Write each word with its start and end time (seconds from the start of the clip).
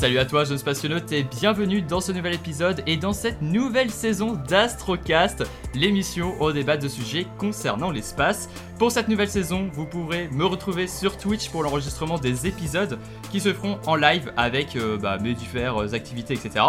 Salut 0.00 0.20
à 0.20 0.24
toi, 0.24 0.44
jeune 0.44 0.58
spationaute, 0.58 1.10
et 1.10 1.24
bienvenue 1.24 1.82
dans 1.82 2.00
ce 2.00 2.12
nouvel 2.12 2.34
épisode 2.34 2.84
et 2.86 2.96
dans 2.96 3.12
cette 3.12 3.42
nouvelle 3.42 3.90
saison 3.90 4.34
d'Astrocast, 4.48 5.42
l'émission 5.74 6.40
au 6.40 6.52
débat 6.52 6.76
de 6.76 6.86
sujets 6.86 7.26
concernant 7.36 7.90
l'espace. 7.90 8.48
Pour 8.78 8.92
cette 8.92 9.08
nouvelle 9.08 9.28
saison, 9.28 9.68
vous 9.72 9.86
pourrez 9.86 10.28
me 10.28 10.44
retrouver 10.44 10.86
sur 10.86 11.16
Twitch 11.18 11.48
pour 11.48 11.64
l'enregistrement 11.64 12.16
des 12.16 12.46
épisodes 12.46 12.96
qui 13.32 13.40
se 13.40 13.52
feront 13.52 13.80
en 13.88 13.96
live 13.96 14.32
avec 14.36 14.76
euh, 14.76 14.98
bah, 14.98 15.18
mes 15.18 15.34
différentes 15.34 15.92
activités, 15.94 16.34
etc. 16.34 16.64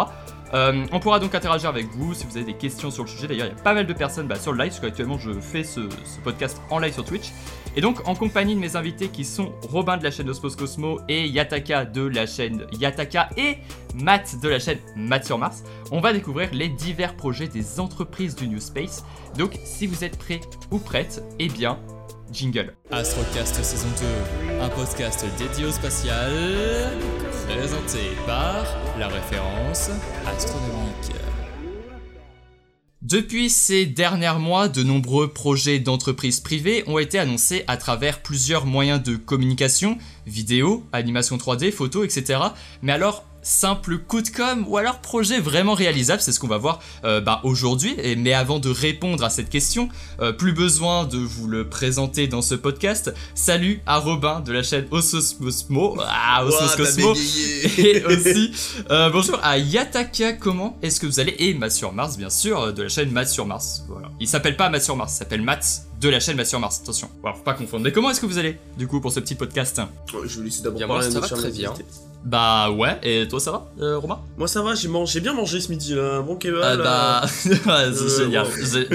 Euh, 0.52 0.84
on 0.92 1.00
pourra 1.00 1.20
donc 1.20 1.34
interagir 1.34 1.68
avec 1.68 1.86
vous 1.92 2.12
si 2.14 2.26
vous 2.26 2.36
avez 2.36 2.46
des 2.46 2.56
questions 2.56 2.90
sur 2.90 3.04
le 3.04 3.08
sujet. 3.08 3.28
D'ailleurs, 3.28 3.46
il 3.46 3.56
y 3.56 3.58
a 3.58 3.62
pas 3.62 3.74
mal 3.74 3.86
de 3.86 3.92
personnes 3.92 4.26
bah, 4.26 4.36
sur 4.36 4.52
le 4.52 4.58
live, 4.58 4.70
parce 4.70 4.80
qu'actuellement 4.80 5.18
je 5.18 5.32
fais 5.32 5.64
ce, 5.64 5.80
podcast 6.24 6.60
en 6.70 6.78
live 6.78 6.92
sur 6.92 7.04
Twitch. 7.04 7.32
Et 7.76 7.80
donc, 7.80 8.06
en 8.08 8.14
compagnie 8.16 8.56
de 8.56 8.60
mes 8.60 8.74
invités 8.74 9.08
qui 9.08 9.24
sont 9.24 9.52
Robin 9.68 9.96
de 9.96 10.02
la 10.02 10.10
chaîne 10.10 10.28
Osmos 10.28 10.56
Cosmo 10.56 11.00
et 11.08 11.26
Yataka 11.28 11.84
de 11.84 12.02
la 12.02 12.26
chaîne 12.26 12.66
Yataka 12.72 13.30
et 13.36 13.58
Matt 13.94 14.40
de 14.40 14.48
la 14.48 14.58
chaîne 14.58 14.78
Matt 14.96 15.24
sur 15.24 15.38
Mars, 15.38 15.62
on 15.92 16.00
va 16.00 16.12
découvrir 16.12 16.48
les 16.52 16.68
divers 16.68 17.14
projets 17.14 17.48
des 17.48 17.78
entreprises 17.78 18.34
du 18.34 18.48
New 18.48 18.60
Space. 18.60 19.04
Donc, 19.38 19.56
si 19.64 19.86
vous 19.86 20.02
êtes 20.02 20.18
prêts 20.18 20.40
ou 20.72 20.78
prêtes, 20.78 21.22
eh 21.38 21.48
bien, 21.48 21.78
jingle. 22.32 22.74
Astrocast 22.90 23.62
saison 23.62 23.88
2, 24.50 24.62
un 24.62 24.68
podcast 24.68 25.24
dédié 25.38 25.66
au 25.66 25.70
spatial, 25.70 26.32
présenté 27.50 27.98
par 28.26 28.64
la 28.98 29.08
référence 29.08 29.90
astronomique. 30.26 31.16
Depuis 33.02 33.50
ces 33.50 33.86
derniers 33.86 34.38
mois, 34.38 34.68
de 34.68 34.84
nombreux 34.84 35.32
projets 35.32 35.80
d'entreprises 35.80 36.38
privées 36.38 36.84
ont 36.86 36.98
été 36.98 37.18
annoncés 37.18 37.64
à 37.66 37.76
travers 37.76 38.22
plusieurs 38.22 38.66
moyens 38.66 39.02
de 39.02 39.16
communication, 39.16 39.98
vidéo, 40.26 40.84
animation 40.92 41.38
3D, 41.38 41.72
photos, 41.72 42.04
etc. 42.04 42.38
Mais 42.82 42.92
alors, 42.92 43.24
simple 43.42 43.98
coup 43.98 44.22
de 44.22 44.28
com 44.28 44.64
ou 44.68 44.76
alors 44.76 44.98
projet 44.98 45.40
vraiment 45.40 45.74
réalisable 45.74 46.20
C'est 46.20 46.32
ce 46.32 46.40
qu'on 46.40 46.48
va 46.48 46.58
voir 46.58 46.80
euh, 47.04 47.20
bah, 47.20 47.40
aujourd'hui. 47.44 47.96
Mais 48.16 48.32
avant 48.32 48.58
de 48.58 48.70
répondre 48.70 49.24
à 49.24 49.30
cette 49.30 49.48
question, 49.48 49.88
euh, 50.20 50.32
plus 50.32 50.52
besoin 50.52 51.04
de 51.04 51.18
vous 51.18 51.46
le 51.46 51.68
présenter 51.68 52.26
dans 52.26 52.42
ce 52.42 52.54
podcast. 52.54 53.12
Salut 53.34 53.82
à 53.86 53.98
Robin 53.98 54.40
de 54.40 54.52
la 54.52 54.62
chaîne 54.62 54.86
Ososmosmo. 54.90 55.98
Ah, 56.00 56.44
Osos 56.44 56.76
Cosmo. 56.76 57.14
Et 57.78 58.04
aussi, 58.06 58.52
euh, 58.90 59.10
bonjour 59.10 59.38
à 59.42 59.58
Yataka, 59.58 60.34
comment 60.34 60.78
est-ce 60.82 61.00
que 61.00 61.06
vous 61.06 61.20
allez? 61.20 61.34
Et 61.38 61.54
Matt 61.54 61.72
sur 61.72 61.92
Mars, 61.92 62.16
bien 62.16 62.30
sûr, 62.30 62.72
de 62.72 62.82
la 62.82 62.88
chaîne 62.88 63.10
Matt 63.10 63.28
sur 63.28 63.46
Mars. 63.46 63.84
Voilà. 63.88 64.10
Il 64.20 64.28
s'appelle 64.28 64.56
pas 64.56 64.68
Matt 64.68 64.82
sur 64.82 64.96
Mars, 64.96 65.14
il 65.14 65.18
s'appelle 65.18 65.42
Matt 65.42 65.89
de 66.00 66.08
la 66.08 66.20
chaîne 66.20 66.42
sur 66.44 66.58
Mars. 66.60 66.80
Attention, 66.82 67.08
voilà, 67.20 67.36
faut 67.36 67.42
pas 67.42 67.54
confondre. 67.54 67.84
Mais 67.84 67.92
comment 67.92 68.10
est-ce 68.10 68.20
que 68.20 68.26
vous 68.26 68.38
allez, 68.38 68.58
du 68.78 68.86
coup, 68.86 69.00
pour 69.00 69.12
ce 69.12 69.20
petit 69.20 69.34
podcast 69.34 69.80
Je 70.26 70.38
vais 70.38 70.44
laisser 70.46 70.62
d'abord 70.62 70.78
Bien, 70.78 70.88
parler 70.88 71.04
ça 71.10 71.20
va 71.20 71.28
notre 71.28 71.36
très 71.36 71.50
bien. 71.50 71.72
Bah 72.24 72.70
ouais, 72.70 72.98
et 73.02 73.26
toi 73.28 73.40
ça 73.40 73.50
va, 73.50 73.66
euh, 73.80 73.96
Romain 73.96 74.18
Moi 74.36 74.46
ça 74.46 74.60
va, 74.60 74.74
j'ai 74.74 74.88
mangé, 74.88 75.20
bien 75.20 75.32
mangé 75.32 75.58
ce 75.58 75.70
midi 75.70 75.94
là, 75.94 76.16
un 76.16 76.20
bon 76.20 76.36
kebab 76.36 76.62
Ah 76.62 76.76
bah, 76.76 77.22
c'est 77.26 77.66
Euh, 77.66 78.18
génial, 78.18 78.46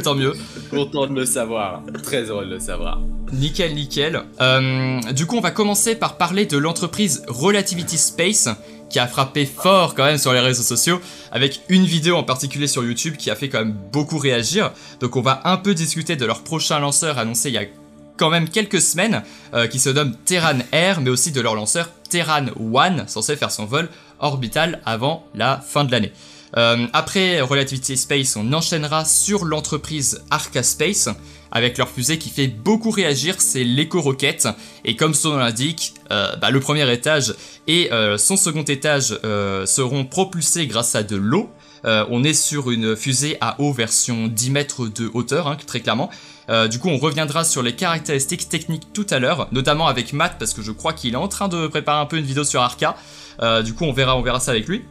tant 0.04 0.14
mieux. 0.14 0.34
Content 0.70 1.08
de 1.08 1.14
le 1.16 1.26
savoir, 1.26 1.82
très 2.04 2.26
heureux 2.30 2.46
de 2.46 2.52
le 2.52 2.60
savoir. 2.60 3.02
Nickel, 3.34 3.74
nickel. 3.74 4.22
Euh, 4.42 5.00
du 5.12 5.26
coup, 5.26 5.38
on 5.38 5.42
va 5.42 5.50
commencer 5.50 5.96
par 5.96 6.18
parler 6.18 6.46
de 6.46 6.56
l'entreprise 6.58 7.24
Relativity 7.28 7.98
Space, 7.98 8.48
a 9.00 9.08
frappé 9.08 9.46
fort 9.46 9.96
quand 9.96 10.06
même 10.06 10.18
sur 10.18 10.34
les 10.34 10.40
réseaux 10.40 10.64
sociaux, 10.64 11.00
avec 11.32 11.62
une 11.70 11.86
vidéo 11.86 12.16
en 12.16 12.24
particulier 12.24 12.68
sur 12.68 12.84
YouTube 12.84 13.18
qui 13.18 13.30
a 13.30 13.36
fait 13.36 13.50
quand 13.50 13.60
même 13.60 13.76
beaucoup 13.92 14.18
réagir. 14.18 14.72
Donc 15.00 15.16
on 15.16 15.22
va 15.22 15.42
un 15.46 15.58
peu 15.58 15.74
discuter 15.74 16.16
de 16.16 16.26
leur 16.26 16.44
prochain 16.44 16.80
lanceur 16.80 17.18
annoncé 17.18 17.50
il 17.50 17.56
y 17.56 17.58
a 17.58 17.66
quand 18.18 18.30
même 18.30 18.50
quelques 18.50 18.82
semaines, 18.82 19.24
euh, 19.54 19.68
qui 19.68 19.80
se 19.80 19.90
nomme 19.90 20.16
Terran 20.26 20.60
Air, 20.72 21.02
mais 21.02 21.10
aussi 21.10 21.32
de 21.32 21.42
leur 21.42 21.56
lanceur 21.56 21.90
Terran 22.10 22.46
One, 22.74 23.06
censé 23.08 23.36
faire 23.36 23.52
son 23.52 23.66
vol 23.66 23.90
orbital 24.20 24.82
avant 24.86 25.26
la 25.36 25.60
fin 25.60 25.84
de 25.84 25.92
l'année. 25.92 26.14
Euh, 26.58 26.88
après 26.94 27.42
Relativity 27.42 27.98
Space, 27.98 28.36
on 28.36 28.54
enchaînera 28.54 29.06
sur 29.06 29.46
l'entreprise 29.46 30.24
Arca 30.30 30.64
Space, 30.64 31.10
avec 31.52 31.78
leur 31.78 31.90
fusée 31.90 32.18
qui 32.18 32.30
fait 32.30 32.48
beaucoup 32.48 32.92
réagir, 32.92 33.36
c'est 33.40 33.64
l'éco-roquette. 33.64 34.48
Et 34.84 34.96
comme 34.96 35.14
son 35.14 35.32
nom 35.32 35.38
l'indique, 35.38 35.94
euh, 36.12 36.36
bah, 36.38 36.52
le 36.52 36.60
premier 36.60 36.92
étage 36.92 37.36
et 37.68 37.92
euh, 37.92 38.18
son 38.18 38.38
second 38.38 38.64
étage 38.64 39.18
seront 39.66 40.06
propulsés 40.06 40.68
grâce 40.68 40.96
à 40.96 41.04
de 41.04 41.16
l'eau. 41.16 41.50
On 41.84 42.24
est 42.24 42.34
sur 42.34 42.72
une 42.72 42.96
fusée 42.96 43.38
à 43.42 43.62
eau 43.62 43.72
version 43.72 44.28
10 44.28 44.50
mètres 44.50 44.88
de 44.88 45.12
hauteur, 45.14 45.48
hein, 45.48 45.58
très 45.68 45.82
clairement. 45.82 46.10
Du 46.72 46.80
coup, 46.80 46.90
on 46.90 46.98
reviendra 46.98 47.44
sur 47.44 47.62
les 47.62 47.76
caractéristiques 47.76 48.50
techniques 48.50 48.92
tout 48.92 49.06
à 49.12 49.20
l'heure, 49.20 49.48
notamment 49.52 49.86
avec 49.86 50.12
Matt, 50.12 50.38
parce 50.40 50.56
que 50.56 50.64
je 50.64 50.72
crois 50.72 50.94
qu'il 50.94 51.14
est 51.14 51.18
en 51.18 51.28
train 51.28 51.48
de 51.48 51.68
préparer 51.68 52.00
un 52.00 52.08
peu 52.08 52.18
une 52.18 52.26
vidéo 52.26 52.44
sur 52.44 52.60
Arca. 52.62 52.96
Du 53.64 53.76
coup, 53.76 53.84
on 53.84 53.94
verra, 53.94 54.18
on 54.18 54.24
verra 54.24 54.40
ça 54.40 54.50
avec 54.50 54.68
lui. 54.68 54.84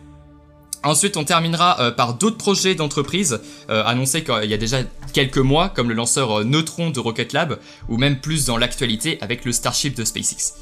Ensuite, 0.84 1.17
on 1.17 1.25
terminera 1.25 1.81
euh, 1.81 1.91
par 1.91 2.15
d'autres 2.15 2.37
projets 2.37 2.75
d'entreprise 2.75 3.41
euh, 3.71 3.83
annoncés 3.87 4.22
qu'il 4.22 4.50
y 4.50 4.55
a 4.55 4.59
déjà 4.59 4.78
quelques 5.15 5.39
mois, 5.39 5.71
comme 5.71 5.89
le 5.89 5.95
lanceur 5.95 6.41
euh, 6.41 6.45
Neutron 6.45 6.91
de 6.91 7.00
Rocket 7.00 7.33
Lab, 7.33 7.59
ou 7.89 7.97
même 7.97 8.21
plus 8.21 8.45
dans 8.45 8.59
l'actualité 8.59 9.17
avec 9.23 9.47
le 9.47 9.53
Starship 9.53 9.97
de 9.97 10.05
SpaceX. 10.05 10.55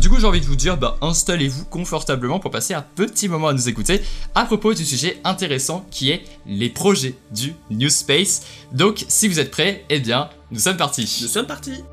Du 0.00 0.08
coup, 0.08 0.18
j'ai 0.18 0.26
envie 0.26 0.40
de 0.40 0.46
vous 0.46 0.56
dire, 0.56 0.78
bah, 0.78 0.96
installez-vous 1.02 1.66
confortablement 1.66 2.40
pour 2.40 2.50
passer 2.50 2.72
un 2.72 2.84
petit 2.94 3.28
moment 3.28 3.48
à 3.48 3.52
nous 3.52 3.68
écouter 3.68 4.00
à 4.34 4.46
propos 4.46 4.72
du 4.72 4.84
sujet 4.84 5.20
intéressant 5.24 5.86
qui 5.90 6.10
est 6.10 6.24
les 6.46 6.70
projets 6.70 7.14
du 7.30 7.54
New 7.70 7.90
Space. 7.90 8.42
Donc, 8.72 9.04
si 9.08 9.28
vous 9.28 9.38
êtes 9.38 9.50
prêts, 9.50 9.84
eh 9.90 10.00
bien, 10.00 10.30
nous 10.50 10.60
sommes 10.60 10.78
partis. 10.78 11.20
Nous 11.22 11.28
sommes 11.28 11.46
partis 11.46 11.84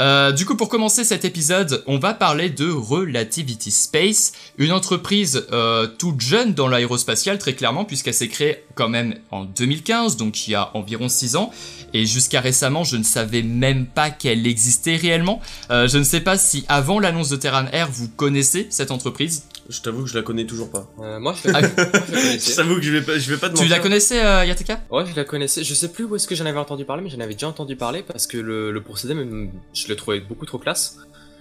Euh, 0.00 0.32
du 0.32 0.44
coup, 0.44 0.56
pour 0.56 0.68
commencer 0.68 1.04
cet 1.04 1.24
épisode, 1.24 1.82
on 1.86 1.98
va 1.98 2.14
parler 2.14 2.50
de 2.50 2.70
Relativity 2.70 3.70
Space, 3.70 4.32
une 4.56 4.72
entreprise 4.72 5.46
euh, 5.52 5.86
toute 5.86 6.20
jeune 6.20 6.54
dans 6.54 6.68
l'aérospatial, 6.68 7.38
très 7.38 7.54
clairement, 7.54 7.84
puisqu'elle 7.84 8.14
s'est 8.14 8.28
créée 8.28 8.64
quand 8.74 8.88
même 8.88 9.16
en 9.30 9.44
2015, 9.44 10.16
donc 10.16 10.46
il 10.46 10.52
y 10.52 10.54
a 10.54 10.70
environ 10.74 11.08
6 11.08 11.36
ans. 11.36 11.50
Et 11.94 12.06
jusqu'à 12.06 12.40
récemment, 12.40 12.84
je 12.84 12.96
ne 12.96 13.02
savais 13.02 13.42
même 13.42 13.86
pas 13.86 14.10
qu'elle 14.10 14.46
existait 14.46 14.96
réellement. 14.96 15.40
Euh, 15.70 15.88
je 15.88 15.98
ne 15.98 16.04
sais 16.04 16.20
pas 16.20 16.38
si 16.38 16.64
avant 16.68 17.00
l'annonce 17.00 17.30
de 17.30 17.36
Terran 17.36 17.66
Air, 17.72 17.88
vous 17.90 18.08
connaissez 18.08 18.66
cette 18.70 18.90
entreprise. 18.90 19.44
Je 19.68 19.80
t'avoue 19.82 20.04
que 20.04 20.08
je 20.08 20.14
la 20.16 20.22
connais 20.22 20.46
toujours 20.46 20.70
pas. 20.70 20.90
Euh, 21.00 21.20
moi, 21.20 21.34
je, 21.34 21.50
Ah, 21.52 21.60
moi, 21.60 21.68
je 21.70 22.50
la 22.50 22.56
t'avoue 22.56 22.76
que 22.76 22.82
je 22.82 22.90
vais 22.92 23.02
pas, 23.02 23.18
je 23.18 23.30
vais 23.30 23.36
pas 23.38 23.50
te 23.50 23.56
tu 23.56 23.66
la 23.68 23.78
connaissais, 23.80 24.24
euh, 24.24 24.44
Yataka 24.46 24.80
Ouais, 24.90 25.04
je 25.06 25.14
la 25.14 25.24
connaissais. 25.24 25.62
Je 25.62 25.74
sais 25.74 25.92
plus 25.92 26.04
où 26.04 26.16
est-ce 26.16 26.26
que 26.26 26.34
j'en 26.34 26.46
avais 26.46 26.58
entendu 26.58 26.84
parler, 26.86 27.02
mais 27.02 27.10
j'en 27.10 27.20
avais 27.20 27.34
déjà 27.34 27.48
entendu 27.48 27.76
parler 27.76 28.02
parce 28.02 28.26
que 28.26 28.38
le, 28.38 28.70
le 28.72 28.82
procédé, 28.82 29.12
même, 29.14 29.50
je 29.74 29.88
le 29.88 29.96
trouvais 29.96 30.20
beaucoup 30.20 30.46
trop 30.46 30.58
classe. 30.58 30.98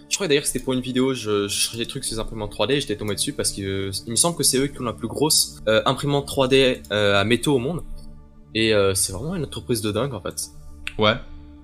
Je 0.09 0.15
crois 0.15 0.27
d'ailleurs 0.27 0.43
que 0.43 0.47
c'était 0.47 0.63
pour 0.63 0.73
une 0.73 0.81
vidéo, 0.81 1.13
je, 1.13 1.47
je 1.47 1.53
cherchais 1.53 1.77
des 1.77 1.85
trucs 1.85 2.03
sur 2.05 2.15
les 2.15 2.19
imprimantes 2.19 2.53
3D 2.53 2.71
et 2.73 2.81
j'étais 2.81 2.95
tombé 2.95 3.13
dessus 3.15 3.33
parce 3.33 3.51
que 3.51 3.61
euh, 3.61 3.91
il 4.05 4.11
me 4.11 4.15
semble 4.15 4.37
que 4.37 4.43
c'est 4.43 4.57
eux 4.57 4.67
qui 4.67 4.79
ont 4.81 4.85
la 4.85 4.93
plus 4.93 5.07
grosse 5.09 5.57
euh, 5.67 5.81
imprimante 5.85 6.27
3D 6.29 6.81
euh, 6.91 7.19
à 7.19 7.23
métaux 7.23 7.55
au 7.55 7.59
monde. 7.59 7.81
Et 8.55 8.73
euh, 8.73 8.93
c'est 8.93 9.11
vraiment 9.13 9.35
une 9.35 9.43
entreprise 9.43 9.81
de 9.81 9.91
dingue 9.91 10.13
en 10.13 10.21
fait. 10.21 10.47
Ouais. 10.97 11.15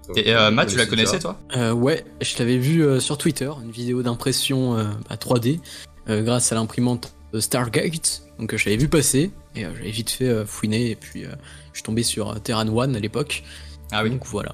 Donc, 0.08 0.18
Et 0.18 0.36
euh, 0.36 0.52
Matt, 0.52 0.68
tu 0.70 0.78
la 0.78 0.86
connaissais 0.86 1.20
toi? 1.20 1.40
Euh, 1.56 1.72
ouais, 1.72 2.04
je 2.22 2.38
l'avais 2.40 2.58
vu 2.58 2.84
euh, 2.86 3.00
sur 3.00 3.18
Twitter, 3.18 3.50
une 3.64 3.72
vidéo 3.72 4.02
d'impression 4.04 4.78
euh, 4.78 4.84
à 5.10 5.16
3D 5.16 5.60
euh, 5.60 5.62
grâce 6.08 6.52
à 6.52 6.56
l'imprimante 6.56 7.14
Stargate. 7.40 8.24
Donc 8.40 8.54
euh, 8.54 8.58
je 8.58 8.66
l'avais 8.66 8.78
vu 8.78 8.88
passer 8.88 9.32
et 9.56 9.66
euh, 9.66 9.70
j'avais 9.78 9.92
vite 9.92 10.10
fait 10.10 10.28
euh, 10.28 10.46
fouiner 10.46 10.92
et 10.92 10.96
puis 10.96 11.26
euh, 11.26 11.30
je 11.72 11.78
suis 11.80 11.84
tombé 11.84 12.04
sur 12.04 12.32
euh, 12.32 12.40
Terran 12.40 12.68
One 12.68 12.96
à 12.96 13.00
l'époque. 13.00 13.44
Ah 13.92 14.04
oui. 14.04 14.10
Donc 14.10 14.26
voilà. 14.26 14.54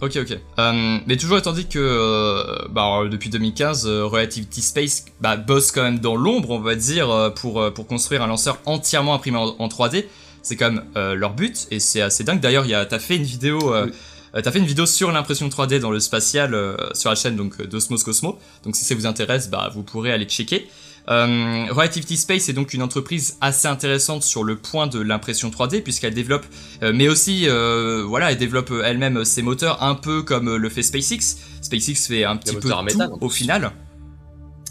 Ok, 0.00 0.16
ok. 0.16 0.38
Euh, 0.58 0.98
mais 1.06 1.16
toujours 1.16 1.38
étant 1.38 1.52
dit 1.52 1.66
que 1.66 1.78
euh, 1.78 2.66
bah, 2.70 2.82
alors, 2.84 3.08
depuis 3.08 3.30
2015, 3.30 3.86
euh, 3.86 4.04
Relativity 4.04 4.60
Space 4.60 5.04
bah, 5.20 5.36
bosse 5.36 5.70
quand 5.72 5.82
même 5.82 5.98
dans 6.00 6.16
l'ombre, 6.16 6.50
on 6.50 6.58
va 6.60 6.74
dire, 6.74 7.10
euh, 7.10 7.30
pour, 7.30 7.60
euh, 7.60 7.70
pour 7.70 7.86
construire 7.86 8.22
un 8.22 8.26
lanceur 8.26 8.58
entièrement 8.66 9.14
imprimé 9.14 9.38
en, 9.38 9.54
en 9.58 9.68
3D. 9.68 10.04
C'est 10.42 10.56
quand 10.56 10.70
même 10.72 10.84
euh, 10.96 11.14
leur 11.14 11.32
but 11.32 11.66
et 11.70 11.80
c'est 11.80 12.02
assez 12.02 12.22
dingue. 12.24 12.40
D'ailleurs, 12.40 12.66
il 12.66 12.70
y 12.70 12.74
a- 12.74 12.84
t'as 12.84 12.98
fait 12.98 13.16
une 13.16 13.22
vidéo. 13.22 13.72
euh, 13.74 13.86
Oui. 13.86 13.92
Euh, 14.34 14.42
T'as 14.42 14.50
fait 14.50 14.58
une 14.58 14.66
vidéo 14.66 14.86
sur 14.86 15.10
l'impression 15.12 15.48
3D 15.48 15.78
dans 15.80 15.90
le 15.90 16.00
spatial 16.00 16.54
euh, 16.54 16.76
sur 16.94 17.10
la 17.10 17.16
chaîne 17.16 17.36
donc 17.36 17.60
euh, 17.60 17.66
d'Osmos 17.66 18.02
Cosmo. 18.02 18.38
Donc 18.64 18.76
si 18.76 18.84
ça 18.84 18.94
vous 18.94 19.06
intéresse, 19.06 19.50
bah 19.50 19.70
vous 19.74 19.82
pourrez 19.82 20.12
aller 20.12 20.26
checker. 20.26 20.68
Euh, 21.10 21.66
Relativity 21.70 22.16
Space 22.16 22.48
est 22.48 22.54
donc 22.54 22.72
une 22.72 22.82
entreprise 22.82 23.36
assez 23.40 23.68
intéressante 23.68 24.22
sur 24.22 24.42
le 24.42 24.56
point 24.56 24.86
de 24.86 25.00
l'impression 25.00 25.50
3D 25.50 25.82
puisqu'elle 25.82 26.14
développe, 26.14 26.46
euh, 26.82 26.92
mais 26.94 27.08
aussi 27.08 27.46
euh, 27.46 28.04
voilà, 28.06 28.32
elle 28.32 28.38
développe 28.38 28.72
elle-même 28.84 29.24
ses 29.24 29.42
moteurs 29.42 29.82
un 29.82 29.94
peu 29.94 30.22
comme 30.22 30.56
le 30.56 30.68
fait 30.68 30.82
SpaceX. 30.82 31.36
SpaceX 31.60 32.06
fait 32.06 32.24
un 32.24 32.36
petit 32.36 32.54
peu 32.54 32.60
tout 32.60 32.72
en 32.72 32.86
au 33.20 33.28
final. 33.28 33.72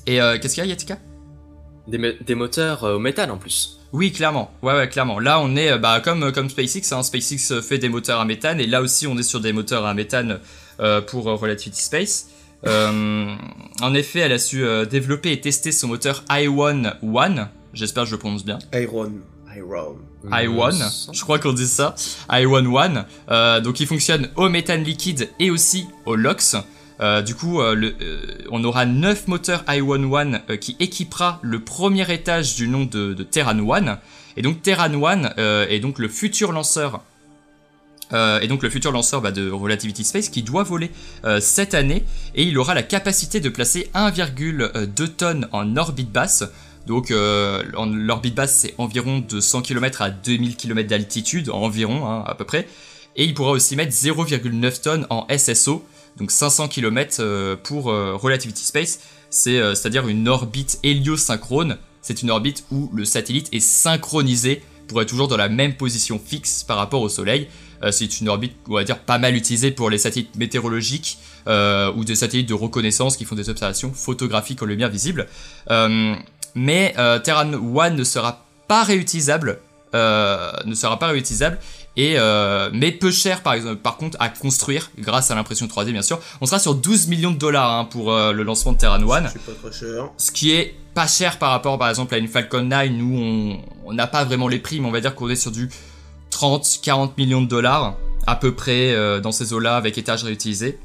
Et 0.07 0.17
qu'est-ce 0.17 0.55
qu'il 0.55 0.63
y 0.63 0.67
a, 0.67 0.69
Yatika? 0.69 0.97
Des, 1.87 2.17
des 2.25 2.35
moteurs 2.35 2.83
au 2.83 2.99
métal 2.99 3.29
en 3.31 3.37
plus. 3.37 3.79
Oui, 3.93 4.11
clairement. 4.11 4.51
Ouais, 4.63 4.73
ouais, 4.73 4.89
clairement. 4.89 5.19
Là, 5.19 5.39
on 5.39 5.55
est 5.55 5.71
euh, 5.71 5.77
bah, 5.77 6.01
comme, 6.03 6.31
comme 6.31 6.49
SpaceX. 6.49 6.91
Hein. 6.91 7.03
SpaceX 7.03 7.51
euh, 7.51 7.61
fait 7.61 7.77
des 7.77 7.89
moteurs 7.89 8.19
à 8.19 8.25
méthane 8.25 8.59
et 8.59 8.65
là 8.65 8.81
aussi, 8.81 9.07
on 9.07 9.17
est 9.17 9.23
sur 9.23 9.39
des 9.39 9.53
moteurs 9.53 9.85
à 9.85 9.93
méthane 9.93 10.39
euh, 10.79 10.99
pour 11.01 11.29
euh, 11.29 11.35
Relativity 11.35 11.81
Space. 11.81 12.27
Euh, 12.65 13.35
en 13.81 13.93
effet, 13.93 14.19
elle 14.19 14.31
a 14.31 14.39
su 14.39 14.63
euh, 14.65 14.85
développer 14.85 15.31
et 15.31 15.39
tester 15.41 15.71
son 15.71 15.87
moteur 15.87 16.23
i1 16.29 16.93
One. 17.03 17.49
J'espère 17.73 18.03
que 18.03 18.09
je 18.09 18.15
le 18.15 18.19
prononce 18.19 18.45
bien. 18.45 18.59
Iron. 18.73 19.11
Iron. 19.55 19.97
I-1, 20.31 21.09
je 21.11 21.21
crois 21.21 21.37
qu'on 21.37 21.53
dit 21.53 21.67
ça, 21.67 21.95
I-1-1, 22.31 23.03
euh, 23.29 23.59
donc 23.59 23.79
il 23.81 23.87
fonctionne 23.87 24.29
au 24.35 24.47
méthane 24.49 24.83
liquide 24.83 25.29
et 25.39 25.51
aussi 25.51 25.85
au 26.05 26.15
LOX. 26.15 26.55
Euh, 27.03 27.21
du 27.21 27.35
coup, 27.35 27.59
euh, 27.59 27.75
euh, 28.01 28.21
on 28.49 28.63
aura 28.63 28.85
9 28.85 29.27
moteurs 29.27 29.65
I-1-1 29.67 30.39
euh, 30.49 30.55
qui 30.55 30.77
équipera 30.79 31.39
le 31.41 31.59
premier 31.59 32.11
étage 32.11 32.55
du 32.55 32.69
nom 32.69 32.85
de, 32.85 33.13
de 33.13 33.23
Terran 33.23 33.59
1. 33.59 33.99
Et 34.37 34.41
donc 34.41 34.61
Terran 34.61 35.05
1 35.05 35.37
euh, 35.37 35.67
est 35.67 35.79
donc 35.79 35.99
le 35.99 36.07
futur 36.07 36.51
lanceur 36.51 37.01
et 38.41 38.47
donc 38.47 38.61
le 38.61 38.69
futur 38.69 38.91
lanceur 38.91 39.21
bah, 39.21 39.31
de 39.31 39.49
Relativity 39.49 40.03
Space 40.03 40.29
qui 40.29 40.43
doit 40.43 40.61
voler 40.61 40.91
cette 41.39 41.73
année 41.73 42.05
et 42.35 42.43
il 42.43 42.59
aura 42.59 42.75
la 42.75 42.83
capacité 42.83 43.39
de 43.39 43.49
placer 43.49 43.89
1,2 43.95 45.07
tonnes 45.07 45.47
en 45.51 45.75
orbite 45.77 46.11
basse. 46.11 46.43
Donc 46.85 47.09
l'orbite 47.09 48.35
basse 48.35 48.55
c'est 48.55 48.75
environ 48.77 49.23
de 49.27 49.39
100 49.39 49.63
km 49.63 50.03
à 50.03 50.11
2000 50.11 50.57
km 50.57 50.87
d'altitude 50.87 51.49
environ 51.49 52.07
hein, 52.07 52.23
à 52.27 52.35
peu 52.35 52.45
près. 52.45 52.67
Et 53.15 53.23
il 53.25 53.33
pourra 53.33 53.49
aussi 53.49 53.75
mettre 53.75 53.93
0,9 53.93 54.81
tonnes 54.81 55.07
en 55.09 55.25
SSO, 55.35 55.83
donc 56.17 56.31
500 56.31 56.67
km 56.67 57.17
euh, 57.19 57.55
pour 57.55 57.89
euh, 57.89 58.15
Relativity 58.15 58.65
Space. 58.65 58.99
Euh, 59.47 59.73
c'est-à-dire 59.73 60.07
une 60.07 60.27
orbite 60.27 60.79
héliosynchrone. 60.83 61.77
C'est 62.01 62.21
une 62.21 62.29
orbite 62.29 62.65
où 62.71 62.91
le 62.93 63.05
satellite 63.05 63.49
est 63.51 63.59
synchronisé 63.59 64.61
pour 64.87 65.01
être 65.01 65.09
toujours 65.09 65.27
dans 65.27 65.37
la 65.37 65.49
même 65.49 65.75
position 65.75 66.21
fixe 66.23 66.63
par 66.63 66.77
rapport 66.77 67.01
au 67.01 67.09
Soleil. 67.09 67.47
C'est 67.91 68.21
une 68.21 68.29
orbite, 68.29 68.55
on 68.69 68.75
va 68.75 68.85
dire, 68.85 68.99
pas 68.99 69.17
mal 69.17 69.35
utilisée 69.35 69.71
pour 69.71 69.89
les 69.89 69.97
satellites 69.97 70.35
météorologiques 70.37 71.17
ou 71.47 72.05
des 72.05 72.15
satellites 72.15 72.47
de 72.47 72.53
reconnaissance 72.53 73.17
qui 73.17 73.25
font 73.25 73.35
des 73.35 73.49
observations 73.49 73.91
photographiques 73.93 74.61
en 74.61 74.65
lumière 74.65 74.89
visible. 74.89 75.27
Mais 76.55 76.93
Terran 77.23 77.51
1 77.53 77.89
ne 77.91 78.03
sera 78.03 78.45
pas 78.67 78.83
réutilisable, 78.83 79.59
ne 79.93 80.75
sera 80.75 80.99
pas 80.99 81.07
réutilisable 81.07 81.57
et 81.95 82.15
euh, 82.17 82.69
mais 82.73 82.91
peu 82.91 83.11
cher 83.11 83.43
par 83.43 83.53
exemple 83.53 83.75
par 83.77 83.97
contre 83.97 84.17
à 84.19 84.29
construire 84.29 84.89
grâce 84.97 85.29
à 85.29 85.35
l'impression 85.35 85.67
3D 85.67 85.91
bien 85.91 86.01
sûr. 86.01 86.19
On 86.41 86.45
sera 86.45 86.57
sur 86.59 86.73
12 86.75 87.07
millions 87.07 87.31
de 87.31 87.37
dollars 87.37 87.71
hein, 87.71 87.85
pour 87.85 88.11
euh, 88.11 88.31
le 88.31 88.41
lancement 88.43 88.73
de 88.73 88.77
Terran 88.79 88.95
1 88.95 89.27
C'est 89.29 89.39
pas 89.41 89.51
très 89.61 89.71
cher. 89.71 90.09
ce 90.17 90.31
qui 90.31 90.51
est 90.51 90.75
pas 90.95 91.05
cher 91.07 91.37
par 91.37 91.51
rapport 91.51 91.77
par 91.77 91.89
exemple 91.89 92.15
à 92.15 92.17
une 92.17 92.27
Falcon 92.27 92.63
9 92.63 92.89
où 93.01 93.53
on 93.85 93.93
n'a 93.93 94.07
pas 94.07 94.23
vraiment 94.23 94.47
les 94.47 94.57
prix 94.59 94.79
mais 94.79 94.87
on 94.87 94.91
va 94.91 95.01
dire 95.01 95.13
qu'on 95.13 95.29
est 95.29 95.35
sur 95.35 95.51
du 95.51 95.69
30-40 96.31 97.11
millions 97.17 97.41
de 97.41 97.47
dollars 97.47 97.95
à 98.25 98.35
peu 98.35 98.55
près 98.55 98.91
euh, 98.93 99.19
dans 99.19 99.31
ces 99.31 99.53
eaux-là 99.53 99.75
avec 99.75 99.97
étages 99.97 100.23
réutilisés. 100.23 100.79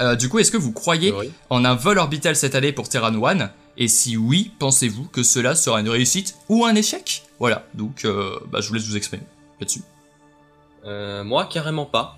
Euh, 0.00 0.16
du 0.16 0.28
coup, 0.28 0.38
est-ce 0.38 0.50
que 0.50 0.56
vous 0.56 0.72
croyez 0.72 1.12
Oui. 1.12 1.30
en 1.48 1.64
un 1.64 1.74
vol 1.74 1.98
orbital 1.98 2.36
cette 2.36 2.54
année 2.54 2.72
pour 2.72 2.88
Terran 2.88 3.12
1 3.26 3.50
Et 3.78 3.88
si 3.88 4.16
oui, 4.16 4.52
pensez-vous 4.58 5.04
que 5.04 5.22
cela 5.22 5.54
sera 5.54 5.80
une 5.80 5.88
réussite 5.88 6.36
ou 6.48 6.64
un 6.64 6.74
échec? 6.74 7.22
Voilà, 7.38 7.66
donc 7.74 8.06
bah, 8.50 8.60
je 8.60 8.68
vous 8.68 8.74
laisse 8.74 8.84
vous 8.86 8.96
exprimer 8.96 9.22
là-dessus. 9.60 9.82
Euh, 10.86 11.24
moi, 11.24 11.46
carrément 11.46 11.86
pas. 11.86 12.16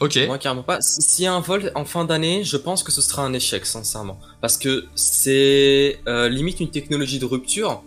Ok, 0.00 0.16
Moi, 0.26 0.38
carrément 0.38 0.62
pas. 0.62 0.80
Si- 0.80 1.02
S'il 1.02 1.24
y 1.24 1.26
a 1.26 1.32
un 1.34 1.40
vol 1.40 1.72
en 1.74 1.84
fin 1.84 2.04
d'année, 2.04 2.44
je 2.44 2.56
pense 2.56 2.82
que 2.84 2.92
ce 2.92 3.02
sera 3.02 3.24
un 3.24 3.32
échec, 3.32 3.66
sincèrement. 3.66 4.18
Parce 4.40 4.56
que 4.56 4.84
c'est 4.94 5.98
euh, 6.06 6.28
limite 6.28 6.60
une 6.60 6.70
technologie 6.70 7.18
de 7.18 7.24
rupture. 7.24 7.82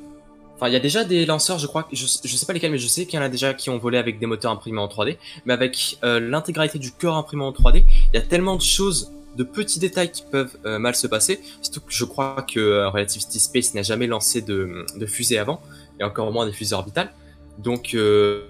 Enfin, 0.56 0.68
il 0.68 0.74
y 0.74 0.76
a 0.76 0.80
déjà 0.82 1.04
des 1.06 1.26
lanceurs, 1.26 1.58
je 1.58 1.68
crois, 1.68 1.88
je, 1.92 2.06
je 2.06 2.36
sais 2.36 2.46
pas 2.46 2.54
lesquels, 2.54 2.72
mais 2.72 2.78
je 2.78 2.88
sais 2.88 3.06
qu'il 3.06 3.16
y 3.18 3.20
en 3.20 3.26
a 3.26 3.30
déjà 3.30 3.54
qui 3.54 3.70
ont 3.70 3.78
volé 3.78 3.98
avec 3.98 4.20
des 4.20 4.26
moteurs 4.26 4.52
imprimés 4.52 4.80
en 4.82 4.88
3D. 4.88 5.18
Mais 5.46 5.54
avec 5.54 5.98
euh, 6.04 6.20
l'intégralité 6.20 6.80
du 6.80 6.92
corps 6.92 7.16
imprimé 7.16 7.44
en 7.44 7.52
3D, 7.52 7.86
il 8.14 8.16
y 8.16 8.18
a 8.18 8.22
tellement 8.22 8.58
de 8.58 8.62
choses, 8.62 9.12
de 9.38 9.44
petits 9.46 9.80
détails 9.80 10.12
qui 10.12 10.24
peuvent 10.30 10.58
euh, 10.66 10.78
mal 10.80 10.94
se 10.96 11.08
passer. 11.08 11.40
Surtout 11.62 11.80
que 11.80 11.94
je 11.94 12.04
crois 12.04 12.46
que 12.48 12.60
euh, 12.60 12.90
Relativity 12.90 13.40
Space 13.40 13.74
n'a 13.74 13.84
jamais 13.84 14.06
lancé 14.08 14.42
de, 14.42 14.86
de 14.98 15.06
fusée 15.06 15.38
avant, 15.38 15.62
et 16.00 16.04
encore 16.04 16.30
moins 16.34 16.46
des 16.46 16.52
fusées 16.54 16.76
orbitales. 16.76 17.12
Donc, 17.58 17.94
euh, 17.94 18.44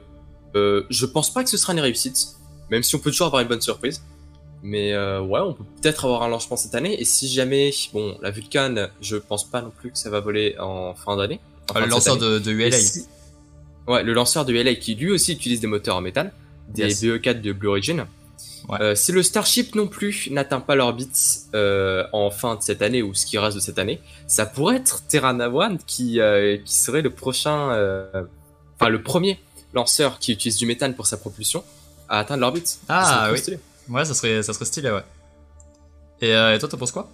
euh, 0.56 0.84
je 0.90 1.06
pense 1.06 1.34
pas 1.34 1.44
que 1.44 1.50
ce 1.50 1.58
sera 1.58 1.74
une 1.74 1.80
réussite, 1.80 2.36
même 2.70 2.84
si 2.84 2.96
on 2.96 3.00
peut 3.00 3.12
toujours 3.12 3.28
avoir 3.28 3.42
une 3.42 3.48
bonne 3.48 3.62
surprise. 3.62 4.02
Mais 4.64 4.94
euh, 4.94 5.22
ouais, 5.22 5.40
on 5.40 5.54
peut 5.54 5.64
peut-être 5.82 6.06
avoir 6.06 6.22
un 6.24 6.28
lancement 6.28 6.56
cette 6.56 6.76
année. 6.76 7.00
Et 7.02 7.06
si 7.06 7.28
jamais, 7.28 7.72
bon, 7.94 8.16
la 8.22 8.30
Vulcan, 8.30 8.76
je 9.02 9.16
pense 9.18 9.44
pas 9.44 9.62
non 9.62 9.72
plus 9.72 9.92
que 9.92 9.98
ça 9.98 10.10
va 10.12 10.20
voler 10.20 10.56
en 10.60 10.94
fin 10.94 11.18
d'année. 11.18 11.40
Euh, 11.76 11.80
le 11.80 11.86
de 11.86 11.90
lanceur 11.92 12.18
de, 12.18 12.52
ULA. 12.52 12.72
si- 12.72 13.06
Ouais, 13.88 14.04
le 14.04 14.14
lanceur 14.14 14.46
de 14.46 14.54
ULA 14.54 14.76
qui 14.76 14.94
lui 14.94 15.12
aussi 15.12 15.34
utilise 15.34 15.60
des 15.62 15.68
moteurs 15.68 15.96
en 15.96 16.02
métal, 16.02 16.32
des 16.70 16.84
Yes. 16.84 17.02
BE4 17.04 17.42
de 17.42 17.52
Blue 17.54 17.70
Origin. 17.70 18.06
Ouais. 18.70 18.78
Euh, 18.80 18.94
si 18.94 19.12
le 19.12 19.24
Starship 19.24 19.74
non 19.74 19.88
plus 19.88 20.30
n'atteint 20.30 20.60
pas 20.60 20.76
l'orbite 20.76 21.18
euh, 21.56 22.04
en 22.14 22.30
fin 22.30 22.56
de 22.56 22.62
cette 22.62 22.84
année 22.84 23.02
ou 23.02 23.16
ce 23.16 23.26
qui 23.26 23.40
reste 23.40 23.56
de 23.56 23.62
cette 23.62 23.80
année, 23.80 24.00
ça 24.28 24.46
pourrait 24.46 24.76
être 24.76 25.02
Terran 25.08 25.40
One 25.40 25.80
qui, 25.88 26.20
qui 26.64 26.76
serait 26.76 27.02
le 27.02 27.10
prochain, 27.10 27.70
enfin 28.76 28.90
le 28.90 29.02
premier 29.02 29.40
lanceur 29.74 30.20
qui 30.20 30.34
utilise 30.34 30.58
du 30.58 30.66
méthane 30.66 30.96
pour 30.96 31.08
sa 31.08 31.18
propulsion 31.18 31.64
à 32.10 32.20
atteindre 32.20 32.42
l'orbite. 32.42 32.80
Ah, 32.90 33.30
oui. 33.32 33.38
stylé. 33.40 33.60
Ouais, 33.90 34.06
ça 34.06 34.14
serait, 34.14 34.44
ça 34.44 34.54
serait 34.54 34.66
stylé, 34.66 34.92
ouais. 34.92 35.04
Et, 36.22 36.34
euh, 36.36 36.56
et 36.56 36.60
toi, 36.60 36.70
t'en 36.70 36.78
penses 36.78 36.92
quoi? 36.92 37.10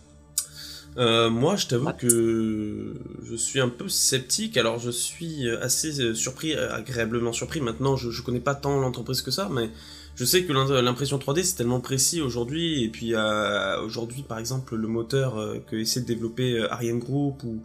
Euh, 0.98 1.30
moi, 1.30 1.56
je 1.56 1.68
t'avoue 1.68 1.92
que 1.94 2.96
je 3.24 3.36
suis 3.36 3.60
un 3.60 3.70
peu 3.70 3.88
sceptique. 3.88 4.58
Alors, 4.58 4.80
je 4.80 4.90
suis 4.90 5.48
assez 5.50 6.00
euh, 6.02 6.16
surpris, 6.16 6.54
euh, 6.56 6.74
agréablement 6.74 7.32
surpris. 7.34 7.62
Maintenant, 7.62 7.96
je, 7.96 8.10
je 8.10 8.22
connais 8.24 8.40
pas 8.40 8.56
tant 8.56 8.80
l'entreprise 8.80 9.22
que 9.22 9.30
ça, 9.30 9.48
mais 9.52 9.70
je 10.16 10.26
sais 10.26 10.44
que 10.44 10.52
l'impression 10.82 11.20
3D 11.20 11.44
c'est 11.44 11.56
tellement 11.58 11.80
précis 11.82 12.20
aujourd'hui. 12.22 12.84
Et 12.84 12.90
puis, 12.90 13.14
euh, 13.14 13.80
aujourd'hui, 13.84 14.24
par 14.24 14.40
exemple, 14.40 14.76
le 14.76 14.88
moteur 14.88 15.38
euh, 15.38 15.60
que 15.70 15.76
essaie 15.76 16.02
de 16.02 16.08
développer 16.08 16.54
euh, 16.58 16.74
Ariane 16.74 16.98
Group 17.00 17.44
ou, 17.44 17.62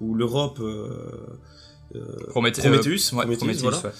ou 0.00 0.14
l'Europe. 0.14 0.60
euh, 0.60 0.88
euh, 1.96 2.00
Prometheus, 2.30 2.60
euh, 2.66 2.70
ouais, 2.70 3.24
Prometheus, 3.24 3.36
Prometheus, 3.38 3.62
voilà. 3.62 3.78
ouais. 3.78 3.90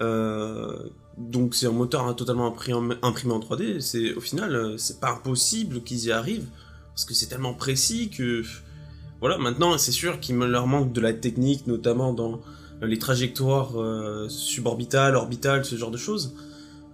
Euh, 0.00 0.76
donc 1.16 1.54
c'est 1.54 1.66
un 1.66 1.72
moteur 1.72 2.14
totalement 2.16 2.46
imprimé, 2.46 2.94
en 3.02 3.10
3D. 3.40 3.80
C'est 3.80 4.14
au 4.14 4.20
final, 4.20 4.54
euh, 4.54 4.76
c'est 4.76 5.00
pas 5.00 5.10
impossible 5.10 5.82
qu'ils 5.82 6.06
y 6.06 6.12
arrivent 6.12 6.48
parce 6.94 7.04
que 7.04 7.14
c'est 7.14 7.26
tellement 7.26 7.54
précis 7.54 8.10
que 8.10 8.42
voilà. 9.20 9.38
Maintenant, 9.38 9.76
c'est 9.78 9.92
sûr 9.92 10.20
qu'il 10.20 10.36
leur 10.36 10.66
manque 10.66 10.92
de 10.92 11.00
la 11.00 11.12
technique, 11.12 11.66
notamment 11.66 12.12
dans 12.12 12.40
les 12.82 12.98
trajectoires 12.98 13.80
euh, 13.80 14.28
suborbitales, 14.28 15.16
orbitales, 15.16 15.64
ce 15.64 15.76
genre 15.76 15.90
de 15.90 15.96
choses. 15.96 16.34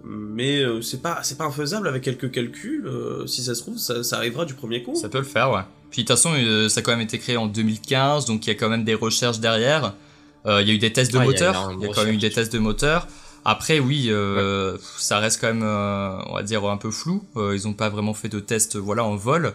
Mais 0.05 0.63
c'est 0.81 1.01
pas 1.01 1.23
c'est 1.23 1.37
pas 1.37 1.45
infaisable 1.45 1.87
avec 1.87 2.03
quelques 2.03 2.29
calculs. 2.29 2.89
si 3.25 3.41
ça 3.41 3.55
se 3.55 3.61
trouve, 3.61 3.77
ça, 3.77 4.03
ça 4.03 4.17
arrivera 4.17 4.43
du 4.43 4.53
premier 4.53 4.83
coup. 4.83 4.95
Ça 4.95 5.07
peut 5.07 5.17
le 5.17 5.23
faire, 5.23 5.51
ouais. 5.51 5.61
Puis 5.91 6.03
de 6.03 6.07
toute 6.07 6.17
façon, 6.17 6.33
ça 6.67 6.79
a 6.79 6.83
quand 6.83 6.91
même 6.91 6.99
été 6.99 7.19
créé 7.19 7.37
en 7.37 7.47
2015, 7.47 8.25
donc 8.25 8.45
il 8.45 8.49
y 8.49 8.51
a 8.51 8.55
quand 8.55 8.67
même 8.67 8.83
des 8.83 8.95
recherches 8.95 9.39
derrière. 9.39 9.93
Euh, 10.45 10.61
Il 10.61 10.67
y 10.67 10.71
a 10.71 10.73
eu 10.73 10.77
des 10.77 10.91
tests 10.93 11.11
de 11.13 11.17
Ouais, 11.19 11.25
il 11.25 11.39
y 11.39 11.43
a 11.43 11.51
moteur. 11.53 11.71
Il 11.79 11.87
y 11.87 11.89
a 11.89 11.93
quand 11.93 12.03
même 12.05 12.13
eu 12.15 12.17
des 12.17 12.29
tests 12.31 12.51
de 12.53 12.59
moteur. 12.59 13.07
Après, 13.45 13.79
oui, 13.79 14.07
euh, 14.09 14.77
ça 14.97 15.19
reste 15.19 15.41
quand 15.41 15.47
même, 15.47 15.63
euh, 15.63 16.17
on 16.27 16.33
va 16.35 16.43
dire, 16.43 16.63
un 16.65 16.77
peu 16.77 16.91
flou. 16.91 17.23
Euh, 17.35 17.53
ils 17.55 17.67
ont 17.67 17.73
pas 17.73 17.89
vraiment 17.89 18.13
fait 18.13 18.29
de 18.29 18.39
tests, 18.39 18.77
voilà, 18.77 19.03
en 19.03 19.15
vol. 19.15 19.53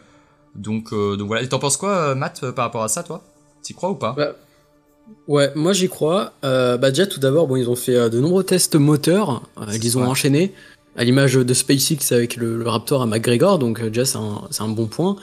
Donc, 0.55 0.93
euh, 0.93 1.17
donc 1.17 1.27
voilà. 1.29 1.43
Et 1.43 1.49
t'en 1.49 1.59
penses 1.59 1.77
quoi, 1.77 2.15
Matt, 2.15 2.51
par 2.51 2.67
rapport 2.67 2.83
à 2.83 2.89
ça, 2.89 3.03
toi? 3.03 3.23
T'y 3.63 3.75
crois 3.75 3.91
ou 3.91 3.95
pas? 3.95 4.13
Bah, 4.17 4.33
Ouais, 5.27 5.51
moi 5.55 5.73
j'y 5.73 5.89
crois. 5.89 6.35
Euh, 6.45 6.77
bah 6.77 6.91
déjà 6.91 7.07
tout 7.07 7.19
d'abord, 7.19 7.47
bon, 7.47 7.57
ils 7.57 7.71
ont 7.71 7.77
fait 7.77 7.95
euh, 7.97 8.09
de 8.11 8.21
nombreux 8.21 8.45
tests 8.45 8.75
moteurs. 8.75 9.43
Euh, 9.59 9.65
ils 9.73 9.81
les 9.81 9.97
ont 9.97 10.03
Ouais. 10.03 10.07
enchaînés 10.07 10.53
à 10.97 11.05
l'image 11.05 11.33
de 11.35 11.55
SpaceX 11.55 12.13
avec 12.15 12.37
le, 12.37 12.59
le 12.59 12.69
Raptor 12.69 13.01
à 13.01 13.07
McGregor, 13.07 13.59
donc 13.59 13.81
euh, 13.81 13.89
déjà 13.89 14.05
c'est 14.05 14.19
un, 14.19 14.43
c'est 14.51 14.63
un 14.63 14.69
bon 14.69 14.87
point. 14.87 15.17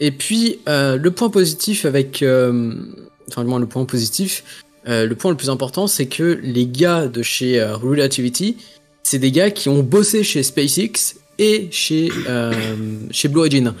Et 0.00 0.10
puis 0.10 0.58
euh, 0.68 0.96
le 0.96 1.10
point 1.12 1.30
positif 1.30 1.84
avec, 1.84 2.16
enfin 2.16 3.42
du 3.44 3.48
moins 3.48 3.60
le 3.60 3.66
point 3.66 3.84
positif, 3.84 4.42
euh, 4.86 5.06
le 5.06 5.14
point 5.14 5.30
le 5.30 5.36
plus 5.36 5.50
important, 5.50 5.86
c'est 5.86 6.06
que 6.06 6.38
les 6.42 6.66
gars 6.66 7.06
de 7.06 7.22
chez 7.22 7.60
euh, 7.60 7.76
Relativity, 7.76 8.56
c'est 9.02 9.18
des 9.18 9.32
gars 9.32 9.50
qui 9.50 9.68
ont 9.68 9.82
bossé 9.82 10.22
chez 10.22 10.42
SpaceX 10.42 11.16
et 11.38 11.68
chez 11.70 12.10
euh, 12.28 12.52
chez 13.10 13.28
Blue 13.28 13.40
Origin. 13.40 13.74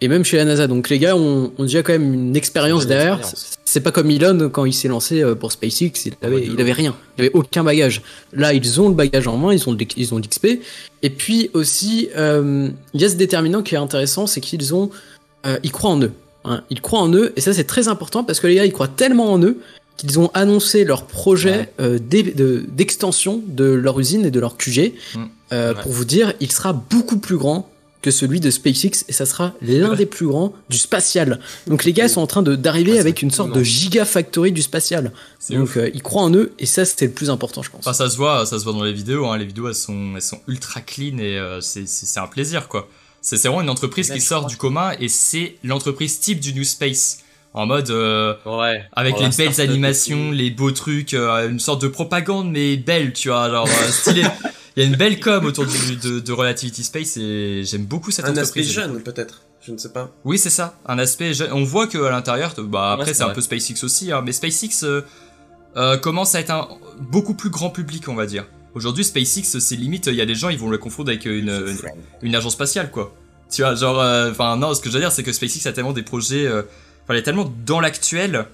Et 0.00 0.08
même 0.08 0.24
chez 0.24 0.36
la 0.36 0.44
NASA, 0.44 0.66
donc 0.66 0.88
les 0.88 0.98
gars 0.98 1.16
ont, 1.16 1.52
ont 1.56 1.62
déjà 1.62 1.82
quand 1.84 1.92
même 1.92 2.12
une 2.12 2.36
expérience 2.36 2.88
derrière. 2.88 3.20
C'est 3.64 3.80
pas 3.80 3.92
comme 3.92 4.10
Elon 4.10 4.50
quand 4.50 4.64
il 4.64 4.72
s'est 4.72 4.88
lancé 4.88 5.22
pour 5.38 5.52
SpaceX, 5.52 6.06
il 6.06 6.14
avait, 6.22 6.44
il 6.44 6.60
rien, 6.72 6.96
il 7.16 7.20
avait 7.22 7.30
aucun 7.34 7.62
bagage. 7.62 8.02
Là, 8.32 8.52
ils 8.52 8.80
ont 8.80 8.88
le 8.88 8.96
bagage 8.96 9.28
en 9.28 9.36
main, 9.36 9.54
ils 9.54 9.68
ont 9.68 9.76
ils 9.96 10.12
ont 10.12 10.18
l'XP. 10.18 10.58
Et 11.02 11.10
puis 11.10 11.50
aussi, 11.54 12.08
il 12.16 13.00
y 13.00 13.04
a 13.04 13.08
ce 13.08 13.14
déterminant 13.14 13.62
qui 13.62 13.76
est 13.76 13.78
intéressant, 13.78 14.26
c'est 14.26 14.40
qu'ils 14.40 14.74
ont, 14.74 14.90
ils 15.62 15.70
croient 15.70 15.90
en 15.92 16.02
eux. 16.02 16.12
hein. 16.44 16.64
Ils 16.68 16.80
croient 16.80 17.00
en 17.00 17.12
eux, 17.14 17.32
et 17.36 17.40
ça 17.40 17.52
c'est 17.52 17.64
très 17.64 17.86
important 17.86 18.24
parce 18.24 18.40
que 18.40 18.48
les 18.48 18.56
gars, 18.56 18.64
ils 18.66 18.72
croient 18.72 18.88
tellement 18.88 19.32
en 19.32 19.40
eux 19.40 19.58
qu'ils 19.96 20.18
ont 20.18 20.30
annoncé 20.34 20.84
leur 20.84 21.06
projet 21.06 21.72
euh, 21.80 21.98
de- 21.98 22.64
d'extension 22.68 23.42
de, 23.46 23.64
leur 23.64 23.98
usine 24.00 24.24
et 24.26 24.30
de 24.30 24.40
leur 24.40 24.56
QG. 24.56 24.94
Mm. 25.14 25.18
Euh, 25.52 25.74
Ouais. 25.74 25.82
Pour 25.82 25.92
vous 25.92 26.04
dire, 26.06 26.32
il 26.40 26.50
sera 26.50 26.72
beaucoup 26.72 27.18
plus 27.18 27.36
grand 27.36 27.68
que 28.00 28.10
celui 28.10 28.40
de 28.40 28.50
SpaceX 28.50 29.04
et 29.06 29.12
ça 29.12 29.26
sera 29.26 29.52
l'un 29.62 29.94
des 29.94 30.06
plus 30.06 30.26
grands 30.26 30.52
du 30.68 30.76
spatial. 30.76 31.38
Donc 31.68 31.84
les 31.84 31.92
gars 31.92 32.08
sont 32.08 32.20
en 32.20 32.26
train 32.26 32.42
de 32.42 32.56
d'arriver 32.56 32.92
Ah, 32.92 32.94
c'est 32.96 33.00
avec 33.00 33.22
une 33.22 33.30
sorte 33.30 33.50
de 33.50 33.56
immense. 33.60 33.68
gigafactory 33.68 34.50
du 34.50 34.62
spatial. 34.62 35.12
C'est 35.38 35.54
Donc 35.54 35.76
euh, 35.76 35.88
ils 35.94 36.02
croient 36.02 36.22
en 36.22 36.34
eux 36.34 36.52
et 36.58 36.66
ça 36.66 36.84
c'était 36.84 37.06
le 37.06 37.12
plus 37.12 37.30
important 37.30 37.62
je 37.62 37.70
pense. 37.70 37.80
Enfin, 37.86 37.92
ça 37.92 38.10
se 38.10 38.16
voit, 38.16 38.44
ça 38.44 38.58
se 38.58 38.64
voit 38.64 38.72
dans 38.72 38.82
les 38.82 38.92
vidéos. 38.92 39.26
Hein. 39.26 39.38
Les 39.38 39.44
vidéos, 39.44 39.68
elles 39.68 39.74
sont, 39.76 40.14
elles 40.16 40.22
sont 40.22 40.40
ultra 40.48 40.80
clean 40.80 41.18
et 41.18 41.38
c'est, 41.60 41.86
c'est, 41.86 42.06
c'est 42.06 42.18
un 42.18 42.26
plaisir, 42.26 42.66
quoi. 42.66 42.88
C'est, 43.20 43.36
c'est 43.36 43.46
vraiment 43.46 43.62
une 43.62 43.70
entreprise 43.70 44.08
Là, 44.08 44.16
qui 44.16 44.20
sort 44.20 44.46
du 44.46 44.56
commun 44.56 44.92
et 44.98 45.06
c'est 45.08 45.54
l'entreprise 45.62 46.18
type 46.18 46.40
du 46.40 46.54
New 46.54 46.64
Space. 46.64 47.18
En 47.54 47.66
mode 47.66 47.90
euh, 47.90 48.34
Ouais. 48.46 48.82
avec 48.94 49.14
Oh, 49.18 49.22
les 49.22 49.28
belles 49.36 49.60
animations, 49.60 50.30
les 50.30 50.50
beaux 50.50 50.70
trucs, 50.70 51.12
euh, 51.14 51.48
une 51.50 51.60
sorte 51.60 51.82
de 51.82 51.88
propagande 51.88 52.50
mais 52.50 52.76
belle, 52.76 53.12
tu 53.12 53.28
vois, 53.28 53.50
genre 53.50 53.66
euh, 53.68 53.90
stylé. 53.90 54.22
Il 54.76 54.82
y 54.82 54.86
a 54.86 54.88
une 54.88 54.96
belle 54.96 55.20
com 55.20 55.44
autour 55.44 55.66
du, 55.66 55.96
de, 55.96 56.20
de 56.20 56.32
Relativity 56.32 56.82
Space 56.82 57.18
et 57.18 57.62
j'aime 57.64 57.84
beaucoup 57.84 58.10
cette 58.10 58.24
Un 58.24 58.30
entreprise. 58.30 58.68
aspect 58.68 58.80
jeune, 58.80 59.02
peut-être. 59.02 59.42
Je 59.60 59.70
ne 59.70 59.76
sais 59.76 59.90
pas. 59.92 60.10
Oui, 60.24 60.38
c'est 60.38 60.48
ça, 60.50 60.78
un 60.86 60.98
aspect. 60.98 61.34
jeune. 61.34 61.52
On 61.52 61.62
voit 61.62 61.86
que 61.86 61.98
à 62.02 62.10
l'intérieur, 62.10 62.54
bah 62.58 62.92
après 62.92 63.08
Ouais, 63.08 63.14
c'est 63.14 63.22
un 63.22 63.30
peu 63.30 63.42
SpaceX 63.42 63.84
aussi, 63.84 64.10
hein, 64.12 64.22
mais 64.24 64.32
SpaceX 64.32 64.82
euh, 64.84 65.02
euh, 65.76 65.98
commence 65.98 66.34
à 66.34 66.40
être 66.40 66.50
un 66.50 66.68
beaucoup 67.00 67.34
plus 67.34 67.50
grand 67.50 67.68
public, 67.70 68.08
on 68.08 68.14
va 68.14 68.24
dire. 68.26 68.46
Aujourd'hui, 68.74 69.04
SpaceX, 69.04 69.58
c'est 69.60 69.76
limite, 69.76 70.06
il 70.06 70.14
y 70.14 70.22
a 70.22 70.26
des 70.26 70.34
gens, 70.34 70.48
ils 70.48 70.58
vont 70.58 70.70
le 70.70 70.78
confondre 70.78 71.10
avec 71.10 71.26
une, 71.26 71.50
une, 71.50 71.76
une 72.22 72.34
agence 72.34 72.54
spatiale, 72.54 72.90
quoi. 72.90 73.14
Tu 73.50 73.60
vois, 73.60 73.74
genre, 73.74 74.00
euh, 74.00 74.30
enfin 74.30 74.56
non, 74.56 74.72
ce 74.74 74.80
que 74.80 74.88
je 74.88 74.94
veux 74.94 75.00
dire, 75.00 75.12
c'est 75.12 75.22
que 75.22 75.32
SpaceX 75.32 75.68
a 75.68 75.72
tellement 75.74 75.92
des 75.92 76.02
projets, 76.02 76.46
euh, 76.46 76.62
enfin, 77.04 77.14
elle 77.14 77.16
est 77.16 77.22
tellement 77.22 77.52
dans 77.64 77.80
l'actuel, 77.80 78.46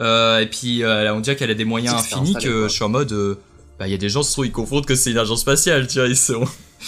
euh, 0.00 0.40
et 0.40 0.46
puis 0.46 0.82
euh, 0.82 1.14
on 1.14 1.20
dirait 1.20 1.36
qu'elle 1.36 1.50
a 1.50 1.54
des 1.54 1.64
moyens 1.64 1.94
infinis 1.94 2.34
que 2.34 2.60
quoi. 2.60 2.68
je 2.68 2.72
suis 2.72 2.84
en 2.84 2.88
mode, 2.88 3.12
euh, 3.12 3.38
bah 3.78 3.86
il 3.86 3.90
y 3.90 3.94
a 3.94 3.98
des 3.98 4.08
gens, 4.08 4.22
se 4.22 4.32
trouvent, 4.32 4.46
ils 4.46 4.52
confondent 4.52 4.86
que 4.86 4.94
c'est 4.94 5.10
une 5.10 5.18
agence 5.18 5.40
spatiale, 5.40 5.86
tu 5.86 5.98
vois, 5.98 6.08
ils 6.08 6.16
sont. 6.16 6.44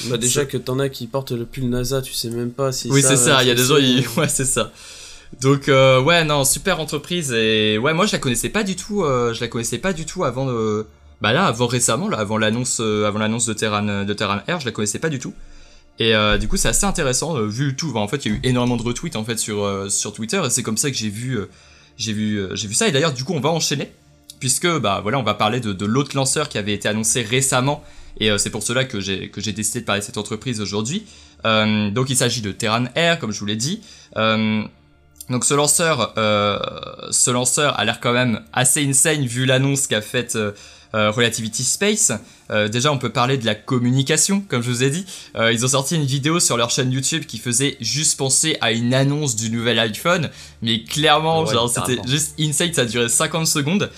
Bah, 0.06 0.18
déjà 0.18 0.44
que 0.44 0.56
t'en 0.56 0.78
as 0.78 0.88
qui 0.88 1.06
portent 1.06 1.32
le 1.32 1.44
pull 1.46 1.68
NASA, 1.68 2.02
tu 2.02 2.12
sais 2.12 2.30
même 2.30 2.50
pas 2.50 2.72
si 2.72 2.90
Oui, 2.90 3.02
c'est 3.02 3.16
ça, 3.16 3.42
il 3.42 3.48
y 3.48 3.50
a 3.50 3.54
des 3.54 3.64
gens, 3.64 3.78
ils... 3.78 4.06
ouais, 4.16 4.28
c'est 4.28 4.44
ça. 4.44 4.70
Donc, 5.40 5.68
euh, 5.68 6.00
ouais, 6.00 6.24
non, 6.24 6.44
super 6.44 6.80
entreprise, 6.80 7.32
et 7.32 7.78
ouais, 7.78 7.94
moi 7.94 8.06
je 8.06 8.12
la 8.12 8.18
connaissais 8.18 8.48
pas 8.48 8.64
du 8.64 8.76
tout, 8.76 9.02
euh, 9.02 9.34
je 9.34 9.40
la 9.40 9.48
connaissais 9.48 9.78
pas 9.78 9.92
du 9.92 10.06
tout 10.06 10.24
avant, 10.24 10.48
euh, 10.48 10.86
bah 11.20 11.32
là, 11.32 11.46
avant 11.46 11.66
récemment, 11.66 12.08
là, 12.08 12.18
avant 12.18 12.38
l'annonce, 12.38 12.78
euh, 12.80 13.06
avant 13.06 13.18
l'annonce 13.18 13.46
de 13.46 13.52
Terran, 13.52 14.04
de 14.04 14.12
Terran 14.14 14.40
Air, 14.46 14.60
je 14.60 14.66
la 14.66 14.72
connaissais 14.72 14.98
pas 14.98 15.10
du 15.10 15.18
tout. 15.18 15.34
Et 15.98 16.14
euh, 16.14 16.38
du 16.38 16.46
coup, 16.46 16.56
c'est 16.56 16.68
assez 16.68 16.84
intéressant, 16.84 17.36
euh, 17.36 17.46
vu 17.46 17.74
tout. 17.74 17.92
En 17.96 18.06
fait, 18.06 18.24
il 18.24 18.32
y 18.32 18.34
a 18.34 18.38
eu 18.38 18.40
énormément 18.44 18.76
de 18.76 18.82
retweets 18.82 19.16
en 19.16 19.24
fait 19.24 19.38
sur 19.38 19.64
euh, 19.64 19.88
sur 19.88 20.12
Twitter, 20.12 20.40
et 20.44 20.50
c'est 20.50 20.62
comme 20.62 20.76
ça 20.76 20.90
que 20.90 20.96
j'ai 20.96 21.08
vu, 21.08 21.38
j'ai 21.96 22.12
vu, 22.12 22.40
j'ai 22.52 22.68
vu 22.68 22.74
ça. 22.74 22.88
Et 22.88 22.92
d'ailleurs, 22.92 23.12
du 23.12 23.24
coup, 23.24 23.34
on 23.34 23.40
va 23.40 23.50
enchaîner, 23.50 23.90
puisque 24.38 24.68
bah 24.78 25.00
voilà, 25.02 25.18
on 25.18 25.24
va 25.24 25.34
parler 25.34 25.60
de, 25.60 25.84
l'autre 25.84 26.14
lanceur 26.14 26.48
qui 26.48 26.58
avait 26.58 26.74
été 26.74 26.88
annoncé 26.88 27.22
récemment, 27.22 27.82
et 28.20 28.30
c'est 28.38 28.50
pour 28.50 28.62
cela 28.62 28.84
que 28.84 29.00
j'ai 29.00 29.28
que 29.30 29.40
j'ai 29.40 29.52
décidé 29.52 29.80
de 29.80 29.84
parler 29.84 30.00
de 30.00 30.06
cette 30.06 30.18
entreprise 30.18 30.60
aujourd'hui. 30.60 31.04
Donc, 31.44 32.10
il 32.10 32.16
s'agit 32.16 32.42
de 32.42 32.52
Terran 32.52 32.84
Air, 32.94 33.18
comme 33.18 33.32
je 33.32 33.40
vous 33.40 33.46
l'ai 33.46 33.56
dit. 33.56 33.82
Donc 34.16 35.44
ce 35.44 35.52
lanceur, 35.52 36.14
ce 36.16 37.30
lanceur 37.30 37.78
a 37.78 37.84
l'air 37.84 38.00
quand 38.00 38.12
même 38.12 38.42
assez 38.52 38.82
insane 38.88 39.26
vu 39.26 39.44
l'annonce 39.44 39.86
qu'a 39.86 40.00
faite 40.00 40.38
euh, 40.94 41.10
Relativity 41.10 41.64
Space. 41.64 42.12
Euh, 42.50 42.68
déjà, 42.68 42.92
on 42.92 42.98
peut 42.98 43.10
parler 43.10 43.36
de 43.36 43.44
la 43.44 43.54
communication, 43.54 44.40
comme 44.48 44.62
je 44.62 44.70
vous 44.70 44.82
ai 44.82 44.90
dit. 44.90 45.04
Euh, 45.36 45.52
ils 45.52 45.64
ont 45.64 45.68
sorti 45.68 45.96
une 45.96 46.04
vidéo 46.04 46.40
sur 46.40 46.56
leur 46.56 46.70
chaîne 46.70 46.90
YouTube 46.90 47.24
qui 47.26 47.38
faisait 47.38 47.76
juste 47.80 48.16
penser 48.18 48.56
à 48.60 48.72
une 48.72 48.94
annonce 48.94 49.36
du 49.36 49.50
nouvel 49.50 49.78
iPhone, 49.78 50.30
mais 50.62 50.82
clairement, 50.82 51.44
Ouais, 51.44 51.52
genre 51.52 51.70
c'était 51.70 52.00
juste 52.06 52.34
insane, 52.40 52.72
ça 52.72 52.82
a 52.82 52.84
duré 52.84 53.08
50 53.08 53.46
secondes 53.46 53.90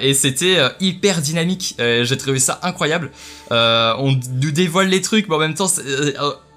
et 0.00 0.14
c'était 0.14 0.58
hyper 0.80 1.20
dynamique. 1.20 1.76
J'ai 1.78 2.16
trouvé 2.16 2.38
ça 2.38 2.60
incroyable. 2.62 3.10
On 3.50 4.18
nous 4.40 4.50
dévoile 4.50 4.88
les 4.88 5.00
trucs, 5.00 5.28
mais 5.28 5.34
en 5.34 5.40
même 5.40 5.54
temps, 5.54 5.70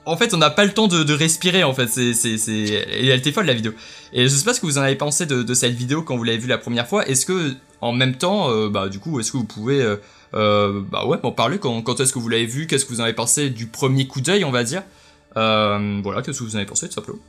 en 0.08 0.16
fait, 0.16 0.34
on 0.34 0.38
n'a 0.38 0.50
pas 0.50 0.66
le 0.66 0.74
temps 0.74 0.88
de, 0.88 1.04
de 1.04 1.14
respirer. 1.14 1.64
En 1.64 1.74
fait, 1.74 1.88
c'est, 1.88 2.14
c'est, 2.14 2.38
c'est, 2.38 2.54
et 2.54 3.08
elle 3.08 3.20
était 3.20 3.32
folle 3.32 3.46
la 3.46 3.54
vidéo. 3.54 3.74
Et 4.14 4.24
je 4.24 4.28
sais 4.30 4.46
pas 4.46 4.54
ce 4.54 4.62
que 4.62 4.66
vous 4.66 4.78
en 4.78 4.82
avez 4.82 4.96
pensé 4.96 5.26
de, 5.26 5.44
de 5.44 5.54
cette 5.54 5.74
vidéo 5.74 6.02
quand 6.02 6.16
vous 6.16 6.24
l'avez 6.24 6.38
vue 6.38 6.48
la 6.48 6.58
première 6.58 6.88
fois. 6.88 7.06
Est-ce 7.08 7.26
que, 7.26 7.54
en 7.82 7.92
même 7.94 8.16
temps, 8.18 8.50
euh, 8.52 8.70
bah 8.70 8.90
du 8.90 9.00
coup, 9.00 9.20
est-ce 9.20 9.32
que 9.32 9.38
vous 9.38 9.44
pouvez, 9.46 9.82
euh, 9.82 9.98
euh, 10.34 10.82
bah 10.92 11.06
ouais, 11.06 11.18
m'en 11.24 11.32
parler 11.32 11.60
quand, 11.60 11.82
quand 11.82 12.00
est-ce 12.00 12.12
que 12.14 12.20
vous 12.20 12.30
l'avez 12.30 12.46
vu 12.46 12.68
Qu'est-ce 12.68 12.86
que 12.86 12.90
vous 12.94 13.02
en 13.02 13.04
avez 13.04 13.14
pensé 13.14 13.50
du 13.50 13.68
premier 13.68 14.08
coup 14.08 14.22
d'œil, 14.22 14.44
on 14.46 14.52
va 14.52 14.64
dire 14.64 14.84
Voilà, 15.36 16.22
qu'est-ce 16.24 16.40
que 16.40 16.44
vous 16.44 16.56
en 16.56 16.60
avez 16.60 16.66
pensé 16.66 16.88
tout 16.88 16.94
simplement 16.96 17.20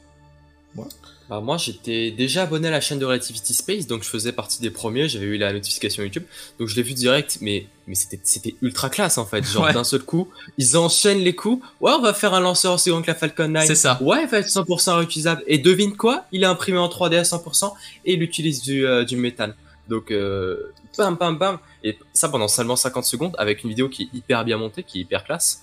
Bah, 1.28 1.40
moi, 1.40 1.58
j'étais 1.58 2.10
déjà 2.10 2.44
abonné 2.44 2.68
à 2.68 2.70
la 2.70 2.80
chaîne 2.80 2.98
de 2.98 3.04
Relativity 3.04 3.52
Space, 3.52 3.86
donc 3.86 4.02
je 4.02 4.08
faisais 4.08 4.32
partie 4.32 4.62
des 4.62 4.70
premiers, 4.70 5.08
j'avais 5.10 5.26
eu 5.26 5.36
la 5.36 5.52
notification 5.52 6.02
YouTube, 6.02 6.22
donc 6.58 6.68
je 6.68 6.76
l'ai 6.76 6.82
vu 6.82 6.94
direct, 6.94 7.38
mais, 7.42 7.66
mais 7.86 7.94
c'était, 7.94 8.18
c'était 8.22 8.54
ultra 8.62 8.88
classe 8.88 9.18
en 9.18 9.26
fait. 9.26 9.44
Genre, 9.44 9.64
Ouais. 9.64 9.74
d'un 9.74 9.84
seul 9.84 10.02
coup, 10.02 10.28
ils 10.56 10.78
enchaînent 10.78 11.18
les 11.20 11.34
coups. 11.34 11.62
Ouais, 11.82 11.92
on 11.92 12.00
va 12.00 12.14
faire 12.14 12.32
un 12.32 12.40
lanceur 12.40 12.72
aussi 12.74 12.88
grand 12.88 13.02
que 13.02 13.08
la 13.08 13.14
Falcon 13.14 13.48
9. 13.48 13.66
C'est 13.66 13.74
ça. 13.74 13.98
Ouais, 14.02 14.22
il 14.22 14.28
va 14.28 14.38
être 14.38 14.48
100% 14.48 14.96
réutilisable. 14.96 15.42
Et 15.46 15.58
devine 15.58 15.94
quoi? 15.96 16.24
Il 16.32 16.42
est 16.44 16.46
imprimé 16.46 16.78
en 16.78 16.88
3D 16.88 17.16
à 17.18 17.22
100% 17.24 17.72
et 18.06 18.14
il 18.14 18.22
utilise 18.22 18.62
du, 18.62 18.86
euh, 18.86 19.04
du 19.04 19.16
méthane. 19.16 19.54
Donc, 19.88 20.10
euh, 20.10 20.72
bam, 20.96 21.16
bam, 21.16 21.38
bam. 21.38 21.58
Et 21.84 21.98
ça 22.12 22.28
pendant 22.28 22.48
seulement 22.48 22.76
50 22.76 23.04
secondes 23.04 23.34
avec 23.38 23.62
une 23.64 23.70
vidéo 23.70 23.88
qui 23.88 24.02
est 24.04 24.16
hyper 24.16 24.44
bien 24.44 24.58
montée, 24.58 24.82
qui 24.82 24.98
est 24.98 25.02
hyper 25.02 25.24
classe. 25.24 25.62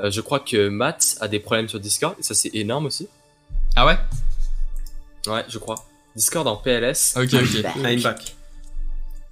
Euh, 0.00 0.10
je 0.10 0.20
crois 0.20 0.40
que 0.40 0.68
Matt 0.68 1.16
a 1.20 1.28
des 1.28 1.40
problèmes 1.40 1.68
sur 1.68 1.80
Discord, 1.80 2.14
et 2.18 2.22
ça 2.22 2.34
c'est 2.34 2.50
énorme 2.54 2.86
aussi. 2.86 3.08
Ah 3.76 3.86
ouais? 3.86 3.96
Ouais, 5.26 5.44
je 5.48 5.58
crois. 5.58 5.76
Discord 6.16 6.46
en 6.46 6.56
PLS. 6.56 7.14
Ok, 7.16 7.34
ok. 7.34 7.64
I'm 7.84 8.00
back. 8.02 8.36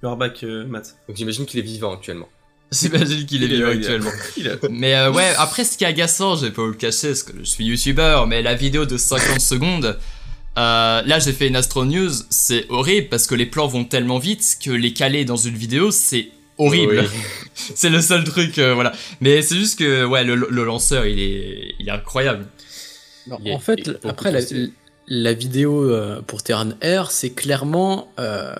You 0.01 0.09
are 0.09 0.17
back, 0.17 0.43
euh, 0.43 0.65
Matt. 0.65 0.95
Donc 1.07 1.15
j'imagine 1.17 1.45
qu'il 1.45 1.59
est 1.59 1.63
vivant 1.63 1.93
actuellement. 1.93 2.27
J'imagine 2.71 3.25
qu'il 3.25 3.43
est 3.43 3.47
vivant 3.47 3.69
actuellement. 3.69 4.09
A- 4.45 4.67
Mais 4.69 4.95
euh, 4.95 5.11
ouais, 5.11 5.33
après 5.37 5.63
ce 5.63 5.77
qui 5.77 5.83
est 5.83 5.87
agaçant, 5.87 6.35
je 6.35 6.47
vais 6.47 6.51
pas 6.51 6.63
vous 6.63 6.69
le 6.69 6.73
cacher, 6.73 7.09
parce 7.09 7.23
que 7.23 7.37
je 7.39 7.43
suis 7.43 7.65
youtubeur, 7.65 8.25
mais 8.27 8.41
la 8.41 8.55
vidéo 8.55 8.85
de 8.85 8.97
50 8.97 9.39
secondes, 9.39 9.97
euh, 10.57 11.01
là 11.03 11.19
j'ai 11.19 11.31
fait 11.33 11.47
une 11.47 11.55
Astro 11.55 11.85
News, 11.85 12.11
c'est 12.29 12.65
horrible 12.69 13.07
parce 13.09 13.25
que 13.27 13.35
les 13.35 13.45
plans 13.45 13.67
vont 13.67 13.85
tellement 13.85 14.19
vite 14.19 14.57
que 14.63 14.71
les 14.71 14.93
caler 14.93 15.25
dans 15.25 15.35
une 15.35 15.55
vidéo, 15.55 15.91
c'est 15.91 16.29
horrible. 16.57 16.99
Oui. 17.01 17.19
c'est 17.75 17.89
le 17.89 18.01
seul 18.01 18.23
truc, 18.23 18.59
euh, 18.59 18.73
voilà. 18.73 18.91
Mais 19.21 19.41
c'est 19.41 19.55
juste 19.55 19.79
que 19.79 20.05
ouais, 20.05 20.23
le, 20.23 20.35
le 20.35 20.63
lanceur, 20.63 21.05
il 21.05 21.19
est, 21.19 21.75
il 21.79 21.87
est 21.87 21.91
incroyable. 21.91 22.45
Il 23.43 23.53
en 23.53 23.59
fait, 23.59 23.87
est 23.87 24.05
après, 24.05 24.31
la, 25.07 25.33
vidéo 25.33 25.89
euh, 25.89 26.21
pour 26.21 26.43
Terran 26.43 26.69
Air, 26.81 27.09
c'est 27.11 27.29
clairement 27.31 28.11
euh, 28.19 28.53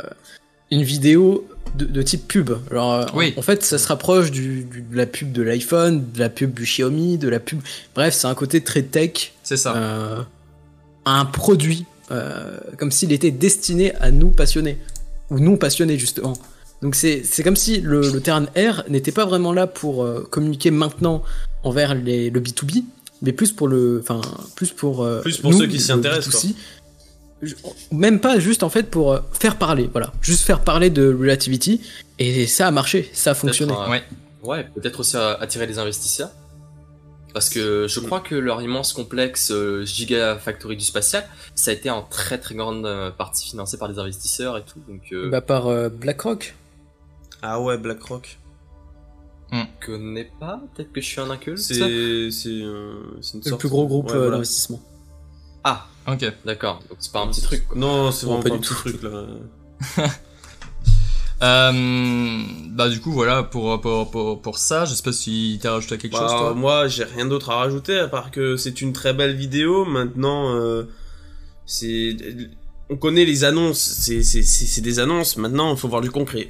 une 0.72 0.84
vidéo 0.84 1.48
de, 1.76 1.86
de 1.86 2.02
type 2.02 2.28
pub. 2.28 2.52
Alors, 2.72 3.12
Oui. 3.14 3.34
en, 3.36 3.40
en 3.40 3.44
fait, 3.44 3.64
ça 3.64 3.78
se 3.78 3.88
rapproche 3.88 4.32
du, 4.32 4.64
du- 4.64 4.82
de 4.82 4.96
la 4.98 5.06
pub 5.06 5.32
de 5.32 5.42
l'iPhone, 5.42 6.12
de 6.14 6.20
la 6.20 6.30
pub 6.30 6.54
du 6.54 6.64
Xiaomi, 6.64 7.18
de 7.18 7.28
la 7.30 7.40
pub. 7.40 7.60
Bref, 7.94 8.14
c'est 8.14 8.28
un 8.28 8.36
côté 8.36 8.62
très 8.62 8.84
tech, 8.84 9.34
C'est 9.44 9.58
ça. 9.58 10.26
Un 11.06 11.26
produit, 11.26 11.86
euh, 12.12 12.58
comme 12.78 12.92
s'il 12.92 13.12
était 13.12 13.32
destiné 13.32 13.94
à 13.96 14.12
nous 14.12 14.30
passionnés, 14.30 14.78
ou 15.30 15.40
non 15.40 15.58
passionnés 15.58 15.98
justement. 15.98 16.34
Donc 16.82 16.96
c'est 16.96 17.24
c'est 17.24 17.44
comme 17.44 17.56
si 17.56 17.80
le, 17.82 18.02
le 18.12 18.20
Terran 18.22 18.46
Air 18.56 18.84
n'était 18.90 19.12
pas 19.14 19.26
vraiment 19.26 19.54
là 19.54 19.68
pour 19.68 20.04
euh, 20.04 20.28
communiquer 20.30 20.70
maintenant 20.72 21.24
envers 21.64 21.96
les, 21.96 22.30
le 22.30 22.40
B2B, 22.42 22.84
mais 23.22 23.32
plus 23.32 23.52
pour 23.54 23.68
le, 23.68 24.00
enfin 24.02 24.20
plus 24.56 24.72
pour 24.72 25.04
euh, 25.04 25.22
Plus 25.22 25.38
pour 25.38 25.52
nous, 25.52 25.60
ceux 25.60 25.68
qui 25.68 25.80
s'y 25.80 25.92
intéressent, 25.92 26.44
B2C. 26.46 26.54
Je- 27.42 27.56
Même 27.92 28.20
pas 28.20 28.40
juste 28.40 28.64
en 28.64 28.70
fait 28.70 28.84
pour 28.90 29.18
faire 29.34 29.58
parler, 29.58 29.90
voilà, 29.92 30.14
juste 30.22 30.44
faire 30.44 30.60
parler 30.62 30.90
de 30.90 31.14
Relativity 31.14 31.82
et 32.20 32.48
ça 32.48 32.68
a 32.68 32.72
marché, 32.72 33.10
ça 33.14 33.32
a 33.32 33.34
fonctionné. 33.34 33.74
Un- 33.74 33.90
Ouais. 33.90 34.04
Ouais, 34.44 34.66
peut-être 34.76 35.00
aussi 35.00 35.16
attirer 35.16 35.68
des 35.68 35.80
investisseurs. 35.80 36.30
Parce 37.34 37.50
que 37.50 37.88
je 37.88 38.00
crois 38.00 38.20
que 38.20 38.36
leur 38.36 38.62
immense 38.62 38.94
complexe 38.94 39.50
euh, 39.52 39.84
Gigafactory 39.86 40.78
du 40.78 40.86
spatial, 40.86 41.28
ça 41.56 41.72
a 41.72 41.74
été 41.74 41.90
en 41.90 42.04
très 42.04 42.38
très 42.38 42.54
grande 42.54 42.86
euh, 42.86 43.10
partie 43.10 43.48
financé 43.50 43.78
par 43.78 43.90
des 43.90 43.98
investisseurs 43.98 44.56
et 44.58 44.62
tout. 44.64 44.80
Donc, 44.88 45.02
euh, 45.12 45.30
Bah 45.32 45.42
par 45.42 45.66
euh, 45.68 45.90
BlackRock. 45.90 46.54
Ah 47.42 47.60
ouais, 47.60 47.78
BlackRock. 47.78 48.38
je 49.52 49.64
connais 49.86 50.30
pas. 50.40 50.62
Peut-être 50.76 50.92
que 50.94 51.02
je 51.02 51.08
suis 51.08 51.20
un 51.22 51.30
inculte. 51.32 51.58
C'est 51.58 51.74
c'est 52.32 52.50
euh, 52.50 52.94
c'est 53.22 53.34
une 53.38 53.44
C'est 53.44 53.46
le 53.46 53.50
sorte- 53.50 53.60
plus 53.62 53.70
gros 53.70 53.88
groupe 53.88 54.08
Ouais, 54.12 54.16
voilà. 54.18 54.32
d'investissement. 54.32 54.82
Ah, 55.64 55.88
Ok. 56.08 56.26
d'accord. 56.46 56.80
Donc 56.90 56.98
c'est 57.00 57.12
pas 57.12 57.22
un 57.22 57.28
petit 57.30 57.42
truc. 57.42 57.68
quoi. 57.68 57.78
Non, 57.78 58.12
c'est 58.12 58.26
vraiment 58.28 58.44
pas 58.44 58.50
pas 58.50 58.56
un 58.56 58.60
du 58.60 58.68
petit 58.68 58.74
tout. 58.76 58.98
truc 58.98 59.02
là. 59.04 59.26
Euh, 61.44 62.42
bah 62.70 62.88
du 62.90 63.02
coup 63.02 63.12
voilà 63.12 63.44
pour, 63.44 63.80
pour, 63.82 64.10
pour, 64.10 64.42
pour 64.42 64.58
ça, 64.58 64.86
je 64.86 64.94
sais 64.94 65.04
pas 65.04 65.12
si 65.12 65.60
t'as 65.62 65.72
rajouté 65.74 65.98
quelque 65.98 66.14
chose 66.18 66.32
Bah, 66.32 66.38
toi. 66.40 66.54
moi, 66.54 66.88
j'ai 66.88 67.04
rien 67.04 67.26
d'autre 67.26 67.50
à 67.50 67.58
rajouter 67.58 68.00
à 68.00 68.08
part 68.08 68.32
que 68.32 68.56
c'est 68.58 68.82
une 68.82 68.94
très 68.94 69.14
belle 69.14 69.36
vidéo. 69.36 69.84
Maintenant, 69.86 70.56
euh, 70.56 70.84
c'est 71.66 72.16
on 72.90 72.96
connaît 72.98 73.26
les 73.26 73.44
annonces, 73.44 73.80
c'est 73.80 74.24
c'est 74.24 74.42
c'est 74.44 74.66
c'est 74.66 74.82
des 74.82 75.00
annonces. 75.00 75.38
Maintenant, 75.38 75.72
il 75.74 75.78
faut 75.78 75.88
voir 75.88 76.02
du 76.02 76.12
concret. 76.12 76.50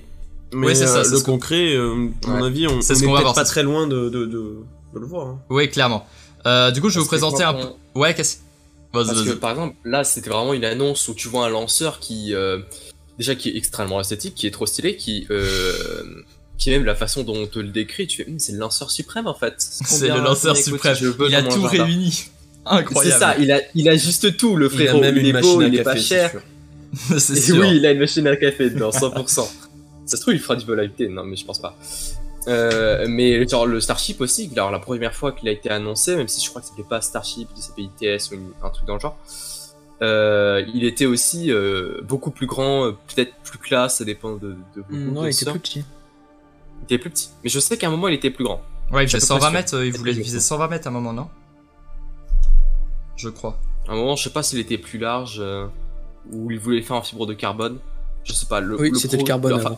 Mais 0.53 0.67
Ouais, 0.67 0.75
c'est 0.75 0.85
ça, 0.85 0.99
euh, 0.99 1.09
le 1.09 1.17
ce 1.17 1.23
concret, 1.23 1.75
euh, 1.75 2.09
à 2.25 2.27
mon 2.29 2.41
Ouais. 2.41 2.47
avis, 2.47 2.67
on, 2.67 2.77
on 2.77 2.81
C'est 2.81 2.93
est 2.93 2.95
ce 2.97 3.03
qu'on 3.05 3.11
va 3.13 3.21
voir, 3.21 3.33
pas 3.33 3.45
très 3.45 3.63
loin 3.63 3.87
de 3.87 4.09
de, 4.09 4.25
de, 4.25 4.57
de 4.93 4.99
le 4.99 5.05
voir. 5.07 5.27
hein. 5.27 5.39
Oui, 5.49 5.69
clairement. 5.69 6.05
Euh, 6.45 6.69
du 6.71 6.81
coup, 6.81 6.89
je 6.89 6.95
vais 6.95 7.01
vous 7.01 7.07
présenter 7.07 7.43
un 7.43 7.53
peu. 7.55 7.67
Ouais, 7.95 8.13
qu'est-ce 8.13 8.37
Parce 8.91 9.23
que 9.23 9.31
par 9.31 9.51
exemple, 9.51 9.75
là, 9.85 10.03
c'était 10.03 10.29
vraiment 10.29 10.53
une 10.53 10.65
annonce 10.65 11.07
où 11.07 11.15
tu 11.15 11.27
vois 11.29 11.45
un 11.45 11.49
lanceur 11.49 11.99
qui, 11.99 12.35
euh, 12.35 12.59
déjà, 13.17 13.35
qui 13.35 13.49
est 13.49 13.57
extrêmement 13.57 13.99
esthétique, 14.01 14.35
qui 14.35 14.47
est 14.47 14.51
trop 14.51 14.65
stylé, 14.65 14.95
qui, 14.95 15.27
euh, 15.29 16.03
qui 16.57 16.69
même 16.71 16.85
la 16.85 16.95
façon 16.95 17.23
dont 17.23 17.35
on 17.35 17.47
te 17.47 17.59
le 17.59 17.69
décrit, 17.69 18.07
tu 18.07 18.23
fais, 18.23 18.29
Hum, 18.29 18.39
c'est 18.39 18.53
le 18.53 18.59
lanceur 18.59 18.91
suprême 18.91 19.27
en 19.27 19.35
fait. 19.35 19.55
C'est 19.57 20.07
le 20.07 20.21
lanceur 20.21 20.55
suprême. 20.57 20.95
Il 21.27 21.35
a 21.35 21.43
tout 21.43 21.63
réuni. 21.63 22.11
C'est 22.11 22.29
Incroyable. 22.65 23.19
ça, 23.19 23.35
il 23.37 23.51
a, 23.51 23.59
il 23.75 23.89
a 23.89 23.97
juste 23.97 24.37
tout, 24.37 24.55
le 24.55 24.67
Il 24.67 24.71
frérot. 24.71 24.97
a 24.99 25.01
même 25.01 25.17
il 25.17 25.27
une 25.27 25.35
est 25.35 25.41
beau, 25.41 25.61
il 25.61 25.75
est 25.75 25.83
pas 25.83 25.95
c'est 25.97 26.01
cher. 26.01 26.31
c'est 27.17 27.35
sûr. 27.35 27.57
oui, 27.57 27.75
il 27.75 27.85
a 27.85 27.91
une 27.91 27.99
machine 27.99 28.25
à 28.27 28.35
café 28.37 28.69
dedans, 28.69 28.89
100%. 28.89 29.27
ça 30.05 30.17
se 30.17 30.21
trouve, 30.21 30.33
il 30.33 30.39
fera 30.39 30.55
du 30.55 30.65
volatilité, 30.65 31.09
non, 31.09 31.25
mais 31.25 31.35
je 31.35 31.43
pense 31.43 31.59
pas. 31.59 31.75
Euh, 32.47 33.05
mais 33.07 33.47
genre 33.47 33.65
le 33.65 33.79
Starship 33.81 34.19
aussi, 34.21 34.49
alors 34.53 34.69
la 34.71 34.79
première 34.79 35.13
fois 35.13 35.31
qu'il 35.31 35.47
a 35.49 35.51
été 35.51 35.69
annoncé, 35.69 36.15
même 36.15 36.27
si 36.27 36.43
je 36.43 36.49
crois 36.49 36.61
que 36.61 36.67
ça 36.67 36.71
s'appelait 36.73 36.87
pas 36.89 37.01
Starship, 37.01 37.49
il 37.55 37.61
s'appelait 37.63 37.85
ITS 38.17 38.31
ou 38.33 38.65
un 38.65 38.69
truc 38.69 38.85
dans 38.85 38.95
le 38.95 38.99
genre, 38.99 39.17
euh, 40.01 40.63
il 40.73 40.83
était 40.83 41.05
aussi 41.05 41.51
euh, 41.51 42.01
beaucoup 42.03 42.31
plus 42.31 42.47
grand, 42.47 42.85
euh, 42.85 42.91
peut-être 42.91 43.33
plus 43.43 43.59
classe, 43.59 43.97
ça 43.97 44.05
dépend 44.05 44.33
de, 44.33 44.55
de 44.75 44.81
beaucoup 44.81 44.93
Non, 44.93 45.23
de 45.23 45.27
il 45.27 45.31
était 45.31 45.49
plus 45.49 45.59
petit. 45.59 45.85
Il 46.81 46.83
était 46.85 46.97
plus 46.97 47.09
petit. 47.09 47.29
Mais 47.43 47.49
je 47.49 47.59
sais 47.59 47.77
qu'à 47.77 47.87
un 47.87 47.91
moment, 47.91 48.07
il 48.07 48.15
était 48.15 48.31
plus 48.31 48.43
grand. 48.43 48.61
Ouais, 48.91 49.03
il 49.03 49.07
faisait 49.07 49.17
à 49.17 49.19
peu 49.21 49.25
120 49.25 49.39
près 49.39 49.51
mètres, 49.51 49.75
euh, 49.75 49.85
il 49.85 49.93
voulait 49.93 50.11
viser 50.13 50.39
je 50.39 50.43
120 50.43 50.67
mètres 50.67 50.87
à 50.87 50.89
un 50.89 50.93
moment, 50.93 51.13
non? 51.13 51.29
Je 53.15 53.29
crois. 53.29 53.59
À 53.87 53.93
un 53.93 53.95
moment, 53.95 54.15
je 54.15 54.23
sais 54.23 54.29
pas 54.29 54.43
s'il 54.43 54.59
était 54.59 54.77
plus 54.77 54.99
large 54.99 55.37
euh, 55.39 55.67
ou 56.31 56.51
il 56.51 56.59
voulait 56.59 56.81
faire 56.81 56.97
en 56.97 57.01
fibre 57.01 57.25
de 57.25 57.33
carbone. 57.33 57.79
Je 58.23 58.33
sais 58.33 58.45
pas. 58.45 58.59
Le, 58.59 58.79
Oui, 58.79 58.91
c'était 58.95 59.17
le 59.17 59.23
carbone 59.23 59.53
enfin. 59.53 59.77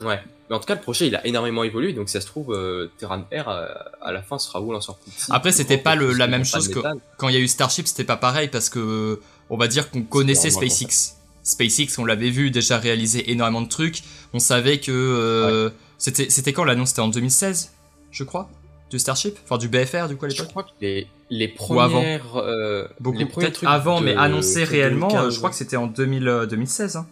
Ouais. 0.00 0.20
Mais 0.48 0.56
en 0.56 0.60
tout 0.60 0.66
cas, 0.66 0.74
le 0.76 0.80
projet, 0.80 1.08
il 1.08 1.16
a 1.16 1.26
énormément 1.26 1.64
évolué. 1.64 1.92
Donc, 1.92 2.08
ça 2.08 2.20
se 2.20 2.26
trouve, 2.26 2.52
euh, 2.54 2.88
Terran 2.98 3.24
Air, 3.32 3.48
euh, 3.48 3.66
à 4.00 4.12
la 4.12 4.22
fin, 4.22 4.38
sera 4.38 4.60
où 4.60 4.72
petit. 4.72 5.26
Après, 5.30 5.50
c'était 5.52 5.78
pas 5.78 5.94
le- 5.96 6.12
la 6.12 6.26
même 6.28 6.44
chose 6.44 6.68
que-. 6.68 6.80
Quand 7.18 7.28
il 7.28 7.34
y 7.34 7.38
a 7.38 7.40
eu 7.40 7.48
Starship, 7.48 7.86
c'était 7.88 8.04
pas 8.04 8.16
pareil 8.16 8.48
parce 8.48 8.68
que 8.68 9.20
on 9.50 9.56
va 9.56 9.66
dire 9.68 9.90
qu'on 9.90 10.02
connaissait 10.02 10.50
SpaceX. 10.50 11.14
SpaceX, 11.42 11.98
on 11.98 12.04
l'avait 12.04 12.30
vu 12.30 12.50
déjà 12.50 12.78
réaliser 12.78 13.30
énormément 13.30 13.62
de 13.62 13.68
trucs. 13.68 14.02
On 14.32 14.38
savait 14.40 14.78
que 14.78 14.90
euh, 14.92 15.70
c'était 15.98 16.28
c'était 16.30 16.52
quand 16.52 16.64
l'annonce? 16.64 16.88
C'était 16.90 17.00
en 17.02 17.08
2016, 17.08 17.72
je 18.10 18.24
crois, 18.24 18.48
du 18.90 18.98
Starship, 18.98 19.36
enfin 19.44 19.56
du 19.58 19.68
BFR 19.68 20.08
du 20.08 20.16
coup 20.16 20.24
à 20.26 20.28
Je 20.28 20.34
l'époque? 20.34 20.48
crois 20.50 20.62
que 20.64 20.70
les, 20.80 21.06
les 21.30 21.54
Ou 21.70 21.80
avant. 21.80 22.00
premières. 22.00 22.36
euh, 22.36 22.86
Beaucoup 23.00 23.18
les 23.18 23.26
premiers 23.26 23.52
trucs 23.52 23.68
avant, 23.68 24.00
de- 24.00 24.06
mais 24.06 24.16
annoncé 24.16 24.64
de 24.64 24.70
réellement, 24.70 25.06
2015, 25.08 25.26
euh, 25.26 25.30
je 25.30 25.38
crois 25.38 25.50
que 25.50 25.56
c'était 25.56 25.76
en 25.76 25.86
2000, 25.86 26.26
euh, 26.28 26.46
2016. 26.46 26.96
Hein. 26.96 27.06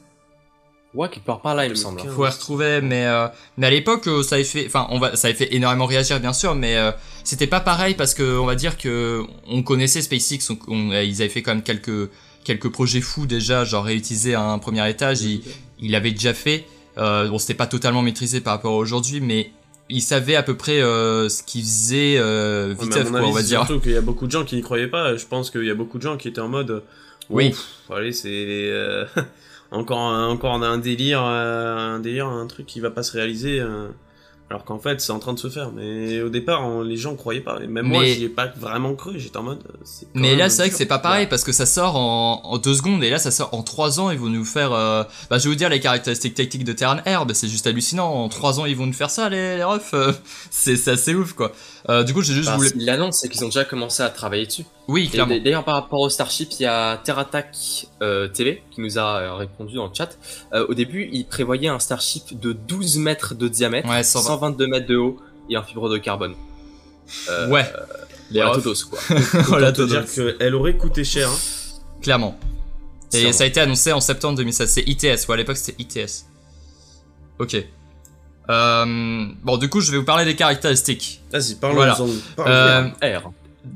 Ouais, 0.95 1.09
quelque 1.09 1.25
part 1.25 1.41
par 1.41 1.55
là, 1.57 1.65
il 1.67 1.71
me 1.71 1.75
semble. 1.75 1.97
2015. 1.97 2.17
Faut 2.17 2.25
les 2.25 2.31
retrouver, 2.31 2.81
mais 2.81 3.05
euh, 3.07 3.27
mais 3.57 3.67
à 3.67 3.71
l'époque, 3.71 4.07
euh, 4.07 4.23
ça 4.23 4.37
avait 4.37 4.45
fait, 4.45 4.65
enfin, 4.67 4.87
on 4.91 4.99
va, 5.01 5.17
ça 5.17 5.27
avait 5.29 5.37
fait 5.37 5.53
énormément 5.55 5.87
réagir, 5.87 6.21
bien 6.21 6.33
sûr, 6.33 6.55
mais 6.55 6.77
euh, 6.77 6.93
c'était 7.25 7.47
pas 7.49 7.61
pareil 7.61 7.95
parce 7.95 8.15
que 8.15 8.39
on 8.39 8.47
va 8.47 8.55
dire 8.55 8.79
que 8.79 9.23
on 9.49 9.63
connaissait 9.63 10.03
SpaceX, 10.03 10.51
on, 10.51 10.59
on- 10.69 10.93
ils 10.93 11.21
avaient 11.21 11.29
fait 11.29 11.43
quand 11.43 11.53
même 11.55 11.65
quelques 11.65 12.11
quelques 12.45 12.69
projets 12.69 13.01
fous 13.01 13.27
déjà, 13.27 13.65
genre 13.65 13.85
réutiliser 13.85 14.35
un 14.37 14.59
premier 14.59 14.89
étage, 14.89 15.23
ils 15.23 15.43
il 15.81 15.91
l'avaient 15.91 16.13
déjà 16.13 16.33
fait. 16.35 16.65
Euh, 16.97 17.29
bon, 17.29 17.39
c'était 17.39 17.55
pas 17.55 17.67
totalement 17.67 18.03
maîtrisé 18.03 18.41
par 18.41 18.53
rapport 18.53 18.75
à 18.75 18.77
aujourd'hui, 18.77 19.21
mais 19.21 19.51
ils 19.89 20.01
savaient 20.01 20.37
à 20.37 20.45
peu 20.45 20.57
près 20.57 20.81
euh, 20.81 21.29
ce 21.29 21.43
qu'ils 21.43 21.63
faisaient 21.63 22.15
euh, 22.19 22.69
Ouais, 22.75 22.85
vite 22.85 22.97
mon 23.05 23.11
quoi, 23.11 23.19
avis, 23.19 23.29
on 23.29 23.33
va 23.33 23.43
dire. 23.43 23.67
Surtout 23.67 23.81
qu'il 23.81 23.93
y 23.93 23.97
a 23.97 24.01
beaucoup 24.01 24.27
de 24.27 24.31
gens 24.31 24.45
qui 24.45 24.55
n'y 24.55 24.63
croyaient 24.63 24.87
pas. 24.87 25.17
Je 25.17 25.27
pense 25.27 25.51
qu'il 25.51 25.65
y 25.65 25.71
a 25.71 25.75
beaucoup 25.75 25.99
de 25.99 26.03
gens 26.05 26.17
qui 26.17 26.29
étaient 26.29 26.41
en 26.41 26.49
mode. 26.49 26.85
Oui. 27.31 27.49
Ouf, 27.49 27.97
allez, 27.97 28.13
c'est 28.13 28.29
euh, 28.31 29.05
encore 29.75 29.99
un, 30.01 30.29
encore 30.29 30.55
un 30.55 30.79
délire, 30.79 31.23
euh, 31.25 31.97
un 31.97 32.01
délire, 32.01 32.27
un 32.29 32.47
truc 32.47 32.67
qui 32.67 32.81
va 32.81 32.91
pas 32.91 33.03
se 33.03 33.13
réaliser. 33.13 33.61
euh, 33.61 33.89
alors 34.51 34.65
qu'en 34.67 34.79
fait, 34.79 35.01
c'est 35.01 35.11
en 35.11 35.19
train 35.19 35.33
de 35.33 35.39
se 35.39 35.49
faire. 35.49 35.73
Mais 35.73 36.21
au 36.21 36.29
départ, 36.29 36.65
on- 36.69 36.83
les 36.83 36.99
gens 36.99 37.17
croyaient 37.17 37.41
pas. 37.41 37.59
Et 37.63 37.67
même 37.67 37.87
moi, 37.87 38.03
Mais- 38.03 38.13
j'y 38.13 38.25
ai 38.25 38.29
pas 38.29 38.47
vraiment 38.59 38.95
cru. 38.95 39.19
J'étais 39.19 39.39
en 39.39 39.43
mode. 39.43 39.59
euh, 39.71 39.85
Mais 40.13 40.37
là, 40.37 40.51
c'est 40.51 40.63
vrai 40.63 40.71
que 40.71 40.77
c'est 40.77 40.85
pas 40.85 40.99
pareil 40.99 41.27
parce 41.27 41.45
que 41.45 41.51
ça 41.51 41.65
sort 41.65 41.97
en, 41.97 42.43
en 42.45 42.59
deux 42.59 42.75
secondes 42.75 43.03
et 43.03 43.09
là, 43.09 43.19
ça 43.19 43.31
sort 43.31 43.55
en 43.55 43.63
trois 43.63 44.01
ans. 44.01 44.11
Ils 44.11 44.19
vont 44.19 44.29
nous 44.29 44.45
faire. 44.45 44.73
euh, 44.75 45.03
Bah, 45.31 45.39
je 45.39 45.45
vais 45.45 45.49
vous 45.49 45.55
dire 45.57 45.71
les 45.71 45.81
caractéristiques 45.81 46.35
techniques 46.35 46.65
de 46.65 46.75
Terran 46.75 46.99
Air. 47.07 47.25
Bah, 47.25 47.33
c'est 47.33 47.49
juste 47.49 47.67
hallucinant. 47.67 48.13
En 48.13 48.29
trois 48.29 48.61
ans, 48.61 48.67
ils 48.67 48.77
vont 48.77 48.87
nous 48.87 48.93
faire 48.93 49.11
ça, 49.11 49.31
les, 49.31 49.57
les 49.57 49.65
refs. 49.65 49.91
euh, 49.95 50.13
c'est 50.51 50.89
assez 50.89 51.15
ouf, 51.15 51.33
quoi. 51.33 51.51
Euh, 51.89 52.03
du 52.05 52.13
coup, 52.13 52.21
j'ai 52.23 52.35
juste 52.35 52.51
Bah, 52.51 52.57
voulu. 52.57 52.69
s'ils 52.69 52.85
l'annoncent, 52.85 53.19
c'est 53.23 53.31
qu'ils 53.31 53.43
ont 53.45 53.49
déjà 53.49 53.65
commencé 53.65 54.03
à 54.03 54.11
travailler 54.11 54.45
dessus. 54.47 54.65
Oui, 54.87 55.09
clairement. 55.09 55.35
D'ailleurs, 55.39 55.65
par 55.65 55.75
rapport 55.77 56.01
au 56.01 56.11
Starship, 56.11 56.51
il 56.59 56.65
y 56.65 56.67
a 56.67 56.99
TerraTac 56.99 57.87
euh, 58.03 58.29
TV 58.29 58.63
qui 58.71 58.83
nous 58.83 58.99
a 58.99 59.19
euh, 59.21 59.35
répondu 59.35 59.77
dans 59.77 59.87
le 59.87 59.95
chat. 59.95 60.19
Euh, 60.53 60.67
au 60.69 60.75
début, 60.75 61.09
il 61.11 61.25
prévoyait 61.27 61.69
un 61.69 61.79
Starship 61.79 62.39
de 62.39 62.53
12 62.53 62.99
mètres 62.99 63.35
de 63.35 63.49
diamètre, 63.49 63.89
Ouais, 63.89 64.03
120. 64.03 64.27
122 64.29 64.67
mètres 64.67 64.87
de 64.87 64.97
haut 64.97 65.17
et 65.49 65.57
en 65.57 65.63
fibre 65.63 65.89
de 65.89 65.97
carbone. 65.97 66.35
Euh, 67.31 67.49
Ouais. 67.49 67.65
Les 68.31 68.41
voilà, 68.43 68.55
todos, 68.61 68.75
quoi. 68.91 68.99
La 69.59 69.69
Autant 69.69 69.73
te 69.73 69.83
dire 69.83 70.05
qu'elle 70.39 70.55
aurait 70.55 70.77
coûté 70.77 71.03
cher. 71.05 71.29
hein. 71.31 71.81
Clairement. 72.03 72.39
Et 73.13 73.19
Sûrement. 73.19 73.33
ça 73.33 73.45
a 73.45 73.47
été 73.47 73.61
annoncé 73.61 73.93
en 73.93 74.01
septembre 74.01 74.37
2016. 74.39 74.69
C'est 74.71 74.83
ITS, 74.89 75.27
ou 75.29 75.33
à 75.33 75.37
l'époque 75.37 75.57
c'était 75.57 75.81
ITS. 75.83 76.25
Ok. 77.39 77.57
Euh, 78.51 79.27
bon, 79.43 79.57
du 79.57 79.69
coup, 79.71 79.81
je 79.81 79.91
vais 79.93 79.99
vous 79.99 80.05
parler 80.05 80.25
des 80.27 80.37
caractéristiques. 80.37 81.23
Vas-y, 81.33 81.55
parlons 81.55 81.77
Voilà. 81.77 81.97
Euh, 82.41 82.89
R. 83.19 83.31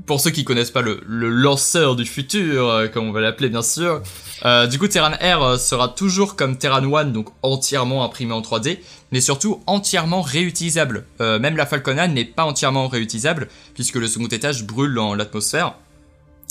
pour 0.07 0.21
ceux 0.21 0.31
qui 0.31 0.45
connaissent 0.45 0.71
pas 0.71 0.83
le, 0.83 1.01
lanceur 1.07 1.97
du 1.97 2.05
futur, 2.05 2.69
euh, 2.69 2.89
comme 2.89 3.09
on 3.09 3.13
va 3.13 3.21
l'appeler 3.21 3.49
bien 3.49 3.63
sûr, 3.63 4.03
euh, 4.45 4.67
du 4.67 4.79
coup 4.79 4.89
Terran 4.89 5.13
Air 5.21 5.43
euh, 5.43 5.59
sera 5.59 5.89
toujours 5.89 6.37
comme 6.37 6.57
Terran 6.57 6.85
One, 6.85 7.13
donc 7.13 7.29
entièrement 7.43 8.05
imprimé 8.05 8.33
en 8.33 8.41
3D, 8.41 8.79
mais 9.13 9.21
surtout 9.21 9.63
entièrement 9.67 10.23
réutilisable. 10.23 11.05
Même 11.21 11.57
la 11.57 11.67
Falcon 11.67 11.95
9 11.95 12.11
n'est 12.11 12.25
pas 12.25 12.45
entièrement 12.45 12.89
réutilisable, 12.89 13.49
puisque 13.75 13.97
le 13.97 14.07
second 14.07 14.27
étage 14.27 14.65
brûle 14.65 14.95
dans 14.95 15.15
l'atmosphère. 15.15 15.75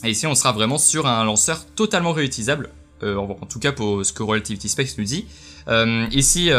Et 0.04 0.12
ici 0.12 0.28
on 0.28 0.36
sera 0.36 0.52
vraiment 0.52 0.78
sur 0.78 1.08
un 1.08 1.24
lanceur 1.24 1.66
totalement 1.76 2.14
réutilisable, 2.14 2.70
en, 3.04 3.36
tout 3.48 3.60
cas 3.60 3.72
pour 3.72 4.04
ce 4.06 4.12
que 4.12 4.24
Relativity 4.24 4.70
Space 4.70 4.98
nous 4.98 5.04
dit. 5.04 5.26
Ici, 6.12 6.50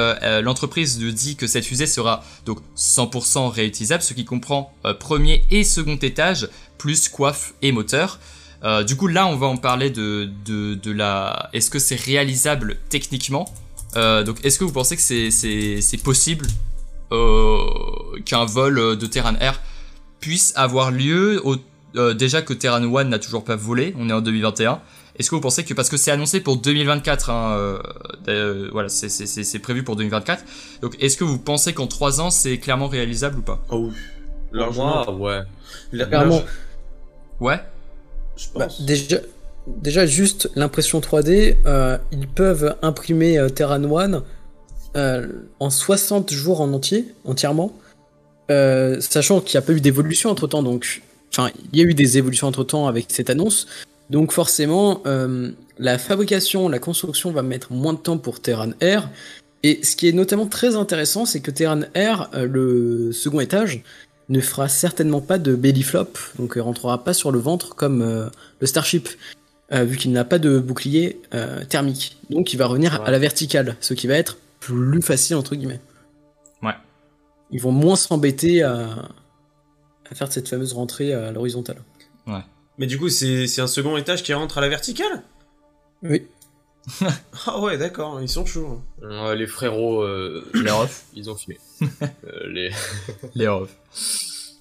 l'entreprise 0.42 1.00
nous 1.00 1.10
dit 1.10 1.36
que 1.36 1.46
cette 1.46 1.64
fusée 1.64 1.86
sera 1.86 2.22
donc 2.46 2.60
100% 2.76 3.48
réutilisable, 3.48 4.02
ce 4.02 4.14
qui 4.14 4.24
comprend 4.24 4.72
premier 5.00 5.42
et 5.50 5.64
second 5.64 5.96
étage, 5.96 6.48
plus 6.78 7.08
coiffe 7.08 7.52
et 7.62 7.72
moteur. 7.72 8.18
Euh, 8.64 8.82
du 8.82 8.96
coup, 8.96 9.06
là, 9.06 9.26
on 9.28 9.36
va 9.36 9.46
en 9.46 9.56
parler 9.56 9.90
de, 9.90 10.28
de, 10.44 10.74
de 10.74 10.90
la. 10.92 11.48
Est-ce 11.52 11.70
que 11.70 11.78
c'est 11.78 12.00
réalisable 12.00 12.76
techniquement? 12.88 13.52
Euh, 13.96 14.24
Donc, 14.24 14.44
est-ce 14.44 14.58
que 14.58 14.64
vous 14.64 14.72
pensez 14.72 14.96
que 14.96 15.02
c'est, 15.02 15.30
c'est, 15.30 15.80
c'est 15.80 16.02
possible 16.02 16.46
euh, 17.12 17.64
qu'un 18.24 18.44
vol 18.44 18.96
de 18.96 19.06
Terran 19.06 19.34
Air 19.40 19.60
puisse 20.20 20.52
avoir 20.56 20.90
lieu 20.90 21.40
au- 21.44 21.56
euh, 21.96 22.14
déjà 22.14 22.42
que 22.42 22.52
Terran 22.52 22.82
One 22.82 23.08
n'a 23.08 23.18
toujours 23.18 23.44
pas 23.44 23.56
volé, 23.56 23.94
on 23.98 24.10
est 24.10 24.12
en 24.12 24.20
2021. 24.20 24.80
Est-ce 25.18 25.30
que 25.30 25.34
vous 25.34 25.40
pensez 25.40 25.64
que 25.64 25.74
parce 25.74 25.88
que 25.88 25.96
c'est 25.96 26.10
annoncé 26.12 26.40
pour 26.40 26.58
2024, 26.58 27.30
hein, 27.30 27.52
euh, 27.56 27.78
euh, 28.28 28.68
voilà, 28.72 28.88
c'est, 28.88 29.08
c'est, 29.08 29.26
c'est, 29.26 29.42
c'est 29.42 29.58
prévu 29.58 29.82
pour 29.82 29.96
2024. 29.96 30.44
Donc, 30.82 30.96
est-ce 31.00 31.16
que 31.16 31.24
vous 31.24 31.38
pensez 31.38 31.72
qu'en 31.72 31.86
3 31.86 32.20
ans 32.20 32.30
c'est 32.30 32.58
clairement 32.58 32.88
réalisable 32.88 33.38
ou 33.38 33.42
pas? 33.42 33.64
Oh 33.70 33.88
oui. 33.90 33.96
Largement. 34.52 35.04
moi, 35.12 35.38
ouais. 35.38 35.42
La- 35.92 36.06
Clairement. 36.06 36.42
Ouais. 37.40 37.58
Je 38.36 38.46
Bah, 38.54 38.66
pense. 38.66 38.82
déjà, 38.82 39.18
déjà, 39.66 40.06
juste 40.06 40.50
l'impression 40.54 41.00
3D, 41.00 41.56
euh, 41.66 41.98
ils 42.12 42.28
peuvent 42.28 42.76
imprimer 42.82 43.38
euh, 43.38 43.48
Terran 43.48 43.82
One 43.84 44.22
euh, 44.96 45.26
en 45.60 45.70
60 45.70 46.32
jours 46.32 46.60
en 46.60 46.72
entier, 46.72 47.06
entièrement, 47.24 47.72
euh, 48.50 49.00
sachant 49.00 49.40
qu'il 49.40 49.58
n'y 49.58 49.64
a 49.64 49.66
pas 49.66 49.72
eu 49.72 49.80
d'évolution 49.80 50.30
entre 50.30 50.46
temps. 50.46 50.62
Donc, 50.62 51.02
enfin, 51.32 51.50
il 51.72 51.78
y 51.78 51.82
a 51.82 51.84
eu 51.84 51.94
des 51.94 52.18
évolutions 52.18 52.46
entre 52.46 52.64
temps 52.64 52.86
avec 52.86 53.06
cette 53.08 53.30
annonce. 53.30 53.66
Donc, 54.10 54.32
forcément, 54.32 55.02
euh, 55.06 55.50
la 55.78 55.98
fabrication, 55.98 56.68
la 56.68 56.78
construction 56.78 57.30
va 57.30 57.42
mettre 57.42 57.72
moins 57.72 57.92
de 57.92 57.98
temps 57.98 58.18
pour 58.18 58.40
Terran 58.40 58.70
Air. 58.80 59.10
Et 59.64 59.80
ce 59.84 59.96
qui 59.96 60.08
est 60.08 60.12
notamment 60.12 60.46
très 60.46 60.76
intéressant, 60.76 61.26
c'est 61.26 61.40
que 61.40 61.50
Terran 61.50 61.80
Air, 61.94 62.30
euh, 62.34 62.46
le 62.46 63.12
second 63.12 63.40
étage, 63.40 63.82
ne 64.28 64.40
fera 64.40 64.68
certainement 64.68 65.20
pas 65.20 65.38
de 65.38 65.54
belly 65.54 65.82
flop, 65.82 66.12
donc 66.38 66.56
euh, 66.56 66.62
rentrera 66.62 67.02
pas 67.04 67.14
sur 67.14 67.32
le 67.32 67.38
ventre 67.38 67.74
comme 67.74 68.02
euh, 68.02 68.26
le 68.60 68.66
Starship, 68.66 69.08
euh, 69.72 69.84
vu 69.84 69.96
qu'il 69.96 70.12
n'a 70.12 70.24
pas 70.24 70.38
de 70.38 70.58
bouclier 70.58 71.20
euh, 71.34 71.64
thermique. 71.64 72.18
Donc 72.30 72.52
il 72.52 72.56
va 72.56 72.66
revenir 72.66 73.00
Ouais. 73.00 73.06
à 73.06 73.10
la 73.10 73.18
verticale, 73.18 73.76
ce 73.80 73.94
qui 73.94 74.06
va 74.06 74.14
être 74.14 74.36
plus 74.60 75.00
facile 75.02 75.36
entre 75.36 75.54
guillemets. 75.54 75.80
Ouais. 76.62 76.74
Ils 77.50 77.60
vont 77.60 77.72
moins 77.72 77.96
s'embêter 77.96 78.62
à, 78.62 79.08
à 80.10 80.14
faire 80.14 80.30
cette 80.30 80.48
fameuse 80.48 80.72
rentrée 80.74 81.14
à 81.14 81.32
l'horizontale. 81.32 81.78
Mais 82.80 82.86
du 82.86 82.96
coup, 82.96 83.08
c'est 83.08 83.48
c'est 83.48 83.60
un 83.60 83.66
second 83.66 83.96
étage 83.96 84.22
qui 84.22 84.32
rentre 84.32 84.58
à 84.58 84.60
la 84.60 84.68
verticale? 84.68 85.22
Oui. 86.04 86.26
Ah 87.46 87.60
ouais, 87.60 87.78
d'accord, 87.78 88.20
ils 88.20 88.28
sont 88.28 88.44
chauds. 88.46 88.80
Euh, 89.02 89.34
les 89.34 89.46
frérots, 89.46 90.02
euh, 90.02 90.44
les 90.54 90.70
refs, 90.70 91.04
ils 91.14 91.30
ont 91.30 91.36
fumé. 91.36 91.58
Euh, 92.02 92.46
les... 92.52 92.70
Les 93.34 93.46
refs. 93.48 93.70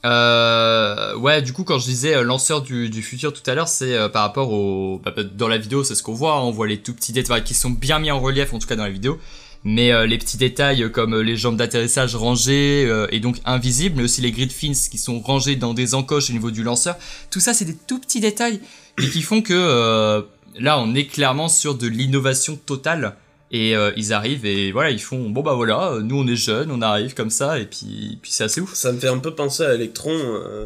Euh, 0.05 1.15
ouais, 1.17 1.41
du 1.41 1.53
coup, 1.53 1.63
quand 1.63 1.79
je 1.79 1.85
disais 1.85 2.23
lanceur 2.23 2.61
du, 2.61 2.89
du 2.89 3.01
futur 3.01 3.33
tout 3.33 3.41
à 3.49 3.55
l'heure, 3.55 3.67
c'est 3.67 3.95
euh, 3.95 4.09
par 4.09 4.21
rapport 4.21 4.51
au. 4.51 5.01
bah, 5.03 5.11
bah, 5.15 5.23
dans 5.23 5.47
la 5.47 5.57
vidéo, 5.57 5.83
c'est 5.83 5.95
ce 5.95 6.03
qu'on 6.03 6.13
voit. 6.13 6.35
hein, 6.35 6.41
on 6.41 6.51
voit 6.51 6.67
les 6.67 6.77
tout 6.77 6.93
petits 6.93 7.11
détails 7.11 7.43
qui 7.43 7.53
sont 7.55 7.71
bien 7.71 7.99
mis 7.99 8.11
en 8.11 8.19
relief, 8.19 8.53
en 8.53 8.59
tout 8.59 8.67
cas 8.67 8.75
dans 8.75 8.83
la 8.83 8.91
vidéo. 8.91 9.19
Mais 9.63 9.91
euh, 9.91 10.05
les 10.05 10.17
petits 10.19 10.37
détails 10.37 10.89
comme 10.91 11.19
les 11.19 11.35
jambes 11.35 11.57
d'atterrissage 11.57 12.15
rangées 12.15 12.85
euh, 12.87 13.07
et 13.11 13.19
donc 13.19 13.37
invisibles, 13.43 13.97
mais 13.97 14.03
aussi 14.03 14.21
les 14.21 14.31
grid 14.31 14.51
fins 14.51 14.71
qui 14.89 14.97
sont 14.99 15.19
rangés 15.19 15.55
dans 15.55 15.73
des 15.73 15.95
encoches 15.95 16.29
au 16.29 16.33
niveau 16.33 16.51
du 16.51 16.63
lanceur. 16.63 16.95
Tout 17.31 17.39
ça, 17.39 17.53
c'est 17.53 17.65
des 17.65 17.75
tout 17.75 17.99
petits 17.99 18.19
détails 18.19 18.61
et 19.01 19.09
qui 19.09 19.21
font 19.23 19.41
que 19.41 19.53
euh, 19.53 20.21
là, 20.59 20.79
on 20.79 20.93
est 20.95 21.05
clairement 21.05 21.49
sur 21.49 21.75
de 21.75 21.87
l'innovation 21.87 22.55
totale. 22.55 23.15
Et 23.49 23.77
euh, 23.77 23.91
ils 23.95 24.11
arrivent 24.11 24.45
et 24.45 24.73
voilà, 24.73 24.89
ils 24.89 25.01
font 25.01 25.29
bon 25.29 25.41
bah 25.41 25.53
voilà, 25.53 25.93
euh, 25.93 26.01
nous 26.01 26.17
on 26.19 26.27
est 26.27 26.35
jeunes, 26.35 26.69
on 26.69 26.81
arrive 26.81 27.13
comme 27.13 27.29
ça 27.29 27.57
et 27.59 27.65
puis, 27.65 28.19
puis 28.21 28.29
c'est 28.29 28.43
assez 28.43 28.59
ouf. 28.59 28.73
Ça 28.73 28.91
me 28.91 28.99
fait 28.99 29.07
un 29.07 29.19
peu 29.19 29.33
penser 29.35 29.63
à 29.63 29.73
Electron. 29.73 30.11
euh, 30.13 30.65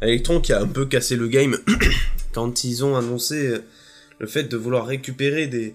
Electron 0.00 0.40
qui 0.40 0.54
a 0.54 0.60
un 0.62 0.66
peu 0.66 0.86
cassé 0.86 1.14
le 1.16 1.28
game 1.28 1.58
quand 2.32 2.64
ils 2.64 2.84
ont 2.86 2.96
annoncé 2.96 3.48
euh, 3.48 3.58
le 4.18 4.26
fait 4.26 4.44
de 4.44 4.56
vouloir 4.56 4.86
récupérer 4.86 5.46
des, 5.46 5.74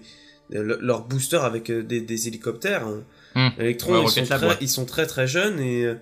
des- 0.50 0.58
le- 0.58 0.78
leurs 0.82 1.04
boosters 1.04 1.44
avec 1.44 1.70
euh, 1.70 1.84
des, 1.84 2.00
des 2.00 2.26
hélicoptères. 2.26 2.86
Hmm. 3.36 3.50
Electron, 3.60 3.92
Ouais, 3.92 4.04
ils, 4.06 4.10
sont 4.10 4.20
Lab, 4.28 4.38
très, 4.40 4.48
ouais. 4.48 4.56
ils 4.60 4.68
sont 4.68 4.84
très 4.84 5.06
très 5.06 5.28
jeunes 5.28 5.60
et 5.60 5.84
euh, 5.84 5.94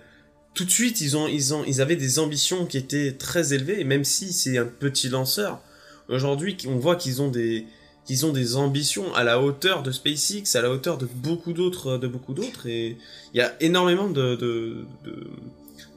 tout 0.55 0.65
de 0.65 0.71
suite 0.71 1.03
ils 1.03 1.19
ont, 1.19 1.29
ils 1.29 1.53
ont 1.53 1.65
ils 1.67 1.83
avaient 1.83 1.97
des 1.97 2.19
ambitions 2.19 2.65
qui 2.65 2.79
étaient 2.79 3.13
très 3.13 3.53
élevées 3.53 3.79
et 3.81 3.85
même 3.85 4.05
si 4.05 4.33
c'est 4.33 4.57
un 4.57 4.65
petit 4.65 5.11
lanceur, 5.11 5.61
aujourd'hui, 6.09 6.57
on 6.69 6.77
voit 6.77 6.97
qu'ils 6.97 7.23
ont 7.23 7.29
des 7.29 7.67
qu'ils 8.07 8.25
ont 8.25 8.33
des 8.33 8.55
ambitions 8.55 9.13
à 9.17 9.25
la 9.25 9.41
hauteur 9.41 9.83
de 9.83 9.91
SpaceX, 9.91 10.55
à 10.55 10.63
la 10.63 10.71
hauteur 10.71 10.97
de 10.97 11.07
beaucoup 11.13 11.53
d'autres, 11.53 11.99
de 11.99 12.07
beaucoup 12.07 12.35
d'autres, 12.35 12.69
et 12.69 12.97
il 13.35 13.39
y 13.39 13.41
a 13.41 13.53
énormément 13.61 14.09
de, 14.09 14.37
de, 14.37 14.85
de- 15.05 15.27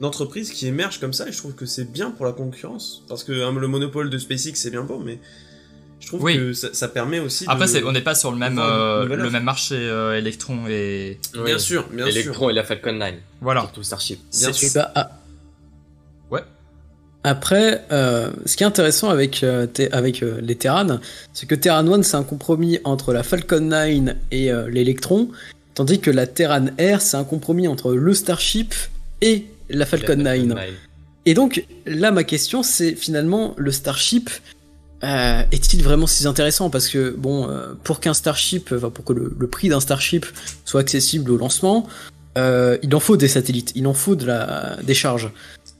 d'entreprises 0.00 0.50
qui 0.50 0.66
émergent 0.66 0.98
comme 0.98 1.12
ça, 1.12 1.28
et 1.28 1.32
je 1.32 1.38
trouve 1.38 1.54
que 1.54 1.66
c'est 1.66 1.84
bien 1.92 2.10
pour 2.10 2.26
la 2.26 2.32
concurrence, 2.32 3.04
parce 3.08 3.22
que 3.22 3.30
hein, 3.44 3.52
le 3.56 3.68
monopole 3.68 4.10
de 4.10 4.18
SpaceX 4.18 4.54
c'est 4.56 4.70
bien 4.72 4.82
beau, 4.82 4.98
mais 4.98 5.20
je 6.00 6.08
trouve 6.08 6.22
Oui. 6.24 6.36
que 6.36 6.52
ça, 6.52 6.70
ça 6.74 6.88
permet 6.88 7.20
aussi. 7.20 7.44
Après, 7.46 7.66
de... 7.66 7.70
c'est- 7.70 7.84
on 7.84 7.92
n'est 7.92 8.00
pas 8.00 8.16
sur 8.16 8.32
le 8.32 8.38
même, 8.38 8.58
euh, 8.58 9.04
le 9.04 9.30
même 9.30 9.44
marché 9.44 9.76
euh, 9.76 10.18
Electron 10.18 10.66
et 10.68 11.20
Bien 11.44 11.60
sûr, 11.60 11.86
bien 11.90 12.06
sûr. 12.10 12.16
Electron 12.22 12.50
et 12.50 12.54
la 12.54 12.64
Falcon 12.64 12.92
9. 12.94 13.14
voilà. 13.40 13.60
Surtout 13.60 13.82
Starship. 13.84 14.18
Bien 14.36 14.52
C'est- 14.52 14.68
sûr. 14.68 14.82
Bah. 14.96 15.19
Après, 17.22 17.84
euh, 17.92 18.30
ce 18.46 18.56
qui 18.56 18.62
est 18.62 18.66
intéressant 18.66 19.10
avec, 19.10 19.42
euh, 19.42 19.66
avec 19.92 20.22
euh, 20.22 20.40
les 20.40 20.54
Terran, 20.54 21.00
c'est 21.34 21.46
que 21.46 21.54
Terran 21.54 21.86
1 21.86 22.02
c'est 22.02 22.16
un 22.16 22.24
compromis 22.24 22.78
entre 22.84 23.12
la 23.12 23.22
Falcon 23.22 23.60
9 23.60 24.14
et 24.30 24.50
l'Electron, 24.68 25.28
tandis 25.74 26.00
que 26.00 26.10
la 26.10 26.26
Terran 26.26 26.66
Air 26.78 27.02
c'est 27.02 27.18
un 27.18 27.24
compromis 27.24 27.68
entre 27.68 27.92
le 27.92 28.14
Starship 28.14 28.74
et 29.20 29.44
la 29.68 29.84
Falcon 29.84 30.16
9. 30.16 30.56
Et 31.26 31.34
donc 31.34 31.64
là, 31.84 32.10
ma 32.10 32.24
question, 32.24 32.62
c'est 32.62 32.94
finalement 32.94 33.54
le 33.58 33.70
Starship. 33.70 34.30
est-il 35.02 35.82
vraiment 35.82 36.06
si 36.06 36.26
intéressant? 36.26 36.70
Parce 36.70 36.88
que 36.88 37.10
bon, 37.10 37.50
pour 37.84 38.00
qu'un 38.00 38.14
Starship, 38.14 38.72
enfin 38.74 38.88
pour 38.88 39.04
que 39.04 39.12
le, 39.12 39.34
le 39.38 39.46
prix 39.46 39.68
d'un 39.68 39.80
Starship 39.80 40.24
soit 40.64 40.80
accessible 40.80 41.30
au 41.30 41.36
lancement, 41.36 41.86
il 42.36 42.94
en 42.94 43.00
faut 43.00 43.18
des 43.18 43.28
satellites, 43.28 43.72
il 43.74 43.86
en 43.86 43.94
faut 43.94 44.16
de 44.16 44.24
la 44.24 44.78
des 44.82 44.94
charges. 44.94 45.30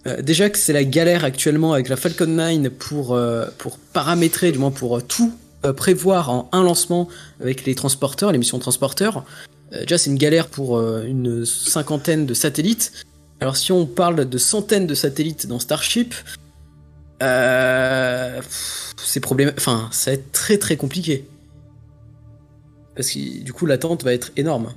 Euh, 0.06 0.22
déjà 0.22 0.48
que 0.48 0.58
c'est 0.58 0.72
la 0.72 0.84
galère 0.84 1.24
actuellement 1.24 1.74
avec 1.74 1.88
la 1.88 1.96
Falcon 1.96 2.26
9 2.26 2.70
pour 2.70 3.14
euh, 3.14 3.46
pour 3.58 3.78
paramétrer, 3.78 4.52
du 4.52 4.58
moins 4.58 4.70
pour 4.70 4.98
euh, 4.98 5.00
tout 5.00 5.32
prévoir 5.76 6.30
en 6.30 6.48
un 6.52 6.62
lancement 6.62 7.06
avec 7.38 7.66
les 7.66 7.74
transporteurs, 7.74 8.32
les 8.32 8.38
missions 8.38 8.58
transporteurs. 8.58 9.26
Déjà, 9.72 9.98
c'est 9.98 10.08
une 10.08 10.16
galère 10.16 10.48
pour 10.48 10.80
une 10.80 11.44
cinquantaine 11.44 12.24
de 12.24 12.32
satellites. 12.32 12.92
Alors 13.40 13.58
si 13.58 13.70
on 13.70 13.84
parle 13.84 14.26
de 14.26 14.38
centaines 14.38 14.86
de 14.86 14.94
satellites 14.94 15.46
dans 15.46 15.58
Starship, 15.58 16.14
c'est 17.20 18.40
problème, 19.20 19.52
ça 19.58 19.90
va 20.06 20.12
être 20.12 20.32
très 20.32 20.56
très 20.56 20.78
compliqué 20.78 21.28
parce 22.96 23.10
que 23.10 23.42
du 23.42 23.52
coup 23.52 23.66
l'attente 23.66 24.02
va 24.02 24.14
être 24.14 24.32
énorme. 24.36 24.72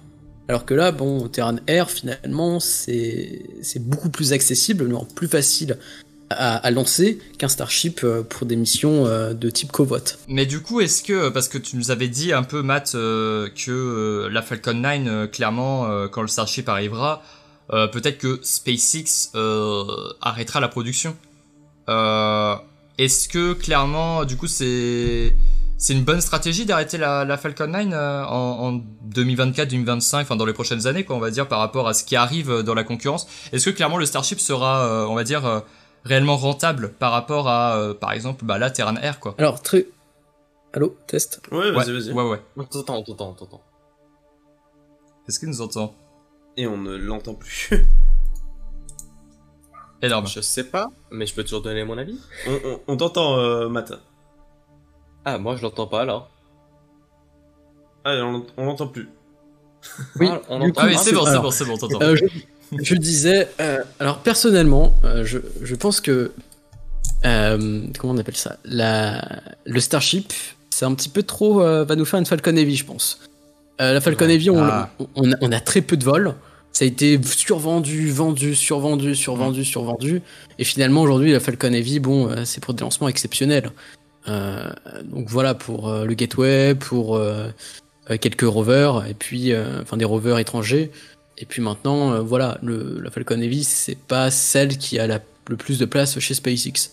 Alors 0.47 0.65
que 0.65 0.73
là, 0.73 0.91
bon, 0.91 1.27
Terran 1.29 1.55
Air 1.67 1.89
finalement 1.89 2.59
c'est 2.59 3.79
beaucoup 3.79 4.09
plus 4.09 4.33
accessible, 4.33 4.89
plus 5.15 5.27
facile 5.27 5.77
à, 6.29 6.71
lancer 6.71 7.19
qu'un 7.37 7.47
Starship 7.47 8.01
euh, 8.03 8.23
pour 8.23 8.47
des 8.47 8.55
missions 8.55 9.05
euh, 9.05 9.33
de 9.33 9.49
type 9.49 9.71
covote. 9.71 10.19
Mais 10.27 10.45
du 10.45 10.61
coup, 10.61 10.81
est-ce 10.81 11.03
que, 11.03 11.29
parce 11.29 11.47
que 11.47 11.57
tu 11.57 11.77
nous 11.77 11.91
avais 11.91 12.07
dit 12.07 12.33
un 12.33 12.43
peu, 12.43 12.61
Matt, 12.61 12.93
euh, 12.95 13.49
que 13.49 14.27
la 14.31 14.41
Falcon 14.41 14.73
9, 14.73 15.01
euh, 15.05 15.27
clairement, 15.27 16.07
quand 16.09 16.21
le 16.21 16.27
Starship 16.27 16.67
arrivera, 16.69 17.23
peut-être 17.69 18.17
que 18.17 18.39
SpaceX 18.43 19.31
arrêtera 20.21 20.59
la 20.59 20.67
production. 20.67 21.15
Est-ce 21.87 23.27
que, 23.27 23.53
clairement, 23.53 24.25
du 24.25 24.37
coup, 24.37 24.47
c'est 24.47 25.33
c'est 25.77 25.93
une 25.93 26.03
bonne 26.03 26.21
stratégie 26.21 26.65
d'arrêter 26.65 26.97
la, 26.97 27.25
la 27.25 27.37
Falcon 27.37 27.67
9 27.67 27.87
euh, 27.91 28.23
en, 28.25 28.73
en 28.75 28.81
2024-2025, 29.09 30.21
enfin 30.21 30.35
dans 30.35 30.45
les 30.45 30.53
prochaines 30.53 30.87
années, 30.87 31.03
quoi, 31.03 31.15
on 31.15 31.19
va 31.19 31.29
dire, 31.31 31.47
par 31.47 31.59
rapport 31.59 31.87
à 31.87 31.93
ce 31.93 32.03
qui 32.03 32.15
arrive 32.15 32.49
euh, 32.51 32.63
dans 32.63 32.73
la 32.73 32.83
concurrence 32.83 33.27
Est-ce 33.51 33.69
que, 33.69 33.75
clairement, 33.75 33.97
le 33.97 34.05
Starship 34.05 34.39
sera, 34.39 34.85
euh, 34.85 35.05
on 35.07 35.15
va 35.15 35.23
dire, 35.23 35.45
euh, 35.45 35.59
réellement 36.05 36.37
rentable 36.37 36.93
par 36.93 37.11
rapport 37.11 37.49
à, 37.49 37.75
euh, 37.77 37.93
par 37.93 38.11
exemple, 38.13 38.45
bah, 38.45 38.57
la 38.57 38.71
Terran 38.71 38.95
Air, 38.97 39.19
quoi? 39.19 39.35
Alors 39.37 39.61
très, 39.61 39.87
allô, 40.73 40.97
test? 41.07 41.41
Ouais, 41.51 41.71
vas-y, 41.71 41.91
ouais, 41.91 41.99
vas-y. 41.99 42.11
ouais, 42.13 42.23
ouais. 42.29 42.41
On 42.57 42.63
t'entend, 42.63 42.97
on 42.97 43.03
t'entend, 43.03 43.29
on 43.31 43.33
t'entend. 43.33 43.61
Est-ce 45.27 45.39
qu'il 45.39 45.49
nous 45.49 45.61
entend? 45.61 45.95
Et 46.55 46.67
on 46.67 46.77
ne 46.77 46.95
l'entend 46.95 47.33
plus. 47.33 47.69
Énorme. 50.01 50.27
Je 50.27 50.41
sais 50.41 50.65
pas, 50.65 50.87
mais 51.11 51.25
je 51.25 51.33
peux 51.33 51.43
toujours 51.43 51.61
donner 51.61 51.83
mon 51.85 51.97
avis. 51.97 52.19
on 52.47 52.59
on- 52.65 52.79
on 52.87 52.97
t'entend, 52.97 53.37
euh, 53.39 53.69
Matt. 53.69 53.93
Ah, 55.25 55.37
moi 55.37 55.55
je 55.55 55.61
l'entends 55.61 55.87
pas 55.87 56.05
là. 56.05 56.27
Ah, 58.05 58.15
on 58.23 58.31
l'ent- 58.31 58.45
on 58.57 58.65
l'entend 58.65 58.87
plus. 58.87 59.09
Oui, 60.19 60.27
Ah, 60.31 60.41
on 60.49 60.59
du 60.59 60.69
entend 60.71 60.81
Ah 60.83 60.87
oui, 60.87 60.95
c'est 60.97 61.13
bon, 61.13 61.25
c'est 61.25 61.39
bon, 61.39 61.51
c'est 61.51 61.65
bon, 61.65 61.77
t'entends. 61.77 62.01
Euh, 62.01 62.15
je, 62.15 62.25
je 62.83 62.95
disais, 62.95 63.49
euh, 63.59 63.79
alors 63.99 64.19
personnellement, 64.19 64.93
euh, 65.03 65.23
je, 65.25 65.39
je 65.61 65.75
pense 65.75 66.01
que 66.01 66.31
euh, 67.25 67.81
comment 67.99 68.13
on 68.13 68.17
appelle 68.17 68.35
ça, 68.35 68.57
la, 68.65 69.21
le 69.65 69.79
Starship, 69.79 70.33
c'est 70.69 70.85
un 70.85 70.93
petit 70.93 71.09
peu 71.09 71.23
trop, 71.23 71.61
euh, 71.61 71.83
va 71.85 71.95
nous 71.95 72.05
faire 72.05 72.19
une 72.19 72.25
Falcon 72.25 72.55
Heavy, 72.55 72.75
je 72.75 72.85
pense. 72.85 73.19
Euh, 73.81 73.93
la 73.93 74.01
Falcon 74.01 74.27
Heavy, 74.29 74.49
on, 74.49 74.61
Ah. 74.61 74.89
on, 75.15 75.31
a, 75.31 75.35
on 75.41 75.51
a 75.51 75.59
très 75.59 75.81
peu 75.81 75.95
de 75.97 76.03
vols. 76.03 76.35
Ça 76.73 76.85
a 76.85 76.87
été 76.87 77.19
survendu, 77.23 78.09
vendu, 78.11 78.55
survendu, 78.55 79.15
survendu, 79.15 79.63
survendu. 79.63 80.21
Et 80.57 80.63
finalement, 80.63 81.01
aujourd'hui, 81.03 81.31
la 81.31 81.39
Falcon 81.39 81.71
Heavy, 81.71 81.99
bon, 81.99 82.29
euh, 82.29 82.45
c'est 82.45 82.61
pour 82.63 82.73
des 82.73 82.81
lancements 82.81 83.07
exceptionnels. 83.07 83.71
Euh, 84.27 84.69
donc 85.03 85.27
voilà, 85.29 85.53
pour 85.53 85.89
euh, 85.89 86.05
le 86.05 86.13
Gateway, 86.13 86.75
pour 86.75 87.15
euh, 87.17 87.47
quelques 88.21 88.41
rovers, 88.41 89.05
et 89.07 89.13
puis, 89.13 89.53
enfin, 89.81 89.97
des 89.97 90.05
rovers 90.05 90.37
étrangers. 90.39 90.91
Et 91.37 91.45
puis 91.45 91.61
maintenant, 91.61 92.21
voilà, 92.23 92.57
le, 92.61 92.99
la 93.01 93.09
Falcon 93.09 93.41
Heavy, 93.41 93.63
c'est 93.63 93.97
pas 93.97 94.29
celle 94.31 94.77
qui 94.77 94.99
a 94.99 95.07
la- 95.07 95.19
le 95.49 95.57
plus 95.57 95.79
de 95.79 95.85
place 95.85 96.19
chez 96.19 96.33
SpaceX. 96.35 96.91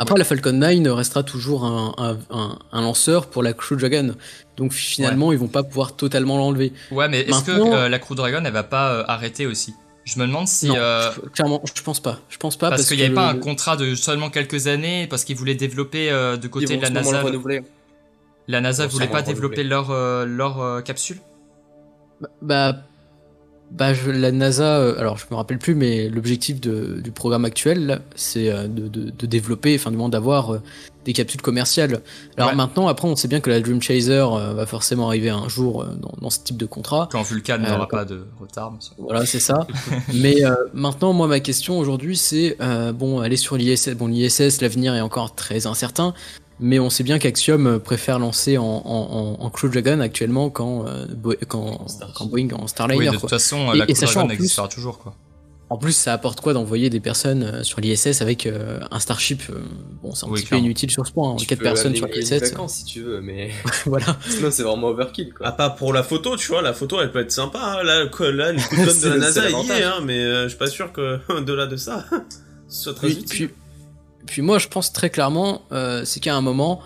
Après, 0.00 0.16
la 0.16 0.24
Falcon 0.24 0.52
9 0.52 0.92
restera 0.94 1.24
toujours 1.24 1.64
un, 1.64 1.92
un- 1.98 2.16
un- 2.30 2.58
un 2.72 2.80
lanceur 2.82 3.26
pour 3.26 3.42
la 3.42 3.52
Crew 3.52 3.74
Dragon. 3.76 4.14
Donc 4.56 4.72
finalement, 4.72 5.32
ils 5.32 5.38
vont 5.38 5.48
pas 5.48 5.62
pouvoir 5.64 5.94
totalement 5.96 6.38
l'enlever. 6.38 6.72
Ouais, 6.92 7.08
mais 7.08 7.20
est-ce 7.22 7.42
que 7.44 7.50
euh, 7.74 7.88
la 7.88 7.98
Crew 7.98 8.14
Dragon, 8.14 8.40
elle 8.44 8.52
va 8.52 8.62
pas 8.62 8.92
euh, 8.92 9.04
arrêter 9.08 9.46
aussi? 9.46 9.74
Je 10.08 10.18
me 10.18 10.26
demande 10.26 10.48
si... 10.48 10.68
non, 10.68 10.74
euh, 10.78 11.12
clairement, 11.34 11.62
je 11.62 11.82
pense 11.82 12.00
pas. 12.00 12.18
Je 12.30 12.38
pense 12.38 12.56
pas 12.56 12.70
parce 12.70 12.80
parce, 12.80 12.88
qu'il 12.88 12.96
n'y 12.96 13.02
avait 13.02 13.10
que 13.10 13.16
pas 13.16 13.28
un 13.28 13.36
contrat 13.36 13.76
de 13.76 13.94
seulement 13.94 14.30
quelques 14.30 14.66
années, 14.66 15.06
parce 15.06 15.22
qu'ils 15.22 15.36
voulaient 15.36 15.54
développer 15.54 16.10
euh, 16.10 16.38
de 16.38 16.48
côté 16.48 16.78
de 16.78 16.80
la 16.82 16.88
NASA. 16.88 17.22
La 18.46 18.62
NASA 18.62 18.84
Ils 18.84 18.86
vont 18.86 18.92
voulait 18.94 19.08
pas 19.08 19.20
développer 19.20 19.64
leur, 19.64 19.90
euh, 19.90 20.24
leur 20.24 20.62
euh, 20.62 20.80
capsule? 20.80 21.18
Bah, 22.40 22.84
bah 23.70 23.92
je- 23.94 24.10
la 24.10 24.32
NASA, 24.32 24.78
euh, 24.78 24.98
alors 24.98 25.18
je 25.18 25.26
me 25.30 25.36
rappelle 25.36 25.58
plus, 25.58 25.74
mais 25.74 26.08
l'objectif 26.08 26.60
du 26.60 27.10
programme 27.12 27.44
actuel, 27.44 28.00
c'est 28.16 28.50
euh, 28.50 28.66
de, 28.66 28.88
de- 28.88 29.10
de 29.10 29.26
développer, 29.26 29.74
enfin 29.74 29.90
du 29.90 29.96
moins 29.96 30.08
d'avoir 30.08 30.54
euh, 30.54 30.62
des 31.04 31.12
capsules 31.12 31.40
commerciales. 31.42 32.00
Alors 32.36 32.50
Ouais. 32.50 32.56
maintenant, 32.56 32.88
après, 32.88 33.08
on 33.08 33.16
sait 33.16 33.28
bien 33.28 33.40
que 33.40 33.48
la 33.50 33.60
Dream 33.60 33.80
Chaser 33.80 34.24
va 34.54 34.66
forcément 34.66 35.08
arriver 35.08 35.30
un 35.30 35.48
jour 35.48 35.84
dans, 35.84 36.12
dans 36.20 36.30
ce 36.30 36.40
type 36.40 36.56
de 36.58 36.66
contrat. 36.66 37.08
Quand 37.12 37.22
Vulcan 37.22 37.58
n'aura 37.58 37.86
quand- 37.86 37.96
pas 37.98 38.04
de 38.04 38.26
retard. 38.40 38.72
monsieur. 38.72 38.92
Voilà, 38.98 39.24
c'est 39.24 39.40
ça. 39.40 39.66
Mais 40.14 40.42
maintenant, 40.74 41.12
moi, 41.14 41.26
ma 41.26 41.40
question 41.40 41.78
aujourd'hui, 41.78 42.16
c'est 42.16 42.56
bon, 42.94 43.20
aller 43.20 43.36
sur 43.36 43.56
l'ISS. 43.56 43.90
Bon, 43.96 44.06
l'ISS, 44.08 44.60
l'avenir 44.60 44.94
est 44.94 45.00
encore 45.00 45.34
très 45.34 45.66
incertain, 45.66 46.12
mais 46.60 46.78
on 46.78 46.90
sait 46.90 47.04
bien 47.04 47.18
qu'Axiom 47.18 47.66
euh, 47.66 47.78
préfère 47.78 48.18
lancer 48.18 48.58
en, 48.58 48.64
en, 48.64 49.36
en, 49.40 49.44
en 49.44 49.50
Crew 49.50 49.68
Dragon 49.70 50.00
actuellement 50.00 50.50
quand, 50.50 50.86
euh, 50.86 51.06
Bo- 51.14 51.34
quand 51.46 51.86
Boeing 52.26 52.48
en 52.52 52.66
Starliner. 52.66 52.98
Oui, 52.98 53.06
de 53.06 53.10
quoi. 53.12 53.20
toute 53.20 53.30
façon, 53.30 53.72
Et- 53.74 53.78
la 53.78 53.84
et 53.88 53.92
Crew 53.94 54.00
Dragon 54.04 54.20
en 54.20 54.26
plus- 54.26 54.34
existera 54.34 54.68
toujours, 54.68 54.98
quoi. 54.98 55.14
En 55.70 55.76
plus, 55.76 55.92
ça 55.92 56.14
apporte 56.14 56.40
quoi 56.40 56.54
d'envoyer 56.54 56.88
des 56.88 56.98
personnes 56.98 57.42
euh, 57.42 57.62
sur 57.62 57.78
l'ISS 57.82 58.22
avec 58.22 58.46
euh, 58.46 58.80
un 58.90 58.98
Starship 59.00 59.42
Bon, 60.02 60.14
c'est 60.14 60.24
un 60.24 60.30
Oui, 60.30 60.40
petit 60.40 60.46
peu 60.48 60.56
inutile 60.56 60.90
sur 60.90 61.06
ce 61.06 61.12
point. 61.12 61.32
hein. 61.32 61.36
Tu 61.38 61.44
4 61.44 61.58
peux 61.58 61.62
personnes 61.64 61.94
sur 61.94 62.06
l'ISS. 62.06 62.30
de 62.40 62.68
si 62.68 62.84
tu 62.86 63.02
veux, 63.02 63.20
mais 63.20 63.50
voilà. 63.84 64.16
sinon 64.30 64.50
c'est 64.50 64.62
vraiment 64.62 64.86
overkill 64.88 65.34
quoi. 65.34 65.46
Ah, 65.48 65.52
pas 65.52 65.68
pour 65.68 65.92
la 65.92 66.02
photo, 66.02 66.38
tu 66.38 66.48
vois, 66.48 66.62
la 66.62 66.72
photo 66.72 67.02
elle 67.02 67.12
peut 67.12 67.20
être 67.20 67.32
sympa, 67.32 67.58
hein. 67.60 67.82
là, 67.82 68.06
quoi, 68.06 68.32
là, 68.32 68.52
une 68.52 68.60
coutonne 68.62 68.98
de 68.98 69.08
la 69.10 69.16
NASA 69.18 69.42
il 69.50 69.66
y 69.66 69.70
est, 69.72 69.82
hein, 69.84 70.00
mais 70.02 70.18
euh, 70.18 70.44
je 70.44 70.48
suis 70.48 70.56
pas 70.58 70.68
sûr 70.68 70.90
que, 70.90 71.18
au-delà 71.28 71.66
de 71.66 71.76
ça, 71.76 72.06
ce 72.66 72.84
soit 72.84 72.94
très 72.94 73.08
Puis, 73.08 73.16
utile. 73.18 73.48
puis, 73.48 73.56
puis 74.28 74.42
moi, 74.42 74.58
je 74.58 74.68
pense 74.68 74.92
très 74.92 75.10
clairement, 75.10 75.62
euh, 75.72 76.04
c'est 76.04 76.20
qu'à 76.20 76.36
un 76.36 76.40
moment, 76.40 76.80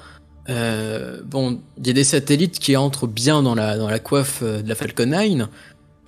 euh, 0.48 1.20
bon, 1.24 1.60
il 1.78 1.86
y 1.86 1.90
a 1.90 1.92
des 1.92 2.04
satellites 2.04 2.58
qui 2.58 2.76
entrent 2.76 3.06
bien 3.06 3.42
dans 3.42 3.54
la, 3.54 3.76
dans 3.76 3.88
la 3.88 3.98
coiffe 3.98 4.40
euh, 4.42 4.62
de 4.62 4.68
la 4.68 4.74
Falcon 4.74 5.06
9, 5.06 5.48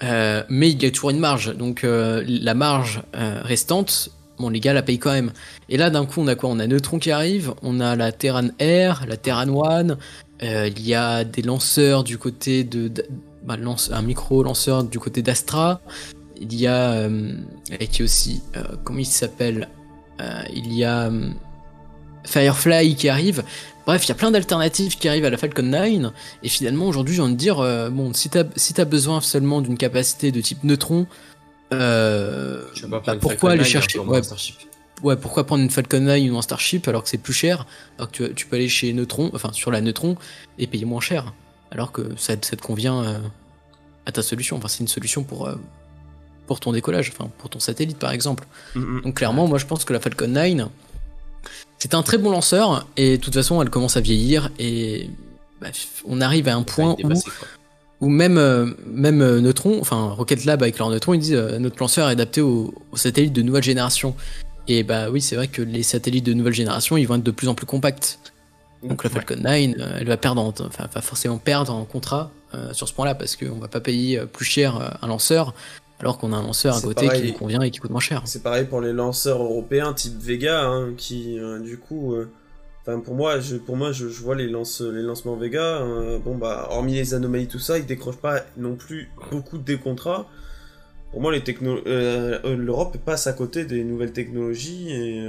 euh, 0.03 0.43
mais 0.49 0.71
il 0.71 0.83
y 0.83 0.87
a 0.87 0.91
toujours 0.91 1.11
une 1.11 1.19
marge. 1.19 1.55
Donc 1.57 1.85
la 1.85 2.55
marge 2.55 3.03
restante, 3.13 4.11
bon, 4.39 4.49
les 4.49 4.61
gars 4.61 4.73
la 4.73 4.83
payent 4.83 4.99
quand 4.99 5.13
même. 5.13 5.33
Et 5.69 5.77
là, 5.77 5.91
d'un 5.91 6.07
coup, 6.07 6.21
on 6.21 6.27
a 6.29 6.35
quoi? 6.35 6.51
On 6.51 6.59
a 6.59 6.67
Neutron 6.67 6.99
qui 6.99 7.11
arrive, 7.11 7.53
on 7.63 7.81
a 7.81 7.95
la 7.97 8.11
Terran 8.13 8.49
Air, 8.59 9.05
la 9.09 9.17
Terran 9.17 9.49
One, 9.49 9.97
il 10.43 10.81
y 10.87 10.95
a 10.95 11.25
des 11.25 11.43
lanceurs 11.43 12.05
du 12.05 12.19
côté 12.19 12.65
de... 12.65 12.91
bah, 13.45 13.57
lance- 13.57 13.91
un 13.93 14.03
micro-lanceur 14.03 14.85
du 14.85 14.99
côté 14.99 15.23
d'Astra. 15.23 15.81
Il 16.41 16.55
y 16.55 16.67
a... 16.67 17.09
et 17.79 17.87
qui 17.87 18.03
aussi... 18.03 18.43
comment 18.83 18.99
il 18.99 19.07
s'appelle? 19.07 19.69
Il 20.53 20.73
y 20.73 20.85
a 20.85 21.09
euh, 21.09 21.31
Firefly 22.25 22.95
qui 22.97 23.09
arrive. 23.09 23.45
Bref, 23.87 24.05
il 24.05 24.09
y 24.09 24.13
a 24.13 24.15
plein 24.15 24.31
d'alternatives 24.31 24.97
qui 24.97 25.09
arrivent 25.09 25.27
à 25.27 25.31
la 25.31 25.37
Falcon 25.37 25.63
9. 25.63 26.13
Et 26.43 26.49
finalement, 26.49 26.87
aujourd'hui, 26.87 27.15
j'ai 27.15 27.23
envie 27.23 27.35
de 27.35 27.39
dire, 27.39 27.61
euh, 27.61 27.91
bon, 27.91 28.15
si 28.15 28.31
t'as 28.31 28.45
si 28.57 28.73
t'as 28.73 28.87
besoin 28.87 29.21
seulement 29.21 29.61
d'une 29.61 29.77
capacité 29.77 30.33
de 30.33 30.41
type 30.41 30.65
neutron, 30.65 31.07
euh, 31.73 32.63
pas, 32.91 33.01
bah, 33.01 33.17
pourquoi 33.21 33.53
aller 33.53 33.65
chercher 33.65 33.99
ouais, 33.99 34.21
ouais, 35.03 35.17
pourquoi 35.17 35.45
prendre 35.45 35.63
une 35.63 35.71
Falcon 35.71 36.01
9 36.01 36.31
ou 36.31 36.39
un 36.39 36.43
Starship 36.43 36.87
alors 36.89 37.03
que 37.03 37.09
c'est 37.09 37.19
plus 37.19 37.33
cher 37.33 37.67
Alors 37.99 38.11
que 38.11 38.25
tu, 38.25 38.35
tu 38.35 38.47
peux 38.47 38.57
aller 38.57 38.69
chez 38.69 38.93
Neutron, 38.93 39.31
enfin 39.35 39.53
sur 39.53 39.71
la 39.71 39.81
Neutron, 39.81 40.17
et 40.59 40.67
payer 40.67 40.85
moins 40.85 41.01
cher. 41.01 41.35
Alors 41.71 41.93
que 41.93 42.03
ça, 42.17 42.35
ça 42.41 42.57
te 42.57 42.63
convient 42.63 43.03
euh, 43.03 43.19
à 44.07 44.13
ta 44.13 44.23
solution. 44.23 44.57
Enfin, 44.57 44.69
c'est 44.69 44.81
une 44.81 44.89
solution 44.89 45.25
pour, 45.25 45.49
euh, 45.49 45.57
pour 46.47 46.61
ton 46.61 46.73
décollage, 46.73 47.11
enfin 47.15 47.31
pour 47.39 47.51
ton 47.51 47.61
satellite 47.61 47.99
par 47.99 48.13
exemple. 48.13 48.47
Mm, 48.75 48.81
mm. 48.81 49.01
Donc 49.03 49.15
clairement, 49.17 49.47
moi 49.47 49.59
je 49.59 49.67
pense 49.67 49.85
que 49.85 49.93
la 49.93 50.01
Falcon 50.01 50.29
9, 50.29 50.69
c'est 51.79 51.95
un 51.95 52.03
très 52.03 52.19
bon 52.19 52.31
lanceur, 52.31 52.87
et 52.97 53.19
de 53.19 53.23
toute 53.23 53.35
façon, 53.35 53.61
elle 53.61 53.71
commence 53.71 53.97
à 53.97 54.01
vieillir, 54.01 54.51
et 54.59 55.11
bah, 55.61 55.69
on 56.07 56.21
arrive 56.21 56.49
à 56.49 56.55
un 56.55 56.63
point 56.63 56.93
où, 56.93 56.97
Dépassé, 56.97 57.31
quoi. 57.39 57.49
où 58.01 58.09
même, 58.09 58.39
euh, 58.39 58.71
même 58.87 59.21
euh, 59.21 59.41
Neutron, 59.41 59.79
enfin 59.81 60.09
Rocket 60.11 60.45
Lab 60.47 60.63
avec 60.63 60.79
leur 60.79 60.89
Neutron, 60.91 61.15
ils 61.15 61.21
disent 61.21 61.35
euh, 61.35 61.59
notre 61.59 61.77
lanceur 61.81 62.09
est 62.09 62.13
adapté 62.13 62.41
aux, 62.41 62.73
aux 62.93 62.97
satellites 62.97 63.33
de 63.35 63.43
nouvelle 63.43 63.63
génération. 63.63 64.15
Et 64.67 64.83
bah 64.83 65.11
oui, 65.11 65.21
c'est 65.21 65.37
vrai 65.37 65.49
que 65.49 65.61
les 65.61 65.83
satellites 65.83 66.25
de 66.25 66.33
nouvelle 66.33 66.55
génération, 66.55 66.97
ils 66.97 67.05
vont 67.07 67.17
être 67.17 67.23
de 67.23 67.31
plus 67.31 67.49
en 67.49 67.55
plus 67.55 67.67
compacts. 67.67 68.19
Donc 68.83 69.05
la 69.05 69.11
Falcon 69.11 69.37
9, 69.37 69.45
euh, 69.79 69.99
elle 70.01 70.07
va 70.07 70.17
perdre, 70.17 70.41
en- 70.41 70.55
enfin 70.61 70.89
va 70.95 71.01
forcément 71.03 71.37
perdre 71.37 71.75
en 71.75 71.85
contrat 71.85 72.31
euh, 72.55 72.73
sur 72.73 72.89
ce 72.89 72.95
point-là 72.95 73.15
parce 73.15 73.37
qu'on 73.37 73.57
va 73.59 73.69
pas 73.69 73.81
payer 73.81 74.21
plus 74.21 74.45
cher 74.47 74.97
un 75.03 75.07
lanceur 75.07 75.53
alors 76.01 76.19
qu'on 76.19 76.33
a 76.33 76.37
un 76.37 76.43
lanceur 76.43 76.77
à 76.77 76.81
côté 76.81 77.07
pareil. 77.07 77.23
qui 77.23 77.33
nous 77.33 77.39
convient 77.39 77.63
et 77.63 77.71
qui 77.71 77.79
coûte 77.79 77.91
moins 77.91 78.01
cher. 78.01 78.23
C'est 78.27 78.43
pareil 78.43 78.65
pour 78.65 78.81
les 78.81 78.93
lanceurs 78.93 79.43
européens 79.43 79.93
type 79.93 80.19
Vega, 80.19 80.65
hein, 80.65 80.95
qui 80.97 81.39
euh, 81.39 81.61
du 81.61 81.79
coup, 81.79 82.15
euh, 82.15 82.29
pour 83.05 83.15
moi, 83.15 83.41
je, 83.41 83.57
pour 83.57 83.77
moi, 83.77 83.93
je, 83.93 84.09
je 84.09 84.23
vois 84.23 84.35
les 84.35 84.49
lance, 84.49 84.81
les 84.81 85.03
lancements 85.03 85.37
Vega. 85.37 85.83
euh, 85.83 86.19
bon 86.19 86.37
bah, 86.37 86.67
hormis 86.71 86.95
les 86.95 87.15
anomalies 87.15 87.47
tout 87.47 87.59
ça, 87.59 87.79
ils 87.79 87.87
décrochent 87.87 88.21
pas 88.21 88.41
non 88.57 88.77
plus 88.77 89.11
beaucoup 89.31 89.59
de 89.59 89.77
contrats. 89.77 90.27
Pour 91.13 91.21
moi, 91.21 91.31
les 91.31 91.45
techno, 91.45 91.79
euh, 91.87 92.57
l'Europe 92.57 92.99
passe 93.05 93.29
à 93.29 93.33
côté 93.33 93.65
des 93.65 93.85
nouvelles 93.85 94.13
technologies 94.13 94.91
et 94.93 95.23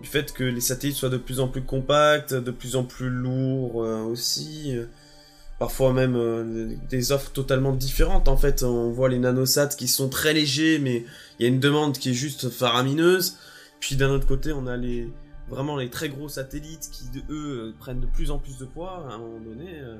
du 0.00 0.08
fait 0.08 0.32
que 0.32 0.44
les 0.44 0.60
satellites 0.60 0.96
soient 0.96 1.08
de 1.08 1.16
plus 1.16 1.40
en 1.40 1.48
plus 1.48 1.62
compacts, 1.62 2.32
de 2.32 2.50
plus 2.52 2.76
en 2.76 2.84
plus 2.84 3.10
lourds 3.10 3.74
aussi. 3.74 4.76
Parfois 5.60 5.92
même 5.92 6.16
euh, 6.16 6.74
des 6.88 7.12
offres 7.12 7.30
totalement 7.32 7.72
différentes 7.72 8.28
en 8.28 8.36
fait. 8.38 8.62
On 8.64 8.90
voit 8.90 9.10
les 9.10 9.18
nanosats 9.18 9.68
qui 9.68 9.88
sont 9.88 10.08
très 10.08 10.32
légers, 10.32 10.78
mais 10.80 11.04
il 11.38 11.42
y 11.42 11.44
a 11.44 11.48
une 11.48 11.60
demande 11.60 11.96
qui 11.98 12.10
est 12.10 12.14
juste 12.14 12.48
faramineuse. 12.48 13.36
Puis 13.78 13.94
d'un 13.94 14.10
autre 14.10 14.26
côté, 14.26 14.52
on 14.52 14.66
a 14.66 14.76
les 14.78 15.08
vraiment 15.48 15.76
les 15.76 15.90
très 15.90 16.08
gros 16.08 16.28
satellites 16.30 16.88
qui, 16.90 17.04
eux, 17.28 17.68
euh, 17.68 17.74
prennent 17.78 18.00
de 18.00 18.06
plus 18.06 18.30
en 18.30 18.38
plus 18.38 18.56
de 18.56 18.64
poids. 18.64 19.06
À 19.10 19.14
un 19.14 19.18
moment 19.18 19.38
donné, 19.40 19.80
euh, 19.80 19.98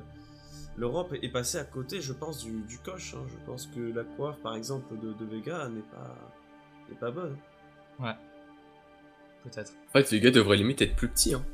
l'Europe 0.78 1.14
est 1.20 1.28
passée 1.28 1.58
à 1.58 1.64
côté, 1.64 2.00
je 2.00 2.14
pense, 2.14 2.42
du, 2.42 2.62
du 2.62 2.78
coche. 2.78 3.14
hein. 3.14 3.26
Je 3.28 3.36
pense 3.44 3.66
que 3.66 3.80
la 3.94 4.04
coiffe, 4.04 4.38
par 4.38 4.56
exemple, 4.56 4.94
de, 4.98 5.12
de 5.12 5.30
Vega 5.30 5.68
n'est 5.68 5.82
pas, 5.82 6.16
n'est 6.88 6.96
pas 6.96 7.10
bonne. 7.10 7.36
Peut-être. 9.44 9.72
En 9.88 9.92
fait, 9.92 10.10
les 10.10 10.20
gars 10.20 10.30
devraient 10.30 10.56
limite 10.56 10.80
être 10.80 10.96
plus 10.96 11.08
petits. 11.08 11.34
Hein. 11.34 11.44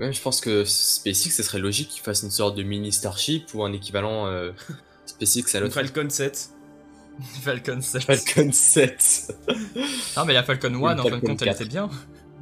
Même, 0.00 0.12
je 0.14 0.20
pense 0.22 0.40
que 0.40 0.64
SpaceX, 0.64 1.30
ce 1.30 1.42
serait 1.42 1.58
logique 1.58 1.90
qu'ils 1.90 2.02
fassent 2.02 2.22
une 2.22 2.30
sorte 2.30 2.56
de 2.56 2.62
mini 2.62 2.90
Starship 2.92 3.52
ou 3.54 3.62
un 3.64 3.72
équivalent 3.72 4.26
euh, 4.26 4.52
SpaceX 5.06 5.54
à 5.56 5.60
l'autre. 5.60 5.74
Falcon 5.74 6.08
7. 6.08 6.50
Falcon 7.42 7.80
7. 7.82 8.02
Falcon 8.04 8.50
7. 8.52 9.34
Non, 10.16 10.24
mais 10.24 10.32
la 10.32 10.42
Falcon 10.42 10.72
1, 10.74 10.98
en 10.98 11.02
fin 11.02 11.16
de 11.18 11.20
compte, 11.20 11.42
elle 11.42 11.48
4. 11.48 11.60
était 11.60 11.68
bien. 11.68 11.88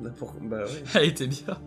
N'importe- 0.00 0.36
Bah 0.42 0.58
ouais. 0.64 0.82
Elle 0.94 1.04
était 1.08 1.26
bien. 1.26 1.58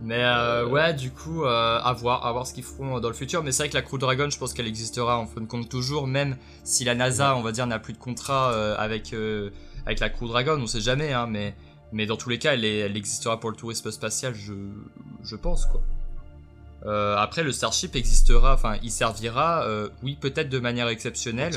Mais 0.00 0.22
euh, 0.22 0.66
ouais, 0.68 0.94
du 0.94 1.10
coup, 1.10 1.44
euh, 1.44 1.80
à 1.82 1.92
voir, 1.92 2.24
à 2.24 2.30
voir 2.32 2.46
ce 2.46 2.54
qu'ils 2.54 2.62
feront 2.62 3.00
dans 3.00 3.08
le 3.08 3.14
futur. 3.14 3.42
Mais 3.42 3.50
c'est 3.50 3.64
vrai 3.64 3.70
que 3.70 3.74
la 3.74 3.82
Crew 3.82 3.98
Dragon, 3.98 4.30
je 4.30 4.38
pense 4.38 4.52
qu'elle 4.54 4.68
existera 4.68 5.18
en 5.18 5.26
fin 5.26 5.40
de 5.40 5.46
compte 5.46 5.68
toujours, 5.68 6.06
même 6.06 6.36
si 6.62 6.84
la 6.84 6.94
NASA, 6.94 7.34
on 7.36 7.42
va 7.42 7.50
dire, 7.52 7.66
n'a 7.66 7.78
plus 7.80 7.94
de 7.94 7.98
contrat 7.98 8.52
euh, 8.52 8.76
avec, 8.78 9.12
euh, 9.12 9.50
avec 9.86 9.98
la 9.98 10.08
Crew 10.08 10.26
Dragon, 10.28 10.56
on 10.60 10.66
sait 10.68 10.80
jamais, 10.80 11.12
hein, 11.12 11.26
mais, 11.26 11.56
mais 11.92 12.06
dans 12.06 12.16
tous 12.16 12.28
les 12.28 12.38
cas, 12.38 12.54
elle, 12.54 12.64
est- 12.64 12.78
elle 12.78 12.96
existera 12.96 13.38
pour 13.40 13.50
le 13.50 13.56
tourisme 13.56 13.90
spatial, 13.90 14.34
je, 14.34 14.52
je 15.22 15.36
pense, 15.36 15.66
quoi. 15.66 15.80
Euh, 16.86 17.16
après, 17.16 17.42
le 17.42 17.50
Starship 17.50 17.96
existera, 17.96 18.54
enfin, 18.54 18.76
il 18.84 18.92
servira, 18.92 19.64
euh, 19.64 19.88
oui, 20.04 20.16
peut-être 20.20 20.48
de 20.48 20.60
manière 20.60 20.86
exceptionnelle, 20.88 21.52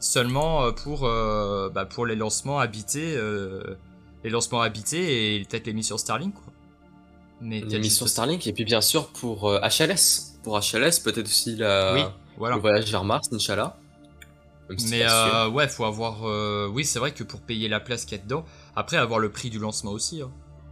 seulement 0.00 0.64
euh, 0.64 0.72
pour, 0.72 1.04
euh, 1.04 1.68
bah, 1.68 1.84
pour 1.84 2.06
les 2.06 2.16
lancements 2.16 2.58
habités, 2.58 3.14
euh, 3.16 3.62
les 4.24 4.30
lancements 4.30 4.62
habités 4.62 5.36
et 5.36 5.44
peut-être 5.44 5.66
les 5.66 5.74
missions 5.74 5.98
Starlink, 5.98 6.32
quoi. 6.34 6.52
Mais 7.42 7.60
Les 7.60 7.78
missions 7.78 8.06
Starlink 8.06 8.46
et 8.46 8.52
puis 8.54 8.64
bien 8.64 8.80
sûr 8.80 9.08
pour 9.08 9.46
euh, 9.50 9.60
HLS. 9.60 10.38
Pour 10.42 10.58
HLS, 10.58 11.00
peut-être 11.04 11.26
aussi 11.26 11.54
la... 11.56 11.92
Oui, 11.92 12.00
voilà. 12.38 12.54
le 12.56 12.62
voyage 12.62 12.90
vers 12.90 13.04
Mars, 13.04 13.28
Inch'Allah. 13.30 13.76
Mais 14.90 15.02
euh, 15.04 15.48
ouais, 15.50 15.68
faut 15.68 15.84
avoir. 15.84 16.26
euh, 16.26 16.66
Oui, 16.66 16.84
c'est 16.86 16.98
vrai 16.98 17.12
que 17.12 17.22
pour 17.24 17.40
payer 17.40 17.68
la 17.68 17.78
place 17.78 18.04
qu'il 18.06 18.16
y 18.16 18.20
a 18.20 18.24
dedans, 18.24 18.44
après 18.76 18.96
avoir 18.98 19.18
le 19.18 19.30
prix 19.30 19.50
du 19.50 19.58
lancement 19.58 19.90
aussi. 19.92 20.22
hein. 20.22 20.30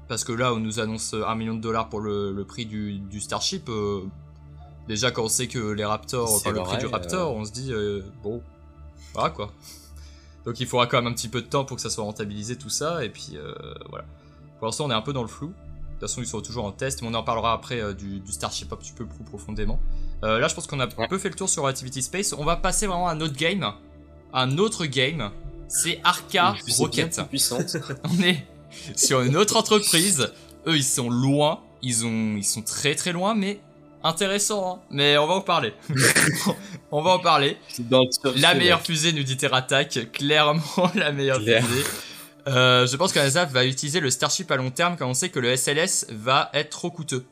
Parce 0.09 0.23
que 0.25 0.33
là, 0.33 0.53
on 0.53 0.59
nous 0.61 0.81
annonce 0.81 1.15
euh, 1.15 1.25
un 1.27 1.35
million 1.35 1.55
de 1.55 1.61
dollars 1.61 1.89
pour 1.89 2.01
le, 2.01 2.33
le 2.33 2.45
prix 2.45 2.67
du, 2.67 2.99
du 2.99 3.21
Starship. 3.21 3.69
euh, 3.71 4.03
déjà, 4.87 5.11
quand 5.11 5.25
on 5.25 5.29
sait 5.29 5.49
que 5.49 5.59
les 5.73 5.85
Raptors, 5.85 6.33
enfin, 6.35 6.51
le 6.53 6.63
prix 6.63 6.79
du 6.79 6.87
Raptor, 6.87 7.31
euh. 7.33 7.41
on 7.41 7.45
se 7.45 7.53
dit 7.53 7.73
euh, 7.73 8.03
bon, 8.23 8.43
voilà 9.15 9.31
quoi. 9.31 9.51
Donc 10.45 10.61
il 10.61 10.67
faudra 10.67 10.87
quand 10.87 10.99
même 10.99 11.11
un 11.11 11.15
petit 11.15 11.29
peu 11.29 11.41
de 11.41 11.47
temps 11.47 11.65
pour 11.65 11.77
que 11.77 11.83
ça 11.83 11.89
soit 11.89 12.05
rentabilisé 12.05 12.57
tout 12.59 12.69
ça. 12.69 13.03
Et 13.05 13.09
puis 13.09 13.31
euh, 13.37 13.55
voilà. 13.89 14.05
Pour 14.59 14.67
l'instant, 14.67 14.85
on 14.85 14.91
est 14.91 14.95
un 14.95 15.01
peu 15.03 15.15
dans 15.15 15.23
le 15.23 15.29
flou. 15.29 15.49
De 15.49 15.53
toute 15.93 16.01
façon, 16.01 16.21
ils 16.21 16.27
sont 16.27 16.43
toujours 16.43 16.65
en 16.67 16.73
test, 16.73 17.01
mais 17.01 17.09
on 17.09 17.15
en 17.15 17.23
parlera 17.23 17.53
après 17.55 17.81
euh, 17.81 17.95
du, 17.95 18.21
du 18.21 18.33
Starship 18.33 18.71
un 18.73 18.77
petit 18.77 18.93
peu 18.93 19.07
plus 19.07 19.25
profondément. 19.25 19.81
Euh, 20.23 20.39
là, 20.39 20.49
je 20.49 20.55
pense 20.55 20.67
qu'on 20.67 20.81
a 20.81 20.85
un 20.85 20.89
Ouais. 20.99 21.09
peu 21.09 21.17
fait 21.17 21.31
le 21.31 21.35
tour 21.35 21.49
sur 21.49 21.63
Relativity 21.63 22.03
Space. 22.03 22.35
On 22.37 22.45
va 22.45 22.57
passer 22.57 22.87
vraiment 22.87 23.09
à 23.09 23.13
un 23.13 23.21
autre 23.23 23.37
game. 23.37 23.73
Un 24.35 24.59
autre 24.59 24.85
game, 24.85 25.31
c'est 25.69 26.01
Arca 26.05 26.55
Rocket. 26.79 27.21
puissante. 27.29 27.77
On 28.05 28.23
est 28.23 28.45
sur 28.97 29.23
une 29.23 29.37
autre 29.37 29.57
entreprise. 29.57 30.33
Eux, 30.67 30.77
ils 30.77 30.85
sont 30.85 31.11
loin. 31.11 31.61
Ils, 31.83 32.05
ont, 32.07 32.37
ils 32.37 32.45
sont 32.45 32.63
très 32.63 32.95
très 32.95 33.13
loin, 33.13 33.35
mais 33.35 33.61
intéressant. 34.03 34.77
hein. 34.77 34.81
Mais 34.91 35.19
on 35.19 35.27
va 35.27 35.35
en 35.35 35.41
parler. 35.43 35.75
on 36.91 37.03
va 37.03 37.11
en 37.13 37.19
parler. 37.19 37.59
Dans 37.79 38.03
La 38.37 38.55
meilleure 38.55 38.79
mec. 38.79 38.87
fusée, 38.87 39.13
nous 39.13 39.23
dit 39.23 39.37
Terratac. 39.37 40.11
Clairement, 40.13 40.63
la 40.95 41.13
meilleure 41.13 41.41
Claire. 41.41 41.65
fusée. 41.67 41.85
Euh, 42.47 42.87
je 42.87 42.97
pense 42.97 43.13
que 43.13 43.19
la 43.19 43.25
NASA 43.27 43.45
va 43.47 43.65
utiliser 43.65 44.01
le 44.01 44.11
Starship 44.11 44.51
à 44.51 44.57
long 44.57 44.71
terme 44.71 44.97
quand 44.99 45.09
on 45.09 45.15
sait 45.15 45.29
que 45.31 45.41
le 45.41 45.57
SLS 45.57 46.07
va 46.11 46.51
être 46.53 46.71
trop 46.71 46.91
coûteux. 46.91 47.25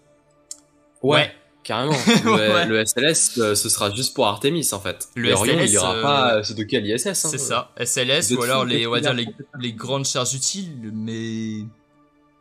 Ouais, 1.03 1.33
carrément. 1.65 1.93
Le, 2.25 2.31
Ouais. 2.33 2.67
le 2.67 2.85
SLS, 2.85 3.39
euh, 3.39 3.55
ce 3.55 3.69
sera 3.69 3.93
juste 3.95 4.15
pour 4.15 4.27
Artemis 4.27 4.69
en 4.73 4.81
fait. 4.81 5.09
Le 5.15 5.33
Orion, 5.33 5.55
SLS, 5.59 5.67
il 5.71 5.73
y 5.75 5.79
aura 5.79 5.95
euh, 5.97 6.03
pas 6.03 6.35
euh, 6.37 6.43
ceux 6.43 6.55
de 6.55 6.63
quel 6.65 6.87
ISS. 6.87 7.07
Hein, 7.07 7.15
C'est 7.15 7.39
ça, 7.39 7.71
SLS 7.79 8.33
ou 8.37 8.43
alors 8.43 8.65
les, 8.65 8.83
de 8.83 8.87
on 8.87 8.91
va 8.91 8.99
tout, 8.99 9.03
dire 9.05 9.13
de 9.13 9.17
les, 9.19 9.25
tout. 9.27 9.33
les 9.61 9.73
grandes 9.73 10.05
charges 10.07 10.35
utiles, 10.35 10.91
mais 10.93 11.65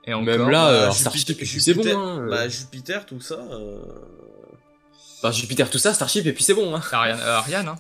et 0.06 0.14
encore. 0.14 0.24
Même 0.26 0.50
là, 0.50 0.68
euh, 0.70 0.92
Starship, 0.92 1.28
Jupiter- 1.28 1.44
et 1.44 1.46
puis 1.46 1.62
c'est 1.62 1.74
bon. 1.74 1.84
Jupiter- 1.84 2.00
Hein, 2.00 2.20
euh. 2.22 2.30
Bah 2.30 2.50
Jupiter, 2.50 3.06
tout 3.06 3.22
ça. 3.22 3.36
euh, 3.36 3.82
Bah, 5.22 5.32
Jupiter, 5.32 5.70
tout 5.70 5.78
ça, 5.78 5.94
Starship, 5.94 6.26
et 6.26 6.34
puis 6.34 6.44
c'est 6.44 6.54
bon. 6.56 6.76
Hein. 6.76 6.82
Ariane, 6.92 7.20
euh, 7.22 7.38
Ariane, 7.38 7.68
hein. 7.68 7.76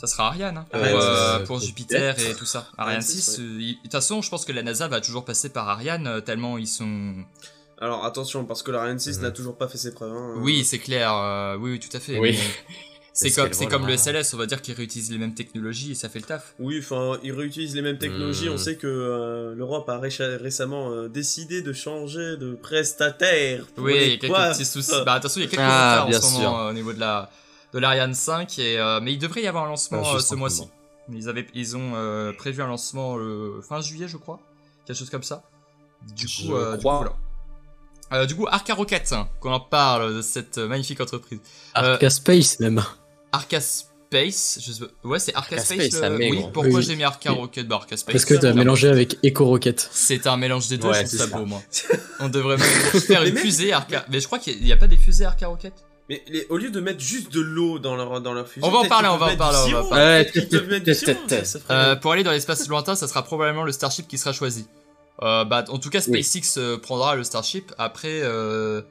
Ça 0.00 0.06
sera 0.06 0.28
Ariane 0.28 0.56
hein, 0.58 0.66
pour, 0.70 0.80
Ariane, 0.80 0.96
euh, 1.02 1.38
pour 1.44 1.58
Jupiter 1.58 2.16
et 2.20 2.34
tout 2.36 2.44
ça. 2.44 2.68
Ariane 2.78 2.98
Ariane 2.98 3.02
6, 3.02 3.20
6, 3.20 3.40
euh, 3.40 3.56
il- 3.58 3.74
de 3.74 3.82
toute 3.82 3.90
façon, 3.92 4.22
je 4.22 4.30
pense 4.30 4.44
que 4.44 4.52
la 4.52 4.62
NASA 4.62 4.86
va 4.86 5.00
toujours 5.00 5.24
passer 5.24 5.48
par 5.48 5.68
Ariane 5.68 6.22
tellement 6.24 6.56
ils 6.56 6.68
sont. 6.68 7.14
Alors 7.80 8.04
attention, 8.04 8.44
parce 8.44 8.62
que 8.62 8.70
l'Ariane 8.70 8.98
6 8.98 9.18
Mhm. 9.18 9.22
n'a 9.24 9.30
toujours 9.30 9.56
pas 9.56 9.68
fait 9.68 9.78
ses 9.78 9.92
preuves. 9.94 10.12
hein. 10.12 10.34
Oui, 10.38 10.64
c'est 10.64 10.78
clair. 10.78 11.12
euh, 11.14 11.56
oui, 11.58 11.72
oui, 11.72 11.78
tout 11.80 11.94
à 11.96 12.00
fait. 12.00 12.18
Oui. 12.18 12.36
C'est 13.20 13.32
comme, 13.32 13.52
c'est 13.52 13.66
le 13.68 13.96
SLS, 13.96 14.32
on 14.34 14.36
va 14.36 14.46
dire 14.46 14.62
qu'ils 14.62 14.74
réutilisent 14.76 15.10
les 15.10 15.18
mêmes 15.18 15.34
technologies 15.34 15.90
et 15.90 15.94
ça 15.96 16.08
fait 16.08 16.20
le 16.20 16.24
taf. 16.24 16.54
Oui, 16.60 16.78
enfin, 16.78 17.18
ils 17.24 17.32
réutilisent 17.32 17.74
les 17.74 17.82
mêmes 17.82 17.98
technologies. 17.98 18.48
On 18.48 18.56
sait 18.58 18.76
que 18.76 18.86
euh, 18.86 19.56
l'Europe 19.56 19.88
a 19.88 19.98
récemment 19.98 20.92
euh, 20.92 21.08
décidé 21.08 21.60
de 21.60 21.72
changer 21.72 22.36
de 22.36 22.54
prestataire. 22.54 23.66
pour 23.74 23.86
Oui, 23.86 23.94
il 23.96 24.10
y 24.10 24.14
a 24.14 24.16
quelques 24.18 24.32
coiffes. 24.32 24.52
petits 24.52 24.64
soucis. 24.64 24.92
Bah, 25.04 25.14
attention, 25.14 25.40
il 25.40 25.44
y 25.44 25.46
a 25.48 25.50
quelques 25.50 25.62
Ah, 25.64 26.04
retards 26.06 26.20
en 26.24 26.28
ce 26.28 26.32
moment 26.34 26.60
euh, 26.60 26.70
au 26.70 26.72
niveau 26.72 26.92
de 26.92 27.00
la 27.00 27.28
de 27.72 27.78
l'Ariane 27.80 28.14
5, 28.14 28.56
et, 28.60 28.78
euh, 28.78 29.00
mais 29.02 29.12
il 29.14 29.18
devrait 29.18 29.42
y 29.42 29.48
avoir 29.48 29.64
un 29.64 29.68
lancement 29.68 30.02
Ah, 30.04 30.14
euh, 30.14 30.20
ce 30.20 30.36
mois-ci. 30.36 30.68
Ils, 31.12 31.28
avaient, 31.28 31.48
ils 31.54 31.76
ont 31.76 31.94
euh, 31.96 32.32
prévu 32.32 32.62
un 32.62 32.68
lancement 32.68 33.16
le 33.16 33.60
fin 33.68 33.80
juillet, 33.80 34.06
je 34.06 34.16
crois. 34.16 34.38
Quelque 34.86 34.96
chose 34.96 35.10
comme 35.10 35.24
ça. 35.24 35.42
Du 36.16 36.26
coup, 36.26 36.30
Je 36.46 36.52
euh, 36.52 36.70
du 36.76 36.84
coup, 36.84 36.88
voilà. 36.88 37.12
Euh, 38.12 38.26
du 38.26 38.34
coup, 38.34 38.46
Arca 38.50 38.74
Rocket, 38.74 39.12
hein, 39.12 39.28
qu'on 39.40 39.52
en 39.52 39.60
parle 39.60 40.16
de 40.16 40.22
cette 40.22 40.58
magnifique 40.58 41.00
entreprise. 41.00 41.38
Euh, 41.76 41.94
Arca 41.94 42.10
Space 42.10 42.58
même. 42.60 42.82
Arca 43.32 43.60
Space, 43.60 44.58
je 44.64 44.72
sais 44.72 44.80
pas- 44.80 45.08
ouais, 45.08 45.18
c'est 45.18 45.34
Arca, 45.34 45.56
Arca 45.56 45.64
Space. 45.74 45.90
Space, 45.90 46.10
le- 46.10 46.16
Oui, 46.16 46.42
pourquoi 46.54 46.72
Oui. 46.78 46.82
j'ai 46.82 46.96
mis 46.96 47.04
Arca 47.04 47.30
Rocket? 47.32 47.68
Bah, 47.68 47.76
Arca 47.76 47.96
Space. 47.98 48.12
Parce 48.14 48.24
que 48.24 48.34
t'as 48.34 48.54
mélangé 48.54 48.88
avec 48.88 49.18
Eco 49.24 49.44
Rocket. 49.44 49.86
C'est 49.92 50.26
un 50.26 50.38
mélange 50.38 50.68
des 50.68 50.78
deux, 50.78 50.88
Ouais, 50.88 50.94
je 50.94 50.98
trouve 51.00 51.10
c'est 51.10 51.16
ça 51.18 51.28
ça. 51.28 51.36
beau, 51.38 51.44
moi. 51.44 51.60
On 52.20 52.30
devrait 52.30 52.56
même 52.56 52.66
faire 53.06 53.22
une 53.24 53.36
fusée 53.36 53.72
Arca. 53.74 54.06
Mais 54.08 54.20
je 54.20 54.26
crois 54.26 54.38
qu'il 54.38 54.62
n'y 54.64 54.72
a, 54.72 54.78
pas 54.78 54.86
des 54.86 54.96
fusées 54.96 55.26
Arca 55.26 55.46
Rocket? 55.46 55.74
Mais 56.08 56.22
les- 56.28 56.46
au 56.48 56.56
lieu 56.56 56.70
de 56.70 56.80
mettre 56.80 57.00
juste 57.00 57.30
de 57.34 57.40
l'eau 57.42 57.78
dans 57.78 57.94
leur, 57.94 58.22
dans 58.22 58.32
leur 58.32 58.48
fusée, 58.48 58.66
On 58.66 58.70
va 58.70 58.78
en 58.78 58.86
parler, 58.86 59.08
on 59.08 59.18
va 59.18 59.26
en 59.26 59.36
parler, 59.36 59.58
on 59.58 59.60
va 59.60 59.66
sirop, 59.68 59.88
parler. 59.90 60.24
pour 62.00 62.12
aller 62.12 62.22
dans 62.22 62.32
l'espace 62.32 62.66
lointain, 62.66 62.94
ça 62.96 63.06
sera 63.06 63.22
probablement 63.22 63.64
le 63.64 63.72
Starship 63.72 64.08
qui 64.08 64.16
sera 64.16 64.32
choisi. 64.32 64.66
Euh, 65.22 65.44
bah, 65.44 65.64
en 65.68 65.78
tout 65.78 65.90
cas. 65.90 66.00
SpaceX 66.00 66.58
euh, 66.58 66.78
prendra 66.78 67.16
le 67.16 67.24
Starship. 67.24 67.72
Après, 67.78 68.20
euh, 68.22 68.82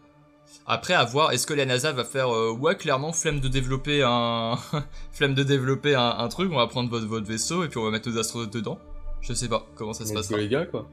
après 0.65 0.93
à 0.93 1.05
voir, 1.05 1.31
est-ce 1.31 1.47
que 1.47 1.53
la 1.53 1.65
NASA 1.65 1.91
va 1.91 2.03
faire 2.03 2.33
euh, 2.33 2.51
ouais, 2.51 2.75
clairement 2.75 3.13
flemme 3.13 3.39
de 3.39 3.47
développer 3.47 4.03
un, 4.03 4.57
flemme 5.11 5.33
de 5.33 5.43
développer 5.43 5.95
un, 5.95 6.15
un 6.17 6.27
truc. 6.27 6.51
On 6.51 6.57
va 6.57 6.67
prendre 6.67 6.89
votre, 6.89 7.05
votre 7.05 7.25
vaisseau 7.25 7.63
et 7.63 7.69
puis 7.69 7.77
on 7.77 7.83
va 7.83 7.91
mettre 7.91 8.09
nos 8.09 8.17
astronautes 8.17 8.53
dedans. 8.53 8.79
Je 9.21 9.33
sais 9.33 9.47
pas 9.47 9.65
comment 9.75 9.93
ça 9.93 10.05
se 10.05 10.29
go, 10.29 10.37
les 10.37 10.47
gars, 10.47 10.65
quoi. 10.65 10.87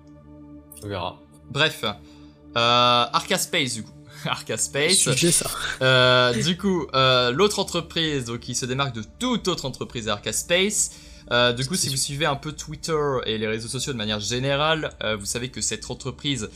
On 0.83 0.89
verra. 0.89 1.19
Bref, 1.51 1.85
euh, 1.85 3.07
Arca 3.13 3.39
Space 3.39 3.75
du 3.75 3.83
coup. 3.83 3.93
Arca 4.27 4.57
Space. 4.57 4.99
Ça. 5.31 5.51
Euh, 5.83 6.33
du 6.43 6.57
coup, 6.57 6.87
euh, 6.95 7.33
l'autre 7.33 7.59
entreprise 7.59 8.25
donc, 8.25 8.41
qui 8.41 8.55
se 8.55 8.65
démarque 8.67 8.95
de 8.95 9.03
toute 9.19 9.49
autre 9.49 9.65
entreprise 9.65 10.09
Arca 10.09 10.33
Space. 10.33 10.93
Euh, 11.31 11.53
du 11.53 11.65
coup, 11.67 11.75
si 11.75 11.89
vous 11.89 11.97
suivez 11.97 12.27
un 12.27 12.37
peu 12.37 12.53
Twitter 12.53 12.99
et 13.27 13.39
les 13.39 13.47
réseaux 13.47 13.69
sociaux 13.69 13.93
de 13.93 13.99
manière 13.99 14.21
générale, 14.21 14.91
euh, 15.03 15.17
vous 15.17 15.25
savez 15.27 15.49
que 15.51 15.61
cette 15.61 15.91
entreprise 15.91 16.49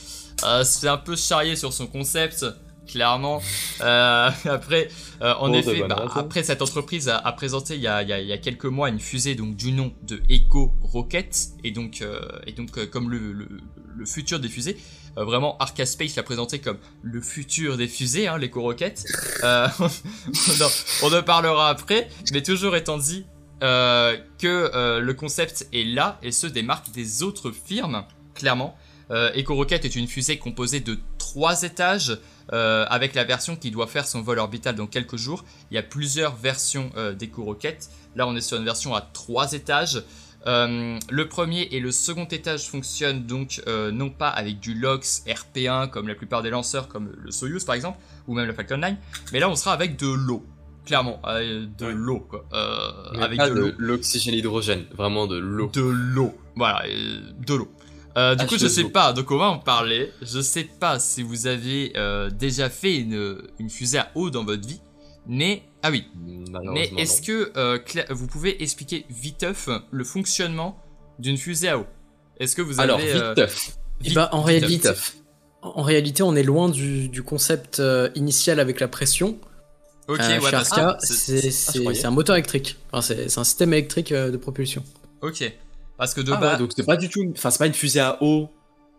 euh, 0.45 0.65
se 0.65 0.79
fait 0.81 0.89
un 0.89 0.99
peu 0.99 1.17
charrier 1.17 1.57
sur 1.57 1.73
son 1.73 1.87
concept, 1.87 2.45
clairement. 2.87 3.41
Après, 3.81 4.89
en 5.21 5.53
effet, 5.53 5.83
bah, 5.89 6.07
après 6.15 6.43
cette 6.43 6.63
entreprise 6.63 7.09
a, 7.09 7.17
a 7.19 7.33
présenté 7.33 7.75
il 7.77 7.81
y 7.83 7.87
a, 7.87 8.03
il 8.03 8.09
y 8.09 8.13
a- 8.13 8.21
il 8.21 8.27
y 8.29 8.33
a 8.33 8.39
quelques 8.39 8.65
mois 8.67 8.89
une 8.89 9.01
fusée 9.01 9.35
donc 9.35 9.57
du 9.57 9.73
nom 9.73 9.93
de 10.03 10.21
Echo 10.29 10.73
Rocket 10.83 11.49
et 11.65 11.71
donc 11.71 12.03
et 12.47 12.53
donc 12.53 12.87
comme 12.91 13.11
le, 13.11 13.33
le, 13.33 13.49
le 13.97 14.07
futur 14.07 14.39
des 14.41 14.49
fusées. 14.49 14.77
vraiment, 15.17 15.57
Arca 15.59 15.85
Space 15.87 16.15
l'a 16.17 16.23
présenté 16.23 16.61
comme 16.61 16.79
le 17.03 17.21
futur 17.21 17.77
des 17.77 17.89
fusées, 17.89 18.29
hein, 18.29 18.39
l'Echo 18.39 18.63
Rocket. 18.63 19.05
Euh, 19.45 19.67
non, 20.61 20.67
on 21.03 21.13
en 21.13 21.23
parlera 21.23 21.69
après, 21.71 22.09
mais 22.33 22.43
toujours 22.43 22.77
étant 22.77 22.97
dit 22.99 23.27
euh, 23.63 24.17
que 24.39 24.71
euh, 24.75 25.01
le 25.01 25.15
concept 25.15 25.69
est 25.73 25.85
là 25.85 26.19
et 26.23 26.31
se 26.31 26.47
démarque 26.47 26.91
des 26.93 27.23
autres 27.23 27.51
firmes, 27.51 28.05
clairement. 28.35 28.77
Euh, 29.11 29.33
Echo 29.35 29.55
Rocket 29.55 29.85
est 29.85 29.97
une 29.97 30.07
fusée 30.07 30.39
composée 30.39 30.81
de 30.81 30.99
trois 31.19 31.63
étages, 31.63 32.19
euh, 32.53 32.87
avec 32.89 33.15
la 33.15 33.25
version 33.25 33.57
qui 33.57 33.71
doit 33.71 33.87
faire 33.87 34.07
son 34.07 34.23
vol 34.23 34.39
orbital 34.39 34.75
dans 34.75 34.87
quelques 34.87 35.17
jours. 35.17 35.45
Il 35.71 35.75
y 35.75 35.79
a 35.79 35.83
plusieurs 35.83 36.37
versions 36.37 36.91
d'Echo 37.19 37.45
Rocket. 37.45 37.89
Là, 38.17 38.27
on 38.27 38.37
est 38.37 38.41
sur 38.41 38.59
une 38.59 38.65
version 38.65 38.95
à 38.95 39.01
trois 39.01 39.53
étages. 39.53 40.03
Le 40.47 41.25
premier 41.25 41.63
et 41.73 41.81
le 41.81 41.91
second 41.91 42.25
étage 42.25 42.69
fonctionnent 42.69 43.27
donc 43.27 43.63
non 43.67 44.09
pas 44.09 44.29
avec 44.29 44.61
du 44.61 44.75
LOX 44.75 45.25
RP1 45.27 45.91
comme 45.91 46.09
la 46.09 46.15
plupart 46.15 46.43
des 46.43 46.51
lanceurs, 46.51 46.89
comme 46.89 47.13
le 47.19 47.31
Soyuz 47.31 47.65
par 47.65 47.75
exemple, 47.75 47.99
ou 48.27 48.35
même 48.35 48.47
le 48.47 48.55
Falcon 48.55 48.79
9, 48.79 48.95
mais 49.33 49.41
là 49.41 49.51
on 49.51 49.57
sera 49.57 49.73
avec 49.73 49.99
de 49.99 50.07
l'eau, 50.07 50.47
clairement, 50.89 51.21
euh, 51.27 51.67
de 51.79 51.87
Ouais. 51.87 51.93
l'eau 51.95 52.21
quoi, 52.21 52.45
Euh, 52.53 53.21
avec 53.23 53.37
pas 53.39 53.49
de 53.51 53.55
de 53.55 53.61
l'eau, 53.61 53.71
l'oxygène 53.79 54.35
hydrogène, 54.35 54.87
vraiment 54.97 55.27
de 55.27 55.37
l'eau. 55.39 55.71
de 55.73 55.81
l'eau, 55.83 56.35
voilà, 56.57 56.83
euh, 56.89 57.21
de 57.47 57.55
l'eau. 57.55 57.69
Euh, 58.17 58.35
du 58.35 58.47
coup, 58.47 58.57
je 58.59 58.67
H2O. 58.67 58.69
sais 58.71 58.85
pas, 58.91 59.13
donc 59.13 59.31
on 59.31 59.37
va 59.37 59.47
en 59.51 59.59
parler. 59.59 60.11
Je 60.23 60.41
sais 60.41 60.65
pas 60.65 60.99
si 60.99 61.23
vous 61.23 61.47
avez 61.47 61.93
euh, 61.97 62.31
déjà 62.31 62.69
fait 62.71 62.97
une, 62.97 63.39
une 63.61 63.71
fusée 63.71 63.99
à 63.99 64.11
eau 64.17 64.31
dans 64.31 64.45
votre 64.45 64.67
vie, 64.67 64.81
mais 65.27 65.63
ah 65.83 65.91
oui, 65.93 66.07
mais 66.73 66.91
est-ce 66.97 67.23
que 67.23 67.53
euh, 67.57 67.79
vous 68.11 68.27
pouvez 68.27 68.61
expliquer 68.63 69.05
viteuf 69.11 69.69
le 69.93 70.03
fonctionnement 70.05 70.83
d'une 71.21 71.37
fusée 71.37 71.69
à 71.69 71.79
eau? 71.79 71.87
Est-ce 72.41 72.57
que 72.57 72.63
vous 72.63 72.81
avez 72.81 72.91
Alors, 72.91 72.99
euh, 73.01 73.47
vite 74.01 74.15
bah, 74.15 74.31
en 74.33 74.39
vite- 74.39 74.47
réalité, 74.47 74.89
en 75.63 75.83
réalité, 75.83 76.23
on 76.23 76.35
est 76.35 76.43
loin 76.43 76.69
du, 76.69 77.09
du 77.09 77.23
concept 77.23 77.79
euh, 77.79 78.09
initial 78.15 78.59
avec 78.59 78.81
la 78.81 78.89
pression. 78.89 79.39
Ok, 80.09 80.21
Euh, 80.21 80.41
ouais, 80.41 80.51
que 80.51 81.07
c'est- 81.07 81.15
c'est 81.15 81.41
je 81.43 81.51
c'est- 81.51 81.79
croyais. 81.81 82.01
c'est 82.01 82.07
un 82.07 82.11
moteur 82.11 82.35
électrique. 82.37 82.77
Enfin, 82.93 83.03
c'est 83.03 83.29
c'est 83.29 83.39
un 83.41 83.45
système 83.45 83.73
électrique 83.75 84.11
euh, 84.13 84.31
de 84.31 84.37
propulsion. 84.39 84.83
ok, 85.21 85.53
parce 85.99 86.15
que 86.15 86.21
de 86.23 86.33
Ah 86.33 86.37
base, 86.37 86.53
ouais, 86.55 86.59
donc 86.59 86.73
c'est 86.75 86.85
pas 86.87 86.97
du 86.97 87.09
tout. 87.11 87.23
Enfin, 87.37 87.51
c'est 87.51 87.59
pas 87.59 87.67
une 87.67 87.75
fusée 87.75 88.01
à 88.01 88.17
eau, 88.23 88.49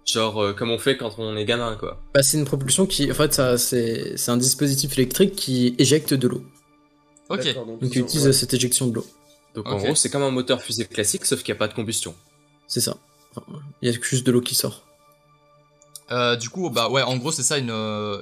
genre 0.06 0.44
euh, 0.44 0.54
comme 0.54 0.70
on 0.70 0.78
fait 0.78 0.98
quand 0.98 1.16
on 1.18 1.36
est 1.36 1.46
gamin, 1.46 1.76
quoi. 1.78 2.00
Bah, 2.14 2.22
c'est 2.22 2.38
une 2.38 2.46
propulsion 2.46 2.86
qui, 2.86 3.12
en 3.12 3.16
fait, 3.16 3.34
ça, 3.34 3.58
c'est 3.58 4.18
c'est 4.18 4.30
un 4.32 4.38
dispositif 4.38 4.94
électrique 4.98 5.36
qui 5.36 5.74
éjecte 5.80 6.14
de 6.14 6.28
l'eau. 6.28 6.44
ok, 7.30 7.44
D'accord, 7.44 7.66
Donc, 7.66 7.80
il 7.82 8.02
ont- 8.02 8.06
utilise 8.06 8.28
ouais. 8.28 8.34
cette 8.34 8.54
éjection 8.54 8.88
de 8.88 8.94
l'eau. 8.96 9.08
Donc 9.56 9.68
en 9.68 9.78
gros, 9.78 9.96
c'est 9.96 10.10
comme 10.12 10.22
un 10.24 10.30
moteur 10.32 10.62
fusée 10.62 10.86
classique, 10.86 11.26
sauf 11.26 11.42
qu'il 11.42 11.52
n'y 11.54 11.58
a 11.58 11.60
pas 11.60 11.68
de 11.68 11.74
combustion. 11.74 12.14
C'est 12.68 12.82
ça. 12.82 12.98
Enfin, 13.36 13.46
Il 13.82 13.92
y 13.92 13.96
a 13.96 14.00
juste 14.02 14.26
de 14.28 14.32
l'eau 14.32 14.42
qui 14.42 14.54
sort. 14.56 14.84
Euh, 16.12 16.36
du 16.36 16.50
coup, 16.50 16.70
bah 16.70 16.90
ouais, 16.90 17.02
en 17.04 17.18
gros, 17.18 17.32
c'est 17.32 17.44
ça 17.44 17.58
une, 17.58 17.70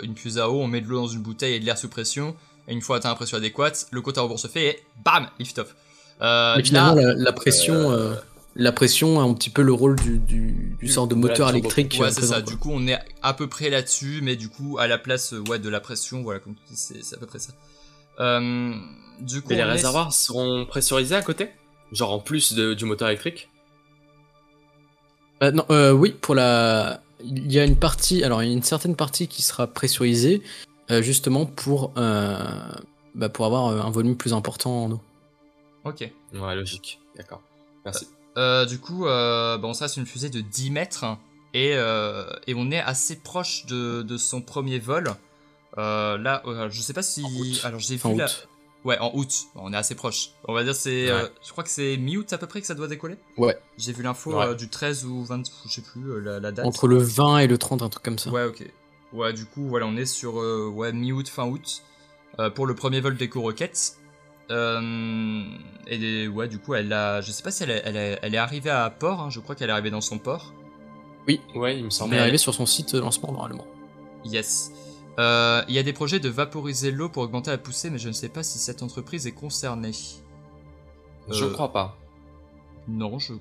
une 0.04 0.16
fusée 0.18 0.40
à 0.42 0.50
eau. 0.50 0.62
On 0.62 0.68
met 0.68 0.82
de 0.82 0.88
l'eau 0.88 1.02
dans 1.02 1.08
une 1.08 1.22
bouteille 1.22 1.54
et 1.56 1.60
de 1.60 1.66
l'air 1.66 1.78
sous 1.78 1.88
pression. 1.90 2.36
Et 2.68 2.74
une 2.74 2.82
fois 2.82 2.98
atteint 2.98 3.10
la 3.10 3.16
pression 3.16 3.38
adéquate, 3.38 3.88
le 3.92 4.02
compte 4.02 4.18
à 4.18 4.22
rebours 4.22 4.40
se 4.40 4.48
fait 4.48 4.66
et 4.68 4.84
bam, 5.04 5.28
lift 5.40 5.58
off. 5.60 5.76
Euh, 6.22 6.56
Mais 6.58 6.64
finalement, 6.64 6.96
là, 6.96 7.14
la, 7.14 7.14
la 7.16 7.32
pression, 7.34 7.92
euh, 7.92 8.16
la 8.56 8.72
pression 8.72 9.20
a 9.20 9.24
un 9.24 9.34
petit 9.34 9.50
peu 9.50 9.62
le 9.62 9.72
rôle 9.72 9.96
du, 9.98 10.18
du, 10.18 10.76
du 10.80 10.88
sort 10.88 11.08
de 11.08 11.16
moteur 11.16 11.50
électrique. 11.52 11.96
ouais, 12.00 12.08
euh, 12.08 12.10
c'est 12.10 12.16
présent, 12.22 12.34
ça. 12.36 12.42
quoi. 12.42 12.52
Du 12.52 12.58
coup, 12.58 12.72
on 12.74 12.88
est 12.88 13.00
à 13.22 13.34
peu 13.34 13.48
près 13.48 13.70
là-dessus, 13.70 14.20
mais 14.24 14.36
du 14.36 14.50
coup, 14.50 14.78
à 14.80 14.88
la 14.88 14.98
place, 14.98 15.34
euh, 15.34 15.44
ouais, 15.48 15.60
de 15.60 15.70
la 15.70 15.80
pression, 15.80 16.24
voilà, 16.24 16.40
comme 16.40 16.56
tu 16.56 16.62
dis, 16.74 16.76
c'est 16.78 17.04
c'est 17.04 17.16
à 17.16 17.20
peu 17.20 17.26
près 17.28 17.40
ça. 17.40 17.54
Euh, 18.20 18.74
du 19.22 19.42
coup, 19.42 19.50
Mais 19.52 19.56
les 19.58 19.62
est- 19.62 19.66
réservoirs 19.66 20.12
seront 20.12 20.66
pressurisés 20.66 21.16
à 21.16 21.22
côté? 21.22 21.50
Genre 21.92 22.12
en 22.12 22.20
plus 22.20 22.54
de- 22.54 22.74
du 22.74 22.86
moteur 22.86 23.08
électrique? 23.10 23.50
Euh, 25.44 25.52
non, 25.52 25.66
euh, 25.70 25.92
oui, 25.92 26.16
pour 26.20 26.34
la, 26.36 27.02
il 27.24 27.52
y 27.52 27.60
a 27.60 27.64
une 27.66 27.76
partie, 27.78 28.24
alors 28.24 28.42
il 28.42 28.48
y 28.48 28.50
a 28.50 28.54
une 28.54 28.64
certaine 28.64 28.96
partie 28.96 29.28
qui 29.28 29.44
sera 29.44 29.68
pressurisée, 29.68 30.42
euh, 30.44 30.67
justement 30.90 31.46
pour, 31.46 31.92
euh, 31.98 32.38
bah, 33.16 33.30
pour 33.30 33.46
avoir 33.46 33.68
euh, 33.68 33.82
un 33.82 33.90
volume 33.90 34.16
plus 34.16 34.34
important 34.34 34.86
en 34.86 34.92
eau. 34.92 35.02
Ok. 35.84 36.10
Ouais, 36.34 36.56
logique. 36.56 37.00
D'accord. 37.16 37.42
Merci. 37.86 38.08
Euh, 38.38 38.66
du 38.66 38.80
coup, 38.80 39.08
euh, 39.08 39.58
bon, 39.58 39.74
ça 39.74 39.88
c'est 39.88 40.00
une 40.00 40.06
fusée 40.06 40.30
de 40.30 40.42
10 40.42 40.70
mètres 40.72 41.06
et, 41.54 41.72
euh, 41.76 42.26
et 42.46 42.54
on 42.56 42.70
est 42.72 42.80
assez 42.80 43.16
proche 43.18 43.66
de, 43.66 44.02
de 44.04 44.18
son 44.18 44.42
premier 44.42 44.80
vol. 44.80 45.14
Euh, 45.78 46.18
là, 46.18 46.42
euh, 46.46 46.70
je 46.70 46.82
sais 46.82 46.94
pas 46.94 47.02
si. 47.04 47.24
En 47.24 47.30
août. 47.30 47.62
Alors 47.64 47.80
j'ai 47.80 47.96
vu 47.96 48.02
En 48.08 48.16
la-. 48.16 48.28
Ouais, 48.84 48.98
en 49.00 49.12
août. 49.16 49.32
On 49.56 49.74
est 49.74 49.78
assez 49.78 49.96
proche. 49.96 50.30
On 50.48 50.54
va 50.54 50.64
dire 50.64 50.76
c'est. 50.76 51.06
Ouais. 51.08 51.12
euh, 51.12 51.28
je 51.46 51.52
crois 51.52 51.64
que 51.64 51.70
c'est 51.70 51.98
mi-août 51.98 52.32
à 52.34 52.38
peu 52.38 52.48
près 52.48 52.62
que 52.62 52.68
ça 52.68 52.76
doit 52.76 52.88
décoller. 52.88 53.18
Ouais. 53.38 53.58
J'ai 53.78 53.92
vu 53.94 54.04
l'info 54.04 54.34
Ouais. 54.38 54.46
euh, 54.46 54.54
du 54.56 54.70
13 54.70 55.06
ou 55.06 55.24
20, 55.24 55.44
je 55.66 55.72
sais 55.72 55.82
plus 55.82 56.10
euh, 56.12 56.20
la, 56.20 56.40
la 56.40 56.52
date. 56.52 56.66
Entre 56.66 56.88
le 56.88 56.98
20 56.98 57.40
et 57.40 57.48
le 57.48 57.58
30, 57.58 57.82
un 57.82 57.90
truc 57.90 58.04
comme 58.04 58.20
ça. 58.20 58.30
Ouais, 58.30 58.44
ok. 58.46 58.64
Ouais, 59.18 59.34
du 59.34 59.46
coup, 59.46 59.68
voilà, 59.68 59.88
on 59.88 59.96
est 59.98 60.06
sur 60.06 60.40
euh, 60.40 60.68
ouais, 60.74 60.94
mi-août, 60.94 61.28
fin 61.28 61.48
août 61.48 61.82
euh, 62.40 62.50
pour 62.50 62.66
le 62.68 62.76
premier 62.76 63.02
vol 63.02 63.18
d'Echo 63.18 63.42
Rocket. 63.42 63.98
Euh, 64.52 65.44
et 65.88 65.98
des- 65.98 66.28
ouais, 66.28 66.48
du 66.48 66.60
coup, 66.60 66.74
elle 66.76 66.94
a. 66.94 67.22
Je 67.22 67.32
sais 67.32 67.44
pas 67.44 67.52
si 67.52 67.64
elle, 67.64 67.72
est- 67.72 67.82
elle, 67.84 67.98
est- 67.98 68.20
elle 68.22 68.36
est 68.36 68.38
arrivée 68.38 68.70
à 68.70 68.90
port, 68.90 69.22
hein, 69.22 69.30
je 69.30 69.40
crois 69.40 69.56
qu'elle 69.56 69.70
est 69.70 69.74
arrivée 69.74 69.90
dans 69.92 70.02
son 70.02 70.20
port. 70.20 70.54
Ouais, 71.56 71.78
il 71.78 71.84
me 71.84 71.90
semble. 71.90 72.14
est 72.14 72.18
Mais- 72.18 72.22
arrivé 72.22 72.38
sur 72.38 72.54
son 72.54 72.66
site 72.66 72.94
lancement 72.94 73.32
normalement. 73.34 73.66
Yes. 74.24 74.72
Euh, 75.20 75.64
Il 75.68 75.74
y 75.74 75.80
a 75.80 75.84
des 75.84 75.94
projets 75.94 76.20
de 76.20 76.30
vaporiser 76.30 76.92
l'eau 76.92 77.10
pour 77.10 77.24
augmenter 77.24 77.50
la 77.52 77.58
poussée, 77.58 77.90
mais 77.90 77.98
je 77.98 78.08
ne 78.08 78.14
sais 78.14 78.30
pas 78.30 78.44
si 78.44 78.60
cette 78.60 78.84
entreprise 78.84 79.26
est 79.28 79.32
concernée. 79.34 79.92
Je 81.30 81.44
Euh, 81.44 81.52
crois 81.52 81.74
pas. 81.74 81.98
Non, 82.88 83.20
je 83.20 83.34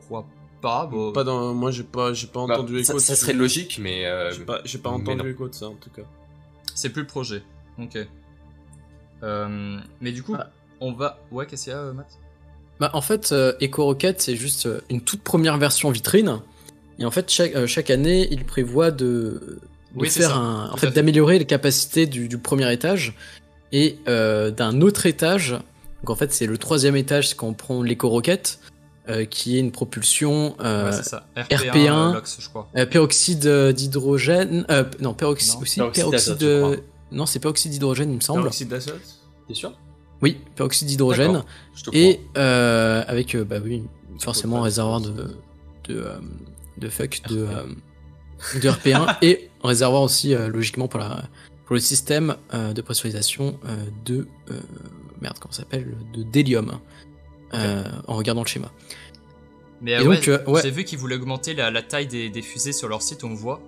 crois 0.00 0.26
pas. 0.60 0.86
Bon, 0.86 1.12
Pas 1.12 1.24
dans, 1.24 1.54
moi 1.54 1.70
j'ai 1.70 1.82
pas, 1.84 2.12
j'ai 2.12 2.26
pas 2.26 2.46
Bah, 2.46 2.54
entendu 2.54 2.82
ça, 2.84 2.92
écho. 2.92 2.98
ça 3.00 3.12
dessus. 3.12 3.22
serait 3.22 3.32
logique, 3.34 3.78
mais. 3.80 4.06
euh, 4.06 4.32
J'ai 4.32 4.44
pas, 4.44 4.60
j'ai 4.64 4.78
pas 4.78 4.90
entendu 4.90 5.30
écho 5.30 5.48
de 5.48 5.54
ça 5.54 5.68
en 5.68 5.74
tout 5.74 5.90
cas. 5.90 6.02
C'est 6.74 6.90
plus 6.90 7.02
le 7.02 7.08
projet. 7.08 7.42
Ok. 7.80 7.98
Euh, 9.22 9.78
mais 10.00 10.12
du 10.12 10.22
coup, 10.22 10.36
Ah. 10.38 10.50
on 10.80 10.92
va. 10.92 11.18
Ouais, 11.30 11.46
qu'est-ce 11.46 11.64
qu'il 11.64 11.72
y 11.72 11.76
a, 11.76 11.80
euh, 11.80 11.92
Matt? 11.92 12.06
Bah, 12.78 12.90
en 12.92 13.00
fait, 13.00 13.32
euh, 13.32 13.54
Echo 13.60 13.84
Rocket, 13.84 14.20
c'est 14.20 14.36
juste 14.36 14.66
euh, 14.66 14.80
une 14.90 15.00
toute 15.00 15.22
première 15.22 15.56
version 15.56 15.90
vitrine. 15.90 16.40
Et 16.98 17.04
en 17.04 17.10
fait, 17.10 17.30
chaque, 17.30 17.54
euh, 17.54 17.66
chaque 17.66 17.90
année, 17.90 18.28
il 18.30 18.44
prévoit 18.44 18.90
de, 18.90 19.06
de 19.06 19.60
Oui, 19.94 20.10
faire 20.10 20.30
ça. 20.30 20.36
un, 20.36 20.70
en 20.70 20.76
fait, 20.76 20.88
fait. 20.88 20.92
d'améliorer 20.92 21.38
les 21.38 21.46
capacités 21.46 22.06
du, 22.06 22.28
du 22.28 22.36
premier 22.38 22.70
étage 22.72 23.14
et 23.72 23.98
euh, 24.08 24.50
d'un 24.50 24.80
autre 24.82 25.06
étage. 25.06 25.52
Donc 26.02 26.10
en 26.10 26.14
fait, 26.14 26.32
c'est 26.32 26.46
le 26.46 26.58
troisième 26.58 26.96
étage 26.96 27.34
quand 27.34 27.48
on 27.48 27.54
prend 27.54 27.82
l'Echo 27.82 28.08
Rocket, 28.10 28.58
euh, 28.60 28.75
qui 29.26 29.56
est 29.56 29.60
une 29.60 29.72
propulsion 29.72 30.56
euh, 30.60 30.86
Ouais, 30.90 30.96
c'est 30.96 31.02
ça. 31.08 31.26
RP1, 31.36 31.70
RP1, 31.70 31.90
euh, 31.90 32.12
LOX, 32.14 32.36
je 32.40 32.48
crois. 32.48 32.68
euh, 32.76 32.86
peroxyde 32.86 33.46
euh, 33.46 33.72
d'hydrogène. 33.72 34.64
euh, 34.70 34.84
non, 35.00 35.14
peroxyde 35.14 35.54
Non, 35.56 35.60
aussi. 35.62 35.80
peroxyde 35.80 36.82
non, 37.12 37.24
c'est 37.26 37.38
peroxyde 37.38 37.70
d'hydrogène, 37.70 38.10
il 38.10 38.16
me 38.16 38.20
semble. 38.20 38.40
Peroxyde 38.42 38.68
d'azote 38.68 39.00
T'es 39.46 39.54
sûr? 39.54 39.72
Oui, 40.22 40.38
peroxyde 40.56 40.88
d'hydrogène. 40.88 41.44
Et 41.92 42.20
euh, 42.36 43.04
avec, 43.06 43.34
euh, 43.36 43.44
bah 43.44 43.58
oui, 43.64 43.84
forcément 44.18 44.56
un 44.56 44.60
de 44.60 44.64
réservoir 44.64 45.00
de, 45.00 45.10
de, 45.12 45.34
euh, 45.90 46.18
de 46.78 46.88
fuck, 46.88 47.20
de, 47.28 47.46
euh, 47.46 47.64
de 48.60 48.68
RP1, 48.68 49.16
et 49.22 49.50
un 49.62 49.68
réservoir 49.68 50.02
aussi, 50.02 50.34
euh, 50.34 50.48
logiquement, 50.48 50.88
pour, 50.88 50.98
la, 50.98 51.22
pour 51.66 51.74
le 51.74 51.80
système 51.80 52.34
euh, 52.54 52.72
de 52.72 52.80
pressurisation 52.82 53.58
euh, 53.66 53.76
de. 54.04 54.26
euh, 54.50 54.54
merde, 55.20 55.36
comment 55.40 55.52
ça 55.52 55.62
s'appelle? 55.62 55.94
De 56.12 56.22
d'hélium, 56.24 56.78
euh, 57.54 57.84
en 58.08 58.16
regardant 58.16 58.42
le 58.42 58.48
schéma. 58.48 58.72
Mais 59.80 59.94
euh, 59.96 60.04
ouais, 60.04 60.28
euh, 60.28 60.38
ouais. 60.46 60.62
j'ai 60.62 60.70
vu 60.70 60.84
qu'ils 60.84 60.98
voulaient 60.98 61.16
augmenter 61.16 61.52
la, 61.54 61.70
la 61.70 61.82
taille 61.82 62.06
des, 62.06 62.30
des 62.30 62.42
fusées 62.42 62.72
sur 62.72 62.88
leur 62.88 63.02
site, 63.02 63.24
on 63.24 63.30
le 63.30 63.34
voit. 63.36 63.60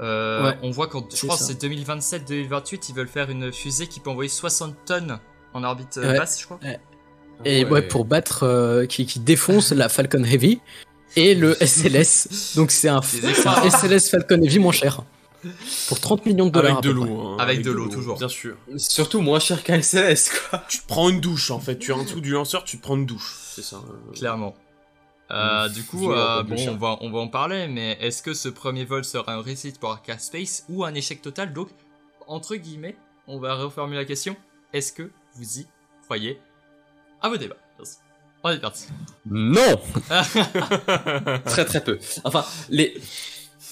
Euh, 0.00 0.44
Ouais, 0.50 0.58
on 0.62 0.70
voit 0.70 0.86
quand 0.88 1.14
je 1.14 1.26
crois 1.26 1.36
c'est 1.38 1.60
2027-2028, 1.62 2.86
ils 2.90 2.94
veulent 2.94 3.08
faire 3.08 3.30
une 3.30 3.52
fusée 3.52 3.86
qui 3.86 4.00
peut 4.00 4.10
envoyer 4.10 4.28
60 4.28 4.74
tonnes 4.84 5.18
en 5.54 5.64
orbite 5.64 5.96
euh, 5.98 6.12
Ouais. 6.12 6.18
basse, 6.18 6.40
je 6.40 6.44
crois. 6.44 6.60
Et 7.44 7.64
ouais, 7.64 7.82
pour 7.82 8.04
battre, 8.04 8.44
euh, 8.44 8.86
qui, 8.86 9.06
qui 9.06 9.20
défonce 9.20 9.72
la 9.72 9.88
Falcon 9.88 10.22
Heavy 10.24 10.60
et 11.16 11.34
le 11.34 11.54
SLS. 11.64 12.54
Donc 12.56 12.70
c'est 12.70 12.88
un, 12.88 13.00
SLS 13.02 14.08
Falcon 14.10 14.40
Heavy 14.42 14.58
moins 14.58 14.72
cher. 14.72 15.02
Pour 15.88 16.00
30 16.00 16.26
millions 16.26 16.46
de 16.46 16.50
dollars. 16.50 16.78
Avec 16.78 16.84
à 16.84 16.88
de 16.88 16.92
l'eau. 16.94 17.04
hein, 17.28 17.36
Avec 17.38 17.62
de 17.62 17.70
l'eau, 17.70 17.88
toujours. 17.88 18.18
Bien 18.18 18.28
sûr. 18.28 18.56
Surtout 18.78 19.20
moins 19.20 19.38
cher 19.38 19.62
qu'un 19.62 19.80
SLS, 19.80 20.30
quoi. 20.50 20.64
Tu 20.68 20.78
te 20.78 20.86
prends 20.86 21.08
une 21.08 21.20
douche 21.20 21.50
en 21.50 21.60
fait. 21.60 21.78
Tu 21.78 21.90
es 21.90 21.94
en 21.94 22.02
dessous 22.02 22.20
du 22.20 22.32
lanceur, 22.32 22.64
tu 22.64 22.78
te 22.78 22.82
prends 22.82 22.96
une 22.96 23.06
douche. 23.06 23.34
C'est 23.54 23.62
ça. 23.62 23.76
euh, 23.76 24.12
Clairement. 24.14 24.54
Euh, 25.30 25.68
du 25.68 25.84
coup, 25.84 26.12
euh, 26.12 26.42
bon, 26.42 26.56
on 26.68 26.76
va, 26.76 26.98
on 27.00 27.10
va 27.10 27.18
en 27.18 27.28
parler, 27.28 27.66
mais 27.68 27.98
est-ce 28.00 28.22
que 28.22 28.34
ce 28.34 28.48
premier 28.48 28.84
vol 28.84 29.04
sera 29.04 29.32
un 29.32 29.42
réussite 29.42 29.80
pour 29.80 29.90
Arca 29.90 30.18
Space 30.18 30.64
ou 30.68 30.84
un 30.84 30.94
échec 30.94 31.20
total? 31.20 31.52
Donc, 31.52 31.68
entre 32.26 32.54
guillemets, 32.56 32.96
on 33.26 33.38
va 33.38 33.54
reformuler 33.54 33.98
la 34.00 34.04
question. 34.04 34.36
Est-ce 34.72 34.92
que 34.92 35.10
vous 35.34 35.58
y 35.60 35.66
croyez? 36.04 36.40
À 37.20 37.28
vos 37.28 37.36
débats. 37.36 37.56
Merci. 37.78 37.96
On 38.42 38.50
est 38.50 38.60
parti. 38.60 38.86
Non 39.28 39.80
Très 41.46 41.64
très 41.64 41.82
peu. 41.82 41.98
Enfin, 42.22 42.44
les... 42.68 42.94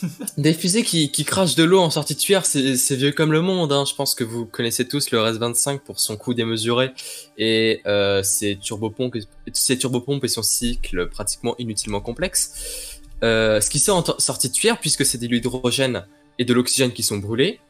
Des 0.39 0.53
fusées 0.55 0.83
qui, 0.83 1.11
qui 1.11 1.25
crachent 1.25 1.55
de 1.55 1.63
l'eau 1.65 1.81
en 1.81 1.91
sortie 1.91 2.15
de 2.15 2.19
tuyère, 2.21 2.45
c'est 2.47 2.97
vieux 2.97 3.13
comme 3.13 3.33
le 3.33 3.41
monde. 3.41 3.73
Hein. 3.73 3.85
Je 3.89 3.95
pense 3.95 4.15
que 4.15 4.25
vous 4.25 4.45
connaissez 4.47 4.87
tous 4.89 5.11
le 5.11 5.19
RS-25 5.19 5.79
pour 5.81 6.01
son 6.01 6.17
coût 6.17 6.35
démesuré 6.35 6.93
et 7.39 7.81
euh, 7.87 8.23
ses, 8.23 8.57
turbopompes, 8.57 9.17
et- 9.17 9.25
ses 9.53 9.79
turbopompes 9.79 10.25
et 10.25 10.29
son 10.29 10.43
cycle 10.43 11.09
pratiquement 11.09 11.55
inutilement 11.59 12.01
complexe. 12.01 13.01
Euh, 13.23 13.61
ce 13.61 13.71
qui 13.71 13.79
sort 13.79 13.99
en 14.09 14.19
sortie 14.19 14.49
de 14.49 14.53
tuyère, 14.55 14.79
puisque 14.81 15.07
c'est 15.07 15.19
de 15.19 15.27
l'hydrogène 15.27 16.07
et 16.39 16.45
de 16.45 16.53
l'oxygène 16.53 16.93
qui 16.93 17.03
sont 17.03 17.19
brûlés, 17.19 17.61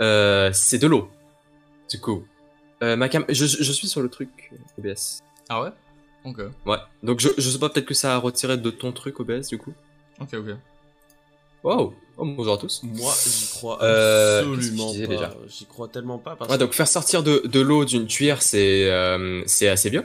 euh, 0.00 0.50
c'est 0.52 0.78
de 0.78 0.86
l'eau. 0.86 1.10
Du 1.90 2.00
coup, 2.00 2.24
euh, 2.82 2.96
ma 2.96 3.08
cam 3.08 3.24
je, 3.28 3.44
je 3.46 3.72
suis 3.72 3.88
sur 3.88 4.00
le 4.02 4.08
truc 4.08 4.30
euh, 4.52 4.90
OBS. 4.90 5.22
Ah 5.48 5.62
ouais? 5.62 5.70
Ok. 6.24 6.38
Ouais. 6.66 6.78
Donc 7.02 7.20
je, 7.20 7.28
je 7.36 7.50
sais 7.50 7.58
pas, 7.58 7.68
peut-être 7.68 7.86
que 7.86 7.94
ça 7.94 8.14
a 8.14 8.18
retiré 8.18 8.56
de 8.56 8.70
ton 8.70 8.92
truc 8.92 9.20
OBS 9.20 9.48
du 9.48 9.58
coup. 9.58 9.74
Ok, 10.20 10.34
ok. 10.34 10.56
Wow. 11.66 11.94
Oh, 12.16 12.24
bonjour 12.24 12.54
à 12.54 12.58
tous. 12.58 12.80
Moi, 12.84 13.12
j'y 13.26 13.48
crois 13.48 13.82
Euh, 13.82 14.38
absolument 14.38 14.92
disais 14.92 15.08
pas. 15.08 15.34
J'y 15.48 15.66
crois 15.66 15.88
tellement 15.88 16.16
pas 16.16 16.36
parce 16.36 16.48
Ouais, 16.48 16.58
donc 16.58 16.72
faire 16.74 16.86
sortir 16.86 17.24
de, 17.24 17.42
de 17.44 17.58
l'eau 17.58 17.84
d'une 17.84 18.06
tuyère, 18.06 18.40
c'est 18.40 18.88
euh, 18.88 19.42
assez 19.44 19.90
bien 19.90 20.04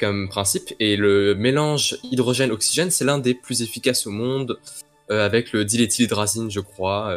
comme 0.00 0.30
principe. 0.30 0.72
Et 0.80 0.96
le 0.96 1.34
mélange 1.34 1.98
hydrogène-oxygène, 2.04 2.90
c'est 2.90 3.04
l'un 3.04 3.18
des 3.18 3.34
plus 3.34 3.60
efficaces 3.60 4.06
au 4.06 4.12
monde, 4.12 4.58
euh, 5.10 5.26
avec 5.26 5.52
le 5.52 5.66
diléthylhydrazine, 5.66 6.50
je 6.50 6.60
crois. 6.60 7.14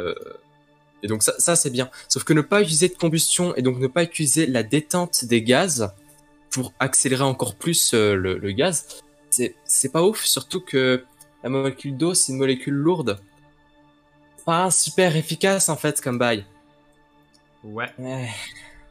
et 1.02 1.08
donc 1.08 1.24
ça, 1.24 1.34
ça 1.40 1.56
c'est 1.56 1.70
bien. 1.70 1.90
Sauf 2.10 2.26
que 2.26 2.34
ne 2.34 2.42
pas 2.42 2.62
utiliser 2.62 2.90
de 2.90 2.96
combustion 2.96 3.56
et 3.56 3.62
donc 3.62 3.80
ne 3.80 3.88
pas 3.88 4.04
utiliser 4.04 4.48
la 4.48 4.64
détente 4.64 5.24
des 5.24 5.42
gaz 5.42 5.94
pour 6.50 6.74
accélérer 6.82 7.24
encore 7.24 7.56
plus 7.56 7.94
le, 7.94 8.38
le 8.38 8.52
gaz, 8.52 8.86
c'est 9.30 9.56
c'est 9.64 9.94
pas 9.94 10.04
ouf. 10.04 10.26
Surtout 10.26 10.60
que 10.60 11.06
la 11.42 11.50
molécule 11.50 11.96
d'eau, 11.96 12.14
c'est 12.14 12.34
une 12.34 12.38
molécule 12.38 12.74
lourde. 12.74 13.18
Pas 14.48 14.72
super 14.72 15.16
efficace 15.18 15.68
en 15.68 15.76
fait 15.76 16.00
comme 16.02 16.18
bail. 16.18 16.46
Ouais. 17.66 17.90
Ouais. 18.00 18.30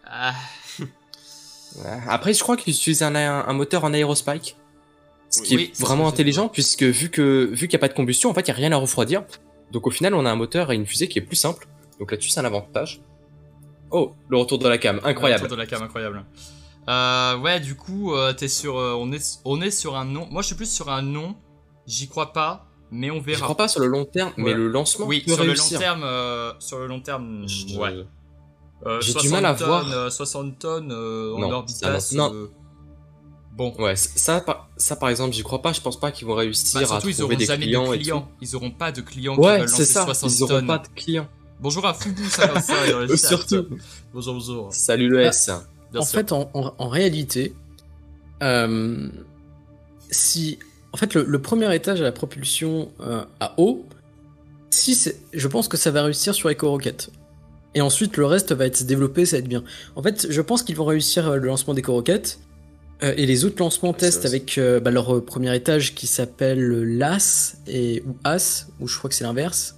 Ah, 0.05 0.35
Ouais. 0.81 1.99
Après, 2.09 2.33
je 2.35 2.41
crois 2.43 2.57
qu'ils 2.57 2.75
utilisent 2.75 3.03
un, 3.03 3.15
un, 3.15 3.49
un 3.49 3.53
moteur 3.53 3.85
en 3.85 3.93
aérospike. 3.93 4.57
Ce 5.31 5.43
qui 5.43 5.57
Oui, 5.57 5.73
est 5.75 5.81
vraiment 5.81 6.07
intelligent, 6.09 6.49
puisque 6.49 6.83
vu 6.85 7.11
que 7.11 7.47
vu 7.53 7.69
qu'il 7.69 7.77
n'y 7.77 7.81
a 7.81 7.87
pas 7.87 7.89
de 7.89 7.95
combustion, 7.95 8.31
en 8.31 8.35
fait, 8.35 8.43
il 8.43 8.51
n'y 8.51 8.53
a 8.53 8.57
rien 8.57 8.73
à 8.73 8.77
refroidir. 8.77 9.25
Donc 9.73 9.87
au 9.87 9.91
final, 9.91 10.15
on 10.15 10.25
a 10.27 10.31
un 10.31 10.37
moteur 10.37 10.71
et 10.73 10.75
une 10.75 10.87
fusée 10.87 11.09
qui 11.09 11.19
est 11.19 11.23
plus 11.23 11.37
simple. 11.37 11.67
Donc 11.99 12.11
là-dessus, 12.11 12.31
c'est 12.31 12.41
un 12.41 12.45
avantage. 12.45 13.01
Oh, 13.91 14.13
le 14.29 14.37
retour 14.37 14.59
de 14.59 14.69
la 14.69 14.77
cam, 14.79 15.01
incroyable. 15.05 15.43
Retour 15.45 15.57
de 15.57 15.63
la 15.63 15.67
cam, 15.67 15.83
incroyable. 15.83 16.25
Euh, 16.89 17.39
ouais, 17.39 17.61
du 17.61 17.77
coup, 17.77 18.15
euh, 18.15 18.33
t'es 18.35 18.49
sur, 18.49 18.77
euh, 18.79 18.95
on 18.99 19.11
est, 19.13 19.41
on 19.47 19.61
est 19.63 19.71
sur 19.71 19.97
un 19.97 20.05
nom. 20.05 20.29
Moi, 20.31 20.43
je 20.43 20.49
suis 20.49 20.57
plus 20.57 20.71
sur 20.71 20.91
un 20.91 21.03
nom. 21.03 21.35
J'y 21.87 22.09
crois 22.09 22.33
pas, 22.33 22.67
mais 22.91 23.11
on 23.11 23.21
Je 23.21 23.25
verra. 23.25 23.43
crois 23.43 23.57
pas 23.57 23.69
sur 23.69 23.81
le 23.81 23.87
long 23.87 24.05
terme, 24.05 24.33
mais 24.37 24.55
le 24.55 24.69
lancement 24.69 25.07
Oui, 25.07 25.21
peut 25.27 25.33
sur 25.35 25.43
réussir. 25.43 25.79
le 25.81 25.85
long 25.87 25.91
terme, 25.93 26.03
euh, 26.05 26.53
sur 26.59 26.79
le 26.79 26.87
long 26.87 27.01
terme, 27.01 27.45
Je- 27.49 27.77
ouais. 27.79 28.05
Euh, 28.85 29.01
J'ai 29.01 29.13
du 29.15 29.21
60 29.21 29.31
mal 29.33 29.47
à 29.47 29.55
tonnes, 29.55 29.67
voir. 29.69 29.91
euh, 29.93 30.11
60 30.11 30.59
tonnes 30.59 30.93
euh, 30.93 31.35
en 31.35 31.39
Non, 31.39 31.51
orbitas. 31.51 32.11
non. 32.15 32.33
euh, 32.35 32.47
Bon. 33.57 33.73
Ouais, 33.79 33.97
ça, 33.97 34.43
par- 34.43 34.69
ça 34.77 34.97
par 34.97 35.09
exemple, 35.09 35.35
j'y 35.35 35.43
crois 35.43 35.63
pas. 35.63 35.73
Je 35.73 35.81
pense 35.81 35.99
pas 35.99 36.13
qu'ils 36.13 36.27
vont 36.27 36.35
réussir 36.35 36.79
Bah, 36.79 36.87
surtout, 36.87 37.07
à 37.07 37.11
ils 37.11 37.17
trouver 37.17 37.37
des 37.37 37.47
jamais 37.47 37.65
clients 37.65 37.89
de 37.89 37.95
et 37.95 37.99
clients. 38.01 38.21
tout. 38.21 38.29
Ils 38.43 38.55
auront 38.55 38.71
pas 38.71 38.93
de 38.93 39.01
clients 39.01 39.35
qui 39.35 39.41
Ouais, 39.41 39.61
veulent 39.61 39.69
c'est 39.71 39.79
lancer 39.79 39.93
ça. 39.95 40.05
60 40.05 40.31
Ils 40.31 40.43
auront 40.43 40.49
tonnes. 40.53 40.67
pas 40.67 40.79
de 40.79 40.89
clients. 40.89 41.27
Bonjour 41.59 41.87
à 41.87 41.95
Foubou, 41.95 42.23
ça 42.29 42.49
va 42.49 42.61
ça. 42.61 42.75
Surtout. 43.17 43.67
Bonjour, 44.13 44.35
bonjour. 44.35 44.75
Salut 44.75 45.09
le 45.09 45.21
Ah. 45.25 45.29
S. 45.29 45.51
Bien 45.91 46.01
en 46.03 46.05
sûr. 46.05 46.19
fait, 46.19 46.33
en, 46.33 46.51
en- 46.53 46.75
en 46.77 46.89
réalité, 46.91 47.55
euh, 48.43 49.09
si 50.11 50.59
en 50.97 50.99
fait 50.99 51.13
le, 51.13 51.25
le 51.25 51.39
premier 51.43 51.75
étage 51.75 52.01
à 52.01 52.05
la 52.05 52.13
propulsion 52.13 52.91
euh, 53.03 53.23
à 53.39 53.53
eau, 53.59 53.85
si 54.71 54.99
je 55.35 55.47
pense 55.47 55.69
que 55.69 55.77
ça 55.77 55.91
va 55.91 56.03
réussir 56.03 56.35
sur 56.35 56.49
Echo 56.49 56.71
Rocket. 56.71 57.11
Et 57.75 57.83
ensuite, 57.83 58.17
le 58.17 58.25
reste 58.25 58.53
va 58.53 58.65
être 58.65 58.83
développé, 58.87 59.27
ça 59.27 59.37
va 59.37 59.41
être 59.41 59.49
bien. 59.49 59.63
En 59.95 60.03
fait, 60.03 60.27
je 60.31 60.41
pense 60.41 60.63
qu'ils 60.63 60.77
vont 60.77 60.87
réussir 60.87 61.29
euh, 61.29 61.37
le 61.37 61.49
lancement 61.49 61.75
d'Echo 61.75 61.93
Rocket. 61.93 62.39
euh, 63.03 63.13
et 63.15 63.27
les 63.27 63.45
autres 63.45 63.57
lancements 63.59 63.91
Ouais, 63.91 63.99
testent 63.99 64.25
avec 64.25 64.57
euh, 64.57 64.81
bah, 64.81 64.91
leur 64.91 65.23
premier 65.23 65.55
étage 65.55 65.95
qui 65.95 66.07
s'appelle 66.07 66.97
l'AS 66.97 67.59
et 67.67 68.03
ou 68.07 68.17
AS 68.25 68.69
ou 68.81 68.89
je 68.89 68.97
crois 68.97 69.11
que 69.11 69.15
c'est 69.17 69.25
l'inverse. 69.25 69.77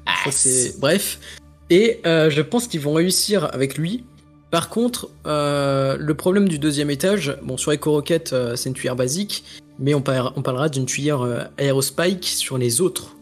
Bref. 0.78 1.20
Et 1.68 2.00
je 2.04 2.40
pense 2.40 2.68
qu'ils 2.68 2.80
vont 2.80 2.94
réussir 2.94 3.52
avec 3.52 3.76
lui. 3.76 4.04
Par 4.50 4.70
contre, 4.70 5.10
le 5.26 6.12
problème 6.12 6.48
du 6.48 6.58
deuxième 6.58 6.88
étage, 6.88 7.36
bon, 7.42 7.58
sur 7.58 7.70
Echo 7.72 7.92
Rocket, 7.92 8.34
c'est 8.56 8.70
une 8.70 8.74
tuyère 8.74 8.96
basique, 8.96 9.44
mais 9.78 9.94
on, 9.94 10.00
par- 10.02 10.32
on 10.36 10.42
parlera 10.42 10.68
d'une 10.68 10.86
tuyère 10.86 11.22
euh, 11.22 11.40
Aerospike 11.58 12.24
sur 12.24 12.58
les 12.58 12.80
autres. 12.80 13.16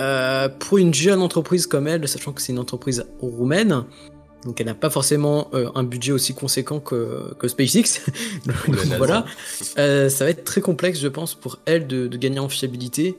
Euh, 0.00 0.48
pour 0.48 0.78
une 0.78 0.92
jeune 0.92 1.20
entreprise 1.22 1.66
comme 1.68 1.86
elle, 1.86 2.06
sachant 2.08 2.32
que 2.32 2.42
c'est 2.42 2.52
une 2.52 2.58
entreprise 2.58 3.06
roumaine, 3.20 3.84
donc 4.44 4.60
elle 4.60 4.66
n'a 4.66 4.74
pas 4.74 4.90
forcément 4.90 5.48
euh, 5.54 5.70
un 5.76 5.84
budget 5.84 6.10
aussi 6.10 6.34
conséquent 6.34 6.80
que, 6.80 7.32
que 7.38 7.46
SpaceX, 7.46 8.00
donc 8.46 8.56
voilà, 8.98 9.24
euh, 9.78 10.08
ça 10.08 10.24
va 10.24 10.30
être 10.30 10.42
très 10.42 10.60
complexe, 10.60 10.98
je 10.98 11.06
pense, 11.06 11.34
pour 11.34 11.60
elle 11.64 11.86
de, 11.86 12.08
de 12.08 12.16
gagner 12.16 12.40
en 12.40 12.48
fiabilité 12.48 13.16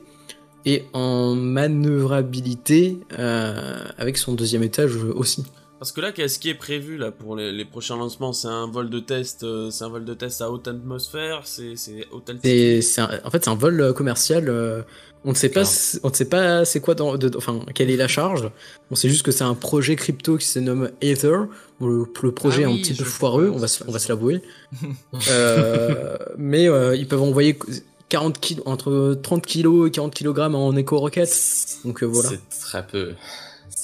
et 0.66 0.84
en 0.92 1.34
manœuvrabilité 1.34 2.98
avec 3.16 4.18
son 4.18 4.34
deuxième 4.34 4.62
étage 4.64 4.96
aussi. 4.96 5.44
Parce 5.78 5.92
que 5.92 6.00
là, 6.00 6.10
qu'est-ce 6.12 6.38
qui 6.38 6.48
est 6.48 6.54
prévu 6.54 6.96
là 6.96 7.10
pour 7.12 7.36
les, 7.36 7.52
les 7.52 7.64
prochains 7.66 7.96
lancements? 7.96 8.32
C'est 8.32 8.48
un 8.48 8.66
vol 8.66 8.88
de 8.88 8.98
test, 8.98 9.42
euh, 9.42 9.70
c'est 9.70 9.84
un 9.84 9.88
vol 9.90 10.04
de 10.06 10.14
test 10.14 10.40
à 10.40 10.50
haute 10.50 10.66
atmosphère, 10.68 11.42
c'est 11.44 11.76
c'est 11.76 12.06
haute 12.12 12.30
altitude. 12.30 12.82
C'est, 12.82 13.02
en 13.02 13.30
fait, 13.30 13.44
c'est 13.44 13.50
un 13.50 13.54
vol 13.56 13.80
euh, 13.80 13.92
commercial. 13.92 14.48
euh, 14.48 14.82
on 15.24 15.30
ne 15.30 15.34
sait 15.34 15.48
pas, 15.48 15.64
c- 15.64 15.98
on 16.04 16.08
ne 16.10 16.14
sait 16.14 16.28
pas 16.28 16.64
c'est 16.64 16.80
quoi, 16.80 16.94
dans, 16.94 17.16
de- 17.18 17.36
enfin, 17.36 17.60
quelle 17.74 17.90
est 17.90 17.96
la 17.96 18.06
charge. 18.08 18.48
On 18.90 18.94
sait 18.94 19.08
juste 19.08 19.22
que 19.24 19.32
c'est 19.32 19.44
un 19.44 19.54
projet 19.54 19.96
crypto 19.96 20.36
qui 20.38 20.46
se 20.46 20.58
nomme 20.60 20.90
Ether. 21.02 21.36
Bon, 21.80 21.88
le, 21.88 22.06
le 22.22 22.32
projet 22.32 22.64
Ah 22.64 22.70
est 22.70 22.72
un 22.72 22.76
petit 22.76 22.94
peu 22.94 23.04
foireux, 23.04 23.50
on 23.52 23.58
va, 23.58 23.66
se, 23.68 23.82
on 23.86 23.90
va 23.92 23.98
se 23.98 24.08
l'avouer. 24.08 24.40
Euh, 25.28 26.16
mais 26.38 26.68
euh, 26.68 26.96
ils 26.96 27.08
peuvent 27.08 27.22
envoyer 27.22 27.58
40 28.08 28.38
kilos, 28.40 28.62
entre 28.66 29.18
30 29.22 29.44
kilos 29.44 29.88
et 29.88 29.90
40 29.90 30.14
kg 30.14 30.38
en 30.54 30.76
éco 30.76 30.98
rocket. 30.98 31.28
Donc 31.84 32.02
euh, 32.02 32.06
voilà. 32.06 32.30
C'est 32.30 32.60
très 32.60 32.86
peu. 32.86 33.12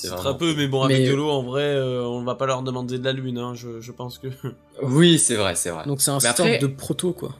C'est 0.02 0.08
vraiment 0.08 0.22
très 0.30 0.36
peu, 0.38 0.54
mais 0.56 0.68
bon, 0.68 0.82
avec 0.82 0.98
Mais- 0.98 1.08
de 1.08 1.14
l'eau, 1.14 1.30
en 1.30 1.42
vrai, 1.42 1.62
euh, 1.62 2.02
on 2.04 2.22
va 2.24 2.34
pas 2.34 2.46
leur 2.46 2.62
demander 2.62 2.98
de 2.98 3.04
la 3.04 3.12
lune, 3.12 3.38
hein, 3.38 3.54
je, 3.54 3.80
je 3.80 3.92
pense 3.92 4.18
que... 4.18 4.28
Oui, 4.82 5.18
c'est 5.18 5.36
vrai, 5.36 5.54
c'est 5.54 5.70
vrai. 5.70 5.84
Donc 5.86 6.00
c'est 6.02 6.10
un 6.10 6.18
Mais 6.22 6.26
après- 6.28 6.58
de 6.58 6.66
proto 6.66 7.12
quoi. 7.12 7.34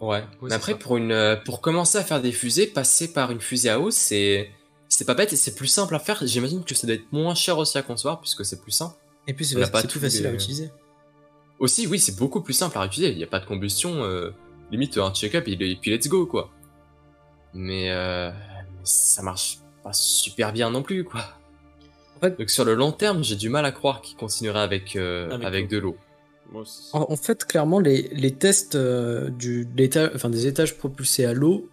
Ouais. 0.00 0.20
Oui, 0.20 0.36
Mais 0.42 0.48
c'est 0.50 0.54
après, 0.54 0.72
ça. 0.72 0.78
pour 0.78 0.96
une, 0.96 1.10
euh, 1.12 1.36
pour 1.36 1.60
commencer 1.60 1.98
à 1.98 2.04
faire 2.04 2.20
des 2.22 2.30
fusées, 2.32 2.66
passer 2.68 3.12
par 3.12 3.30
une 3.32 3.40
fusée 3.40 3.68
à 3.70 3.80
eau, 3.80 3.90
c'est, 3.90 4.50
c'est 4.88 5.04
pas 5.04 5.14
bête 5.14 5.32
et 5.32 5.36
c'est 5.36 5.54
plus 5.56 5.66
simple 5.66 5.94
à 5.94 5.98
faire. 5.98 6.18
J'imagine 6.24 6.62
que 6.64 6.74
ça 6.74 6.86
doit 6.86 6.94
être 6.96 7.10
moins 7.12 7.34
cher 7.34 7.58
aussi 7.58 7.76
à 7.78 7.82
concevoir 7.82 8.20
puisque 8.20 8.44
c'est 8.44 8.60
plus 8.62 8.70
simple. 8.72 8.94
Et 9.26 9.34
puis 9.34 9.44
c'est, 9.44 9.54
tous 9.88 9.98
facile 9.98 10.26
à 10.26 10.32
utiliser. 10.32 10.70
Aussi, 11.58 11.86
oui, 11.88 11.98
c'est 11.98 12.16
beaucoup 12.16 12.40
plus 12.42 12.52
simple 12.54 12.78
à 12.78 12.82
réutiliser. 12.82 13.10
Il 13.12 13.18
n'y 13.18 13.24
a 13.24 13.28
pas 13.28 13.40
de 13.40 13.46
combustion. 13.46 14.04
euh, 14.04 14.30
limite, 14.70 14.98
un 14.98 15.12
check-up 15.12 15.48
et, 15.48 15.52
et 15.52 15.76
puis 15.76 15.90
let's 15.90 16.06
go, 16.08 16.26
quoi. 16.26 16.50
Mais, 17.54 17.90
euh, 17.90 18.30
mais 18.30 18.80
ça 18.84 19.22
marche 19.22 19.58
pas 19.82 19.92
super 19.92 20.52
bien 20.52 20.70
non 20.70 20.82
plus, 20.82 21.02
quoi. 21.04 21.24
En 22.18 22.26
fait- 22.26 22.38
Donc 22.38 22.50
sur 22.50 22.64
le 22.64 22.74
long 22.74 22.92
terme, 22.92 23.24
j'ai 23.24 23.36
du 23.36 23.48
mal 23.48 23.64
à 23.64 23.72
croire 23.72 24.00
qu'il 24.02 24.16
continuerait 24.16 24.60
avec, 24.60 24.96
euh, 24.96 25.30
Avec 25.42 25.68
de 25.68 25.78
l'eau. 25.78 25.96
En, 26.94 27.06
en 27.10 27.16
fait, 27.16 27.44
clairement, 27.44 27.78
les, 27.78 28.08
les 28.12 28.32
tests 28.32 28.74
euh, 28.74 29.28
du, 29.30 29.68
enfin, 30.14 30.30
des 30.30 30.46
étages 30.46 30.76
propulsés 30.78 31.24
à 31.26 31.32
l'eau, 31.34 31.68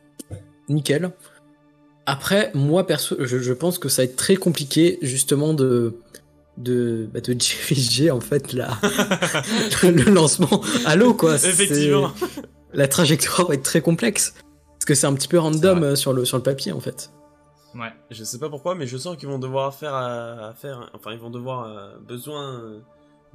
nickel. 0.69 1.11
Après, 2.05 2.51
moi, 2.53 2.85
perso, 2.85 3.15
je, 3.19 3.39
je 3.39 3.53
pense 3.53 3.79
que 3.79 3.89
ça 3.89 4.01
va 4.01 4.05
être 4.05 4.15
très 4.17 4.35
compliqué, 4.35 4.99
justement, 5.01 5.53
de, 5.53 5.95
de, 6.57 7.07
bah, 7.11 7.21
de 7.21 7.33
diriger, 7.33 8.11
en 8.11 8.19
fait, 8.19 8.53
la, 8.53 8.77
le 9.83 10.11
lancement 10.11 10.61
à 10.85 10.95
l'eau, 10.95 11.13
quoi. 11.13 11.35
Effectivement. 11.35 12.11
La 12.73 12.87
trajectoire 12.87 13.47
va 13.47 13.53
être 13.55 13.63
très 13.63 13.81
complexe. 13.81 14.33
Parce 14.73 14.85
que 14.85 14.93
c'est 14.93 15.07
un 15.07 15.13
petit 15.13 15.29
peu 15.29 15.39
random 15.39 15.81
euh, 15.83 15.95
sur 15.95 16.11
le, 16.13 16.25
sur 16.25 16.35
le 16.37 16.43
papier, 16.43 16.73
en 16.73 16.79
fait. 16.81 17.11
Ouais. 17.75 17.91
Je 18.09 18.23
sais 18.23 18.39
pas 18.39 18.49
pourquoi, 18.49 18.73
mais 18.75 18.87
je 18.87 18.97
sens 18.97 19.17
qu'ils 19.17 19.27
vont 19.27 19.39
devoir 19.39 19.73
faire, 19.75 19.93
à, 19.93 20.49
à 20.49 20.53
faire, 20.53 20.89
enfin, 20.93 21.11
ils 21.11 21.19
vont 21.19 21.29
devoir 21.29 21.63
euh, 21.67 21.97
besoin 22.07 22.59
euh, 22.61 22.79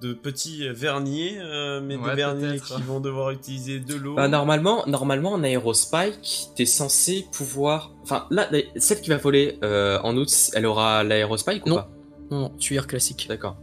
de 0.00 0.14
petits 0.14 0.66
verniers, 0.70 1.38
euh, 1.40 1.82
mais 1.82 1.96
Ouais, 1.96 2.10
de 2.10 2.16
verniers 2.16 2.58
qui 2.58 2.80
vont 2.82 3.00
devoir 3.00 3.32
utiliser 3.32 3.80
de 3.80 3.94
l'eau. 3.96 4.14
Bah, 4.14 4.28
normalement, 4.28 4.82
normalement, 4.86 5.32
en 5.32 5.42
aérospike, 5.44 6.48
t'es 6.56 6.64
censé 6.64 7.26
pouvoir. 7.32 7.92
Enfin, 8.02 8.26
là, 8.30 8.48
celle 8.76 9.02
qui 9.02 9.10
va 9.10 9.18
voler 9.18 9.58
euh, 9.62 9.98
en 10.02 10.16
août, 10.16 10.30
elle 10.54 10.64
aura 10.64 11.04
l'aérospike 11.04 11.66
ou 11.66 11.70
Non. 11.70 11.76
pas? 11.76 11.90
Non, 12.30 12.40
non, 12.40 12.48
tuyère 12.56 12.86
classique. 12.86 13.26
D'accord. 13.28 13.58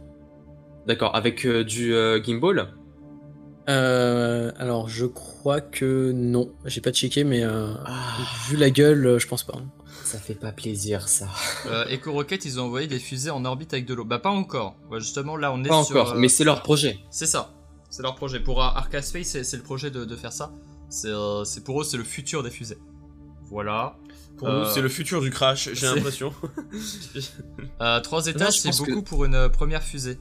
D'accord. 0.86 1.16
Avec 1.16 1.44
euh, 1.44 1.64
du 1.64 1.92
euh, 1.92 2.22
gimbal? 2.22 2.68
Euh, 3.68 4.52
alors, 4.58 4.88
je 4.88 5.06
crois 5.06 5.60
que 5.60 6.12
non. 6.12 6.52
J'ai 6.64 6.80
pas 6.80 6.92
checké, 6.92 7.24
mais 7.24 7.42
euh, 7.42 7.72
Ah, 7.84 8.16
vu 8.48 8.56
la 8.56 8.70
gueule, 8.70 9.04
euh, 9.06 9.18
je 9.18 9.26
pense 9.26 9.42
pas. 9.42 9.54
Ça 10.08 10.18
fait 10.18 10.34
pas 10.34 10.52
plaisir 10.52 11.08
ça. 11.08 11.28
Euh, 11.66 11.84
Echo 11.88 12.12
Rocket, 12.12 12.44
ils 12.44 12.58
ont 12.60 12.64
envoyé 12.64 12.86
des 12.86 12.98
fusées 12.98 13.30
en 13.30 13.44
orbite 13.44 13.72
avec 13.74 13.84
de 13.86 13.94
l'eau. 13.94 14.04
Bah 14.04 14.18
pas 14.18 14.30
encore. 14.30 14.76
Ouais, 14.90 15.00
justement, 15.00 15.36
là 15.36 15.52
on 15.52 15.62
est 15.64 15.68
Pas 15.68 15.82
sur. 15.84 15.96
encore, 15.96 16.12
euh, 16.12 16.18
mais 16.18 16.28
c'est 16.28 16.44
leur 16.44 16.62
projet. 16.62 16.98
C'est 17.10 17.26
ça. 17.26 17.52
C'est 17.90 18.02
leur 18.02 18.14
projet. 18.16 18.40
Pour 18.40 18.62
Ar- 18.62 18.76
Arca 18.76 19.02
Space, 19.02 19.42
c'est 19.42 19.56
le 19.56 19.62
projet 19.62 19.90
de, 19.90 20.04
de 20.04 20.16
faire 20.16 20.32
ça. 20.32 20.52
C'est 20.88 21.08
euh, 21.08 21.44
c'est 21.44 21.62
pour 21.64 21.80
eux, 21.80 21.84
c'est 21.84 21.96
le 21.98 22.04
futur 22.04 22.42
des 22.42 22.50
fusées. 22.50 22.78
Voilà. 23.50 23.96
Pour 24.36 24.48
Euh, 24.48 24.64
nous, 24.64 24.70
c'est 24.72 24.80
le 24.80 24.88
futur 24.88 25.20
du 25.20 25.30
crash, 25.30 25.68
j'ai 25.72 25.86
l'impression. 25.86 26.32
Euh, 27.80 28.00
trois 28.00 28.26
étages, 28.26 28.60
c'est 28.60 28.70
que- 28.70 28.76
beaucoup 28.76 29.02
pour 29.02 29.24
une 29.24 29.34
euh, 29.34 29.48
première 29.48 29.82
fusée. 29.82 30.18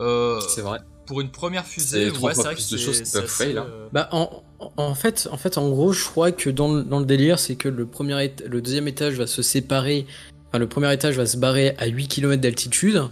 Euh, 0.00 0.40
C'est 0.48 0.60
vrai. 0.60 0.78
Pour 1.06 1.20
une 1.20 1.30
première 1.30 1.64
fusée, 1.64 2.10
C'est 2.12 2.18
ouais, 2.20 2.32
vrai 2.34 2.54
plus 2.54 2.66
que 2.66 2.72
de 2.72 2.78
c'est- 2.78 2.84
choses 2.84 3.00
qui 3.00 3.06
c'est 3.06 3.18
peuvent 3.20 3.30
assez, 3.30 3.44
fail, 3.44 3.58
hein. 3.58 3.66
Bah, 3.92 4.08
en, 4.12 4.42
en 4.76 4.94
fait, 4.94 5.28
en 5.30 5.36
fait, 5.36 5.56
en 5.58 5.68
gros, 5.70 5.92
je 5.92 6.04
crois 6.04 6.32
que 6.32 6.50
dans, 6.50 6.74
le- 6.74 6.82
dans 6.82 6.98
le 6.98 7.06
délire, 7.06 7.38
c'est 7.38 7.56
que 7.56 7.68
le 7.68 7.86
premier, 7.86 8.32
le 8.46 8.60
deuxième 8.60 8.88
étage 8.88 9.14
va 9.14 9.26
se 9.26 9.42
séparer. 9.42 10.06
Enfin, 10.48 10.58
le 10.58 10.68
premier 10.68 10.92
étage 10.92 11.16
va 11.16 11.26
se 11.26 11.36
barrer 11.36 11.74
à 11.78 11.86
8 11.86 12.08
km 12.08 12.40
d'altitude. 12.42 13.02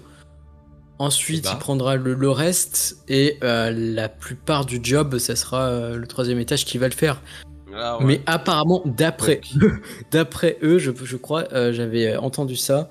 Ensuite, 0.99 1.45
bah. 1.45 1.51
il 1.55 1.59
prendra 1.59 1.97
le, 1.97 2.15
le 2.15 2.31
reste 2.31 2.99
et 3.09 3.39
euh, 3.43 3.73
la 3.73 4.09
plupart 4.09 4.65
du 4.65 4.79
job, 4.83 5.19
ça 5.19 5.35
sera 5.35 5.67
euh, 5.69 5.97
le 5.97 6.07
troisième 6.07 6.39
étage 6.39 6.65
qui 6.65 6.79
va 6.79 6.87
le 6.89 6.95
faire. 6.95 7.21
Ah 7.77 7.99
ouais. 7.99 8.05
Mais 8.05 8.21
apparemment, 8.27 8.81
d'après 8.85 9.41
d'après 10.13 10.57
eux, 10.63 10.79
je, 10.79 10.93
je 11.03 11.17
crois, 11.17 11.53
euh, 11.53 11.73
j'avais 11.73 12.17
entendu 12.17 12.55
ça, 12.55 12.89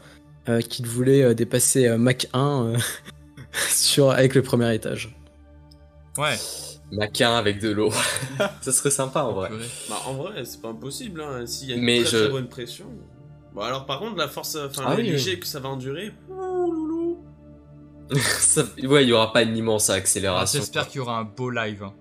euh, 0.49 0.59
qu'ils 0.59 0.85
voulaient 0.85 1.23
euh, 1.23 1.33
dépasser 1.33 1.87
euh, 1.87 1.97
Mach 1.97 2.27
1 2.33 2.73
euh, 2.73 2.77
sur, 3.69 4.11
avec 4.11 4.35
le 4.35 4.41
premier 4.41 4.73
étage. 4.73 5.15
Ouais. 6.17 6.35
Maquin 6.91 7.35
avec 7.35 7.59
de 7.59 7.69
l'eau. 7.71 7.91
ça 8.61 8.71
serait 8.71 8.91
sympa 8.91 9.21
en 9.23 9.33
vrai. 9.33 9.49
Bah, 9.89 9.95
en 10.05 10.13
vrai, 10.13 10.43
c'est 10.45 10.61
pas 10.61 10.69
impossible, 10.69 11.21
hein. 11.21 11.45
S'il 11.47 11.69
y 11.69 11.73
a 11.73 11.75
une 11.75 11.83
Mais 11.83 12.01
très, 12.01 12.11
je- 12.11 12.17
très 12.23 12.29
bonne 12.29 12.49
pression. 12.49 12.85
Bon, 13.53 13.61
alors 13.61 13.85
par 13.85 13.99
contre, 13.99 14.17
la 14.17 14.27
force, 14.27 14.55
enfin, 14.55 14.83
Ah 14.87 14.95
le 14.95 15.03
oui, 15.03 15.09
léger 15.11 15.39
que 15.39 15.45
ça 15.47 15.59
va 15.59 15.69
endurer. 15.69 16.11
ouh, 16.29 16.71
loulou. 16.71 17.23
Ça- 18.21 18.63
ouais, 18.83 19.03
il 19.05 19.09
y 19.09 19.13
aura 19.13 19.31
pas 19.33 19.41
une 19.43 19.55
immense 19.57 19.89
Ah, 19.89 19.93
accélération. 19.93 20.59
J'espère 20.59 20.87
qu'il 20.87 20.97
y 20.97 20.99
aura 21.01 21.17
un 21.17 21.23
beau 21.23 21.49
live. 21.49 21.83
hein. 21.83 21.93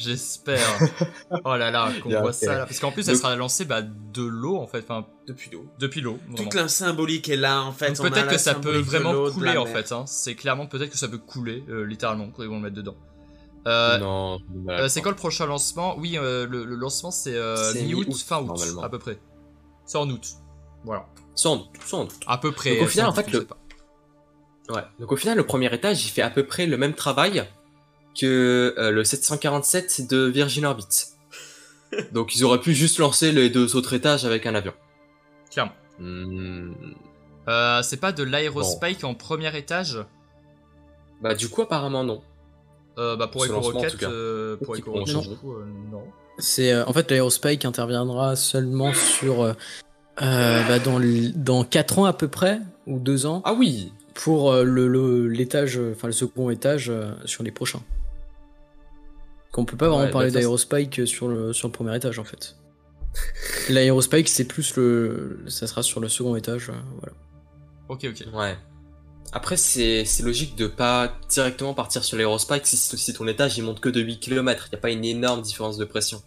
J'espère. 0.00 0.78
oh 1.44 1.56
là 1.56 1.70
là, 1.70 1.90
qu'on 2.02 2.08
voit 2.08 2.32
ça 2.32 2.54
là. 2.58 2.66
Parce 2.66 2.80
qu'en 2.80 2.90
plus, 2.90 3.06
elle 3.08 3.16
sera 3.16 3.36
lancée 3.36 3.66
bah, 3.66 3.82
de 3.82 4.22
l'eau 4.22 4.56
en 4.56 4.66
fait. 4.66 4.82
Enfin, 4.88 5.06
Depuis 5.26 5.50
l'eau. 5.50 5.66
depuis 5.78 6.00
l'eau. 6.00 6.18
Toute 6.36 6.54
la 6.54 6.68
symbolique 6.68 7.28
est 7.28 7.36
là, 7.36 7.62
en 7.62 7.72
fait. 7.72 8.00
Peut-être 8.00 8.28
que 8.28 8.38
ça 8.38 8.54
peut 8.54 8.78
vraiment 8.78 9.30
couler 9.30 9.58
en 9.58 9.66
fait. 9.66 9.92
Hein. 9.92 10.04
C'est 10.06 10.34
clairement 10.34 10.66
peut-être 10.66 10.90
que 10.90 10.98
ça 10.98 11.08
peut 11.08 11.18
couler, 11.18 11.64
euh, 11.68 11.84
littéralement, 11.84 12.28
quand 12.30 12.42
ils 12.42 12.48
vont 12.48 12.56
le 12.56 12.62
mettre 12.62 12.76
dedans. 12.76 12.96
Euh, 13.66 13.98
non, 13.98 14.40
euh, 14.70 14.88
c'est 14.88 15.02
quand 15.02 15.10
le 15.10 15.16
prochain 15.16 15.44
lancement? 15.44 15.94
Oui, 15.98 16.16
euh, 16.16 16.46
le, 16.46 16.64
le 16.64 16.76
lancement 16.76 17.10
c'est 17.10 17.34
euh, 17.34 17.74
mi-août, 17.74 18.06
fin 18.16 18.40
août, 18.40 18.58
à 18.82 18.88
peu 18.88 18.98
près. 18.98 19.18
C'est 19.84 19.98
en 19.98 20.08
août. 20.08 20.28
Voilà. 20.84 21.06
Sans 21.34 21.56
doute, 21.56 21.68
sans 21.84 22.04
doute. 22.04 22.20
À 22.26 22.38
peu 22.38 22.52
près. 22.52 22.76
Donc, 22.76 22.84
au 22.84 22.88
final, 22.88 23.06
en 23.08 23.12
fait, 23.12 23.30
le-. 23.30 23.46
Ouais. 24.70 24.82
Donc 24.98 25.12
au 25.12 25.16
final, 25.16 25.36
le 25.36 25.44
premier 25.44 25.72
étage, 25.74 26.06
il 26.06 26.08
fait 26.08 26.22
à 26.22 26.30
peu 26.30 26.46
près 26.46 26.64
le 26.64 26.78
même 26.78 26.94
travail 26.94 27.44
que 28.18 28.74
euh, 28.78 28.90
le 28.90 29.04
747 29.04 30.08
de 30.08 30.24
Virgin 30.26 30.64
Orbit. 30.66 30.86
Donc 32.12 32.34
ils 32.36 32.44
auraient 32.44 32.60
pu 32.60 32.74
juste 32.74 32.98
lancer 32.98 33.32
les 33.32 33.50
deux 33.50 33.76
autres 33.76 33.94
étages 33.94 34.24
avec 34.24 34.46
un 34.46 34.54
avion. 34.54 34.72
Clairement. 35.50 35.72
Hmm. 35.98 36.72
Euh, 37.48 37.82
c'est 37.82 37.96
pas 37.98 38.12
de 38.12 38.22
l'aérospike 38.22 39.02
en 39.04 39.14
premier 39.14 39.56
étage? 39.56 39.98
Bah 41.22 41.34
du 41.34 41.48
coup 41.48 41.62
apparemment 41.62 42.04
non. 42.04 42.22
euh, 42.98 43.16
bah 43.16 43.26
pour 43.28 43.44
Echo 43.44 43.60
Rocket, 43.60 43.90
tout 43.92 43.98
cas. 43.98 44.10
euh, 44.10 44.56
pour 44.56 44.76
Echo 44.76 44.92
Rocket, 44.92 45.12
changer. 45.14 45.28
du 45.30 45.36
coup, 45.36 45.52
euh, 45.54 45.66
non. 45.90 46.02
C'est 46.38 46.72
euh, 46.72 46.84
en 46.86 46.92
fait 46.92 47.10
l'aérospike 47.10 47.64
interviendra 47.64 48.36
seulement 48.36 48.92
sur 48.94 49.54
bah, 50.18 50.78
dans 50.78 51.00
l- 51.00 51.32
dans 51.42 51.64
4 51.64 51.98
ans 51.98 52.04
à 52.04 52.12
peu 52.12 52.28
près 52.28 52.60
ou 52.86 52.98
2 52.98 53.26
ans 53.26 53.42
Ah 53.44 53.52
oui. 53.54 53.92
pour 54.14 54.52
euh, 54.52 54.64
le 54.64 54.86
le- 54.88 55.28
l'étage 55.28 55.78
enfin 55.92 56.06
le 56.08 56.12
second 56.12 56.50
étage 56.50 56.88
euh, 56.88 57.12
sur 57.26 57.42
les 57.42 57.50
prochains. 57.50 57.82
Qu'on 59.52 59.64
peut 59.64 59.76
pas 59.76 59.88
vraiment 59.88 60.04
Ouais, 60.04 60.10
parler 60.10 60.28
bah, 60.30 60.34
d'aérospike 60.34 61.06
sur 61.06 61.28
le 61.28 61.52
sur 61.52 61.68
le 61.68 61.72
premier 61.72 61.96
étage 61.96 62.18
en 62.18 62.24
fait. 62.24 62.56
L'aérospike 63.68 64.28
c'est 64.28 64.44
plus 64.44 64.76
le 64.76 65.40
ça 65.48 65.66
sera 65.66 65.82
sur 65.82 66.00
le 66.00 66.08
second 66.08 66.36
étage 66.36 66.70
euh, 66.70 66.74
voilà. 66.98 67.12
Ok, 67.88 68.04
ok. 68.08 68.26
Ouais. 68.34 68.56
Après 69.32 69.56
c'est 69.56 70.04
c'est 70.04 70.22
logique 70.22 70.56
de 70.56 70.66
pas 70.68 71.12
directement 71.28 71.74
partir 71.74 72.04
sur 72.04 72.16
l'aérospike 72.16 72.66
si, 72.66 72.76
si 72.76 73.12
ton 73.12 73.26
étage 73.26 73.58
il 73.58 73.64
monte 73.64 73.80
que 73.80 73.88
de 73.88 74.00
8 74.00 74.20
km. 74.20 74.66
Il 74.68 74.72
y 74.72 74.76
a 74.76 74.80
pas 74.80 74.90
une 74.90 75.04
énorme 75.04 75.42
différence 75.42 75.76
de 75.78 75.84
pression. 75.84 76.22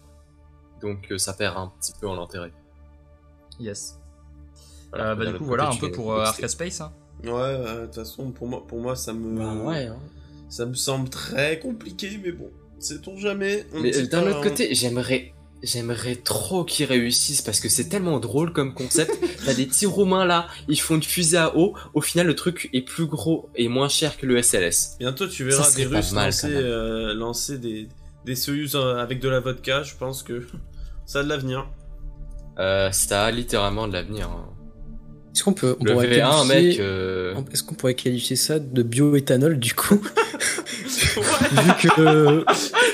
Donc 0.82 1.10
euh, 1.12 1.18
ça 1.18 1.34
perd 1.34 1.56
un 1.58 1.72
petit 1.80 1.94
peu 2.00 2.08
en 2.10 2.22
intérêt. 2.22 2.52
Yes. 3.60 4.00
Voilà, 4.90 5.12
Euh, 5.12 5.16
bah, 5.16 5.26
du 5.32 5.38
coup, 5.38 5.46
voilà 5.46 5.70
un 5.70 5.76
peu 5.76 5.92
pour 5.92 6.14
euh, 6.14 6.24
Arca 6.26 6.48
Space. 6.48 6.82
Hein. 6.82 6.92
Ouais, 7.24 7.30
euh, 7.32 7.82
de 7.82 7.86
toute 7.86 7.96
façon, 7.96 8.32
pour 8.32 8.48
moi, 8.48 8.66
pour 8.68 8.80
moi, 8.82 8.96
ça 8.96 9.14
me. 9.14 9.38
Bah 9.40 9.54
ouais. 9.70 9.86
hein. 9.88 9.98
Ça 10.50 10.66
me 10.66 10.74
semble 10.74 11.10
très 11.10 11.60
compliqué, 11.60 12.20
mais 12.24 12.32
bon, 12.32 12.52
sait-on 12.84 13.18
jamais. 13.18 13.66
on 13.74 13.80
Mais 13.82 13.96
euh, 13.98 14.08
d'un 14.08 14.22
pas, 14.24 14.30
autre 14.30 14.38
hein. 14.40 14.44
côté, 14.44 14.74
j'aimerais, 14.76 15.34
j'aimerais 15.64 16.16
trop 16.16 16.64
qu'ils 16.64 16.86
réussissent 16.86 17.42
parce 17.42 17.60
que 17.60 17.70
c'est 17.70 17.90
tellement 17.90 18.20
drôle 18.20 18.52
comme 18.54 18.74
concept. 18.74 19.12
T'as 19.46 19.54
des 19.54 19.66
petits 19.66 19.86
Roumains 19.86 20.26
là, 20.26 20.48
ils 20.68 20.80
font 20.80 20.96
une 20.96 21.04
fusée 21.04 21.38
à 21.38 21.56
eau. 21.58 21.74
Au 21.94 22.02
final, 22.02 22.28
le 22.28 22.36
truc 22.36 22.70
est 22.74 22.82
plus 22.82 23.06
gros 23.06 23.50
et 23.56 23.68
moins 23.68 23.90
cher 23.90 24.18
que 24.18 24.26
le 24.26 24.42
SLS. 24.42 24.98
Bientôt, 25.00 25.28
tu 25.28 25.44
verras 25.46 25.72
des 25.72 25.86
Russes 25.86 26.12
mal, 26.12 26.26
lancer, 26.28 26.48
euh, 26.50 27.14
lancer 27.14 27.58
des, 27.58 27.88
des 28.26 28.36
Soyuz 28.36 28.76
euh, 28.76 28.96
avec 28.98 29.20
de 29.20 29.30
la 29.30 29.40
vodka. 29.40 29.84
Je 29.84 29.96
pense 29.96 30.24
que 30.24 30.46
ça 31.06 31.20
a 31.20 31.24
de 31.24 31.30
l'avenir. 31.30 31.68
Euh, 32.60 32.92
ça 32.92 33.24
a 33.26 33.32
littéralement 33.32 33.88
de 33.88 33.94
l'avenir. 33.94 34.30
hein. 34.30 34.50
Est-ce 35.36 35.44
qu'on 35.44 35.54
peut 35.54 35.76
on 35.80 35.84
Le 35.84 35.94
pourrait 35.94 36.08
V1, 36.10 36.46
qualifier- 36.48 36.48
mec. 36.70 36.80
euh, 36.80 37.34
Est-ce 37.52 37.64
qu'on 37.64 37.74
pourrait 37.74 37.96
qualifier 37.96 38.36
ça 38.36 38.60
de 38.60 38.84
bioéthanol 38.84 39.58
du 39.58 39.74
coup? 39.74 40.00
Vu 41.22 41.88
que 41.90 42.02
euh, 42.02 42.44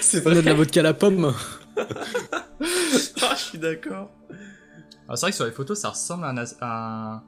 c'est 0.02 0.26
on 0.26 0.32
a 0.32 0.36
de 0.36 0.40
la 0.42 0.54
vodka 0.54 0.80
à 0.80 0.84
la 0.84 0.94
pomme 0.94 1.34
ah, 3.22 3.36
je 3.36 3.42
suis 3.42 3.58
d'accord. 3.58 4.10
Ah, 5.08 5.16
c'est 5.16 5.22
vrai 5.22 5.32
que 5.32 5.36
sur 5.38 5.46
les 5.46 5.52
photos, 5.52 5.80
ça 5.80 5.90
ressemble 5.90 6.26
à 6.26 6.30
un. 6.30 6.38
as- 6.38 6.56
à 6.60 7.14
un- 7.16 7.24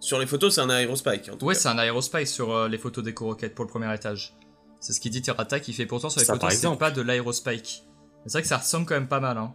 Sur 0.00 0.18
les 0.18 0.26
photos, 0.26 0.54
c'est 0.54 0.60
un 0.62 0.70
aérospike. 0.70 1.28
En 1.32 1.36
tout 1.36 1.46
Ouais, 1.46 1.54
cas. 1.54 1.60
c'est 1.60 1.68
un 1.68 1.78
aérospike 1.78 2.26
sur 2.28 2.52
euh, 2.54 2.68
les 2.68 2.78
photos 2.78 3.04
d'Echo 3.04 3.26
Rocket 3.26 3.54
pour 3.54 3.64
le 3.64 3.70
premier 3.70 3.92
étage. 3.94 4.34
C'est 4.80 4.92
ce 4.92 5.00
qu'il 5.00 5.10
dit 5.10 5.20
Tirata 5.22 5.60
qui 5.60 5.72
fait 5.72 5.86
pourtant 5.86 6.08
sur 6.10 6.20
les 6.20 6.26
Ça, 6.26 6.32
par 6.34 6.40
photos, 6.40 6.52
c'est 6.54 6.58
exemple. 6.60 6.78
pas 6.78 6.90
de 6.90 7.02
l'aérospike. 7.02 7.84
Mais 7.84 8.22
C'est 8.26 8.32
vrai 8.38 8.42
que 8.42 8.48
ça 8.48 8.58
ressemble 8.58 8.86
quand 8.86 8.94
même 8.94 9.08
pas 9.08 9.20
mal, 9.20 9.36
hein. 9.38 9.52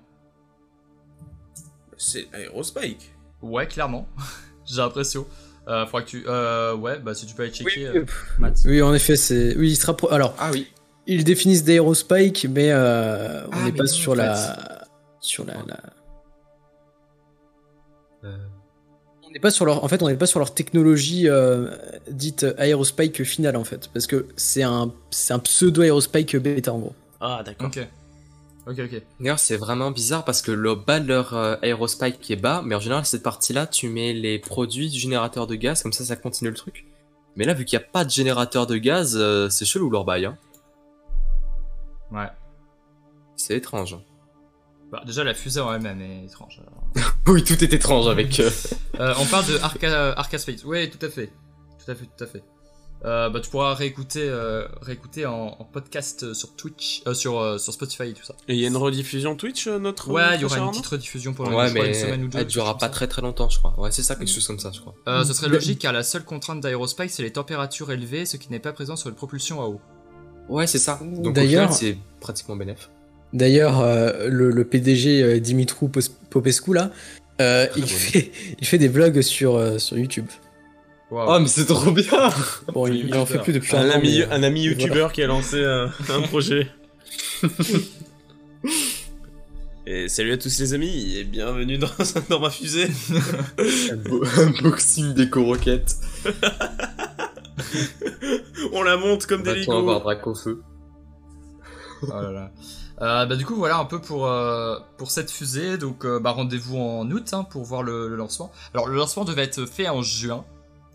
C'est 1.98 2.28
aérospike. 2.34 3.14
Ouais, 3.42 3.68
clairement. 3.68 4.08
J'ai 4.66 4.78
l'impression. 4.78 5.26
Euh, 5.68 5.86
faudra 5.86 6.02
que 6.02 6.08
tu. 6.10 6.24
Euh, 6.28 6.76
ouais, 6.76 7.00
bah 7.00 7.14
si 7.14 7.26
tu 7.26 7.36
peux 7.36 7.44
aller 7.44 7.52
checker, 7.52 7.90
Oui, 7.92 7.98
euh, 8.00 8.06
Matt. 8.40 8.58
Oui, 8.66 8.82
en 8.82 8.94
effet, 8.94 9.16
c'est. 9.16 9.56
Oui, 9.58 9.70
il 9.72 9.76
se 9.76 9.86
rappro- 9.86 10.12
Alors, 10.12 10.34
Ah 10.40 10.50
oui. 10.52 10.68
ils 11.08 11.24
définissent 11.24 11.64
d'aérospike, 11.64 12.48
mais 12.50 12.72
euh, 12.72 13.46
on 13.48 13.50
Ah, 13.52 13.58
n'est 13.60 13.64
mais 13.66 13.72
pas 13.74 13.84
non, 13.84 13.90
sur 13.90 14.16
la. 14.16 14.86
Sur 15.20 15.46
la. 15.46 15.54
la- 15.68 15.80
On 19.24 19.30
n'est 19.34 19.40
pas 19.40 19.52
sur 19.52 19.66
leur. 19.66 19.84
En 19.84 19.88
fait, 19.88 20.02
on 20.04 20.08
n'est 20.10 20.18
pas 20.18 20.26
sur 20.26 20.40
leur 20.40 20.54
technologie 20.54 21.30
euh, 21.30 21.70
dite 22.10 22.46
aérospike 22.58 23.24
finale, 23.24 23.56
en 23.56 23.64
fait. 23.64 23.90
Parce 23.94 24.08
que 24.08 24.28
c'est 24.36 24.64
un, 24.64 24.92
c'est 25.10 25.34
un 25.34 25.40
pseudo 25.40 25.82
aérospike 25.82 26.36
bêta, 26.38 26.74
en 26.74 26.80
gros. 26.80 26.96
Ah, 27.20 27.42
d'accord. 27.46 27.68
Ok. 27.68 27.88
Ok, 28.72 28.80
ok. 28.80 29.02
D'ailleurs, 29.20 29.40
c'est 29.40 29.58
vraiment 29.58 29.92
bizarre 29.92 30.24
parce 30.24 30.42
que 30.42 30.52
le 30.52 30.76
bas 30.76 31.00
de 31.02 31.08
leur 31.08 31.34
euh, 31.36 31.56
aérospike 31.62 32.20
qui 32.22 32.34
est 32.34 32.38
bas, 32.38 32.62
mais 32.66 32.74
en 32.76 32.80
général, 32.80 33.06
cette 33.06 33.24
partie-là, 33.24 33.68
tu 33.68 33.90
mets 33.90 34.14
les 34.14 34.40
produits 34.40 34.90
du 34.90 34.98
générateur 34.98 35.46
de 35.46 35.56
gaz, 35.56 35.84
comme 35.84 35.92
ça, 35.94 36.06
ça 36.06 36.16
continue 36.16 36.50
le 36.50 36.56
truc. 36.56 36.86
Mais 37.36 37.46
là, 37.46 37.54
vu 37.54 37.66
qu'il 37.66 37.78
n'y 37.78 37.84
a 37.84 37.88
pas 37.88 38.06
de 38.06 38.10
générateur 38.10 38.68
de 38.68 38.78
gaz, 38.78 39.18
euh, 39.20 39.50
c'est 39.50 39.66
chelou 39.66 39.90
leur 39.90 40.06
bail. 40.06 40.26
Hein. 40.26 40.38
Ouais. 42.12 42.30
C'est 43.36 43.58
étrange. 43.58 43.98
Bah, 44.92 45.02
déjà, 45.06 45.24
la 45.24 45.34
fusée 45.34 45.62
en 45.62 45.74
elle-même 45.74 46.02
est 46.02 46.26
étrange. 46.26 46.62
alors. 46.62 47.08
Oui, 47.28 47.44
tout 47.44 47.62
est 47.64 47.74
étrange 47.74 48.08
avec. 48.08 48.40
euh, 48.40 49.14
on 49.20 49.26
parle 49.26 49.46
de 49.48 49.58
Arca, 49.60 50.12
Arca 50.14 50.38
Space. 50.38 50.64
Ouais, 50.66 50.90
tout 50.90 51.04
à 51.06 51.10
fait. 51.10 51.28
Tout 51.84 51.92
à 51.92 51.96
fait, 51.96 52.06
tout 52.06 52.24
à 52.24 52.28
fait. 52.28 52.44
Euh, 53.04 53.30
bah, 53.32 53.40
tu 53.40 53.50
pourras 53.50 53.74
réécouter, 53.74 54.22
euh, 54.24 54.68
réécouter 54.82 55.26
en, 55.26 55.56
en 55.58 55.64
podcast 55.66 56.34
sur 56.34 56.56
Twitch, 56.56 57.02
euh, 57.08 57.16
sur, 57.16 57.40
euh, 57.40 57.58
sur 57.58 57.74
Spotify 57.74 58.04
et 58.10 58.14
tout 58.14 58.24
ça. 58.24 58.36
Et 58.48 58.54
il 58.54 58.60
y 58.60 58.64
a 58.66 58.68
une 58.68 58.78
rediffusion 58.78 59.36
Twitch, 59.36 59.66
euh, 59.68 59.80
notre. 59.80 60.12
Ouais, 60.12 60.36
il 60.36 60.42
y 60.42 60.46
aura 60.46 60.60
une 60.60 60.70
petite 60.70 60.86
rediffusion 60.86 61.34
pour 61.34 61.48
Ouais, 61.48 61.72
mais 61.72 61.88
une 61.88 61.94
semaine 61.96 62.24
ou 62.26 62.28
deux. 62.28 62.38
elle 62.40 62.46
durera 62.46 62.78
pas 62.78 62.86
ça. 62.88 62.92
très 62.92 63.08
très 63.08 63.24
longtemps, 63.24 63.50
je 63.50 63.58
crois. 63.58 63.74
Ouais, 63.80 63.90
c'est 63.92 64.04
ça, 64.04 64.16
quelque 64.16 64.30
chose 64.30 64.46
comme 64.46 64.60
ça, 64.60 64.72
je 64.72 64.82
crois. 64.82 64.94
Euh, 65.08 65.24
ce 65.24 65.34
serait 65.34 65.50
logique 65.50 65.80
car 65.80 65.94
la 65.94 66.04
seule 66.04 66.24
contrainte 66.24 66.62
d'Aerospace 66.62 67.12
c'est 67.14 67.24
les 67.24 67.32
températures 67.34 67.92
élevées, 67.92 68.28
ce 68.28 68.38
qui 68.38 68.52
n'est 68.52 68.60
pas 68.60 68.72
présent 68.72 68.96
sur 68.96 69.10
une 69.10 69.16
propulsion 69.16 69.62
à 69.62 69.66
eau. 69.66 69.82
Ouais, 70.50 70.68
c'est 70.68 70.78
ça. 70.80 71.00
Donc 71.02 71.34
D'ailleurs- 71.34 71.74
c'est 71.74 71.98
pratiquement 72.20 72.56
bénéf. 72.56 72.90
D'ailleurs, 73.34 73.80
euh, 73.80 74.28
le, 74.30 74.52
le 74.52 74.66
PDG 74.66 75.24
euh, 75.24 75.40
Dimitrou 75.40 75.88
Pos- 75.88 76.12
Popescu, 76.30 76.74
là, 76.74 76.92
euh, 77.40 77.66
il, 77.78 77.82
bon. 77.82 77.88
fait, 77.88 78.32
il 78.60 78.68
fait 78.68 78.78
des 78.78 78.90
vlogs 78.90 79.22
sur, 79.22 79.56
euh, 79.56 79.78
sur 79.80 79.98
YouTube. 79.98 80.28
Waouh. 81.12 81.30
Oh, 81.36 81.40
mais 81.42 81.48
c'est 81.48 81.66
trop 81.66 81.92
bien 81.92 82.30
Bon, 82.74 82.88
il, 82.88 83.08
il 83.08 83.16
en 83.16 83.26
fait 83.26 83.40
plus 83.40 83.52
depuis 83.54 83.76
un 83.76 83.82
un 83.82 83.90
an. 83.90 83.94
ami, 83.96 84.20
mais, 84.20 84.26
un 84.34 84.44
ami 84.44 84.68
voilà. 84.68 84.82
youtubeur 84.82 85.12
qui 85.12 85.22
a 85.22 85.28
lancé 85.28 85.58
euh, 85.58 85.88
un 86.10 86.22
projet. 86.22 86.72
Et 89.88 90.08
salut 90.08 90.32
à 90.32 90.38
tous 90.38 90.60
les 90.60 90.74
amis 90.74 91.18
et 91.18 91.24
bienvenue 91.24 91.78
dans, 91.80 91.90
dans 92.30 92.40
ma 92.40 92.50
fusée. 92.52 92.88
Unboxing 94.38 95.14
déco 95.16 95.44
roquette. 95.44 95.96
On 98.72 98.84
la 98.84 98.96
monte 98.96 99.26
comme 99.26 99.42
des 99.44 99.68
On 99.68 99.74
va 99.74 99.82
voir 99.82 99.96
Lego. 99.98 100.04
Dracofeu. 100.04 100.62
Oh 102.04 102.08
là 102.12 102.32
là. 102.32 102.52
Euh, 103.02 103.26
bah 103.26 103.36
du 103.36 103.46
coup 103.46 103.56
voilà 103.56 103.78
un 103.80 103.86
peu 103.86 104.00
pour 104.00 104.28
euh, 104.28 104.78
pour 104.98 105.10
cette 105.10 105.32
fusée 105.32 105.80
donc 105.80 106.06
euh, 106.06 106.20
bah 106.20 106.30
rendez-vous 106.32 106.78
en 106.78 107.10
août 107.10 107.30
hein, 107.34 107.44
pour 107.44 107.64
voir 107.64 107.82
le, 107.82 108.08
le 108.08 108.16
lancement. 108.16 108.52
Alors 108.76 108.88
le 108.88 108.96
lancement 108.96 109.26
devait 109.26 109.44
être 109.44 109.66
fait 109.66 109.90
en 109.90 110.04
juin 110.04 110.46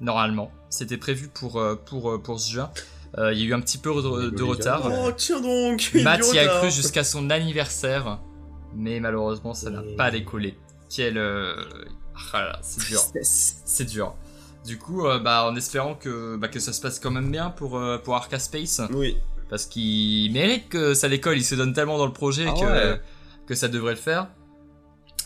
normalement. 0.00 0.50
C'était 0.70 0.96
prévu 0.96 1.28
pour 1.28 1.58
euh, 1.60 1.74
pour 1.74 2.10
euh, 2.10 2.18
pour 2.18 2.38
ce 2.40 2.50
juin. 2.52 2.70
Euh, 3.18 3.32
Il 3.32 3.38
y 3.40 3.42
a 3.42 3.46
eu 3.46 3.54
un 3.54 3.60
petit 3.60 3.78
peu 3.78 3.90
de, 3.94 4.30
de 4.30 4.42
retard. 4.42 4.82
Oh 4.90 5.10
tiens 5.16 5.40
donc. 5.40 5.90
Matt 6.02 6.20
y 6.34 6.38
a 6.38 6.46
cru 6.58 6.70
jusqu'à 6.70 7.04
son 7.04 7.30
anniversaire, 7.30 8.18
mais 8.74 9.00
malheureusement 9.00 9.54
ça 9.54 9.70
n'a 9.70 9.82
pas 9.96 10.10
décollé. 10.10 10.58
Quel 10.88 11.16
euh, 11.18 11.54
ah 12.32 12.58
c'est 12.62 12.86
dur. 12.88 13.00
C'est 13.22 13.84
dur. 13.84 14.14
Du 14.64 14.78
coup, 14.78 15.06
euh, 15.06 15.20
bah, 15.20 15.46
en 15.48 15.54
espérant 15.54 15.94
que, 15.94 16.36
bah, 16.36 16.48
que 16.48 16.58
ça 16.58 16.72
se 16.72 16.80
passe 16.80 16.98
quand 16.98 17.12
même 17.12 17.30
bien 17.30 17.50
pour, 17.50 17.78
euh, 17.78 17.98
pour 17.98 18.16
Arca 18.16 18.38
Space, 18.40 18.80
Oui. 18.90 19.16
parce 19.48 19.64
qu'il 19.66 20.32
mérite 20.32 20.68
que 20.68 20.92
ça 20.94 21.08
décolle, 21.08 21.36
il 21.38 21.44
se 21.44 21.54
donne 21.54 21.72
tellement 21.72 21.98
dans 21.98 22.06
le 22.06 22.12
projet 22.12 22.46
Ah 22.48 22.52
que, 22.60 22.64
ouais. 22.92 23.00
que 23.46 23.54
ça 23.54 23.68
devrait 23.68 23.92
le 23.92 23.98
faire. 24.00 24.26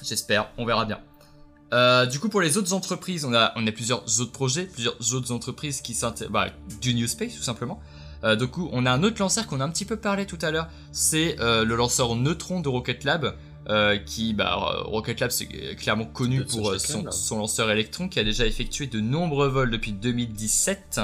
J'espère, 0.03 0.51
on 0.59 0.67
verra 0.67 0.85
bien. 0.85 1.01
Euh, 1.73 2.07
du 2.07 2.19
coup, 2.19 2.29
pour 2.29 2.41
les 2.41 2.57
autres 2.57 2.73
entreprises, 2.73 3.25
on 3.25 3.35
a, 3.35 3.53
on 3.57 3.67
a 3.67 3.73
plusieurs 3.73 4.03
autres 4.21 4.33
projets, 4.33 4.65
plusieurs 4.65 5.15
autres 5.15 5.33
entreprises 5.33 5.81
qui 5.81 5.95
s'intéressent, 5.95 6.33
bah, 6.33 6.49
du 6.81 6.95
New 6.95 7.07
Space 7.07 7.35
tout 7.37 7.43
simplement. 7.43 7.81
Euh, 8.25 8.37
du 8.37 8.49
coup, 8.49 8.69
on 8.73 8.87
a 8.87 8.91
un 8.91 9.03
autre 9.03 9.21
lanceur 9.21 9.47
qu'on 9.47 9.61
a 9.61 9.65
un 9.65 9.71
petit 9.71 9.85
peu 9.85 9.97
parlé 9.97 10.27
tout 10.27 10.39
à 10.43 10.51
l'heure, 10.51 10.69
c'est 10.93 11.41
euh, 11.41 11.65
le 11.65 11.77
lanceur 11.77 12.17
Neutron 12.17 12.61
de 12.61 12.69
Rocket 12.69 13.05
Lab, 13.05 13.35
qui, 14.05 14.35
bah, 14.35 14.57
Rocket 14.85 15.21
Lab, 15.21 15.31
c'est 15.31 15.47
clairement 15.77 16.07
connu 16.07 16.45
pour 16.45 16.75
son, 16.81 17.05
là. 17.05 17.13
son 17.13 17.39
lanceur 17.39 17.71
Electron, 17.71 18.09
qui 18.09 18.19
a 18.19 18.25
déjà 18.25 18.45
effectué 18.45 18.89
de 18.89 18.99
nombreux 18.99 19.47
vols 19.49 19.71
depuis 19.71 19.93
2017. 19.93 21.01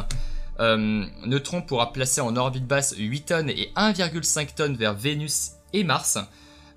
Euh, 0.60 1.04
Neutron 1.26 1.62
pourra 1.62 1.92
placer 1.92 2.20
en 2.20 2.36
orbite 2.36 2.66
basse 2.66 2.94
8 2.96 3.20
tonnes 3.22 3.50
et 3.50 3.72
1,5 3.76 4.54
tonnes 4.54 4.76
vers 4.76 4.94
Vénus 4.94 5.52
et 5.72 5.84
Mars. 5.84 6.18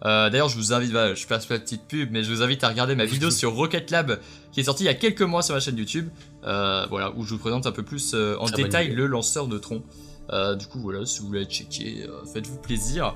Euh, 0.05 0.29
D'ailleurs, 0.29 0.49
je 0.49 0.55
vous 0.55 0.71
invite, 0.73 0.91
bah, 0.93 1.13
je 1.13 1.27
passe 1.27 1.49
la 1.49 1.59
petite 1.59 1.83
pub, 1.87 2.09
mais 2.11 2.23
je 2.23 2.31
vous 2.31 2.41
invite 2.41 2.63
à 2.63 2.69
regarder 2.69 2.95
ma 2.95 3.05
vidéo 3.05 3.31
sur 3.31 3.53
Rocket 3.53 3.91
Lab 3.91 4.19
qui 4.51 4.61
est 4.61 4.63
sortie 4.63 4.83
il 4.83 4.87
y 4.87 4.89
a 4.89 4.93
quelques 4.93 5.21
mois 5.21 5.41
sur 5.43 5.53
ma 5.55 5.59
chaîne 5.59 5.77
YouTube, 5.77 6.07
euh, 6.45 6.85
voilà, 6.89 7.11
où 7.15 7.23
je 7.25 7.31
vous 7.31 7.37
présente 7.37 7.67
un 7.67 7.71
peu 7.71 7.83
plus 7.83 8.13
euh, 8.13 8.35
en 8.39 8.45
détail 8.49 8.89
le 8.89 9.05
lanceur 9.07 9.47
Neutron. 9.47 9.83
Euh, 10.31 10.55
du 10.55 10.67
coup, 10.67 10.79
voilà, 10.79 11.05
si 11.05 11.19
vous 11.21 11.27
voulez 11.27 11.45
checker, 11.45 12.05
euh, 12.07 12.23
faites-vous 12.33 12.57
plaisir. 12.59 13.15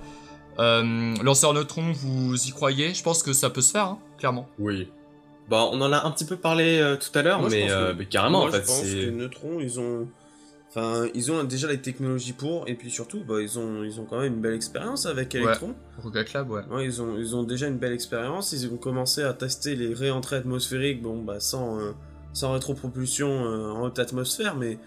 Euh, 0.59 1.15
lanceur 1.23 1.53
Neutron, 1.53 1.91
vous 1.93 2.35
y 2.47 2.51
croyez? 2.51 2.93
Je 2.93 3.01
pense 3.03 3.23
que 3.23 3.33
ça 3.33 3.49
peut 3.49 3.61
se 3.61 3.71
faire, 3.71 3.85
hein, 3.85 3.99
clairement. 4.17 4.47
Oui. 4.59 4.87
Bah, 5.49 5.67
on 5.71 5.81
en 5.81 5.91
a 5.91 6.03
un 6.05 6.11
petit 6.11 6.25
peu 6.25 6.37
parlé 6.37 6.79
euh, 6.79 6.95
tout 6.95 7.17
à 7.17 7.21
l'heure, 7.21 7.41
mais, 7.41 7.61
pense 7.63 7.71
euh, 7.71 7.91
que- 7.93 7.97
mais 7.99 8.05
carrément 8.05 8.39
Moi, 8.39 8.49
en 8.49 8.51
fait. 8.51 8.61
je 8.61 8.65
pense 8.67 8.81
que 8.81 9.09
Neutron, 9.09 9.59
ils 9.59 9.79
ont. 9.79 10.07
Enfin, 10.75 11.07
ils 11.13 11.31
ont 11.31 11.43
déjà 11.43 11.67
les 11.67 11.79
technologies 11.81 12.33
pour, 12.33 12.67
et 12.67 12.73
puis 12.73 12.89
surtout, 12.89 13.23
bah, 13.27 13.41
ils 13.41 13.59
ont, 13.59 13.83
ils 13.83 13.99
ont 13.99 14.05
quand 14.05 14.19
même 14.19 14.33
une 14.33 14.41
belle 14.41 14.55
expérience 14.55 15.05
avec 15.05 15.35
Electron. 15.35 15.75
Rocket 16.01 16.33
Lab, 16.33 16.49
ouais. 16.49 16.63
Ouais, 16.71 16.85
ils 16.85 16.99
ont, 16.99 17.15
ils 17.17 17.35
ont 17.35 17.43
déjà 17.43 17.67
une 17.67 17.77
belle 17.77 17.93
expérience. 17.93 18.53
Ils 18.53 18.67
ont 18.73 18.77
commencé 18.77 19.21
à 19.21 19.33
tester 19.33 19.75
les 19.75 19.93
réentrées 19.93 20.37
atmosphériques, 20.37 21.01
bon, 21.03 21.21
bah, 21.21 21.39
sans, 21.39 21.79
euh, 21.79 21.91
sans 22.33 22.53
rétropropulsion 22.53 23.45
euh, 23.45 23.69
en 23.69 23.83
haute 23.83 23.99
atmosphère, 23.99 24.55
mais 24.55 24.79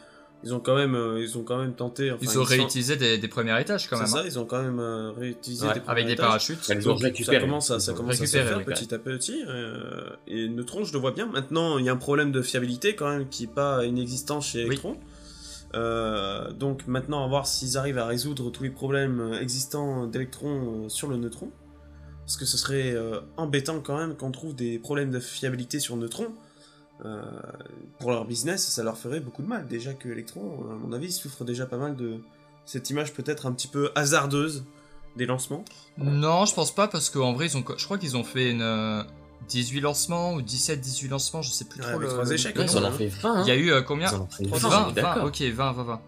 ils 0.43 0.53
ont 0.53 0.59
quand 0.59 0.75
même, 0.75 0.97
euh, 0.97 1.21
ils 1.23 1.39
ont 1.39 1.45
quand 1.45 1.59
même 1.59 1.75
tenté. 1.75 2.11
Enfin, 2.11 2.21
Ils 2.21 2.37
ont 2.39 2.43
réutilisé 2.43 2.97
des, 2.97 3.19
des 3.19 3.29
premiers 3.29 3.61
étages 3.61 3.89
quand 3.89 3.97
C'est 3.97 4.03
même. 4.03 4.11
ça, 4.13 4.19
hein. 4.19 4.23
ils 4.27 4.39
ont 4.41 4.45
quand 4.45 4.63
même 4.63 4.81
euh, 4.81 5.13
réutilisé 5.13 5.63
Ouais, 5.69 5.75
des 5.75 5.79
Avec 5.79 5.85
premiers 5.87 6.05
des 6.05 6.13
étages. 6.15 6.27
parachutes. 6.27 6.59
Elles 6.69 6.89
ont 6.89 6.97
récupéré. 6.97 7.37
Ça 7.39 7.43
commence 7.47 7.71
à, 7.71 7.79
ça 7.79 7.93
Ils 7.93 7.95
ont 7.95 7.99
commence 7.99 8.21
à 8.21 8.27
se 8.27 8.37
faire 8.37 8.65
petit 8.65 8.93
à 8.93 8.99
petit. 8.99 9.45
euh, 9.47 10.11
et 10.27 10.49
Neutron, 10.49 10.83
je 10.83 10.93
le 10.93 10.99
vois 10.99 11.13
bien. 11.13 11.27
Maintenant, 11.27 11.79
il 11.79 11.85
y 11.85 11.89
a 11.89 11.93
un 11.93 11.97
problème 11.97 12.33
de 12.33 12.43
fiabilité 12.43 12.97
quand 12.97 13.09
même 13.09 13.29
qui 13.29 13.47
n'est 13.47 13.53
pas 13.55 13.85
inexistant 13.85 14.41
chez 14.41 14.67
Oui. 14.69 14.81
Euh, 15.77 16.53
donc 16.53 16.87
maintenant, 16.87 17.25
à 17.25 17.29
voir 17.29 17.47
s'ils 17.47 17.77
arrivent 17.77 17.99
à 17.99 18.07
résoudre 18.07 18.51
tous 18.51 18.63
les 18.63 18.71
problèmes 18.71 19.21
euh, 19.21 19.41
existants 19.41 20.07
d'Electron 20.07 20.85
euh, 20.87 20.89
sur 20.89 21.09
le 21.09 21.17
Neutron. 21.17 21.51
Parce 22.25 22.39
que 22.39 22.45
ce 22.45 22.57
serait 22.57 22.93
embêtant 23.37 23.79
quand 23.79 23.97
même 23.97 24.17
qu'on 24.17 24.33
trouve 24.33 24.53
des 24.57 24.81
problèmes 24.81 25.13
de 25.13 25.21
fiabilité 25.21 25.79
sur 25.79 25.97
Neutron. 25.97 26.27
Pour 28.01 28.11
leur 28.11 28.25
business, 28.25 28.67
ça 28.67 28.83
leur 28.83 28.99
ferait 28.99 29.21
beaucoup 29.21 29.43
de 29.43 29.47
mal. 29.47 29.69
Déjà 29.69 29.95
que 29.95 30.09
Electron, 30.09 30.69
à 30.73 30.75
mon 30.75 30.93
avis, 30.93 31.13
souffre 31.13 31.45
déjà 31.45 31.67
pas 31.67 31.77
mal 31.77 31.95
de 31.95 32.19
cette 32.65 32.91
image 32.91 33.15
peut-être 33.15 33.47
un 33.47 33.53
petit 33.53 33.69
peu 33.69 33.93
hasardeuse 33.95 34.65
des 35.15 35.25
lancements. 35.25 35.65
Non, 35.99 36.47
je 36.47 36.55
pense 36.55 36.75
pas 36.75 36.89
parce 36.89 37.11
qu'en 37.11 37.33
vrai, 37.33 37.47
ils 37.47 37.57
ont, 37.57 37.65
je 37.77 37.85
crois 37.85 37.97
qu'ils 37.97 38.17
ont 38.17 38.25
fait 38.25 38.51
une 38.51 39.05
18 39.49 39.81
lancements 39.81 40.35
ou 40.35 40.41
17-18 40.43 41.09
lancements, 41.09 41.43
je 41.43 41.51
sais 41.51 41.65
plus 41.65 41.81
Ouais, 41.83 41.91
trop 41.91 41.99
le. 41.99 42.09
trois 42.09 42.31
échecs, 42.31 42.57
le 42.57 42.65
ils 42.65 42.77
en 42.79 42.85
ont 42.85 42.93
fait 42.93 43.07
20. 43.09 43.43
Il 43.43 43.49
y 43.49 43.51
a 43.51 43.57
eu 43.57 43.71
euh, 43.73 43.83
combien 43.83 44.09
Ils 44.11 44.15
en 44.17 44.23
ont 44.23 44.29
fait 44.29 44.45
20, 44.47 44.59
20, 44.69 44.69
20, 44.89 44.93
d'accord. 44.93 45.25
ok, 45.25 45.41
20, 45.43 45.73
20, 45.73 45.83
20. 45.85 46.01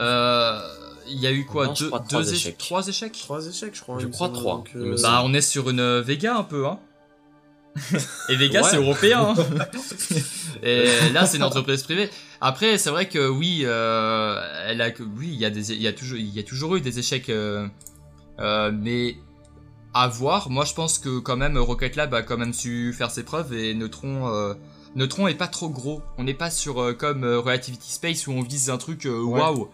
Euh, 0.00 0.60
il 1.08 1.20
y 1.20 1.26
a 1.26 1.32
eu 1.32 1.44
quoi 1.44 1.66
Non, 1.66 1.74
je 1.74 1.84
deux, 1.84 1.88
crois 1.88 2.00
deux 2.00 2.06
trois 2.08 2.22
échecs. 2.22 2.34
échecs. 2.36 2.58
Trois 2.58 2.88
échecs 2.88 3.12
Trois 3.12 3.46
échecs, 3.46 3.74
je 3.76 3.80
crois. 3.80 3.98
Je 4.00 4.06
crois 4.08 4.26
semble, 4.28 4.38
trois, 4.38 4.54
donc, 4.56 4.70
il 4.74 4.80
me 4.80 4.92
euh, 4.92 4.96
semble. 4.96 5.12
Bah, 5.14 5.22
on 5.24 5.34
est 5.34 5.40
sur 5.40 5.70
une 5.70 5.80
euh, 5.80 6.02
Vega 6.02 6.36
un 6.36 6.42
peu, 6.42 6.66
hein. 6.66 6.78
Et 8.30 8.36
Vega, 8.36 8.62
Ouais. 8.62 8.70
c'est 8.70 8.76
européen. 8.78 9.34
hein. 9.36 9.44
Et 10.62 11.10
là, 11.12 11.26
c'est 11.26 11.36
une 11.36 11.42
entreprise 11.42 11.82
privée. 11.82 12.08
Après, 12.40 12.78
c'est 12.78 12.90
vrai 12.90 13.06
que 13.08 13.28
oui, 13.28 13.60
euh, 13.64 14.40
elle 14.66 14.80
a, 14.80 14.90
que- 14.90 15.02
oui, 15.02 15.28
il 15.32 15.38
y 15.38 15.44
a 15.44 15.50
des, 15.50 15.72
il 15.72 15.82
y 15.82 15.86
a 15.86 15.92
toujours, 15.92 16.16
il 16.18 16.28
y 16.34 16.38
a 16.38 16.42
toujours 16.42 16.76
eu 16.76 16.80
des 16.80 16.98
échecs, 16.98 17.28
euh, 17.28 17.68
euh, 18.40 18.72
mais 18.72 19.16
à 20.02 20.08
voir. 20.08 20.50
Moi, 20.50 20.64
je 20.64 20.74
pense 20.74 20.98
que 20.98 21.18
quand 21.18 21.36
même 21.36 21.56
Rocket 21.58 21.96
Lab 21.96 22.14
a 22.14 22.22
quand 22.22 22.36
même 22.36 22.52
su 22.52 22.92
faire 22.92 23.10
ses 23.10 23.22
preuves 23.22 23.52
et 23.52 23.74
Neutron, 23.74 24.28
euh, 24.28 24.54
Neutron 24.94 25.26
est 25.28 25.34
pas 25.34 25.48
trop 25.48 25.68
gros. 25.68 26.02
On 26.18 26.24
n'est 26.24 26.34
pas 26.34 26.50
sur 26.50 26.80
euh, 26.80 26.92
comme 26.92 27.24
euh, 27.24 27.40
Relativity 27.40 27.92
Space 27.92 28.26
où 28.26 28.32
on 28.32 28.42
vise 28.42 28.70
un 28.70 28.78
truc 28.78 29.06
euh, 29.06 29.20
waouh. 29.22 29.68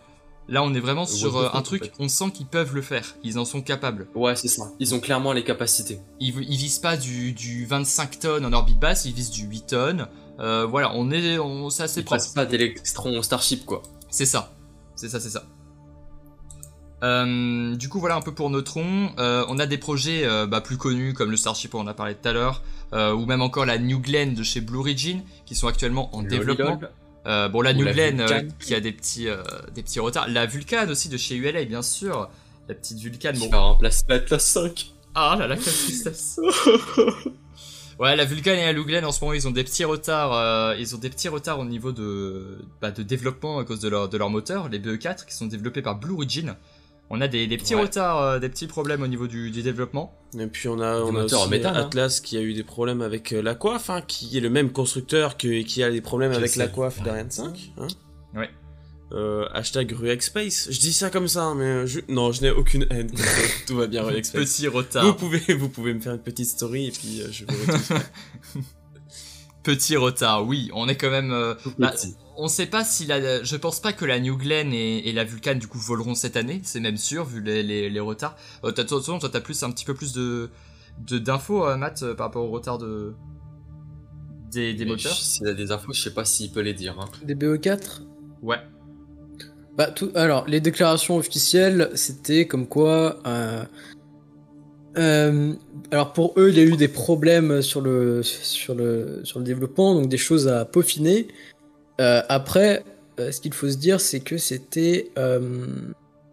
Là, 0.48 0.62
on 0.64 0.74
est 0.74 0.80
vraiment 0.80 1.06
sur 1.06 1.36
euh, 1.36 1.48
un 1.52 1.58
en 1.58 1.62
truc. 1.62 1.84
fait. 1.84 1.92
On 2.00 2.08
sent 2.08 2.30
qu'ils 2.34 2.46
peuvent 2.46 2.74
le 2.74 2.82
faire. 2.82 3.14
Ils 3.22 3.38
en 3.38 3.44
sont 3.44 3.62
capables. 3.62 4.08
Ouais, 4.14 4.34
c'est 4.36 4.48
ça. 4.48 4.70
Ils 4.80 4.94
ont 4.94 5.00
clairement 5.00 5.32
les 5.32 5.44
capacités. 5.44 6.00
Ils, 6.20 6.34
ils 6.48 6.56
visent 6.56 6.80
pas 6.80 6.96
du, 6.96 7.32
du 7.32 7.64
25 7.66 8.18
tonnes 8.18 8.44
en 8.46 8.52
orbite 8.52 8.80
basse, 8.80 9.04
ils 9.04 9.14
visent 9.14 9.30
du 9.30 9.44
8 9.44 9.66
tonnes. 9.68 10.08
Voilà, 10.38 10.90
on 10.96 11.12
est, 11.12 11.38
on, 11.38 11.70
c'est 11.70 11.84
assez 11.84 12.00
Ils 12.00 12.04
propre. 12.04 12.20
passent 12.20 12.32
pas 12.32 12.44
d'Electron 12.44 13.16
au 13.16 13.22
Starship, 13.22 13.64
quoi. 13.64 13.82
C'est 14.10 14.26
ça. 14.26 14.52
C'est 14.96 15.08
ça, 15.08 15.20
c'est 15.20 15.30
ça. 15.30 15.44
Euh, 17.02 17.74
du 17.74 17.88
coup, 17.88 17.98
voilà 17.98 18.16
un 18.16 18.20
peu 18.20 18.32
pour 18.32 18.48
Neutron. 18.50 19.10
Euh, 19.18 19.44
on 19.48 19.58
a 19.58 19.66
des 19.66 19.78
projets 19.78 20.24
euh, 20.24 20.46
bah, 20.46 20.60
plus 20.60 20.76
connus 20.76 21.14
comme 21.14 21.30
le 21.30 21.36
Starship, 21.36 21.74
on 21.74 21.80
en 21.80 21.86
a 21.88 21.94
parlé 21.94 22.14
tout 22.14 22.28
à 22.28 22.32
l'heure, 22.32 22.62
ou 22.92 23.26
même 23.26 23.42
encore 23.42 23.66
la 23.66 23.78
New 23.78 23.98
Glenn 24.00 24.34
de 24.34 24.42
chez 24.42 24.60
Blue 24.60 24.78
Origin, 24.78 25.22
qui 25.46 25.54
sont 25.54 25.66
actuellement 25.66 26.14
en 26.14 26.22
développement. 26.22 26.80
Bon, 27.24 27.60
la 27.60 27.72
Ou 27.72 27.74
New 27.74 27.84
la 27.84 27.92
Glenn 27.92 28.48
qui 28.60 28.74
a 28.74 28.80
des 28.80 28.92
petits, 28.92 29.26
des 29.74 29.82
petits 29.82 30.00
retards. 30.00 30.28
La 30.28 30.46
Vulcan 30.46 30.88
aussi 30.88 31.08
de 31.08 31.16
chez 31.16 31.36
ULA, 31.36 31.64
bien 31.64 31.82
sûr. 31.82 32.28
La 32.68 32.74
petite 32.74 32.98
Vulcan. 32.98 33.32
Qui 33.32 33.40
Bon, 33.40 33.48
va 33.50 33.58
remplacer 33.58 34.04
l'Atlas 34.08 34.44
5. 34.44 34.92
ah 35.14 35.36
là 35.38 35.46
là, 35.48 35.56
quelle 35.56 35.72
tristesse. 35.74 36.38
ouais, 37.98 38.16
la 38.16 38.24
Vulcan 38.24 38.52
et 38.52 38.64
la 38.64 38.72
Luglen 38.72 39.04
en 39.04 39.12
ce 39.12 39.20
moment, 39.20 39.34
ils 39.34 39.46
ont 39.48 39.50
des 39.52 39.64
petits 39.64 39.84
retards. 39.84 40.32
euh, 40.32 40.76
ils 40.78 40.94
ont 40.94 40.98
des 40.98 41.10
petits 41.10 41.28
retards 41.28 41.58
au 41.58 41.64
niveau 41.64 41.92
de, 41.92 42.58
bah, 42.80 42.90
de 42.90 43.02
développement 43.02 43.58
à 43.58 43.64
cause 43.64 43.80
de 43.80 43.88
leur, 43.88 44.08
de 44.08 44.16
leur 44.16 44.30
moteur, 44.30 44.68
les 44.68 44.78
BE4, 44.78 45.26
qui 45.26 45.34
sont 45.34 45.46
développés 45.46 45.82
par 45.82 45.98
Blue 45.98 46.14
Origin. 46.14 46.56
On 47.14 47.20
a 47.20 47.28
des, 47.28 47.46
des 47.46 47.58
petits 47.58 47.74
Ouais. 47.74 47.82
retards, 47.82 48.22
euh, 48.22 48.38
des 48.38 48.48
petits 48.48 48.66
problèmes 48.66 49.02
au 49.02 49.06
niveau 49.06 49.26
du, 49.26 49.50
du 49.50 49.62
développement. 49.62 50.18
Et 50.38 50.46
puis 50.46 50.68
on 50.68 50.80
a, 50.80 50.96
on 51.00 51.14
a 51.14 51.24
hein. 51.24 51.72
Atlas 51.74 52.20
qui 52.20 52.38
a 52.38 52.40
eu 52.40 52.54
des 52.54 52.62
problèmes 52.64 53.02
avec 53.02 53.32
euh, 53.32 53.42
la 53.42 53.54
coiffe, 53.54 53.90
hein, 53.90 54.00
qui 54.00 54.34
est 54.36 54.40
le 54.40 54.48
même 54.48 54.72
constructeur 54.72 55.36
que, 55.36 55.60
qui 55.62 55.82
a 55.82 55.90
des 55.90 56.00
problèmes 56.00 56.32
Je 56.32 56.38
avec 56.38 56.50
sais. 56.52 56.58
la 56.58 56.68
coiffe 56.68 57.02
d'Ariane 57.02 57.30
5. 57.30 57.72
Hein. 57.78 57.86
Ouais. 58.34 58.48
Euh, 59.12 59.44
hashtag 59.52 59.92
Ruexpace. 59.92 60.68
Je 60.70 60.80
dis 60.80 60.94
ça 60.94 61.10
comme 61.10 61.28
ça, 61.28 61.52
mais 61.54 61.64
euh, 61.64 61.86
je... 61.86 62.00
non, 62.08 62.32
je 62.32 62.40
n'ai 62.40 62.50
aucune 62.50 62.86
haine. 62.88 63.10
Tout 63.66 63.76
va 63.76 63.86
bien, 63.86 64.02
Ruexpace. 64.04 64.40
Petit 64.40 64.66
Vous 64.68 64.78
retard. 64.78 65.14
pouvez, 65.18 65.40
vous 65.52 65.68
pouvez 65.68 65.92
me 65.92 66.00
faire 66.00 66.14
une 66.14 66.22
petite 66.22 66.48
story 66.48 66.86
et 66.86 66.92
puis 66.92 67.20
euh, 67.20 67.28
je 67.30 67.44
verrai 67.44 67.78
tout. 68.54 68.60
Petit 69.62 69.96
retard, 69.96 70.46
oui. 70.46 70.70
On 70.72 70.88
est 70.88 70.96
quand 70.96 71.10
même. 71.10 71.30
euh, 71.30 71.54
bah. 71.78 71.92
On 72.36 72.48
sait 72.48 72.66
pas 72.66 72.84
si 72.84 73.06
la. 73.06 73.42
Je 73.42 73.56
pense 73.56 73.80
pas 73.80 73.92
que 73.92 74.04
la 74.04 74.18
New 74.20 74.36
Glenn 74.36 74.72
et, 74.72 75.08
et 75.08 75.12
la 75.12 75.24
Vulcan 75.24 75.54
du 75.54 75.66
coup 75.68 75.78
voleront 75.78 76.14
cette 76.14 76.36
année, 76.36 76.60
c'est 76.64 76.80
même 76.80 76.96
sûr 76.96 77.24
vu 77.24 77.40
les, 77.42 77.62
les, 77.62 77.90
les 77.90 78.00
retards. 78.00 78.36
Euh, 78.64 78.72
t'as- 78.72 78.84
toi, 78.84 79.00
toi, 79.02 79.18
t'as 79.30 79.40
plus 79.40 79.62
un 79.62 79.70
petit 79.70 79.84
peu 79.84 79.94
plus 79.94 80.12
de 80.12 80.50
de- 81.06 81.18
d'infos, 81.18 81.66
euh, 81.66 81.76
Matt, 81.76 82.02
euh, 82.02 82.14
par 82.14 82.26
rapport 82.26 82.44
au 82.44 82.50
retard 82.50 82.78
de 82.78 83.14
des, 84.52 84.74
des 84.74 84.84
moteurs. 84.84 85.12
je- 85.14 85.20
S'il 85.22 85.46
a 85.46 85.54
des 85.54 85.72
infos, 85.72 85.92
je 85.92 86.00
sais 86.02 86.14
pas 86.14 86.24
s'il 86.24 86.50
peut 86.52 86.60
les 86.60 86.74
dire. 86.74 86.96
Hein. 87.00 87.06
Des 87.24 87.34
BE4 87.34 88.02
Ouais. 88.42 88.58
Bah, 89.76 89.90
tout, 89.90 90.10
alors, 90.14 90.46
les 90.48 90.60
déclarations 90.60 91.16
officielles, 91.16 91.90
c'était 91.94 92.46
comme 92.46 92.66
quoi. 92.66 93.18
euh, 93.26 93.64
euh, 94.98 95.54
alors, 95.90 96.12
pour 96.12 96.34
eux, 96.36 96.50
il 96.50 96.56
y 96.56 96.60
a 96.60 96.64
eu 96.64 96.76
des 96.76 96.88
problèmes 96.88 97.62
sur 97.62 97.80
le, 97.80 98.22
sur 98.22 98.74
le, 98.74 99.20
sur 99.24 99.38
le 99.38 99.44
développement, 99.46 99.94
donc 99.94 100.08
des 100.10 100.18
choses 100.18 100.48
à 100.48 100.66
peaufiner. 100.66 101.28
Euh, 102.00 102.22
après, 102.28 102.84
euh, 103.20 103.30
ce 103.32 103.40
qu'il 103.40 103.52
faut 103.52 103.68
se 103.68 103.76
dire, 103.76 104.00
c'est 104.00 104.20
que 104.20 104.38
c'était. 104.38 105.10
euh, 105.18 105.66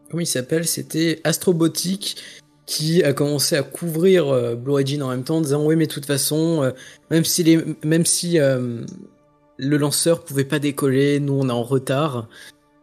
comment 0.09 0.21
il 0.21 0.27
s'appelle 0.27 0.65
C'était 0.65 1.21
Astrobotic 1.23 2.17
qui 2.65 3.03
a 3.03 3.13
commencé 3.13 3.55
à 3.55 3.63
couvrir 3.63 4.55
Blue 4.55 4.73
Origin 4.73 5.01
en 5.01 5.09
même 5.09 5.23
temps, 5.23 5.37
en 5.37 5.41
disant 5.41 5.65
oui 5.65 5.75
mais 5.75 5.87
de 5.87 5.91
toute 5.91 6.05
façon, 6.05 6.71
même 7.09 7.25
si 7.25 7.43
les, 7.43 7.65
même 7.83 8.05
si 8.05 8.37
le 8.37 9.77
lanceur 9.77 10.23
pouvait 10.23 10.45
pas 10.45 10.59
décoller, 10.59 11.19
nous 11.19 11.33
on 11.33 11.49
est 11.49 11.51
en 11.51 11.63
retard. 11.63 12.27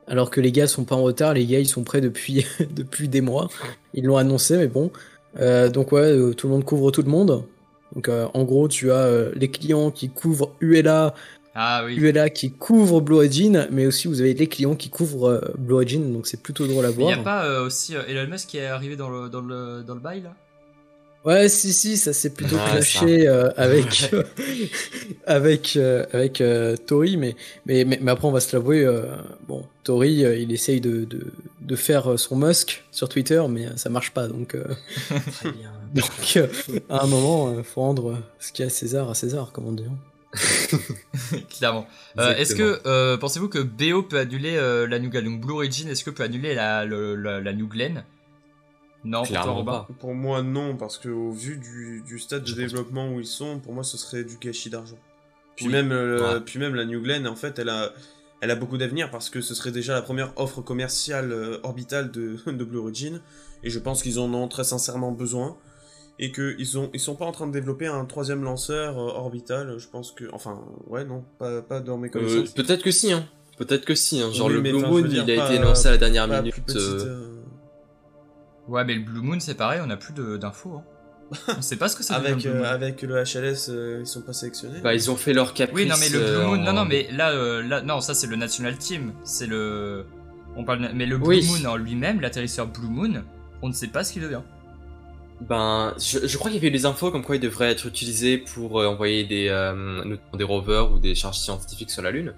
Alors 0.08 0.30
que 0.30 0.40
les 0.40 0.50
gars 0.50 0.66
sont 0.66 0.82
pas 0.82 0.96
en 0.96 1.04
retard, 1.04 1.34
les 1.34 1.46
gars 1.46 1.60
ils 1.60 1.68
sont 1.68 1.84
prêts 1.84 2.00
depuis 2.00 2.44
depuis 2.74 3.08
des 3.08 3.20
mois. 3.20 3.48
Ils 3.94 4.04
l'ont 4.04 4.16
annoncé, 4.16 4.56
mais 4.56 4.66
bon. 4.66 4.90
Donc 5.72 5.92
ouais, 5.92 6.34
tout 6.34 6.48
le 6.48 6.54
monde 6.54 6.64
couvre 6.64 6.90
tout 6.90 7.02
le 7.02 7.10
monde. 7.10 7.44
Donc 7.94 8.08
en 8.08 8.44
gros, 8.44 8.66
tu 8.66 8.90
as 8.90 9.30
les 9.36 9.48
clients 9.52 9.92
qui 9.92 10.08
couvrent 10.08 10.50
ULA, 10.60 11.14
Ah 11.58 11.84
oui. 11.86 11.94
ULA 11.96 12.28
qui 12.28 12.50
couvre 12.52 13.00
Blue 13.00 13.16
Origin, 13.16 13.66
mais 13.70 13.86
aussi 13.86 14.08
vous 14.08 14.20
avez 14.20 14.34
les 14.34 14.46
clients 14.46 14.74
qui 14.76 14.90
couvrent 14.90 15.28
euh, 15.30 15.40
Blue 15.56 15.74
Origin, 15.74 16.12
donc 16.12 16.26
c'est 16.26 16.42
plutôt 16.42 16.66
drôle 16.66 16.84
à 16.84 16.90
Il 16.90 16.92
y 16.92 16.96
voir. 16.96 17.18
a 17.18 17.22
pas 17.22 17.46
euh, 17.46 17.64
aussi 17.64 17.96
euh, 17.96 18.02
Elon 18.06 18.28
Musk 18.30 18.48
qui 18.48 18.58
est 18.58 18.66
arrivé 18.66 18.94
dans 18.96 19.08
le, 19.08 19.30
dans 19.30 19.40
le, 19.40 19.82
dans 19.82 19.94
le 19.94 20.00
bail 20.00 20.20
là? 20.22 20.34
Ouais, 21.24 21.48
si, 21.48 21.72
si, 21.72 21.96
ça 21.96 22.12
s'est 22.12 22.30
plutôt 22.34 22.54
Ouais, 22.56 22.62
clashé 22.70 23.26
euh, 23.26 23.48
avec, 23.56 24.14
avec, 25.26 25.76
euh, 25.76 26.04
avec 26.12 26.40
euh, 26.40 26.76
Tori, 26.76 27.16
mais, 27.16 27.34
mais, 27.64 27.84
mais, 27.84 27.98
mais 28.00 28.10
après, 28.12 28.28
on 28.28 28.32
va 28.32 28.40
se 28.40 28.54
l'avouer, 28.54 28.84
euh, 28.84 29.02
bon, 29.48 29.64
Tori, 29.82 30.24
euh, 30.24 30.36
il 30.36 30.52
essaye 30.52 30.80
de, 30.80 31.04
de, 31.04 31.32
de 31.60 31.76
faire 31.76 32.18
son 32.18 32.36
Musk 32.36 32.84
sur 32.92 33.08
Twitter, 33.08 33.42
mais 33.48 33.66
ça 33.76 33.88
marche 33.90 34.12
pas, 34.12 34.28
donc, 34.28 34.54
euh, 34.54 34.64
Très 35.32 35.50
bien. 35.52 35.72
donc 35.94 36.36
euh, 36.36 36.46
à 36.88 37.02
un 37.02 37.06
moment, 37.06 37.48
euh, 37.48 37.62
faut 37.64 37.80
rendre 37.80 38.18
ce 38.38 38.52
qu'il 38.52 38.62
y 38.64 38.64
a 38.64 38.66
à 38.66 38.70
César 38.70 39.10
à 39.10 39.14
César, 39.14 39.50
comme 39.52 39.66
on 39.66 39.72
dit. 39.72 39.84
Clairement. 41.50 41.86
Euh, 42.18 42.34
est-ce 42.36 42.54
que 42.54 42.80
euh, 42.86 43.16
pensez-vous 43.16 43.48
que 43.48 43.58
BO 43.58 44.02
peut 44.02 44.18
annuler 44.18 44.56
euh, 44.56 44.86
la 44.86 44.98
New 44.98 45.10
Glen 45.10 45.24
Donc 45.24 45.40
Blue 45.40 45.54
Origin, 45.54 45.88
est-ce 45.88 46.04
que 46.04 46.10
peut 46.10 46.22
annuler 46.22 46.54
la, 46.54 46.84
la, 46.84 47.40
la 47.40 47.52
New 47.52 47.66
Glen 47.68 48.04
Non, 49.04 49.22
Clairement 49.22 49.64
pas. 49.64 49.88
Pour 49.98 50.14
moi, 50.14 50.42
non, 50.42 50.76
parce 50.76 50.98
que 50.98 51.08
au 51.08 51.32
vu 51.32 51.56
du, 51.56 52.02
du 52.06 52.18
stade 52.18 52.42
de 52.42 52.48
Je 52.48 52.54
développement 52.54 53.12
où 53.12 53.20
ils 53.20 53.26
sont, 53.26 53.58
pour 53.60 53.72
moi, 53.72 53.84
ce 53.84 53.96
serait 53.96 54.24
du 54.24 54.36
gâchis 54.38 54.70
d'argent. 54.70 54.98
Puis, 55.56 55.66
Oui. 55.66 55.72
même, 55.72 55.92
euh, 55.92 56.34
Ouais. 56.34 56.40
puis 56.44 56.58
même 56.58 56.74
la 56.74 56.84
New 56.84 57.00
Glenn, 57.00 57.26
en 57.26 57.36
fait, 57.36 57.58
elle 57.58 57.70
a, 57.70 57.92
elle 58.42 58.50
a 58.50 58.56
beaucoup 58.56 58.76
d'avenir 58.76 59.10
parce 59.10 59.30
que 59.30 59.40
ce 59.40 59.54
serait 59.54 59.72
déjà 59.72 59.94
la 59.94 60.02
première 60.02 60.32
offre 60.36 60.60
commerciale 60.60 61.32
euh, 61.32 61.58
orbitale 61.62 62.10
de, 62.10 62.36
de 62.46 62.64
Blue 62.64 62.78
Origin. 62.78 63.20
Et 63.62 63.70
je 63.70 63.78
pense 63.78 64.02
qu'ils 64.02 64.18
en 64.18 64.32
ont 64.34 64.48
très 64.48 64.64
sincèrement 64.64 65.12
besoin. 65.12 65.56
Et 66.18 66.32
qu'ils 66.32 66.78
ont, 66.78 66.88
ils 66.94 67.00
sont 67.00 67.14
pas 67.14 67.26
en 67.26 67.32
train 67.32 67.46
de 67.46 67.52
développer 67.52 67.86
un 67.86 68.04
troisième 68.06 68.42
lanceur 68.42 68.98
euh, 68.98 69.12
orbital. 69.18 69.74
Je 69.78 69.86
pense 69.86 70.12
que. 70.12 70.24
Enfin, 70.32 70.60
ouais, 70.86 71.04
non, 71.04 71.24
pas, 71.38 71.60
pas 71.62 71.80
dans 71.80 71.98
mes 71.98 72.08
Euh, 72.08 72.10
connaissances. 72.10 72.50
Peut-être 72.54 72.82
que 72.82 72.90
si, 72.90 73.12
hein. 73.12 73.26
Peut-être 73.58 73.84
que 73.84 73.94
si. 73.94 74.22
Hein. 74.22 74.30
Genre 74.32 74.46
Oui, 74.48 74.54
le 74.54 74.60
Blue 74.62 74.72
Moon, 74.72 75.00
dire, 75.02 75.24
il 75.28 75.38
a 75.38 75.42
pas- 75.44 75.52
été 75.54 75.62
lancé 75.62 75.88
à 75.88 75.90
la 75.90 75.98
dernière 75.98 76.26
minute. 76.26 76.54
petite, 76.64 76.76
euh, 76.76 77.04
euh, 77.06 77.32
Ouais, 78.68 78.84
mais 78.84 78.94
le 78.94 79.00
Blue 79.02 79.20
Moon, 79.20 79.38
c'est 79.40 79.54
pareil, 79.54 79.80
on 79.84 79.90
a 79.90 79.96
plus 79.96 80.12
de- 80.14 80.36
d'infos. 80.36 80.76
Hein. 80.76 80.84
on 81.58 81.60
sait 81.62 81.76
pas 81.76 81.88
ce 81.88 81.96
que 81.96 82.02
le 82.12 82.16
avec, 82.18 82.36
Blue 82.38 82.48
euh, 82.48 82.54
Moon. 82.58 82.64
avec 82.64 83.02
le 83.02 83.14
HLS, 83.22 83.68
euh, 83.68 83.98
ils 84.00 84.06
sont 84.06 84.22
pas 84.22 84.32
sélectionnés. 84.32 84.80
Bah, 84.80 84.94
ils 84.94 85.10
ont 85.10 85.16
fait 85.16 85.32
leur 85.34 85.54
caprice. 85.54 85.84
Oui, 85.84 85.88
non, 85.90 85.96
mais 86.00 86.08
le 86.08 86.18
Blue 86.18 86.28
euh, 86.28 86.46
Moon, 86.46 86.56
non, 86.56 86.72
non, 86.72 86.84
mais 86.84 87.08
là, 87.12 87.30
euh, 87.32 87.62
là, 87.62 87.82
non, 87.82 88.00
ça 88.00 88.14
c'est 88.14 88.26
le 88.26 88.36
National 88.36 88.76
Team, 88.78 89.12
c'est 89.24 89.46
le. 89.46 90.06
On 90.56 90.64
parle, 90.64 90.88
mais 90.94 91.04
le 91.06 91.18
Blue 91.18 91.26
Oui. 91.28 91.46
Moon 91.62 91.68
en 91.70 91.76
lui-même, 91.76 92.20
l'atterrisseur 92.20 92.66
Blue 92.68 92.88
Moon, 92.88 93.22
on 93.62 93.68
ne 93.68 93.72
sait 93.74 93.88
pas 93.88 94.02
ce 94.04 94.12
qu'il 94.14 94.22
devient. 94.22 94.40
Ben, 95.40 95.94
je, 95.98 96.26
je 96.26 96.38
crois 96.38 96.50
qu'il 96.50 96.56
y 96.62 96.66
avait 96.66 96.70
des 96.70 96.86
infos 96.86 97.10
comme 97.10 97.22
quoi 97.22 97.36
il 97.36 97.40
devrait 97.40 97.70
être 97.70 97.86
utilisé 97.86 98.38
pour 98.38 98.80
euh, 98.80 98.86
envoyer 98.86 99.24
des, 99.24 99.48
euh, 99.48 99.74
notamment 100.04 100.36
des 100.38 100.44
rovers 100.44 100.90
ou 100.92 100.98
des 100.98 101.14
charges 101.14 101.38
scientifiques 101.38 101.90
sur 101.90 102.02
la 102.02 102.10
Lune. 102.10 102.34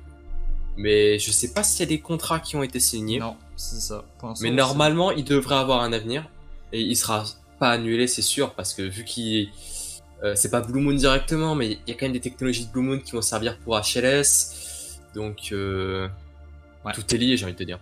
Mais 0.76 1.18
je 1.18 1.30
sais 1.30 1.52
pas 1.52 1.62
s'il 1.62 1.80
y 1.80 1.82
a 1.84 1.86
des 1.88 2.00
contrats 2.00 2.40
qui 2.40 2.56
ont 2.56 2.62
été 2.62 2.80
signés. 2.80 3.18
Non, 3.20 3.36
c'est 3.56 3.80
ça. 3.80 4.04
Mais 4.40 4.50
normalement, 4.50 5.10
il 5.12 5.24
devrait 5.24 5.56
avoir 5.56 5.82
un 5.82 5.92
avenir. 5.92 6.28
Et 6.72 6.80
il 6.80 6.96
sera 6.96 7.24
pas 7.58 7.70
annulé, 7.70 8.06
c'est 8.06 8.22
sûr, 8.22 8.52
parce 8.54 8.74
que 8.74 8.82
vu 8.82 9.04
qu'il. 9.04 9.48
euh, 10.24 10.34
c'est 10.36 10.50
pas 10.50 10.60
Blue 10.60 10.80
Moon 10.80 10.94
directement, 10.94 11.54
mais 11.54 11.66
il 11.72 11.78
y 11.88 11.92
a 11.92 11.94
quand 11.94 12.06
même 12.06 12.12
des 12.12 12.20
technologies 12.20 12.66
de 12.66 12.72
Blue 12.72 12.82
Moon 12.82 12.98
qui 12.98 13.12
vont 13.12 13.22
servir 13.22 13.58
pour 13.58 13.76
HLS. 13.78 14.98
Donc, 15.14 15.48
euh, 15.52 16.08
Ouais. 16.84 16.92
tout 16.92 17.02
est 17.14 17.18
lié, 17.18 17.36
j'ai 17.36 17.44
envie 17.44 17.54
de 17.54 17.58
te 17.58 17.64
dire. 17.64 17.78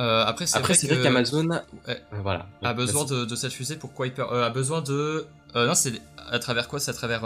Euh, 0.00 0.24
après, 0.24 0.46
c'est 0.46 0.58
vrai 0.60 1.02
qu'Amazon. 1.02 1.48
Ouais. 1.48 1.60
euh, 1.88 1.94
Voilà. 2.22 2.46
a 2.62 2.72
besoin 2.74 3.04
de, 3.04 3.24
de 3.26 3.34
cette 3.36 3.52
fusée 3.52 3.76
pour 3.76 3.92
Kuiper. 3.94 4.24
Euh, 4.32 4.46
a 4.46 4.50
besoin 4.50 4.80
de. 4.80 5.26
Euh, 5.56 5.66
non, 5.66 5.74
c'est 5.74 5.92
à 6.30 6.38
travers 6.38 6.68
quoi? 6.68 6.80
C'est 6.80 6.90
à 6.90 6.94
travers 6.94 7.22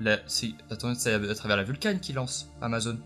la. 0.00 0.18
Attends, 0.70 0.94
c'est 0.94 1.14
à 1.14 1.34
travers 1.34 1.56
la 1.56 1.62
Vulcan 1.64 1.96
qui 2.00 2.12
lance 2.12 2.48
Amazon. 2.60 2.98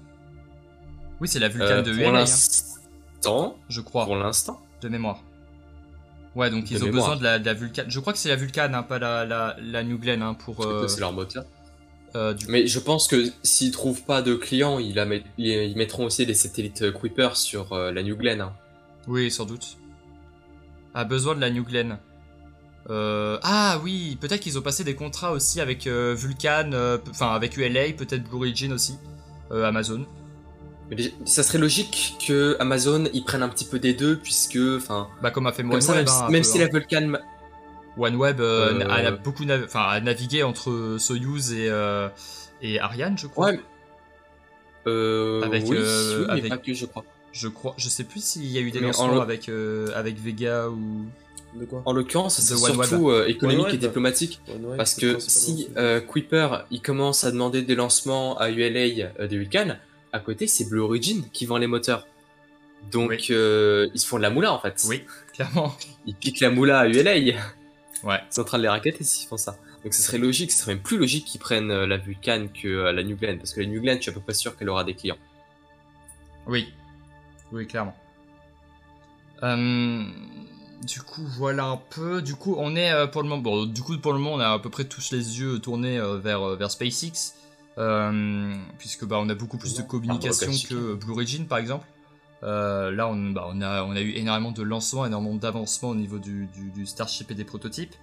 Oui, 1.20 1.28
c'est 1.28 1.38
la 1.38 1.48
Vulcan 1.48 1.66
Euh, 1.76 1.82
de 1.82 1.92
pour 1.94 2.08
hein, 2.08 2.12
l'instant, 2.12 3.56
je 3.68 3.80
crois, 3.80 4.04
pour 4.06 4.16
l'instant. 4.16 4.60
de 4.82 4.88
mémoire. 4.88 5.22
Ouais, 6.34 6.48
donc 6.50 6.64
De 6.64 6.70
ils 6.70 6.82
ont 6.82 6.86
mémoire. 6.86 7.10
besoin 7.10 7.16
de 7.16 7.24
la, 7.24 7.38
de 7.38 7.44
la 7.46 7.54
Vulcan. 7.54 7.82
Je 7.88 8.00
crois 8.00 8.12
que 8.12 8.18
c'est 8.18 8.28
la 8.30 8.36
Vulcan, 8.36 8.70
hein, 8.72 8.82
pas 8.82 8.98
la, 8.98 9.24
la, 9.26 9.56
la 9.62 9.82
New 9.84 9.98
Glenn, 9.98 10.22
hein, 10.22 10.34
pour. 10.34 10.66
C'est 10.88 11.00
leur 11.00 11.12
moteur. 11.12 11.44
du 12.14 12.46
Mais 12.48 12.66
je 12.66 12.78
pense 12.80 13.06
que 13.06 13.30
s'ils 13.42 13.70
trouvent 13.72 14.02
pas 14.04 14.22
de 14.22 14.34
clients, 14.34 14.78
ils, 14.78 14.94
la 14.94 15.04
met- 15.04 15.22
ils- 15.38 15.48
ils 15.70 15.76
mettront 15.76 16.04
aussi 16.06 16.24
des 16.26 16.34
satellites 16.34 16.90
Kuiper 16.92 17.36
sur 17.36 17.76
la 17.76 18.02
New 18.02 18.16
Glenn. 18.16 18.46
Hein. 19.02 19.06
Oui, 19.08 19.30
sans 19.30 19.44
doute. 19.44 19.76
A 20.94 21.04
besoin 21.04 21.34
de 21.34 21.40
la 21.40 21.50
New 21.50 21.64
Glenn. 21.64 21.98
Euh, 22.88 23.38
ah 23.42 23.78
oui, 23.84 24.16
peut-être 24.20 24.40
qu'ils 24.40 24.58
ont 24.58 24.62
passé 24.62 24.82
des 24.84 24.94
contrats 24.94 25.32
aussi 25.32 25.60
avec 25.60 25.86
euh, 25.86 26.14
Vulcan, 26.16 26.70
euh, 26.72 26.98
enfin 27.10 27.32
avec 27.32 27.56
ULA, 27.56 27.92
peut-être 27.96 28.24
Blue 28.24 28.36
Origin 28.38 28.72
aussi, 28.72 28.98
Amazon. 29.50 30.06
Mais 30.90 30.96
ça 31.24 31.42
serait 31.44 31.58
logique 31.58 32.16
que 32.26 32.56
Amazon 32.58 33.04
ils 33.12 33.22
prennent 33.22 33.44
un 33.44 33.48
petit 33.48 33.64
peu 33.66 33.78
des 33.78 33.94
deux, 33.94 34.16
puisque, 34.16 34.58
enfin, 34.76 35.08
Bah 35.22 35.30
comme 35.30 35.46
a 35.46 35.52
fait 35.52 35.62
OneWeb, 35.62 35.82
même, 35.88 35.98
hein, 35.98 36.06
si- 36.06 36.22
un 36.24 36.28
même 36.30 36.42
peu, 36.42 36.48
si 36.48 36.58
hein. 36.60 36.66
la 36.66 36.72
Vulcan, 36.72 37.12
OneWeb 37.96 38.40
a, 38.40 39.10
beaucoup 39.12 39.44
nav- 39.44 39.68
a 39.76 40.00
navigué 40.00 40.42
entre 40.42 40.96
Soyuz 40.98 41.52
et, 41.52 41.70
et 42.62 42.80
Ariane, 42.80 43.16
je 43.18 43.28
crois. 43.28 43.50
ouais, 43.50 43.60
euh, 44.88 45.42
Avec, 45.42 45.64
oui, 45.68 45.76
euh, 45.78 46.20
oui, 46.20 46.24
mais 46.26 46.32
avec- 46.38 46.48
pas 46.48 46.58
que 46.58 46.74
je 46.74 46.86
crois. 46.86 47.04
Je 47.32 47.48
crois, 47.48 47.74
je 47.76 47.88
sais 47.88 48.04
plus 48.04 48.22
s'il 48.24 48.46
y 48.46 48.58
a 48.58 48.60
eu 48.60 48.70
des 48.70 48.80
lancements 48.80 49.14
le- 49.14 49.20
avec 49.20 49.48
euh, 49.48 49.88
avec 49.94 50.18
Vega 50.18 50.68
ou. 50.68 51.04
De 51.54 51.64
quoi 51.64 51.82
En 51.84 51.92
l'occurrence, 51.92 52.38
c'est 52.40 52.54
surtout 52.56 53.10
euh, 53.10 53.26
économique 53.26 53.74
et 53.74 53.76
diplomatique, 53.76 54.40
parce 54.76 54.94
que 54.94 55.18
si 55.18 55.68
euh, 55.76 56.00
Kuiper 56.00 56.64
il 56.70 56.80
commence 56.80 57.24
à 57.24 57.32
demander 57.32 57.62
des 57.62 57.74
lancements 57.74 58.38
à 58.38 58.50
ULA 58.50 59.10
euh, 59.18 59.26
de 59.26 59.36
Vulcan, 59.36 59.76
à 60.12 60.20
côté 60.20 60.46
c'est 60.46 60.68
Blue 60.68 60.78
Origin 60.80 61.24
qui 61.32 61.46
vend 61.46 61.58
les 61.58 61.66
moteurs. 61.66 62.06
Donc 62.92 63.10
Oui. 63.10 63.26
euh, 63.30 63.88
ils 63.94 64.00
se 64.00 64.06
font 64.06 64.16
de 64.18 64.22
la 64.22 64.30
moula 64.30 64.52
en 64.52 64.60
fait. 64.60 64.80
Oui, 64.88 65.02
clairement. 65.34 65.74
Ils 66.06 66.14
piquent 66.14 66.38
la 66.40 66.50
moula 66.50 66.78
à 66.80 66.86
ULA. 66.88 67.14
Ouais. 67.14 67.34
Ils 68.04 68.20
sont 68.30 68.42
en 68.42 68.44
train 68.44 68.58
de 68.58 68.62
les 68.62 68.68
raqueter 68.68 69.02
s'ils 69.02 69.28
font 69.28 69.36
ça. 69.36 69.58
Donc 69.82 69.92
ce 69.92 70.02
serait 70.02 70.18
logique, 70.18 70.52
ce 70.52 70.60
serait 70.60 70.74
même 70.74 70.82
plus 70.82 70.98
logique 70.98 71.24
qu'ils 71.24 71.40
prennent 71.40 71.72
la 71.84 71.96
Vulcan 71.96 72.46
que 72.62 72.68
la 72.92 73.02
New 73.02 73.16
Glenn, 73.16 73.38
parce 73.38 73.52
que 73.54 73.60
la 73.60 73.66
New 73.66 73.80
Glenn, 73.82 73.96
je 73.96 74.02
suis 74.02 74.10
à 74.10 74.14
peu 74.14 74.20
près 74.20 74.34
sûr 74.34 74.56
qu'elle 74.56 74.68
aura 74.68 74.84
des 74.84 74.94
clients. 74.94 75.18
Oui, 76.46 76.72
oui, 77.52 77.66
clairement. 77.66 77.94
Euh, 79.42 80.04
du 80.82 81.00
coup, 81.00 81.22
voilà 81.38 81.64
un 81.66 81.76
peu. 81.76 82.22
Du 82.22 82.34
coup, 82.34 82.56
on 82.58 82.76
est 82.76 82.92
euh, 82.92 83.06
pour 83.06 83.22
le 83.22 83.28
moment. 83.28 83.42
Bon, 83.42 83.66
du 83.66 83.82
coup, 83.82 83.96
pour 83.98 84.12
le 84.12 84.18
moment, 84.18 84.34
on 84.34 84.40
a 84.40 84.48
à 84.48 84.58
peu 84.58 84.70
près 84.70 84.84
tous 84.84 85.12
les 85.12 85.40
yeux 85.40 85.58
tournés 85.58 85.98
euh, 85.98 86.18
vers 86.18 86.56
vers 86.56 86.70
SpaceX, 86.70 87.34
puisque 88.78 89.04
bah 89.04 89.16
on 89.18 89.28
a 89.28 89.34
beaucoup 89.34 89.58
plus 89.58 89.74
de 89.74 89.82
communication 89.82 90.52
que 90.68 90.94
Blue 90.94 91.12
Origin, 91.12 91.46
par 91.46 91.58
exemple. 91.58 91.86
Là, 92.42 93.08
on, 93.08 93.30
bah, 93.30 93.46
on 93.48 93.60
a 93.60 93.82
on 93.84 93.92
a 93.92 94.00
eu 94.00 94.12
énormément 94.12 94.52
de 94.52 94.62
lancements, 94.62 95.06
énormément 95.06 95.36
d'avancements 95.36 95.90
au 95.90 95.94
niveau 95.94 96.18
du, 96.18 96.46
du, 96.46 96.70
du 96.70 96.86
Starship 96.86 97.30
et 97.30 97.34
des 97.34 97.44
prototypes. 97.44 97.94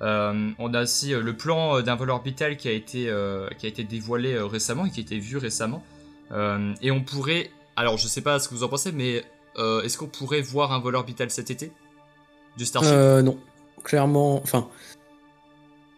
On 0.00 0.74
a 0.74 0.82
aussi 0.82 1.10
le 1.10 1.36
plan 1.36 1.80
d'un 1.82 1.96
vol 1.96 2.10
orbital 2.10 2.56
qui 2.56 2.68
a 2.68 2.72
été 2.72 3.12
qui 3.58 3.66
a 3.66 3.68
été 3.68 3.84
dévoilé 3.84 4.38
récemment 4.38 4.86
et 4.86 4.90
qui 4.90 5.00
a 5.00 5.02
été 5.02 5.18
vu 5.18 5.36
récemment. 5.38 5.82
Et 6.82 6.90
on 6.90 7.02
pourrait, 7.02 7.50
alors 7.78 7.96
je 7.96 8.08
sais 8.08 8.20
pas 8.20 8.38
ce 8.40 8.48
que 8.48 8.54
vous 8.54 8.64
en 8.64 8.68
pensez, 8.68 8.90
mais 8.92 9.22
euh, 9.56 9.82
est-ce 9.82 9.96
qu'on 9.96 10.06
pourrait 10.06 10.40
voir 10.40 10.72
un 10.72 10.80
vol 10.80 10.96
orbital 10.96 11.30
cet 11.30 11.50
été? 11.50 11.70
Du 12.56 12.66
Starship? 12.66 12.92
Euh, 12.92 13.22
non, 13.22 13.38
clairement. 13.84 14.42
Enfin. 14.42 14.68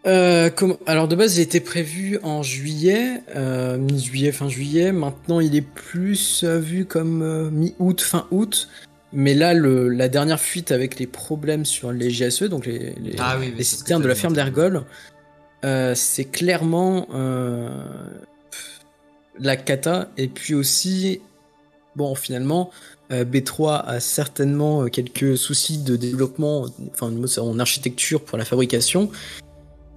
Euh, 0.07 0.49
comme- 0.49 0.77
alors 0.85 1.07
de 1.07 1.15
base, 1.15 1.37
il 1.37 1.41
était 1.41 1.59
prévu 1.59 2.19
en 2.23 2.41
juillet, 2.43 3.21
euh, 3.35 3.77
mi-juillet, 3.77 4.31
fin 4.31 4.47
juillet. 4.47 4.91
Maintenant, 4.91 5.39
il 5.39 5.55
est 5.55 5.61
plus 5.61 6.43
vu 6.43 6.85
comme 6.85 7.49
mi-août, 7.49 8.01
fin 8.01 8.27
août. 8.31 8.69
Mais 9.13 9.33
là, 9.33 9.53
le, 9.53 9.89
la 9.89 10.07
dernière 10.07 10.39
fuite 10.39 10.71
avec 10.71 10.97
les 10.99 11.07
problèmes 11.07 11.65
sur 11.65 11.91
les 11.91 12.09
GSE, 12.09 12.43
donc 12.43 12.65
les, 12.65 12.93
les, 13.01 13.15
Ah 13.19 13.37
oui, 13.39 13.53
les 13.57 13.63
citernes 13.63 14.01
de 14.01 14.07
la 14.07 14.15
ferme 14.15 14.33
d'Ergol, 14.33 14.83
c'est 15.95 16.25
clairement 16.25 17.07
la 19.39 19.55
cata. 19.57 20.09
Et 20.17 20.27
puis 20.27 20.53
aussi, 20.53 21.21
bon, 21.95 22.15
finalement, 22.15 22.71
euh, 23.11 23.25
B3 23.25 23.83
a 23.85 23.99
certainement 23.99 24.83
euh, 24.83 24.87
quelques 24.87 25.37
soucis 25.37 25.79
de 25.79 25.95
développement, 25.95 26.65
enfin 26.93 27.11
en 27.41 27.59
architecture 27.59 28.21
pour 28.21 28.37
la 28.37 28.45
fabrication. 28.45 29.11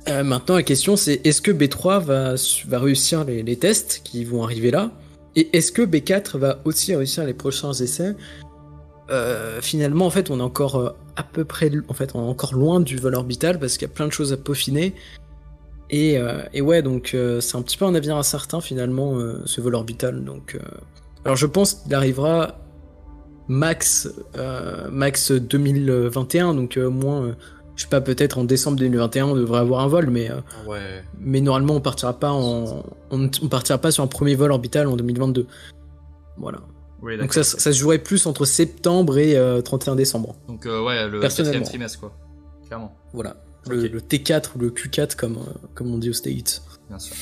Euh, 0.09 0.23
maintenant, 0.23 0.57
la 0.57 0.63
question 0.63 0.97
c'est 0.97 1.25
est-ce 1.25 1.41
que 1.41 1.51
B3 1.51 2.03
va, 2.03 2.35
va 2.67 2.79
réussir 2.79 3.25
les, 3.25 3.57
tests 3.57 4.03
qui 4.05 4.25
vont 4.25 4.43
arriver 4.43 4.71
là? 4.71 4.91
Et 5.37 5.57
est-ce 5.57 5.73
que 5.73 5.83
B4 5.83 6.39
va 6.39 6.61
aussi 6.65 6.95
réussir 6.95 7.25
les 7.25 7.35
prochains 7.35 7.73
essais? 7.73 8.15
Finalement, 9.61 10.07
en 10.07 10.11
fait, 10.11 10.31
on 10.31 10.41
est 10.41 10.43
encore 10.43 10.97
à 11.17 11.23
peu 11.23 11.45
près, 11.45 11.71
en 11.89 11.93
fait, 11.93 12.17
encore 12.17 12.55
loin 12.55 12.81
du 12.81 12.97
vol 12.97 13.15
orbital 13.15 13.59
parce 13.59 13.77
qu'il 13.77 13.87
y 13.87 13.91
a 13.91 13.95
plein 13.95 14.07
de 14.07 14.13
choses 14.13 14.33
à 14.33 14.37
peaufiner. 14.37 14.95
Et, 15.91 16.19
et 16.53 16.61
ouais, 16.61 16.83
donc 16.83 17.17
c'est 17.41 17.57
un 17.57 17.63
petit 17.63 17.77
peu 17.77 17.85
un 17.85 17.95
avenir 17.95 18.17
incertain 18.17 18.61
finalement, 18.61 19.19
ce 19.45 19.61
vol 19.61 19.75
orbital. 19.75 20.25
Donc, 20.25 20.57
alors 21.25 21.37
je 21.37 21.47
pense 21.47 21.75
qu'il 21.75 21.95
arrivera 21.95 22.59
max, 23.49 24.09
max 24.91 25.33
2021, 25.33 26.55
donc 26.55 26.77
moins, 26.77 27.37
je 27.77 27.83
sais 27.83 27.89
pas, 27.89 28.01
peut-être 28.01 28.39
en 28.39 28.45
décembre 28.45 28.79
2021 28.79 29.27
on 29.27 29.35
devrait 29.35 29.61
avoir 29.61 29.81
un 29.81 29.89
vol, 29.89 30.11
mais, 30.11 30.31
ouais. 30.67 31.05
mais 31.19 31.41
normalement 31.41 31.75
on 31.75 31.81
partira 31.81 32.19
pas 32.19 32.33
en, 32.33 32.85
on, 33.11 33.31
on 33.43 33.49
partira 33.49 33.79
pas 33.79 33.91
sur 33.91 34.03
un 34.03 34.07
premier 34.07 34.35
vol 34.35 34.53
orbital 34.53 34.87
en 34.87 34.97
2022. 34.97 35.47
Voilà. 36.37 36.61
Donc 37.19 37.35
ça, 37.35 37.45
ça, 37.45 37.71
se 37.71 37.79
jouerait 37.79 37.99
plus 37.99 38.27
entre 38.27 38.47
septembre 38.47 39.19
et 39.19 39.37
31 39.63 39.95
décembre. 39.95 40.37
Donc 40.49 40.65
ouais, 40.65 41.09
le 41.09 41.21
quatrième 41.21 41.63
trimestre 41.63 42.01
quoi, 42.01 42.17
clairement. 42.67 42.97
Voilà. 43.13 43.37
Le, 43.69 44.01
T4 44.01 44.57
ou 44.57 44.59
le 44.59 44.71
Q4 44.71 45.17
comme, 45.17 45.37
euh, 45.37 45.69
comme 45.75 45.93
on 45.93 45.99
dit 45.99 46.11
au 46.11 46.13
States. 46.13 46.63
Bien 46.89 46.99
sûr. 46.99 47.17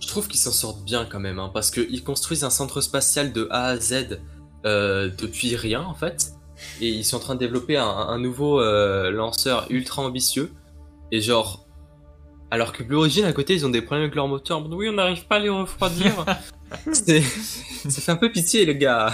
Je 0.00 0.06
trouve 0.06 0.28
qu'ils 0.28 0.40
s'en 0.40 0.52
sortent 0.52 0.84
bien 0.84 1.04
quand 1.04 1.20
même, 1.20 1.38
hein, 1.38 1.50
parce 1.52 1.70
qu'ils 1.70 2.04
construisent 2.04 2.44
un 2.44 2.50
centre 2.50 2.80
spatial 2.80 3.32
de 3.32 3.48
A 3.50 3.66
à 3.66 3.76
Z 3.76 4.20
euh, 4.64 5.10
depuis 5.16 5.56
rien 5.56 5.82
en 5.82 5.94
fait, 5.94 6.32
et 6.80 6.88
ils 6.88 7.04
sont 7.04 7.16
en 7.16 7.20
train 7.20 7.34
de 7.34 7.40
développer 7.40 7.76
un, 7.76 8.18
nouveau 8.18 8.60
euh, 8.60 9.10
lanceur 9.10 9.66
ultra 9.70 10.02
ambitieux, 10.02 10.52
et 11.10 11.20
genre, 11.20 11.66
alors 12.50 12.72
que 12.72 12.82
Blue 12.82 12.96
Origin 12.96 13.24
à 13.24 13.32
côté 13.32 13.54
ils 13.54 13.66
ont 13.66 13.70
des 13.70 13.82
problèmes 13.82 14.04
avec 14.04 14.14
leur 14.14 14.28
moteur, 14.28 14.64
oui 14.70 14.88
on 14.88 14.94
n'arrive 14.94 15.26
pas 15.26 15.36
à 15.36 15.40
les 15.40 15.48
refroidir, 15.48 16.24
ça 16.92 17.20
fait 17.90 18.12
un 18.12 18.16
peu 18.16 18.30
pitié 18.30 18.64
les 18.64 18.76
gars. 18.76 19.12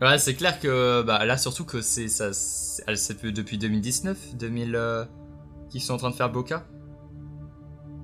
Ouais 0.00 0.18
c'est 0.18 0.34
clair 0.34 0.60
que 0.60 1.02
bah 1.02 1.24
là 1.24 1.36
surtout 1.36 1.64
que 1.64 1.80
c'est 1.80 2.06
ça, 2.06 2.32
c'est 2.32 3.24
depuis 3.24 3.58
2019, 3.58 4.36
2000 4.36 5.08
qui 5.70 5.80
sont 5.80 5.94
en 5.94 5.98
train 5.98 6.10
de 6.10 6.14
faire 6.14 6.30
Boca. 6.30 6.66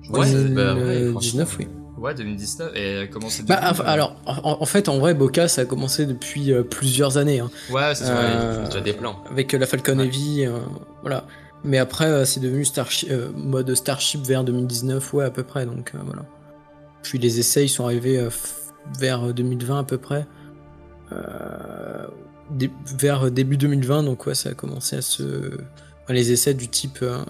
Ouais, 0.09 0.31
2019, 0.31 0.53
bah, 0.55 1.55
oui. 1.59 1.67
Ouais, 1.97 2.13
2019. 2.13 2.75
Et 2.75 3.09
comment 3.11 3.29
c'est 3.29 3.45
bah, 3.45 3.55
Alors, 3.85 4.15
en, 4.25 4.65
fait, 4.65 4.89
en 4.89 4.99
vrai, 4.99 5.13
Boca, 5.13 5.47
ça 5.47 5.61
a 5.61 5.65
commencé 5.65 6.05
depuis 6.05 6.51
euh, 6.51 6.63
plusieurs 6.63 7.17
années. 7.17 7.39
Hein. 7.39 7.49
Ouais, 7.69 7.95
c'est 7.95 8.05
euh, 8.07 8.65
déjà 8.65 8.81
des 8.81 8.93
plans. 8.93 9.23
Avec 9.29 9.53
la 9.53 9.65
Falcon 9.65 9.99
Heavy, 9.99 10.45
euh, 10.45 10.59
voilà. 11.01 11.25
Mais 11.63 11.77
après, 11.77 12.25
c'est 12.25 12.39
devenu 12.39 12.63
Starship, 12.65 13.09
mode 13.35 13.73
Starship 13.73 14.21
vers 14.25 14.43
2019, 14.43 15.13
ouais, 15.13 15.25
à 15.25 15.31
peu 15.31 15.43
près. 15.43 15.65
Donc, 15.65 15.93
voilà. 16.05 16.23
Puis 17.01 17.17
les 17.17 17.39
essais, 17.39 17.65
ils 17.65 17.69
sont 17.69 17.85
arrivés 17.85 18.27
vers 18.99 19.33
2020 19.33 19.79
à 19.79 19.83
peu 19.83 19.97
près. 19.97 20.27
vers 22.99 23.31
début 23.31 23.57
2020, 23.57 24.03
donc 24.03 24.27
ouais, 24.27 24.35
ça 24.35 24.49
a 24.49 24.53
commencé 24.53 24.97
à 24.97 25.01
se 25.01 25.57
les 26.13 26.31
essais 26.31 26.53
du 26.53 26.67
type 26.67 26.99
euh, 27.01 27.23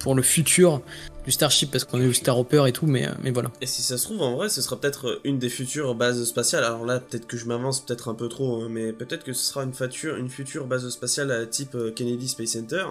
pour 0.00 0.14
le 0.14 0.22
futur 0.22 0.82
du 1.24 1.30
Starship 1.30 1.70
parce 1.70 1.84
qu'on 1.84 2.00
a 2.00 2.02
eu 2.02 2.08
le 2.08 2.12
Star 2.12 2.38
Hopper 2.38 2.64
et 2.66 2.72
tout, 2.72 2.86
mais, 2.86 3.06
euh, 3.06 3.12
mais 3.22 3.30
voilà. 3.30 3.52
Et 3.60 3.66
si 3.66 3.82
ça 3.82 3.98
se 3.98 4.04
trouve, 4.04 4.22
en 4.22 4.34
vrai, 4.34 4.48
ce 4.48 4.62
sera 4.62 4.80
peut-être 4.80 5.20
une 5.24 5.38
des 5.38 5.50
futures 5.50 5.94
bases 5.94 6.24
spatiales. 6.24 6.64
Alors 6.64 6.84
là, 6.84 6.98
peut-être 6.98 7.26
que 7.26 7.36
je 7.36 7.46
m'avance 7.46 7.84
peut-être 7.84 8.08
un 8.08 8.14
peu 8.14 8.28
trop, 8.28 8.62
hein, 8.62 8.68
mais 8.70 8.92
peut-être 8.92 9.22
que 9.22 9.32
ce 9.32 9.44
sera 9.44 9.62
une, 9.62 9.74
future, 9.74 10.16
une 10.16 10.30
future 10.30 10.66
base 10.66 10.88
spatiale 10.88 11.30
à 11.30 11.46
type 11.46 11.74
euh, 11.74 11.92
Kennedy 11.92 12.28
Space 12.28 12.50
Center. 12.50 12.84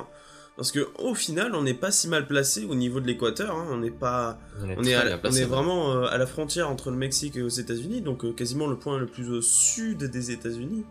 Parce 0.55 0.71
que 0.71 0.89
au 0.99 1.15
final, 1.15 1.55
on 1.55 1.63
n'est 1.63 1.73
pas 1.73 1.89
si 1.89 2.09
mal 2.09 2.27
placé 2.27 2.65
au 2.65 2.75
niveau 2.75 2.99
de 2.99 3.07
l'équateur. 3.07 3.55
Hein. 3.55 3.67
On 3.71 3.77
n'est 3.77 3.91
pas, 3.91 4.37
on 4.61 4.83
est, 4.83 4.97
on 5.23 5.31
est 5.31 5.45
vraiment 5.45 6.03
à 6.03 6.17
la 6.17 6.27
frontière 6.27 6.69
entre 6.69 6.91
le 6.91 6.97
Mexique 6.97 7.37
et 7.37 7.41
aux 7.41 7.47
États-Unis, 7.47 8.01
donc 8.01 8.35
quasiment 8.35 8.67
le 8.67 8.75
point 8.75 8.99
le 8.99 9.05
plus 9.05 9.31
au 9.31 9.41
sud 9.41 10.03
des 10.03 10.31
États-Unis 10.31 10.83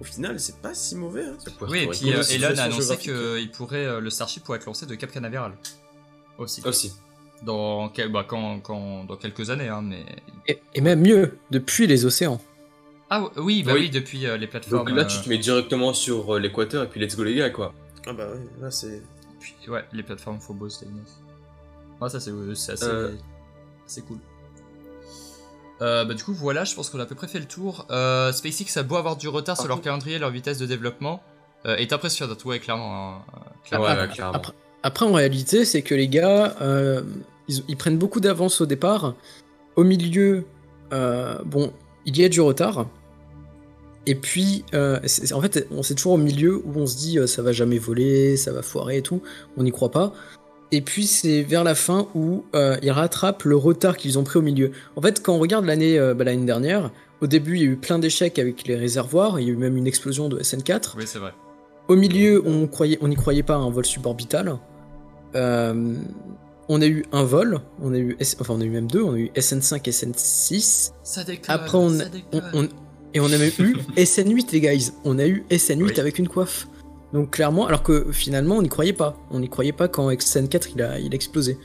au 0.00 0.04
final, 0.04 0.38
c'est 0.38 0.60
pas 0.60 0.74
si 0.74 0.96
mauvais. 0.96 1.24
Hein. 1.24 1.36
Oui, 1.68 1.80
et 1.80 1.86
puis 1.86 2.12
euh, 2.12 2.22
Elon 2.22 2.58
a 2.58 2.62
annoncé 2.62 2.96
que 2.98 3.40
il 3.40 3.50
pourrait, 3.50 3.86
euh, 3.86 4.00
le 4.00 4.10
Starship 4.10 4.44
pourrait 4.44 4.58
être 4.58 4.66
lancé 4.66 4.86
de 4.86 4.94
Cap 4.94 5.10
Canaveral. 5.10 5.56
Aussi. 6.38 6.62
Aussi. 6.66 6.92
Dans, 7.42 7.92
bah, 8.10 8.24
quand, 8.26 8.60
quand, 8.60 9.04
dans 9.04 9.16
quelques 9.16 9.50
années, 9.50 9.68
hein, 9.68 9.82
mais. 9.82 10.04
Et, 10.74 10.80
même 10.80 11.00
mieux, 11.00 11.38
depuis 11.50 11.86
les 11.86 12.04
océans. 12.04 12.40
Ah 13.08 13.24
oui, 13.36 13.62
bah 13.62 13.72
oui, 13.74 13.88
depuis 13.88 14.26
euh, 14.26 14.36
les 14.36 14.46
plateformes. 14.46 14.86
Donc 14.86 14.96
là, 14.96 15.04
tu 15.04 15.20
te 15.20 15.28
mets 15.28 15.38
directement 15.38 15.94
sur 15.94 16.38
l'équateur 16.38 16.84
et 16.84 16.88
puis 16.88 17.00
let's 17.00 17.16
go 17.16 17.24
les 17.24 17.36
gars, 17.36 17.50
quoi. 17.50 17.72
Ah 18.06 18.12
bah 18.12 18.28
oui, 18.34 18.40
là 18.60 18.70
c'est. 18.70 19.02
Puis 19.40 19.54
ouais, 19.68 19.84
les 19.92 20.02
plateformes 20.02 20.40
Phobos, 20.40 20.68
Ah, 22.00 22.08
ça 22.08 22.20
c'est 22.20 22.32
assez, 22.72 22.86
assez 23.86 24.02
cool. 24.02 24.18
Euh, 25.82 26.04
bah, 26.04 26.14
du 26.14 26.22
coup, 26.22 26.32
voilà, 26.32 26.64
je 26.64 26.74
pense 26.74 26.90
qu'on 26.90 26.98
a 26.98 27.02
à 27.02 27.06
peu 27.06 27.14
près 27.14 27.28
fait 27.28 27.38
le 27.38 27.46
tour. 27.46 27.86
Euh, 27.90 28.32
SpaceX 28.32 28.76
a 28.78 28.82
beau 28.82 28.96
avoir 28.96 29.16
du 29.16 29.28
retard 29.28 29.56
sur 29.56 29.68
leur 29.68 29.80
calendrier, 29.80 30.18
leur 30.18 30.30
vitesse 30.30 30.58
de 30.58 30.66
développement, 30.66 31.22
euh, 31.66 31.76
est 31.76 31.92
impressionnant, 31.92 32.34
ouais, 32.44 32.58
clairement. 32.58 33.22
Hein, 33.72 34.42
après, 34.82 35.04
en 35.04 35.12
réalité, 35.12 35.64
c'est 35.64 35.82
que 35.82 35.94
les 35.94 36.08
gars, 36.08 36.54
ils, 37.48 37.76
prennent 37.76 37.98
beaucoup 37.98 38.20
d'avance 38.20 38.60
au 38.60 38.66
départ. 38.66 39.14
Au 39.74 39.84
milieu, 39.84 40.46
bon, 40.90 41.72
il 42.04 42.16
y 42.16 42.24
a 42.24 42.28
du 42.28 42.40
retard. 42.40 42.86
Et 44.08 44.14
puis, 44.14 44.64
en 44.72 45.40
fait, 45.40 45.66
on 45.72 45.82
c'est 45.82 45.96
toujours 45.96 46.12
au 46.12 46.18
milieu 46.18 46.62
où 46.64 46.72
on 46.76 46.86
se 46.86 46.96
dit 46.96 47.18
ça 47.26 47.42
va 47.42 47.52
jamais 47.52 47.78
voler, 47.78 48.36
ça 48.36 48.52
va 48.52 48.62
foirer 48.62 48.98
et 48.98 49.02
tout. 49.02 49.22
On 49.56 49.64
n'y 49.64 49.72
croit 49.72 49.90
pas. 49.90 50.12
Et 50.72 50.80
puis 50.80 51.06
c'est 51.06 51.42
vers 51.42 51.64
la 51.64 51.74
fin 51.74 52.08
où 52.14 52.44
euh, 52.54 52.76
ils 52.82 52.90
rattrapent 52.90 53.44
le 53.44 53.56
retard 53.56 53.96
qu'ils 53.96 54.18
ont 54.18 54.24
pris 54.24 54.38
au 54.38 54.42
milieu. 54.42 54.72
En 54.96 55.02
fait, 55.02 55.22
quand 55.22 55.34
on 55.34 55.38
regarde 55.38 55.64
l'année 55.64 55.98
euh, 55.98 56.14
bah, 56.14 56.24
l'année 56.24 56.44
dernière, 56.44 56.90
au 57.20 57.26
début 57.26 57.56
il 57.56 57.62
y 57.62 57.64
a 57.64 57.68
eu 57.68 57.76
plein 57.76 57.98
d'échecs 57.98 58.38
avec 58.38 58.66
les 58.66 58.74
réservoirs, 58.74 59.38
il 59.38 59.46
y 59.46 59.50
a 59.50 59.52
eu 59.52 59.56
même 59.56 59.76
une 59.76 59.86
explosion 59.86 60.28
de 60.28 60.40
SN4. 60.40 60.94
Oui, 60.96 61.04
c'est 61.06 61.18
vrai. 61.18 61.32
Au 61.88 61.94
milieu, 61.94 62.42
on 62.44 62.66
croyait, 62.66 62.98
on 63.00 63.08
n'y 63.08 63.14
croyait 63.14 63.44
pas 63.44 63.54
à 63.54 63.58
un 63.58 63.70
vol 63.70 63.86
suborbital. 63.86 64.56
Euh, 65.36 65.94
on 66.68 66.82
a 66.82 66.86
eu 66.86 67.04
un 67.12 67.22
vol, 67.22 67.60
on 67.80 67.94
a 67.94 67.98
eu, 67.98 68.16
enfin 68.40 68.54
on 68.54 68.60
a 68.60 68.64
eu 68.64 68.70
même 68.70 68.90
deux, 68.90 69.02
on 69.02 69.14
a 69.14 69.18
eu 69.18 69.30
SN5, 69.36 69.82
SN6. 69.84 70.90
Ça 71.04 71.22
déconne. 71.22 71.54
Après 71.54 71.78
on, 71.78 71.92
et 73.14 73.20
on 73.20 73.26
a 73.26 73.38
même 73.38 73.52
eu 73.60 73.76
SN8 73.96 74.52
les 74.52 74.60
guys. 74.60 74.92
On 75.04 75.18
a 75.18 75.26
eu 75.26 75.44
SN8 75.50 76.00
avec 76.00 76.18
une 76.18 76.28
coiffe. 76.28 76.66
Donc 77.12 77.30
clairement, 77.30 77.66
alors 77.66 77.82
que 77.82 78.10
finalement 78.12 78.56
on 78.56 78.62
n'y 78.62 78.68
croyait 78.68 78.92
pas. 78.92 79.16
On 79.30 79.40
n'y 79.40 79.48
croyait 79.48 79.72
pas 79.72 79.88
quand 79.88 80.10
XN4 80.10 80.70
il 80.74 80.82
a, 80.82 80.98
il 80.98 81.12
a 81.12 81.14
explosé. 81.14 81.58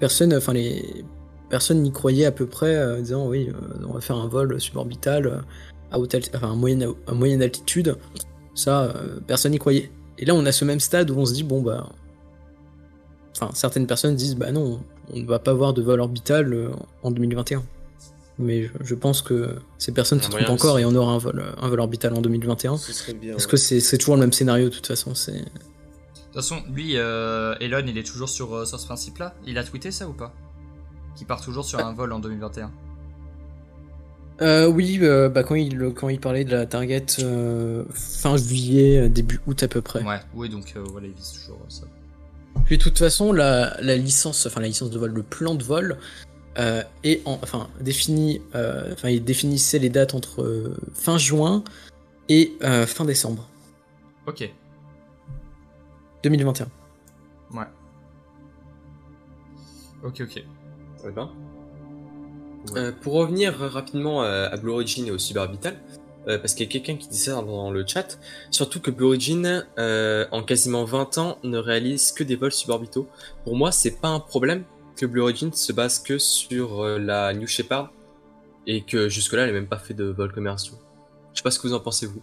Personne, 0.00 0.34
enfin 0.34 0.52
les 0.52 1.04
personnes 1.48 1.82
n'y 1.82 1.92
croyaient 1.92 2.26
à 2.26 2.32
peu 2.32 2.46
près, 2.46 2.74
euh, 2.74 3.00
disant 3.00 3.28
oui, 3.28 3.48
euh, 3.48 3.86
on 3.88 3.92
va 3.92 4.00
faire 4.00 4.16
un 4.16 4.26
vol 4.26 4.60
suborbital 4.60 5.26
euh, 5.26 5.38
à, 5.90 5.98
haute 5.98 6.16
enfin, 6.34 6.52
à, 6.52 6.54
moyenne, 6.54 6.88
à 7.06 7.14
moyenne 7.14 7.42
altitude. 7.42 7.96
Ça, 8.54 8.94
personne 9.26 9.52
n'y 9.52 9.58
croyait. 9.58 9.90
Et 10.18 10.24
là 10.24 10.34
on 10.34 10.46
a 10.46 10.52
ce 10.52 10.64
même 10.64 10.80
stade 10.80 11.10
où 11.10 11.18
on 11.18 11.26
se 11.26 11.34
dit 11.34 11.42
bon 11.42 11.60
bah, 11.60 11.88
enfin 13.32 13.50
certaines 13.52 13.86
personnes 13.86 14.14
disent 14.14 14.36
bah 14.36 14.52
non, 14.52 14.80
on 15.12 15.18
ne 15.18 15.26
va 15.26 15.40
pas 15.40 15.50
avoir 15.50 15.74
de 15.74 15.82
vol 15.82 16.00
orbital 16.00 16.70
en 17.02 17.10
2021 17.10 17.64
mais 18.38 18.68
je, 18.80 18.94
pense 18.94 19.22
que 19.22 19.56
ces 19.78 19.92
personnes 19.92 20.20
se 20.20 20.28
trompent 20.28 20.48
encore 20.48 20.78
et 20.78 20.84
on 20.84 20.94
aura 20.94 21.12
un 21.12 21.18
vol, 21.18 21.44
un 21.56 21.68
vol 21.68 21.80
orbital 21.80 22.14
en 22.14 22.20
2021. 22.20 22.76
parce 23.32 23.46
que 23.46 23.56
c'est 23.56 23.98
toujours 23.98 24.16
le 24.16 24.20
même 24.20 24.32
scénario 24.32 24.68
de 24.68 24.74
toute 24.74 24.86
façon. 24.86 25.10
De 25.10 25.14
toute 25.14 26.34
façon, 26.34 26.62
lui, 26.72 26.96
euh, 26.96 27.54
Elon, 27.60 27.84
il 27.86 27.96
est 27.96 28.02
toujours 28.02 28.28
sur, 28.28 28.54
euh, 28.54 28.64
sur 28.64 28.80
ce 28.80 28.86
principe-là. 28.86 29.34
Il 29.46 29.56
a 29.56 29.62
tweeté 29.62 29.92
ça 29.92 30.08
ou 30.08 30.12
pas? 30.12 30.34
Qui 31.14 31.24
part 31.24 31.40
toujours 31.40 31.64
sur 31.64 31.78
un 31.78 31.92
vol 31.92 32.12
en 32.12 32.18
2021 32.18 32.72
euh, 34.42 34.66
oui, 34.66 34.98
euh, 35.00 35.28
bah, 35.28 35.44
quand, 35.44 35.54
il, 35.54 35.92
quand 35.94 36.08
il 36.08 36.18
parlait 36.18 36.44
de 36.44 36.50
la 36.50 36.66
target 36.66 37.06
fin 37.92 38.36
juillet, 38.36 39.08
début 39.08 39.38
août 39.46 39.62
à 39.62 39.68
peu 39.68 39.80
près. 39.80 40.02
Ouais, 40.02 40.18
oui, 40.34 40.48
donc 40.48 40.74
voilà, 40.90 41.06
il 41.06 41.12
vise 41.12 41.34
toujours 41.34 41.60
ça. 41.68 41.84
Puis 42.64 42.78
de 42.78 42.82
toute 42.82 42.98
façon, 42.98 43.32
la, 43.32 43.76
la, 43.80 43.96
licence, 43.96 44.46
enfin 44.46 44.60
la 44.60 44.66
licence 44.66 44.90
de 44.90 44.98
vol, 44.98 45.12
le 45.12 45.22
plan 45.22 45.54
de 45.54 45.62
vol, 45.62 45.98
euh, 46.58 46.82
et 47.02 47.20
enfin 47.24 47.68
défini, 47.80 48.40
euh, 48.54 48.92
enfin 48.92 49.08
il 49.08 49.24
définissait 49.24 49.80
les 49.80 49.88
dates 49.88 50.14
entre 50.14 50.42
euh, 50.42 50.76
fin 50.94 51.18
juin 51.18 51.64
et 52.28 52.56
fin 52.86 53.04
décembre. 53.04 53.48
Ok. 54.26 54.50
2021. 56.22 56.68
Ouais. 57.52 57.64
Ok, 60.02 60.22
ok. 60.22 60.44
Ça 60.96 61.10
va 61.10 61.30
pour 63.02 63.12
revenir 63.12 63.58
rapidement 63.58 64.22
à 64.22 64.56
Blue 64.56 64.70
Origin 64.70 65.06
et 65.06 65.10
au 65.10 65.18
Suborbital, 65.18 65.76
parce 66.24 66.54
qu'il 66.54 66.64
y 66.64 66.68
a 66.70 66.72
quelqu'un 66.72 66.96
qui 66.96 67.08
disait 67.08 67.32
ça 67.32 67.42
dans 67.42 67.70
le 67.70 67.84
chat, 67.86 68.18
surtout 68.50 68.80
que 68.80 68.90
Blue 68.90 69.04
Origin, 69.04 69.66
en 69.76 70.42
quasiment 70.42 70.84
20 70.84 71.18
ans, 71.18 71.38
ne 71.42 71.58
réalise 71.58 72.10
que 72.12 72.24
des 72.24 72.36
vols 72.36 72.52
suborbitaux. 72.52 73.06
Pour 73.44 73.54
moi, 73.54 73.70
c'est 73.70 74.00
pas 74.00 74.08
un 74.08 74.18
problème, 74.18 74.64
que 74.96 75.06
Blue 75.06 75.20
Origin 75.22 75.52
se 75.52 75.72
base 75.72 75.98
que 75.98 76.18
sur 76.18 76.82
euh, 76.82 76.98
la 76.98 77.32
New 77.34 77.46
Shepard 77.46 77.90
et 78.66 78.82
que 78.82 79.08
jusque-là, 79.08 79.42
elle 79.42 79.48
n'a 79.48 79.52
même 79.60 79.68
pas 79.68 79.78
fait 79.78 79.94
de 79.94 80.04
vol 80.04 80.32
commerciaux. 80.32 80.76
Je 81.32 81.38
sais 81.38 81.42
pas 81.42 81.50
ce 81.50 81.58
que 81.58 81.66
vous 81.68 81.74
en 81.74 81.80
pensez, 81.80 82.06
vous. 82.06 82.22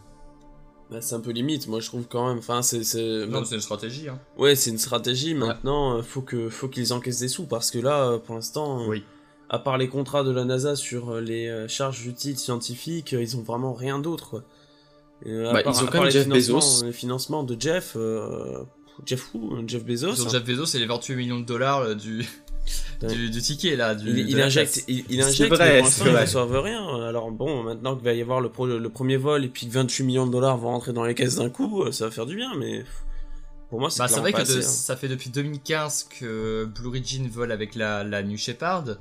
Bah, 0.89 0.99
c'est 1.01 1.15
un 1.15 1.19
peu 1.22 1.32
limite, 1.32 1.67
moi 1.67 1.80
je 1.80 1.88
trouve 1.88 2.05
quand 2.09 2.28
même. 2.28 2.39
Enfin, 2.39 2.61
c'est. 2.61 2.80
Non, 3.28 3.45
c'est 3.45 3.55
une 3.55 3.61
stratégie. 3.61 4.09
Hein. 4.09 4.19
Ouais, 4.38 4.55
c'est 4.55 4.72
une 4.72 4.78
stratégie. 4.78 5.34
Maintenant, 5.34 5.97
euh, 5.97 6.01
faut 6.01 6.22
que 6.22 6.49
faut 6.49 6.67
qu'ils 6.67 6.91
encaissent 6.93 7.19
des 7.19 7.28
sous 7.30 7.45
parce 7.45 7.72
que 7.72 7.80
là, 7.80 8.09
euh, 8.09 8.17
pour 8.17 8.36
l'instant, 8.36 8.86
oui. 8.88 9.03
à 9.49 9.57
part 9.59 9.78
les 9.78 9.88
contrats 9.88 10.24
de 10.24 10.32
la 10.32 10.43
NASA 10.43 10.76
sur 10.76 11.15
les 11.22 11.65
charges 11.69 12.05
utiles 12.07 12.38
scientifiques, 12.38 13.13
ils 13.13 13.38
ont 13.38 13.41
vraiment 13.41 13.74
rien 13.74 13.99
d'autre. 13.99 14.43
Et 15.26 15.32
Bah, 15.43 15.61
part- 15.63 15.74
ils 15.78 15.84
ont 15.84 15.88
quand 15.88 15.93
même 15.99 16.05
les 16.05 16.11
Jeff 16.11 16.24
financements- 16.24 16.55
Bezos. 16.57 16.86
Les 16.86 16.91
financements 16.91 17.43
de 17.43 17.55
Jeff, 17.59 17.93
euh, 17.95 18.63
Jeff 19.05 19.33
who 19.33 19.57
Jeff 19.67 19.83
Bezos. 19.85 20.15
Sur 20.15 20.27
hein. 20.27 20.29
Jeff 20.31 20.43
Bezos, 20.43 20.65
c'est 20.67 20.79
les 20.79 20.85
28 20.85 21.15
millions 21.15 21.39
de 21.39 21.45
dollars 21.45 21.79
euh, 21.79 21.95
du, 21.95 22.25
Ouais. 23.01 23.07
du, 23.15 23.29
du 23.31 23.41
ticket 23.41 23.75
là. 23.75 23.95
Du, 23.95 24.09
Il, 24.09 24.29
il 24.29 24.41
injecte, 24.41 24.83
il, 24.87 25.03
il 25.09 25.23
C'est 25.23 25.29
injecte, 25.29 25.53
vrai, 25.55 25.73
mais 25.73 25.79
pour 25.81 25.87
c'est 25.89 26.03
l'instant, 26.03 26.05
ils 26.05 26.11
vrai. 26.11 26.21
reçoivent 26.21 26.59
rien. 26.61 27.03
Alors 27.07 27.31
bon, 27.31 27.63
maintenant 27.63 27.95
qu'il 27.95 28.05
va 28.05 28.13
y 28.13 28.21
avoir 28.21 28.39
le, 28.41 28.49
pro- 28.49 28.67
le 28.67 28.89
premier 28.89 29.17
vol 29.17 29.43
et 29.43 29.47
puis 29.49 29.67
que 29.67 29.71
28 29.73 30.03
millions 30.03 30.27
de 30.27 30.31
dollars 30.31 30.57
vont 30.57 30.69
rentrer 30.69 30.93
dans 30.93 31.03
les 31.03 31.15
caisses 31.15 31.37
d'un 31.37 31.49
coup, 31.49 31.83
euh, 31.83 31.91
ça 31.91 32.05
va 32.05 32.11
faire 32.11 32.27
du 32.27 32.35
bien, 32.35 32.51
mais 32.57 32.83
pour 33.71 33.79
moi, 33.79 33.89
c'est 33.89 33.99
Bah, 33.99 34.07
vrai 34.19 34.31
que 34.31 34.37
pas 34.37 34.43
de- 34.43 34.49
assez, 34.49 34.59
hein. 34.59 34.61
ça 34.69 34.95
fait 34.95 35.07
depuis 35.07 35.29
2015 35.31 36.07
que 36.19 36.65
Blue 36.65 36.87
Origin 36.89 37.27
vole 37.27 37.51
avec 37.51 37.73
la, 37.75 38.03
la 38.03 38.21
New 38.21 38.37
Shepard. 38.37 38.97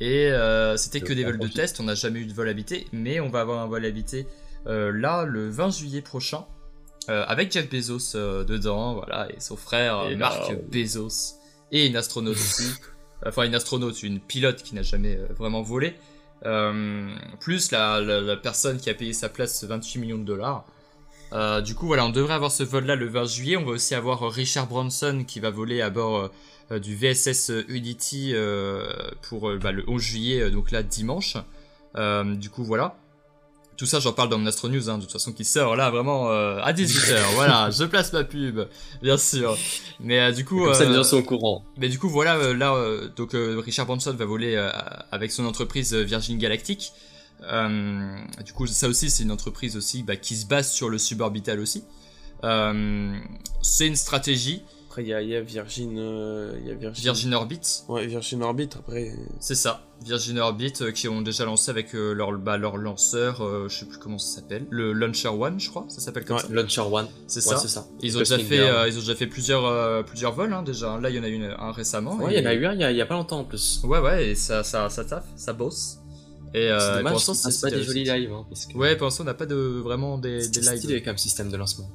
Et 0.00 0.26
euh, 0.30 0.76
c'était 0.76 1.00
que 1.00 1.12
des 1.12 1.24
vols 1.24 1.38
de 1.38 1.46
test, 1.48 1.78
on 1.80 1.84
n'a 1.84 1.94
jamais 1.94 2.20
eu 2.20 2.26
de 2.26 2.32
vol 2.32 2.48
habité, 2.48 2.86
mais 2.92 3.20
on 3.20 3.28
va 3.30 3.40
avoir 3.40 3.60
un 3.62 3.66
vol 3.66 3.84
habité 3.84 4.26
euh, 4.66 4.92
là 4.92 5.24
le 5.24 5.48
20 5.50 5.70
juillet 5.70 6.00
prochain, 6.02 6.44
euh, 7.08 7.24
avec 7.26 7.50
Jeff 7.52 7.68
Bezos 7.70 8.14
euh, 8.16 8.44
dedans, 8.44 8.94
voilà, 8.94 9.28
et 9.30 9.40
son 9.40 9.56
frère 9.56 10.00
euh, 10.00 10.10
Et 10.10 10.16
Marc 10.16 10.48
là, 10.50 10.54
Bezos, 10.70 11.34
et 11.72 11.86
une 11.86 11.96
astronaute 11.96 12.36
aussi, 12.36 12.70
enfin 13.26 13.44
une 13.44 13.54
astronaute, 13.54 14.02
une 14.02 14.20
pilote 14.20 14.62
qui 14.62 14.74
n'a 14.74 14.82
jamais 14.82 15.16
vraiment 15.38 15.62
volé, 15.62 15.94
plus 17.40 17.70
la, 17.70 18.00
la- 18.00 18.20
la 18.20 18.36
personne 18.36 18.78
qui 18.78 18.90
a 18.90 18.94
payé 18.94 19.12
sa 19.12 19.28
place 19.28 19.64
28 19.64 19.98
millions 19.98 20.18
de 20.18 20.24
dollars. 20.24 20.64
Du 21.62 21.74
coup, 21.74 21.86
voilà, 21.86 22.04
on 22.06 22.10
devrait 22.10 22.34
avoir 22.34 22.50
ce 22.50 22.62
vol-là 22.64 22.96
le 22.96 23.06
20 23.06 23.24
juillet. 23.26 23.56
On 23.56 23.64
va 23.64 23.72
aussi 23.72 23.94
avoir 23.94 24.28
Richard 24.32 24.66
Branson 24.66 25.24
qui 25.26 25.38
va 25.38 25.50
voler 25.50 25.80
à 25.80 25.90
bord 25.90 26.30
du 26.70 26.96
VSS 26.96 27.52
Unity 27.68 28.34
pour 29.28 29.52
bah, 29.58 29.70
le 29.72 29.84
11 29.88 30.00
juillet, 30.02 30.50
donc 30.50 30.70
là 30.72 30.82
dimanche. 30.82 31.36
Du 31.94 32.50
coup, 32.50 32.64
voilà. 32.64 32.96
Tout 33.80 33.86
ça, 33.86 33.98
j'en 33.98 34.12
parle 34.12 34.28
dans 34.28 34.36
mon 34.36 34.44
Astro 34.44 34.68
News, 34.68 34.90
hein, 34.90 34.98
de 34.98 35.04
toute 35.04 35.12
façon, 35.12 35.32
qui 35.32 35.42
sort 35.42 35.74
là 35.74 35.88
vraiment 35.88 36.30
euh, 36.30 36.60
à 36.62 36.74
18h. 36.74 37.16
voilà, 37.34 37.70
je 37.70 37.84
place 37.84 38.12
ma 38.12 38.24
pub, 38.24 38.60
bien 39.00 39.16
sûr. 39.16 39.56
Mais 40.00 40.20
euh, 40.20 40.32
du 40.32 40.44
coup, 40.44 40.66
Comme 40.66 40.74
ça, 40.74 40.84
les 40.84 40.90
euh, 40.90 40.96
gens 40.96 41.02
sont 41.02 41.16
au 41.16 41.22
courant. 41.22 41.64
mais 41.78 41.88
du 41.88 41.98
coup, 41.98 42.10
voilà, 42.10 42.52
là, 42.52 42.76
donc 43.16 43.30
Richard 43.32 43.86
Branson 43.86 44.12
va 44.12 44.24
voler 44.26 44.54
avec 45.10 45.32
son 45.32 45.46
entreprise 45.46 45.94
Virgin 45.94 46.36
Galactic. 46.36 46.92
Du 47.40 48.52
coup, 48.52 48.66
ça 48.66 48.86
aussi, 48.86 49.08
c'est 49.08 49.22
une 49.22 49.32
entreprise 49.32 49.78
aussi 49.78 50.02
bah, 50.02 50.16
qui 50.16 50.36
se 50.36 50.44
base 50.44 50.70
sur 50.70 50.90
le 50.90 50.98
suborbital 50.98 51.58
aussi. 51.58 51.82
C'est 52.42 53.86
une 53.86 53.96
stratégie, 53.96 54.60
Après, 54.90 55.04
il 55.04 55.08
y 55.08 55.14
a, 55.14 55.22
il 55.22 55.28
y 55.28 55.36
a 55.36 55.40
Virgin, 55.40 55.96
euh, 56.00 56.52
y 56.66 56.70
a 56.72 56.74
Virgin, 56.74 57.04
Virgin 57.04 57.32
Orbit, 57.34 57.60
Ouais, 57.88 58.08
Virgin 58.08 58.42
Orbit. 58.42 58.70
Après, 58.76 59.12
c'est 59.38 59.54
ça. 59.54 59.84
Virgin 60.04 60.40
Orbit 60.40 60.72
euh, 60.80 60.90
qui 60.90 61.06
ont 61.06 61.22
déjà 61.22 61.44
lancé 61.44 61.70
avec 61.70 61.94
euh, 61.94 62.12
leur, 62.12 62.36
bah, 62.36 62.56
leur 62.56 62.76
lanceur, 62.76 63.40
euh, 63.40 63.68
je 63.68 63.78
sais 63.78 63.84
plus 63.86 63.98
comment 63.98 64.18
ça 64.18 64.40
s'appelle, 64.40 64.66
le 64.68 64.92
Launcher 64.92 65.28
One, 65.28 65.60
je 65.60 65.70
crois, 65.70 65.84
ça 65.86 66.00
s'appelle 66.00 66.24
comme 66.24 66.38
Ouais. 66.38 66.42
ça. 66.42 66.48
Launcher 66.50 66.80
One. 66.80 67.06
C'est 67.28 67.38
Ouais, 67.46 67.54
ça. 67.54 67.58
c'est 67.60 67.68
ça. 67.68 67.86
Ils 68.02 68.16
ont 68.16 68.18
déjà 68.18 68.36
fait, 68.40 68.56
ils 68.88 68.96
ont 68.96 69.00
déjà 69.00 69.14
fait 69.14 69.28
plusieurs, 69.28 70.04
plusieurs 70.06 70.32
vols 70.32 70.52
hein, 70.52 70.64
déjà. 70.64 70.98
Là, 70.98 71.08
il 71.08 71.14
y 71.14 71.20
en 71.20 71.22
a 71.22 71.28
eu 71.28 71.40
un 71.44 71.70
récemment. 71.70 72.16
Ouais, 72.16 72.34
et- 72.34 72.38
il 72.38 72.42
y 72.42 72.46
en 72.46 72.50
a 72.50 72.54
eu 72.54 72.66
un 72.66 72.72
il 72.72 72.80
y 72.80 72.84
a, 72.84 72.90
il 72.90 72.96
y 72.96 73.00
a 73.00 73.06
pas 73.06 73.14
longtemps 73.14 73.38
en 73.38 73.44
plus. 73.44 73.80
Ouais, 73.84 74.00
ouais, 74.00 74.30
et 74.30 74.34
ça, 74.34 74.64
ça, 74.64 74.88
ça 74.88 75.04
taffe, 75.04 75.26
ça 75.36 75.52
bosse. 75.52 75.98
Et 76.52 76.68
euh, 76.68 76.80
c'est 76.80 76.86
pour 76.86 76.96
dommage, 76.96 77.12
l'instant, 77.12 77.34
c'est- 77.34 77.44
pas 77.44 77.50
c'est 77.52 77.76
des 77.76 77.82
jolis 77.84 78.02
lives. 78.06 78.32
Hein, 78.32 78.44
parce 78.48 78.66
que 78.66 78.76
Ouais, 78.76 78.96
pour 78.96 79.04
l'instant, 79.06 79.22
on 79.22 79.26
n'a 79.26 79.34
pas 79.34 79.46
de 79.46 79.54
vraiment 79.84 80.18
des, 80.18 80.40
c'est 80.40 80.50
des 80.50 80.60
lives. 80.62 80.78
stylé 80.78 81.00
comme 81.04 81.16
système 81.16 81.48
de 81.48 81.56
lancement. 81.56 81.88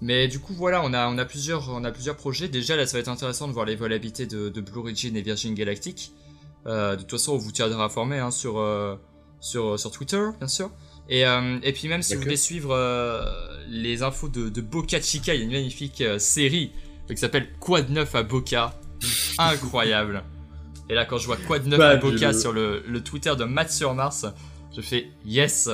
Mais 0.00 0.28
du 0.28 0.38
coup, 0.38 0.54
voilà, 0.54 0.82
on 0.84 0.92
a, 0.92 1.08
on 1.08 1.18
a 1.18 1.24
plusieurs, 1.24 1.70
on 1.70 1.82
a 1.84 1.90
plusieurs 1.90 2.16
projets. 2.16 2.48
Déjà, 2.48 2.76
là, 2.76 2.86
ça 2.86 2.96
va 2.96 3.00
être 3.00 3.08
intéressant 3.08 3.48
de 3.48 3.52
voir 3.52 3.66
les 3.66 3.74
vols 3.74 3.92
habités 3.92 4.26
de, 4.26 4.48
de 4.48 4.60
Blue 4.60 4.78
Origin 4.78 5.16
et 5.16 5.22
Virgin 5.22 5.54
Galactic. 5.54 6.12
Euh, 6.66 6.96
de 6.96 7.02
toute 7.02 7.10
façon, 7.10 7.32
on 7.32 7.38
vous 7.38 7.52
tiendra 7.52 7.84
informé 7.84 8.18
hein, 8.18 8.30
sur, 8.30 8.58
euh, 8.58 8.96
sur, 9.40 9.78
sur 9.78 9.90
Twitter, 9.90 10.22
bien 10.38 10.48
sûr. 10.48 10.70
Et, 11.08 11.26
euh, 11.26 11.58
et 11.62 11.72
puis 11.72 11.88
même 11.88 12.02
si 12.02 12.14
vous 12.14 12.22
voulez 12.22 12.36
suivre 12.36 12.74
euh, 12.74 13.24
les 13.68 14.02
infos 14.02 14.28
de, 14.28 14.48
de 14.48 14.60
Boca 14.60 15.00
Chica, 15.00 15.34
il 15.34 15.38
y 15.38 15.40
a 15.40 15.44
une 15.44 15.52
magnifique 15.52 16.00
euh, 16.02 16.18
série 16.18 16.72
euh, 17.10 17.14
qui 17.14 17.20
s'appelle 17.20 17.48
Quad 17.58 17.88
9 17.90 18.14
à 18.14 18.22
Boca. 18.22 18.78
Incroyable. 19.38 20.22
Et 20.90 20.94
là, 20.94 21.04
quand 21.06 21.18
je 21.18 21.26
vois 21.26 21.36
Quad 21.38 21.66
9 21.66 21.80
à 21.80 21.96
Boca 21.96 22.32
sur 22.32 22.52
le, 22.52 22.82
le 22.86 23.02
Twitter 23.02 23.34
de 23.36 23.44
Matt 23.44 23.70
sur 23.70 23.94
Mars, 23.94 24.26
je 24.76 24.80
fais 24.82 25.10
yes, 25.24 25.70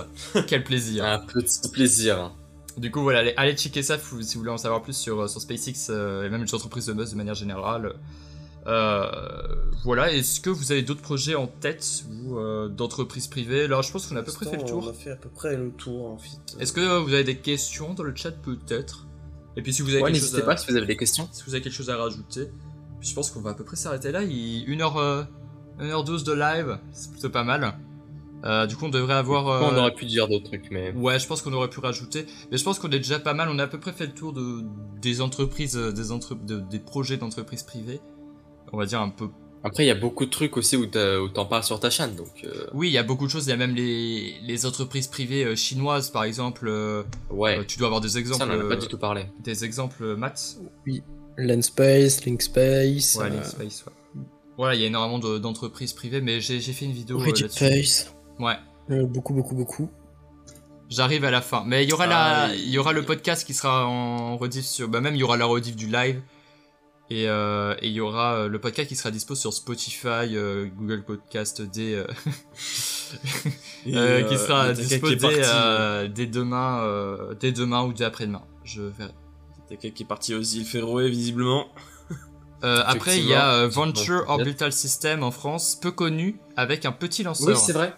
quel 0.47 0.63
plaisir. 0.63 1.05
Un 1.05 1.19
petit 1.19 1.69
plaisir. 1.69 2.33
Du 2.77 2.91
coup, 2.91 3.03
voilà, 3.03 3.21
allez, 3.21 3.35
allez 3.37 3.55
checker 3.57 3.83
ça 3.83 3.99
si 3.99 4.35
vous 4.35 4.41
voulez 4.41 4.51
en 4.51 4.59
savoir 4.59 4.83
plus 4.83 4.97
sur, 4.97 5.21
euh, 5.23 5.29
sur 5.29 5.41
SpaceX 5.41 5.89
euh, 5.91 6.25
et 6.27 6.29
même 6.31 6.43
les 6.43 6.55
entreprises 6.55 6.87
de 6.87 6.93
buzz 6.93 7.11
de 7.13 7.17
manière 7.17 7.35
générale. 7.35 7.95
Euh, 8.67 9.07
voilà, 9.85 10.13
est-ce 10.13 10.41
que 10.41 10.51
vous 10.51 10.73
avez 10.73 10.83
d'autres 10.83 11.03
projets 11.03 11.35
en 11.35 11.47
tête 11.47 12.05
ou 12.11 12.39
euh, 12.39 12.69
d'entreprises 12.69 13.27
privées? 13.29 13.69
Là, 13.69 13.83
je 13.83 13.93
pense 13.93 14.07
qu'on 14.07 14.17
a 14.17 14.21
à 14.21 14.23
peu 14.23 14.33
près 14.33 14.47
fait 14.47 14.57
le 14.57 14.63
On 14.63 14.67
tour. 14.67 14.89
a 14.89 14.93
fait 14.93 15.11
à 15.11 15.17
peu 15.17 15.29
près 15.29 15.57
le 15.57 15.71
tour 15.71 16.07
en 16.07 16.19
fait. 16.19 16.57
Est-ce 16.59 16.73
que 16.73 16.81
euh, 16.81 16.99
vous 17.01 17.13
avez 17.13 17.25
des 17.25 17.37
questions 17.37 17.93
dans 17.95 18.03
le 18.03 18.15
chat 18.17 18.31
peut-être? 18.33 19.07
Et 19.57 19.63
puis 19.63 19.73
si 19.73 19.83
vous 19.83 19.91
avez 19.91 19.99
Ouais, 20.03 20.11
quelque 20.11 20.21
chose 20.21 20.33
n'hésitez 20.33 20.43
à, 20.43 20.47
pas 20.47 20.57
si 20.57 20.69
vous 20.71 20.77
avez 20.77 20.87
des 20.87 20.97
questions. 20.97 21.29
si 21.31 21.43
vous 21.47 21.55
avez 21.55 21.63
quelque 21.63 21.75
chose 21.75 21.91
à 21.91 21.97
rajouter, 21.97 22.49
puis 22.99 23.09
je 23.09 23.15
pense 23.15 23.31
qu'on 23.31 23.41
va 23.41 23.51
à 23.51 23.55
peu 23.55 23.65
près 23.65 23.77
s'arrêter 23.77 24.11
là. 24.11 24.23
Il 24.25 24.65
1h, 24.69 25.27
1h12 25.79 26.25
de 26.25 26.33
live, 26.33 26.79
c'est 26.93 27.11
plutôt 27.13 27.31
pas 27.31 27.45
mal. 27.45 27.75
Euh, 28.45 28.67
du 28.67 28.77
coup, 28.77 28.85
on 28.87 28.91
devrait 28.91 29.15
avoir. 29.15 29.49
euh, 29.49 29.71
On 29.73 29.77
aurait 29.79 29.95
pu 29.95 30.05
dire 30.05 30.29
d'autres 30.29 30.45
trucs, 30.45 30.71
mais. 30.71 30.93
Ouais, 30.93 31.19
je 31.19 31.27
pense 31.27 31.41
qu'on 31.41 31.53
aurait 31.55 31.71
pu 31.71 31.81
rajouter, 31.81 32.27
mais 32.51 32.59
je 32.59 32.65
pense 32.65 32.79
qu'on 32.79 32.91
est 32.91 32.99
déjà 32.99 33.19
pas 33.19 33.33
mal. 33.35 33.49
On 33.51 33.59
a 33.59 33.65
à 33.65 33.67
peu 33.67 33.81
près 33.81 33.93
fait 33.93 34.07
le 34.07 34.13
tour 34.13 34.33
de 34.35 34.63
des 35.01 35.21
entreprises, 35.23 35.77
euh, 35.77 35.93
des 35.93 36.13
entre, 36.13 36.35
de- 36.35 36.61
des 36.61 36.79
projets 36.79 37.17
d'entreprises 37.17 37.63
privées. 37.63 38.01
On 38.73 38.77
va 38.77 38.87
dire 38.87 39.01
un 39.01 39.09
peu. 39.09 39.29
Après, 39.67 39.83
il 39.85 39.87
y 39.87 39.91
a 39.91 39.95
beaucoup 39.95 40.27
de 40.27 40.31
trucs 40.31 40.59
aussi 40.59 40.77
où 40.77 40.85
t'en 40.85 41.47
parles 41.47 41.65
sur 41.65 41.81
ta 41.81 41.89
chaîne, 41.89 42.15
donc. 42.17 42.45
euh, 42.45 42.67
Oui, 42.75 42.89
il 42.89 42.93
y 42.93 42.99
a 42.99 43.03
beaucoup 43.03 43.25
de 43.25 43.31
choses. 43.31 43.47
Il 43.47 43.51
y 43.51 43.53
a 43.55 43.57
même 43.57 43.75
les, 43.75 44.35
les 44.43 44.67
entreprises 44.67 45.07
privées 45.07 45.43
euh, 45.45 45.57
chinoises, 45.57 46.11
par 46.11 46.25
exemple. 46.25 46.67
euh, 46.69 47.03
Ouais. 47.31 47.59
euh, 47.61 47.65
tu 47.67 47.79
dois 47.79 47.87
avoir 47.87 48.03
des 48.03 48.19
exemples. 48.19 48.41
ça, 48.45 48.47
on 48.47 48.61
en 48.61 48.61
a 48.67 48.69
pas 48.69 48.77
du 48.77 48.89
tout 48.89 48.99
parlé. 48.99 49.25
Des 49.43 49.65
exemples, 49.65 50.03
euh, 50.05 50.17
Max. 50.17 50.61
Landspace, 51.39 52.25
Linkspace, 52.27 53.17
Ouais, 53.17 53.25
euh, 53.25 53.29
Linkspace, 53.31 53.85
ouais. 53.87 54.23
Voilà, 54.57 54.75
il 54.75 54.81
y 54.83 54.85
a 54.85 54.87
énormément 54.87 55.19
de- 55.19 55.39
d'entreprises 55.39 55.93
privées, 55.95 56.21
mais 56.21 56.41
j'ai 56.41 56.61
fait 56.61 56.85
une 56.85 56.93
vidéo 56.93 57.21
euh, 57.21 57.27
là-dessus. 57.27 57.49
Face. 57.49 58.14
Ouais. 58.39 58.57
Euh, 58.91 59.07
beaucoup, 59.07 59.33
beaucoup, 59.35 59.55
beaucoup. 59.55 59.91
J'arrive 60.91 61.25
à 61.25 61.31
la 61.31 61.41
fin. 61.41 61.65
Mais 61.67 61.85
il 61.85 61.91
y 61.91 61.93
aura 61.93 62.05
Ah, 62.05 62.47
la, 62.49 62.55
il- 62.55 62.61
il 62.65 62.71
y 62.71 62.79
aura 62.79 62.93
le 62.93 63.03
podcast 63.03 63.47
qui 63.47 63.55
sera 63.55 63.87
en 63.87 64.37
rediff 64.37 64.65
sur, 64.65 64.89
bah 64.89 65.01
même 65.01 65.15
il 65.15 65.19
y 65.19 65.23
aura 65.23 65.37
la 65.37 65.47
rediff 65.47 65.77
du 65.77 65.87
live. 65.87 66.21
Et 67.11 67.29
euh, 67.29 67.75
et 67.83 67.89
il 67.89 67.93
y 67.93 68.01
aura 68.01 68.35
euh, 68.35 68.49
le 68.49 68.59
podcast 68.59 68.89
qui 68.89 68.97
sera 68.97 69.11
dispo 69.11 69.35
sur 69.35 69.53
Spotify, 69.53 70.07
euh, 70.37 70.67
Google 70.75 71.05
Podcast 71.05 71.61
dès, 71.63 71.95
euh, 71.95 72.07
Et, 73.87 73.97
euh, 73.97 74.23
qui 74.23 74.37
sera 74.39 74.73
dispo 74.73 75.09
qui 75.09 75.17
dès, 75.17 75.21
parti, 75.23 75.41
euh, 75.45 76.09
dès 76.09 76.27
demain, 76.27 76.81
euh, 76.83 77.35
dès 77.35 77.53
demain 77.53 77.83
ou 77.85 77.93
dès 77.93 78.05
après-demain. 78.05 78.43
Je 78.65 78.83
verrai. 78.83 79.13
A 79.13 79.69
quelqu'un 79.77 79.91
qui 79.91 80.03
est 80.03 80.07
parti 80.07 80.35
aux 80.35 80.41
îles 80.43 80.65
Féroé 80.65 81.09
visiblement. 81.11 81.67
Euh, 82.63 82.83
après, 82.87 83.19
il 83.19 83.27
y 83.27 83.35
a 83.35 83.51
euh. 83.53 83.69
Venture 83.69 84.25
Orbital 84.29 84.73
System 84.73 85.23
en 85.23 85.31
France, 85.31 85.77
peu 85.81 85.91
connu, 85.91 86.39
avec 86.57 86.87
un 86.87 86.93
petit 86.93 87.23
lanceur. 87.23 87.49
Oui, 87.49 87.57
c'est 87.57 87.73
vrai. 87.75 87.95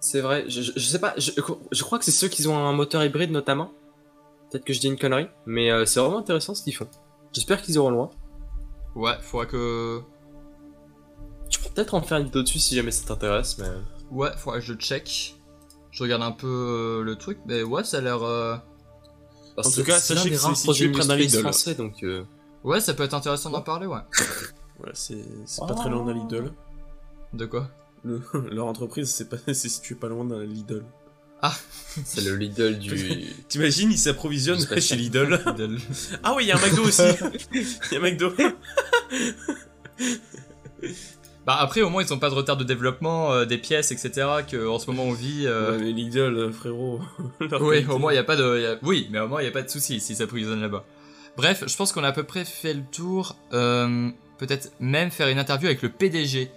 C'est 0.00 0.20
vrai. 0.20 0.44
Je, 0.48 0.62
je, 0.62 0.72
je 0.76 0.80
sais 0.86 0.98
pas. 1.00 1.14
Je, 1.16 1.32
je 1.72 1.82
crois 1.82 1.98
que 1.98 2.04
c'est 2.04 2.10
ceux 2.12 2.28
qui 2.28 2.46
ont 2.46 2.56
un 2.56 2.72
moteur 2.72 3.02
hybride 3.04 3.30
notamment. 3.30 3.72
Peut-être 4.50 4.64
que 4.64 4.72
je 4.72 4.80
dis 4.80 4.86
une 4.86 4.98
connerie, 4.98 5.28
mais 5.44 5.70
euh, 5.70 5.84
c'est 5.84 6.00
vraiment 6.00 6.18
intéressant 6.18 6.54
ce 6.54 6.62
qu'ils 6.62 6.74
font. 6.74 6.88
J'espère 7.32 7.60
qu'ils 7.60 7.78
auront 7.78 7.90
loin. 7.90 8.10
Ouais, 8.94 9.12
faudra 9.20 9.46
que. 9.46 10.00
Tu 11.50 11.58
pourrais 11.60 11.74
peut-être 11.74 11.94
en 11.94 12.02
faire 12.02 12.18
une 12.18 12.24
vidéo 12.26 12.42
dessus 12.42 12.58
si 12.58 12.74
jamais 12.76 12.90
ça 12.90 13.06
t'intéresse, 13.06 13.58
mais. 13.58 13.68
Ouais, 14.10 14.30
faudra 14.38 14.58
que 14.60 14.64
je 14.64 14.74
check. 14.74 15.34
Je 15.90 16.02
regarde 16.02 16.22
un 16.22 16.32
peu 16.32 16.46
euh, 16.46 17.02
le 17.02 17.16
truc, 17.16 17.38
mais 17.46 17.62
ouais, 17.62 17.84
ça 17.84 17.98
a 17.98 18.00
l'air. 18.00 18.22
euh, 18.22 18.56
En 19.56 19.62
tout 19.62 19.82
cas, 19.84 19.98
sachez 19.98 20.30
que 20.30 20.36
c'est 20.36 20.54
situé 20.54 20.90
près 20.92 21.06
d'un 21.06 21.16
Lidl. 21.16 21.40
français, 21.40 21.74
donc. 21.74 22.02
euh, 22.04 22.24
Ouais, 22.64 22.80
ça 22.80 22.94
peut 22.94 23.02
être 23.04 23.14
intéressant 23.14 23.50
d'en 23.50 23.62
parler, 23.62 23.86
ouais. 23.86 24.00
Voilà, 24.78 24.92
c'est 24.94 25.24
c'est 25.44 25.66
pas 25.66 25.74
très 25.74 25.90
loin 25.90 26.04
d'un 26.04 26.14
Lidl. 26.14 26.52
De 27.32 27.46
quoi? 27.46 27.68
Le- 28.04 28.20
leur 28.52 28.66
entreprise, 28.66 29.10
c'est 29.10 29.28
pas 29.28 29.36
c'est 29.46 29.68
situé 29.68 29.94
pas 29.94 30.08
loin 30.08 30.24
d'un 30.24 30.44
Lidl. 30.44 30.82
c'est 32.04 32.22
le 32.24 32.34
Lidl 32.36 32.78
du. 32.78 33.24
T'imagines, 33.48 33.92
ils 33.92 33.98
s'approvisionnent 33.98 34.58
chez 34.80 34.96
Lidl. 34.96 35.40
Lidl. 35.46 35.78
Ah 36.24 36.34
oui, 36.36 36.44
il 36.44 36.48
y 36.48 36.52
a 36.52 36.56
un 36.56 36.60
McDo 36.60 36.82
aussi. 36.82 37.02
Il 37.54 37.92
y 37.92 37.96
a 37.96 37.98
un 37.98 38.02
McDo. 38.02 38.32
Bah 41.46 41.56
après, 41.60 41.80
au 41.80 41.88
moins, 41.90 42.02
ils 42.02 42.12
ont 42.12 42.18
pas 42.18 42.28
de 42.28 42.34
retard 42.34 42.56
de 42.56 42.64
développement, 42.64 43.32
euh, 43.32 43.44
des 43.46 43.56
pièces, 43.56 43.90
etc. 43.90 44.26
Que 44.50 44.66
en 44.68 44.78
ce 44.78 44.86
moment 44.90 45.04
on 45.04 45.12
vit. 45.12 45.44
euh, 45.46 45.76
Ouais, 45.78 45.84
mais 45.84 45.92
Lidl, 45.92 46.18
euh, 46.36 46.52
frérot. 46.52 47.00
Oui, 47.60 47.86
au 47.88 47.98
moins, 47.98 48.12
il 48.12 48.16
y 48.16 48.18
a 48.18 48.24
pas 48.24 48.36
de. 48.36 48.60
y 48.60 48.66
a- 48.66 48.78
Oui, 48.82 49.08
mais 49.10 49.20
au 49.20 49.28
moins, 49.28 49.40
il 49.40 49.44
y 49.44 49.48
a 49.48 49.52
pas 49.52 49.62
de 49.62 49.70
souci 49.70 50.00
si 50.00 50.14
ça 50.14 50.24
s'approvisionne 50.24 50.60
là-bas. 50.60 50.84
Bref, 51.36 51.64
je 51.66 51.76
pense 51.76 51.92
qu'on 51.92 52.04
a 52.04 52.08
à 52.08 52.12
peu 52.12 52.24
près 52.24 52.44
fait 52.44 52.74
le 52.74 52.82
tour. 52.90 53.36
Euh, 53.52 54.10
Peut-être 54.38 54.70
même 54.78 55.10
faire 55.10 55.26
une 55.28 55.38
interview 55.38 55.66
avec 55.66 55.82
le 55.82 55.88
PDG. 55.88 56.50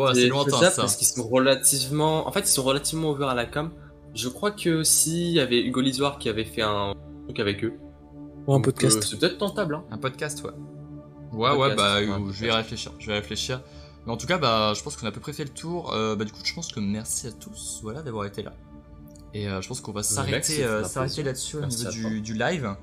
Euh. 0.00 0.08
Ouais, 0.08 0.14
c'est 0.14 0.28
lointain 0.28 0.56
faisable 0.56 0.74
ça. 0.74 0.82
Parce 0.82 0.96
qu'ils 0.96 1.06
sont 1.06 1.28
relativement. 1.28 2.26
En 2.26 2.32
fait, 2.32 2.40
ils 2.40 2.52
sont 2.52 2.62
relativement 2.62 3.10
ouverts 3.10 3.28
à 3.28 3.34
la 3.34 3.46
com. 3.46 3.70
Je 4.14 4.28
crois 4.28 4.50
que 4.50 4.82
s'il 4.82 5.30
y 5.30 5.40
avait 5.40 5.60
Hugo 5.60 5.80
Lisoire 5.80 6.18
qui 6.18 6.28
avait 6.28 6.44
fait 6.44 6.62
un 6.62 6.94
truc 7.26 7.38
avec 7.38 7.64
eux. 7.64 7.74
Ou 8.46 8.54
un 8.54 8.60
podcast. 8.60 8.96
euh, 8.96 9.00
c'est 9.02 9.18
peut-être 9.18 9.38
tentable, 9.38 9.74
hein. 9.76 9.84
Un 9.90 9.98
podcast, 9.98 10.42
ouais. 10.42 10.50
Ouais, 11.32 11.56
ouais, 11.56 11.74
bah, 11.76 12.00
ouais, 12.00 12.08
un 12.08 12.32
je 12.32 12.44
vais 12.44 12.52
réfléchir. 12.52 12.92
Je 12.98 13.06
vais 13.06 13.14
réfléchir. 13.14 13.62
Mais 14.06 14.12
en 14.12 14.16
tout 14.16 14.26
cas, 14.26 14.38
bah, 14.38 14.72
je 14.74 14.82
pense 14.82 14.96
qu'on 14.96 15.06
a 15.06 15.10
à 15.10 15.12
peu 15.12 15.20
près 15.20 15.32
fait 15.32 15.44
le 15.44 15.50
tour. 15.50 15.92
Euh, 15.92 16.16
bah, 16.16 16.24
du 16.24 16.32
coup, 16.32 16.40
je 16.42 16.54
pense 16.54 16.72
que 16.72 16.80
merci 16.80 17.26
à 17.28 17.32
tous, 17.32 17.80
voilà, 17.82 18.02
d'avoir 18.02 18.24
été 18.24 18.42
là. 18.42 18.52
Et 19.32 19.48
euh, 19.48 19.60
je 19.60 19.68
pense 19.68 19.80
qu'on 19.80 19.92
va 19.92 20.02
s'arrêter 20.02 20.64
euh, 20.64 20.82
s'arrêter 20.82 21.22
là-dessus 21.22 21.58
au 21.58 21.66
niveau 21.66 21.90
du, 21.90 22.20
du 22.20 22.34
live. 22.34 22.74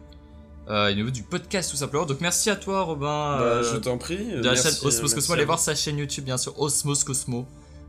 Euh, 0.70 0.90
et 0.90 0.94
au 0.94 0.96
niveau 0.96 1.12
du 1.12 1.24
podcast 1.24 1.72
tout 1.72 1.78
simplement. 1.78 2.06
Donc 2.06 2.20
merci 2.22 2.50
à 2.50 2.56
toi 2.56 2.82
Robin. 2.82 3.06
Bah, 3.06 3.40
euh, 3.42 3.64
je 3.74 3.78
t'en 3.78 3.98
prie. 3.98 4.18
de 4.18 4.44
la 4.44 4.56
chaîne 4.56 4.74
Osmos 4.84 5.14
Cosmo, 5.14 5.34
allez 5.34 5.46
voir 5.46 5.60
sa 5.60 5.76
chaîne 5.76 5.98
YouTube 5.98 6.26
bien 6.26 6.38
sûr, 6.38 6.60
Osmos 6.60 7.04
Cosmo, 7.06 7.46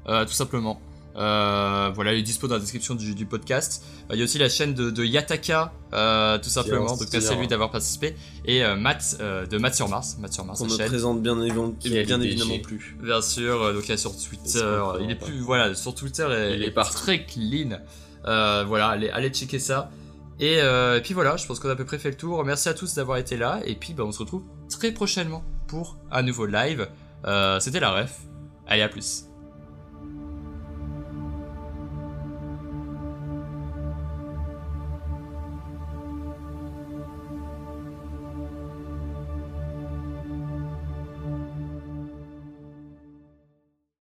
euh, 0.08 0.24
tout 0.24 0.32
simplement. 0.32 0.80
Euh, 1.16 1.90
voilà, 1.94 2.12
il 2.12 2.20
est 2.20 2.22
dispo 2.22 2.46
dans 2.46 2.54
la 2.54 2.60
description 2.60 2.94
du, 2.94 3.16
du 3.16 3.26
podcast. 3.26 3.82
Euh, 4.02 4.14
Il 4.14 4.18
y 4.18 4.22
a 4.22 4.24
aussi 4.24 4.38
la 4.38 4.48
chaîne 4.48 4.74
de, 4.74 4.90
de 4.90 5.04
Yataka, 5.04 5.72
euh, 5.92 6.38
tout 6.38 6.48
simplement. 6.48 6.96
Donc 6.96 7.08
merci 7.12 7.28
à 7.32 7.34
lui 7.34 7.48
d'avoir 7.48 7.72
participé. 7.72 8.14
Et 8.44 8.62
Matt 8.76 9.16
de 9.18 9.58
Matt 9.58 9.74
sur 9.74 9.88
Mars, 9.88 10.16
Matt 10.20 10.32
sur 10.32 10.44
Mars, 10.44 10.60
sa 10.60 10.66
ne 10.84 10.88
présente 10.88 11.20
bien, 11.20 11.40
évidemment 11.42 12.58
plus. 12.60 12.96
Bien 13.02 13.20
sûr, 13.20 13.74
donc 13.74 13.88
il 13.88 13.92
est 13.92 13.96
sur 13.96 14.12
Twitter. 14.16 14.80
Il 15.00 15.10
est 15.10 15.16
plus, 15.16 15.40
voilà, 15.40 15.74
sur 15.74 15.94
Twitter, 15.94 16.26
il, 16.30 16.56
Il 16.58 16.62
est 16.62 16.68
est 16.68 16.90
très 16.92 17.24
clean. 17.24 17.80
Voilà, 18.24 18.88
allez, 18.88 19.10
allez 19.10 19.30
checker 19.30 19.58
ça. 19.58 19.90
Et, 20.40 20.60
euh, 20.60 20.98
et 20.98 21.00
puis 21.00 21.14
voilà, 21.14 21.36
je 21.36 21.46
pense 21.46 21.58
qu'on 21.58 21.68
a 21.68 21.72
à 21.72 21.76
peu 21.76 21.84
près 21.84 21.98
fait 21.98 22.10
le 22.10 22.16
tour. 22.16 22.44
Merci 22.44 22.68
à 22.68 22.74
tous 22.74 22.94
d'avoir 22.94 23.18
été 23.18 23.36
là. 23.36 23.60
Et 23.64 23.74
puis 23.74 23.94
bah, 23.94 24.04
on 24.04 24.12
se 24.12 24.20
retrouve 24.20 24.44
très 24.70 24.92
prochainement 24.92 25.44
pour 25.66 25.98
un 26.10 26.22
nouveau 26.22 26.46
live. 26.46 26.88
Euh, 27.26 27.60
C'était 27.60 27.80
la 27.80 27.92
ref. 27.92 28.20
Allez, 28.66 28.82
à 28.82 28.88
plus. 28.88 29.27